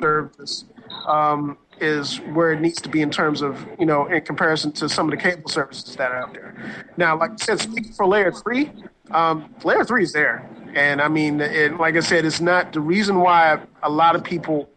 service 0.00 0.64
um, 1.06 1.56
is 1.80 2.16
where 2.36 2.52
it 2.52 2.60
needs 2.60 2.80
to 2.80 2.88
be 2.88 3.02
in 3.02 3.10
terms 3.10 3.40
of 3.40 3.64
you 3.78 3.86
know 3.86 4.06
in 4.06 4.20
comparison 4.22 4.72
to 4.72 4.88
some 4.88 5.06
of 5.06 5.12
the 5.12 5.22
cable 5.22 5.48
services 5.48 5.94
that 5.94 6.10
are 6.10 6.22
out 6.24 6.32
there. 6.32 6.52
Now, 6.96 7.16
like 7.16 7.32
I 7.32 7.36
said, 7.36 7.60
speaking 7.60 7.92
for 7.92 8.06
layer 8.06 8.32
three, 8.32 8.72
um, 9.12 9.54
layer 9.62 9.84
three 9.84 10.02
is 10.02 10.12
there, 10.12 10.48
and 10.74 11.00
I 11.00 11.06
mean, 11.06 11.38
like 11.78 11.94
I 11.94 12.00
said, 12.00 12.24
it's 12.24 12.40
not 12.40 12.72
the 12.72 12.80
reason 12.80 13.20
why 13.20 13.60
a 13.84 13.90
lot 13.90 14.16
of 14.16 14.24
people 14.24 14.68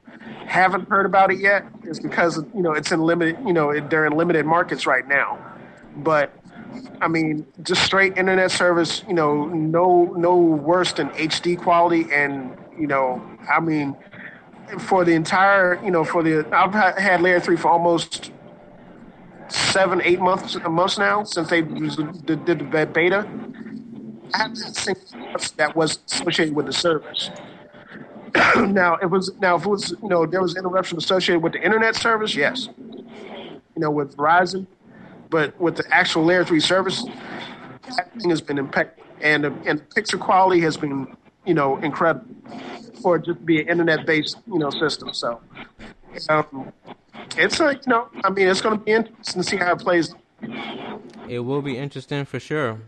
haven't 0.48 0.90
heard 0.90 1.06
about 1.06 1.32
it 1.32 1.40
yet 1.40 1.66
is 1.84 2.00
because 2.00 2.38
you 2.56 2.62
know 2.62 2.74
it's 2.74 2.92
in 2.92 3.02
limited 3.02 3.38
you 3.46 3.54
know 3.54 3.80
they're 3.90 4.06
in 4.06 4.14
limited 4.14 4.46
markets 4.46 4.86
right 4.86 5.08
now. 5.08 5.38
But 5.98 6.34
i 7.02 7.08
mean 7.08 7.46
just 7.64 7.84
straight 7.84 8.18
internet 8.18 8.52
service 8.52 9.04
you 9.08 9.14
know 9.14 9.46
no 9.46 10.14
no 10.18 10.38
worse 10.38 10.94
than 10.94 11.10
hd 11.10 11.58
quality 11.58 12.06
and 12.12 12.56
you 12.78 12.88
know 12.88 13.22
i 13.52 13.60
mean 13.60 13.96
for 14.78 15.04
the 15.04 15.14
entire 15.14 15.84
you 15.84 15.92
know 15.92 16.04
for 16.04 16.22
the 16.22 16.46
i've 16.54 16.74
had 16.74 17.22
layer 17.22 17.40
3 17.40 17.56
for 17.58 17.70
almost 17.70 18.32
seven 19.50 20.02
eight 20.04 20.20
months 20.20 20.56
uh, 20.56 20.70
months 20.70 20.98
now 20.98 21.24
since 21.24 21.50
they 21.50 21.62
did 21.62 22.46
the 22.46 22.90
beta. 22.94 23.28
I 24.34 24.38
haven't 24.38 24.58
seen 24.58 24.96
that 25.58 25.76
was 25.76 26.00
associated 26.06 26.56
with 26.56 26.68
the 26.68 26.74
service 26.74 27.32
now 28.68 28.96
it 28.96 29.08
was 29.08 29.34
now 29.40 29.56
if 29.56 29.66
it 29.66 29.70
was 29.70 29.92
you 30.02 30.10
know 30.10 30.26
there 30.26 30.42
was 30.42 30.56
interruption 30.56 30.98
associated 30.98 31.42
with 31.42 31.54
the 31.54 31.62
internet 31.64 31.96
service, 31.96 32.36
yes. 32.36 32.70
You 32.78 33.86
know, 33.86 33.92
with 33.92 34.16
Verizon, 34.18 34.68
but 35.30 35.60
with 35.60 35.78
the 35.78 35.86
actual 35.90 36.26
layer 36.26 36.44
three 36.44 36.60
service, 36.60 37.06
that 37.96 38.12
thing 38.20 38.30
has 38.30 38.42
been 38.42 38.58
impeccable, 38.58 39.04
and 39.22 39.44
the, 39.46 39.54
and 39.66 39.80
the 39.80 39.84
picture 39.96 40.18
quality 40.18 40.62
has 40.62 40.78
been 40.78 41.16
you 41.46 41.54
know 41.54 41.78
incredible 41.78 42.26
for 43.02 43.16
it 43.16 43.26
just 43.26 43.46
be 43.46 43.62
an 43.62 43.70
internet 43.70 44.06
based 44.06 44.38
you 44.48 44.60
know 44.60 44.70
system. 44.70 45.14
So 45.14 45.40
um, 46.30 46.72
it's 47.38 47.60
like 47.60 47.86
you 47.86 47.92
know 47.92 48.10
I 48.24 48.30
mean 48.30 48.48
it's 48.48 48.62
going 48.62 48.78
to 48.78 48.84
be 48.84 48.92
interesting 48.92 49.42
to 49.42 49.50
see 49.50 49.58
how 49.58 49.74
it 49.74 49.80
plays. 49.80 50.14
It 51.28 51.40
will 51.40 51.62
be 51.62 51.78
interesting 51.78 52.26
for 52.26 52.40
sure. 52.40 52.80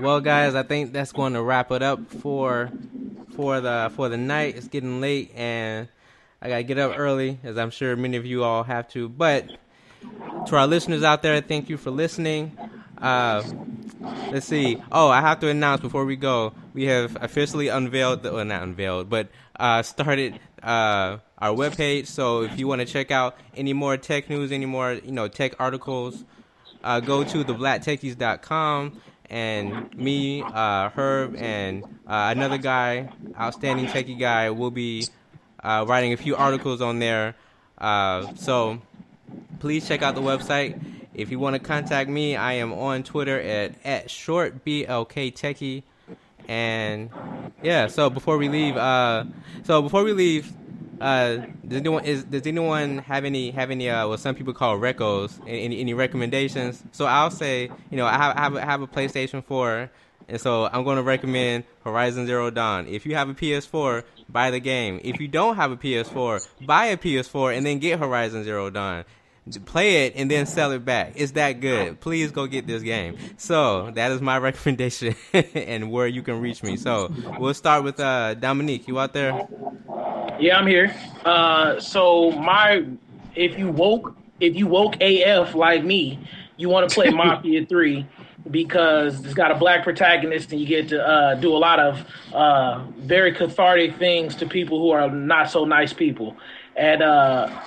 Well, 0.00 0.20
guys, 0.20 0.54
I 0.54 0.62
think 0.62 0.92
that's 0.92 1.10
going 1.10 1.32
to 1.32 1.42
wrap 1.42 1.72
it 1.72 1.82
up 1.82 2.10
for 2.10 2.70
for 3.34 3.60
the 3.60 3.90
for 3.96 4.08
the 4.08 4.16
night. 4.16 4.56
It's 4.56 4.68
getting 4.68 5.00
late, 5.00 5.32
and 5.34 5.88
I 6.40 6.48
gotta 6.48 6.62
get 6.62 6.78
up 6.78 6.96
early, 6.96 7.40
as 7.42 7.58
I'm 7.58 7.70
sure 7.70 7.96
many 7.96 8.16
of 8.16 8.24
you 8.24 8.44
all 8.44 8.62
have 8.62 8.88
to. 8.90 9.08
But 9.08 9.50
to 10.46 10.56
our 10.56 10.68
listeners 10.68 11.02
out 11.02 11.22
there, 11.22 11.40
thank 11.40 11.68
you 11.68 11.76
for 11.76 11.90
listening. 11.90 12.56
Uh, 12.96 13.42
let's 14.30 14.46
see. 14.46 14.80
Oh, 14.92 15.08
I 15.08 15.20
have 15.20 15.40
to 15.40 15.48
announce 15.48 15.80
before 15.80 16.04
we 16.04 16.14
go, 16.14 16.52
we 16.74 16.84
have 16.84 17.16
officially 17.20 17.66
unveiled, 17.66 18.22
the, 18.22 18.32
well, 18.32 18.44
not 18.44 18.62
unveiled, 18.62 19.10
but 19.10 19.28
uh, 19.58 19.82
started 19.82 20.38
uh, 20.62 21.18
our 21.38 21.54
webpage. 21.54 22.06
So 22.06 22.42
if 22.42 22.56
you 22.56 22.68
want 22.68 22.80
to 22.82 22.86
check 22.86 23.10
out 23.10 23.36
any 23.56 23.72
more 23.72 23.96
tech 23.96 24.30
news, 24.30 24.52
any 24.52 24.66
more 24.66 24.92
you 24.92 25.12
know 25.12 25.26
tech 25.26 25.54
articles, 25.58 26.24
uh, 26.84 27.00
go 27.00 27.24
to 27.24 27.44
theblacktechies.com 27.44 29.00
and 29.30 29.94
me, 29.94 30.42
uh, 30.42 30.90
Herb, 30.90 31.36
and 31.36 31.84
uh, 32.06 32.32
another 32.34 32.58
guy, 32.58 33.10
outstanding 33.38 33.86
techie 33.86 34.18
guy, 34.18 34.50
will 34.50 34.70
be 34.70 35.06
uh, 35.62 35.84
writing 35.88 36.12
a 36.12 36.16
few 36.16 36.36
articles 36.36 36.80
on 36.80 36.98
there. 36.98 37.34
Uh, 37.76 38.32
so 38.34 38.80
please 39.60 39.86
check 39.86 40.02
out 40.02 40.14
the 40.14 40.22
website. 40.22 40.80
If 41.14 41.30
you 41.30 41.38
want 41.38 41.54
to 41.54 41.60
contact 41.60 42.08
me, 42.08 42.36
I 42.36 42.54
am 42.54 42.72
on 42.72 43.02
Twitter 43.02 43.40
at 43.40 43.74
at 43.84 44.08
shortblktechie. 44.08 45.82
And 46.46 47.10
yeah, 47.62 47.88
so 47.88 48.08
before 48.08 48.38
we 48.38 48.48
leave, 48.48 48.76
uh, 48.76 49.24
so 49.64 49.82
before 49.82 50.02
we 50.02 50.12
leave, 50.12 50.50
uh, 51.00 51.36
does 51.66 51.78
anyone 51.78 52.04
is 52.04 52.24
does 52.24 52.46
anyone 52.46 52.98
have 52.98 53.24
any 53.24 53.50
have 53.50 53.70
any 53.70 53.88
uh 53.88 54.08
what 54.08 54.20
some 54.20 54.34
people 54.34 54.52
call 54.52 54.78
recos? 54.78 55.40
Any 55.46 55.80
any 55.80 55.94
recommendations? 55.94 56.82
So 56.92 57.06
I'll 57.06 57.30
say, 57.30 57.70
you 57.90 57.96
know, 57.96 58.06
I 58.06 58.16
have 58.16 58.36
I 58.36 58.40
have 58.40 58.54
a, 58.54 58.60
have 58.64 58.82
a 58.82 58.86
PlayStation 58.86 59.44
4, 59.44 59.90
and 60.28 60.40
so 60.40 60.68
I'm 60.72 60.84
going 60.84 60.96
to 60.96 61.02
recommend 61.02 61.64
Horizon 61.84 62.26
Zero 62.26 62.50
Dawn. 62.50 62.86
If 62.86 63.06
you 63.06 63.14
have 63.14 63.28
a 63.28 63.34
PS4, 63.34 64.02
buy 64.28 64.50
the 64.50 64.60
game. 64.60 65.00
If 65.02 65.20
you 65.20 65.28
don't 65.28 65.56
have 65.56 65.72
a 65.72 65.76
PS4, 65.76 66.46
buy 66.66 66.86
a 66.86 66.96
PS4 66.96 67.56
and 67.56 67.64
then 67.64 67.78
get 67.78 67.98
Horizon 67.98 68.44
Zero 68.44 68.70
Dawn. 68.70 69.04
Play 69.64 70.04
it 70.04 70.12
and 70.14 70.30
then 70.30 70.44
sell 70.44 70.72
it 70.72 70.84
back. 70.84 71.14
It's 71.16 71.32
that 71.32 71.60
good. 71.60 72.00
Please 72.00 72.30
go 72.32 72.46
get 72.46 72.66
this 72.66 72.82
game. 72.82 73.16
So 73.38 73.90
that 73.92 74.12
is 74.12 74.20
my 74.20 74.36
recommendation 74.48 75.14
and 75.32 75.90
where 75.90 76.06
you 76.06 76.22
can 76.22 76.42
reach 76.42 76.62
me. 76.62 76.76
So 76.76 77.10
we'll 77.38 77.54
start 77.54 77.82
with 77.82 77.98
uh, 77.98 78.34
Dominique. 78.34 78.86
You 78.88 78.98
out 78.98 79.14
there? 79.14 79.48
Yeah, 80.38 80.56
I'm 80.56 80.68
here. 80.68 80.94
Uh, 81.24 81.80
so 81.80 82.30
my, 82.30 82.84
if 83.34 83.58
you 83.58 83.70
woke, 83.70 84.16
if 84.38 84.54
you 84.54 84.68
woke 84.68 84.96
AF 85.00 85.54
like 85.54 85.84
me, 85.84 86.20
you 86.56 86.68
want 86.68 86.88
to 86.88 86.94
play 86.94 87.10
Mafia 87.14 87.66
Three 87.66 88.06
because 88.48 89.24
it's 89.24 89.34
got 89.34 89.50
a 89.50 89.56
black 89.56 89.82
protagonist 89.82 90.52
and 90.52 90.60
you 90.60 90.66
get 90.66 90.88
to 90.88 91.04
uh, 91.04 91.34
do 91.34 91.54
a 91.54 91.58
lot 91.58 91.80
of 91.80 92.06
uh, 92.32 92.84
very 92.98 93.32
cathartic 93.32 93.96
things 93.98 94.36
to 94.36 94.46
people 94.46 94.78
who 94.78 94.90
are 94.90 95.10
not 95.10 95.50
so 95.50 95.64
nice 95.64 95.92
people. 95.92 96.36
And 96.76 97.02
uh, 97.02 97.60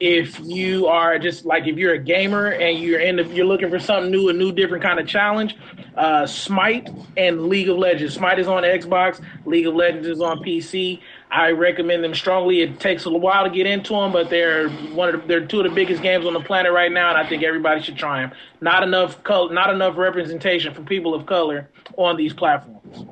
if 0.00 0.40
you 0.40 0.86
are 0.86 1.18
just 1.18 1.44
like 1.44 1.66
if 1.66 1.76
you're 1.76 1.94
a 1.94 1.98
gamer 1.98 2.48
and 2.48 2.78
you're 2.78 3.00
in 3.00 3.16
the, 3.16 3.24
you're 3.26 3.46
looking 3.46 3.70
for 3.70 3.78
something 3.78 4.10
new, 4.10 4.30
a 4.30 4.32
new 4.32 4.50
different 4.50 4.82
kind 4.82 4.98
of 4.98 5.06
challenge, 5.06 5.56
uh, 5.96 6.26
Smite 6.26 6.88
and 7.16 7.46
League 7.46 7.68
of 7.68 7.76
Legends. 7.76 8.14
Smite 8.14 8.38
is 8.38 8.48
on 8.48 8.62
Xbox, 8.62 9.20
League 9.44 9.66
of 9.66 9.74
Legends 9.74 10.08
is 10.08 10.20
on 10.20 10.38
PC. 10.38 11.00
I 11.32 11.50
recommend 11.50 12.04
them 12.04 12.14
strongly. 12.14 12.60
It 12.60 12.78
takes 12.78 13.06
a 13.06 13.10
while 13.10 13.44
to 13.44 13.50
get 13.50 13.66
into 13.66 13.94
them, 13.94 14.12
but 14.12 14.28
they're 14.28 14.68
one 14.68 15.08
of 15.08 15.22
the, 15.22 15.26
they're 15.26 15.46
two 15.46 15.60
of 15.60 15.64
the 15.64 15.74
biggest 15.74 16.02
games 16.02 16.26
on 16.26 16.34
the 16.34 16.40
planet 16.40 16.72
right 16.72 16.92
now, 16.92 17.08
and 17.08 17.16
I 17.16 17.26
think 17.26 17.42
everybody 17.42 17.80
should 17.80 17.96
try 17.96 18.20
them. 18.20 18.32
Not 18.60 18.82
enough 18.82 19.24
color, 19.24 19.50
not 19.50 19.70
enough 19.70 19.96
representation 19.96 20.74
for 20.74 20.82
people 20.82 21.14
of 21.14 21.24
color 21.24 21.70
on 21.96 22.18
these 22.18 22.34
platforms. 22.34 23.06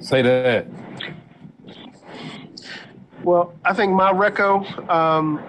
Say 0.00 0.22
that. 0.22 0.66
Well, 3.22 3.54
I 3.64 3.72
think 3.72 3.92
my 3.92 4.12
reco. 4.12 4.88
Um, 4.90 5.40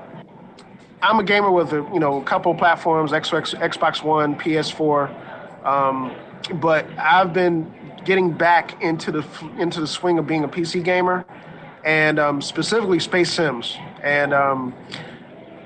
I'm 1.01 1.19
a 1.19 1.23
gamer 1.23 1.51
with 1.51 1.73
a 1.73 1.77
you 1.93 1.99
know 1.99 2.21
a 2.21 2.23
couple 2.23 2.53
platforms: 2.53 3.11
Xbox, 3.11 3.59
Xbox 3.59 4.03
One, 4.03 4.35
PS4. 4.35 5.65
Um, 5.65 6.15
but 6.61 6.85
I've 6.99 7.33
been 7.33 7.73
getting 8.07 8.31
back 8.31 8.81
into 8.81 9.11
the 9.11 9.25
into 9.59 9.81
the 9.81 9.85
swing 9.85 10.17
of 10.17 10.25
being 10.25 10.45
a 10.45 10.47
PC 10.47 10.81
gamer, 10.81 11.25
and 11.83 12.17
um, 12.17 12.41
specifically 12.41 12.99
Space 12.99 13.31
Sims 13.31 13.77
and 14.01 14.33
um, 14.33 14.73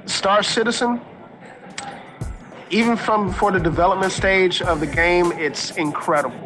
Star 0.08 0.42
Citizen. 0.42 1.00
Even 2.72 2.98
from 2.98 3.28
before 3.28 3.52
the 3.52 3.60
development 3.60 4.12
stage 4.12 4.62
of 4.62 4.80
the 4.80 4.88
game, 4.88 5.32
it's 5.34 5.72
incredible. 5.78 6.42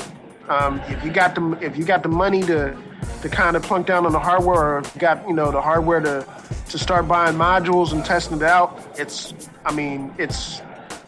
Um, 0.49 0.81
if 0.89 1.03
you 1.03 1.11
got 1.11 1.33
the 1.33 1.57
if 1.61 1.77
you 1.77 1.85
got 1.85 2.03
the 2.03 2.09
money 2.09 2.41
to 2.43 2.77
to 3.21 3.29
kind 3.29 3.55
of 3.55 3.63
plunk 3.63 3.87
down 3.87 4.05
on 4.05 4.11
the 4.11 4.19
hardware, 4.19 4.77
or 4.77 4.83
got 4.97 5.25
you 5.27 5.33
know 5.33 5.49
the 5.49 5.61
hardware 5.61 6.01
to 6.01 6.27
to 6.69 6.77
start 6.77 7.07
buying 7.07 7.37
modules 7.37 7.93
and 7.93 8.03
testing 8.03 8.37
it 8.37 8.43
out, 8.43 8.85
it's 8.97 9.33
I 9.65 9.73
mean 9.73 10.13
it's 10.17 10.61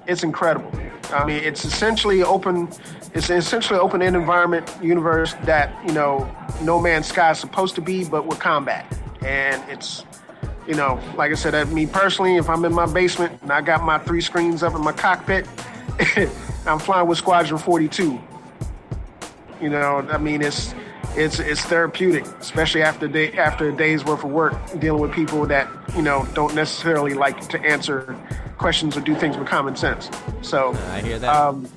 it's 0.08 0.24
incredible. 0.24 0.72
I 1.12 1.26
mean 1.26 1.44
it's 1.44 1.66
essentially 1.66 2.24
open. 2.24 2.70
It's 3.14 3.30
essentially 3.30 3.80
open 3.80 4.02
end 4.02 4.16
environment 4.16 4.72
universe 4.82 5.34
that 5.44 5.74
you 5.88 5.94
know 5.94 6.30
No 6.62 6.80
Man's 6.80 7.08
Sky 7.08 7.32
is 7.32 7.40
supposed 7.40 7.76
to 7.76 7.82
be, 7.82 8.04
but 8.04 8.26
with 8.26 8.40
combat, 8.40 8.86
and 9.22 9.64
it's 9.70 10.04
you 10.68 10.76
know, 10.76 11.00
like 11.16 11.32
I 11.32 11.36
said, 11.36 11.56
at 11.56 11.70
me 11.70 11.86
personally, 11.86 12.36
if 12.36 12.50
I'm 12.50 12.66
in 12.66 12.74
my 12.74 12.86
basement 12.86 13.42
and 13.42 13.52
I 13.52 13.62
got 13.62 13.84
my 13.84 13.98
three 14.00 14.22
screens 14.22 14.64
up 14.64 14.76
in 14.76 14.82
my 14.82 14.92
cockpit, 14.92 15.48
I'm 16.68 16.80
flying 16.80 17.08
with 17.08 17.18
Squadron 17.18 17.58
42. 17.58 18.20
You 19.62 19.70
know, 19.70 20.06
I 20.12 20.18
mean, 20.18 20.42
it's 20.42 20.76
it's 21.16 21.40
it's 21.40 21.64
therapeutic, 21.64 22.26
especially 22.40 22.84
after 22.84 23.08
day 23.08 23.32
after 23.34 23.70
a 23.70 23.76
day's 23.76 24.04
worth 24.04 24.24
of 24.24 24.30
work 24.30 24.54
dealing 24.80 25.02
with 25.02 25.14
people 25.14 25.46
that 25.48 25.70
you 25.96 26.02
know 26.02 26.28
don't 26.34 26.54
necessarily 26.54 27.14
like 27.14 27.48
to 27.50 27.60
answer 27.62 28.16
questions 28.58 28.98
or 28.98 29.02
do 29.02 29.16
things 29.16 29.38
with 29.38 29.48
common 29.48 29.76
sense. 29.76 30.10
So 30.42 30.74
I 30.90 31.02
hear 31.02 31.20
that. 31.20 31.36
Um, 31.36 31.68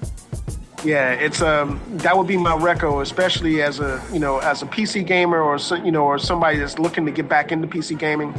yeah, 0.85 1.12
it's 1.12 1.43
um 1.43 1.81
that 1.98 2.16
would 2.16 2.27
be 2.27 2.36
my 2.36 2.52
reco, 2.52 3.02
especially 3.02 3.62
as 3.62 3.81
a 3.81 4.02
you 4.12 4.19
know 4.19 4.39
as 4.39 4.62
a 4.62 4.66
PC 4.66 5.07
gamer 5.07 5.40
or 5.40 5.59
so, 5.59 5.74
you 5.74 5.93
know 5.93 6.05
or 6.05 6.19
somebody 6.19 6.59
that's 6.59 6.78
looking 6.78 7.05
to 7.07 7.12
get 7.12 7.28
back 7.28 7.52
into 7.52 7.66
PC 7.66 7.98
gaming, 7.98 8.35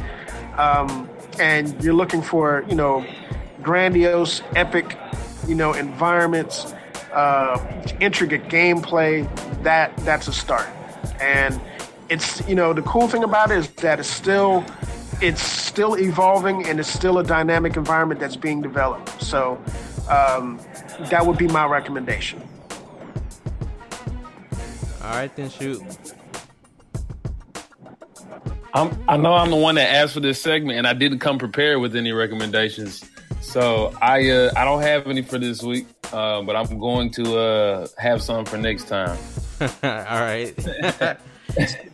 um, 0.56 1.08
and 1.38 1.82
you're 1.82 1.94
looking 1.94 2.22
for 2.22 2.64
you 2.68 2.74
know 2.74 3.06
grandiose, 3.62 4.42
epic, 4.56 4.98
you 5.46 5.54
know 5.54 5.72
environments, 5.72 6.72
uh, 7.12 7.58
intricate 8.00 8.48
gameplay. 8.48 9.28
That 9.62 9.96
that's 9.98 10.26
a 10.26 10.32
start, 10.32 10.68
and 11.20 11.60
it's 12.08 12.46
you 12.48 12.56
know 12.56 12.72
the 12.72 12.82
cool 12.82 13.06
thing 13.06 13.22
about 13.22 13.50
it 13.52 13.58
is 13.58 13.68
that 13.74 14.00
it's 14.00 14.08
still 14.08 14.64
it's 15.20 15.42
still 15.42 15.98
evolving 15.98 16.66
and 16.66 16.80
it's 16.80 16.88
still 16.88 17.18
a 17.18 17.24
dynamic 17.24 17.76
environment 17.76 18.20
that's 18.20 18.36
being 18.36 18.62
developed. 18.62 19.22
So. 19.22 19.62
Um, 20.08 20.60
that 21.10 21.24
would 21.26 21.38
be 21.38 21.48
my 21.48 21.64
recommendation. 21.66 22.42
All 25.02 25.10
right, 25.10 25.34
then 25.34 25.50
shoot. 25.50 25.82
I'm, 28.74 29.04
I 29.06 29.16
know 29.16 29.34
I'm 29.34 29.50
the 29.50 29.56
one 29.56 29.74
that 29.74 29.92
asked 29.92 30.14
for 30.14 30.20
this 30.20 30.40
segment, 30.40 30.78
and 30.78 30.86
I 30.86 30.94
didn't 30.94 31.18
come 31.18 31.38
prepared 31.38 31.80
with 31.80 31.94
any 31.94 32.12
recommendations. 32.12 33.04
So 33.40 33.94
I 34.00 34.30
uh, 34.30 34.52
I 34.56 34.64
don't 34.64 34.82
have 34.82 35.06
any 35.06 35.22
for 35.22 35.38
this 35.38 35.62
week, 35.62 35.86
uh, 36.12 36.42
but 36.42 36.56
I'm 36.56 36.78
going 36.78 37.10
to 37.12 37.36
uh, 37.36 37.86
have 37.98 38.22
some 38.22 38.44
for 38.44 38.56
next 38.56 38.88
time. 38.88 39.18
All 39.60 39.68
right. 39.82 40.54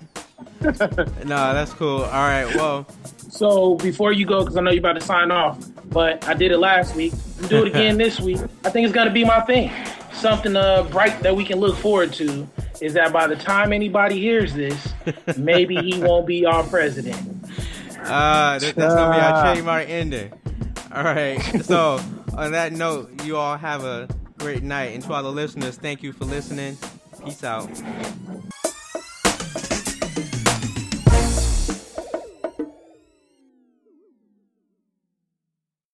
no, 0.62 1.52
that's 1.55 1.72
cool. 1.72 2.02
All 2.02 2.10
right. 2.28 2.47
Well, 2.55 2.86
So 3.30 3.74
before 3.76 4.12
you 4.12 4.26
go, 4.26 4.40
because 4.40 4.56
I 4.56 4.60
know 4.60 4.70
you're 4.70 4.80
about 4.80 4.94
to 4.94 5.01
sign 5.01 5.30
off, 5.30 5.59
but 5.90 6.26
I 6.28 6.35
did 6.35 6.51
it 6.51 6.59
last 6.59 6.97
week. 6.97 7.12
Do 7.48 7.64
it 7.64 7.68
again 7.68 7.97
this 8.05 8.20
week. 8.20 8.39
I 8.64 8.70
think 8.70 8.85
it's 8.86 8.94
gonna 8.94 9.12
be 9.12 9.24
my 9.24 9.40
thing. 9.43 9.70
Something 10.12 10.56
uh, 10.56 10.82
bright 10.85 11.20
that 11.22 11.36
we 11.36 11.44
can 11.44 11.60
look 11.60 11.76
forward 11.76 12.12
to 12.14 12.48
is 12.80 12.93
that 12.94 13.12
by 13.12 13.26
the 13.28 13.36
time 13.36 13.72
anybody 13.72 14.18
hears 14.18 14.52
this, 14.55 14.93
maybe 15.36 15.76
he 15.76 16.01
won't 16.01 16.26
be 16.26 16.44
our 16.47 16.64
president. 16.64 17.16
uh, 18.01 18.59
that, 18.59 18.74
that's 18.74 18.94
gonna 18.94 19.16
be 19.16 19.20
our 19.20 19.44
trademark 19.55 19.89
ending. 19.89 20.32
All 20.93 21.05
right. 21.05 21.39
So 21.64 22.01
on 22.36 22.52
that 22.52 22.72
note, 22.72 23.24
you 23.24 23.36
all 23.36 23.56
have 23.56 23.85
a 23.85 24.09
great 24.39 24.62
night, 24.64 24.94
and 24.94 25.02
to 25.05 25.12
all 25.12 25.22
the 25.22 25.30
listeners, 25.30 25.76
thank 25.76 26.02
you 26.02 26.12
for 26.12 26.24
listening. 26.24 26.76
Peace 27.24 27.44
out. 27.44 27.68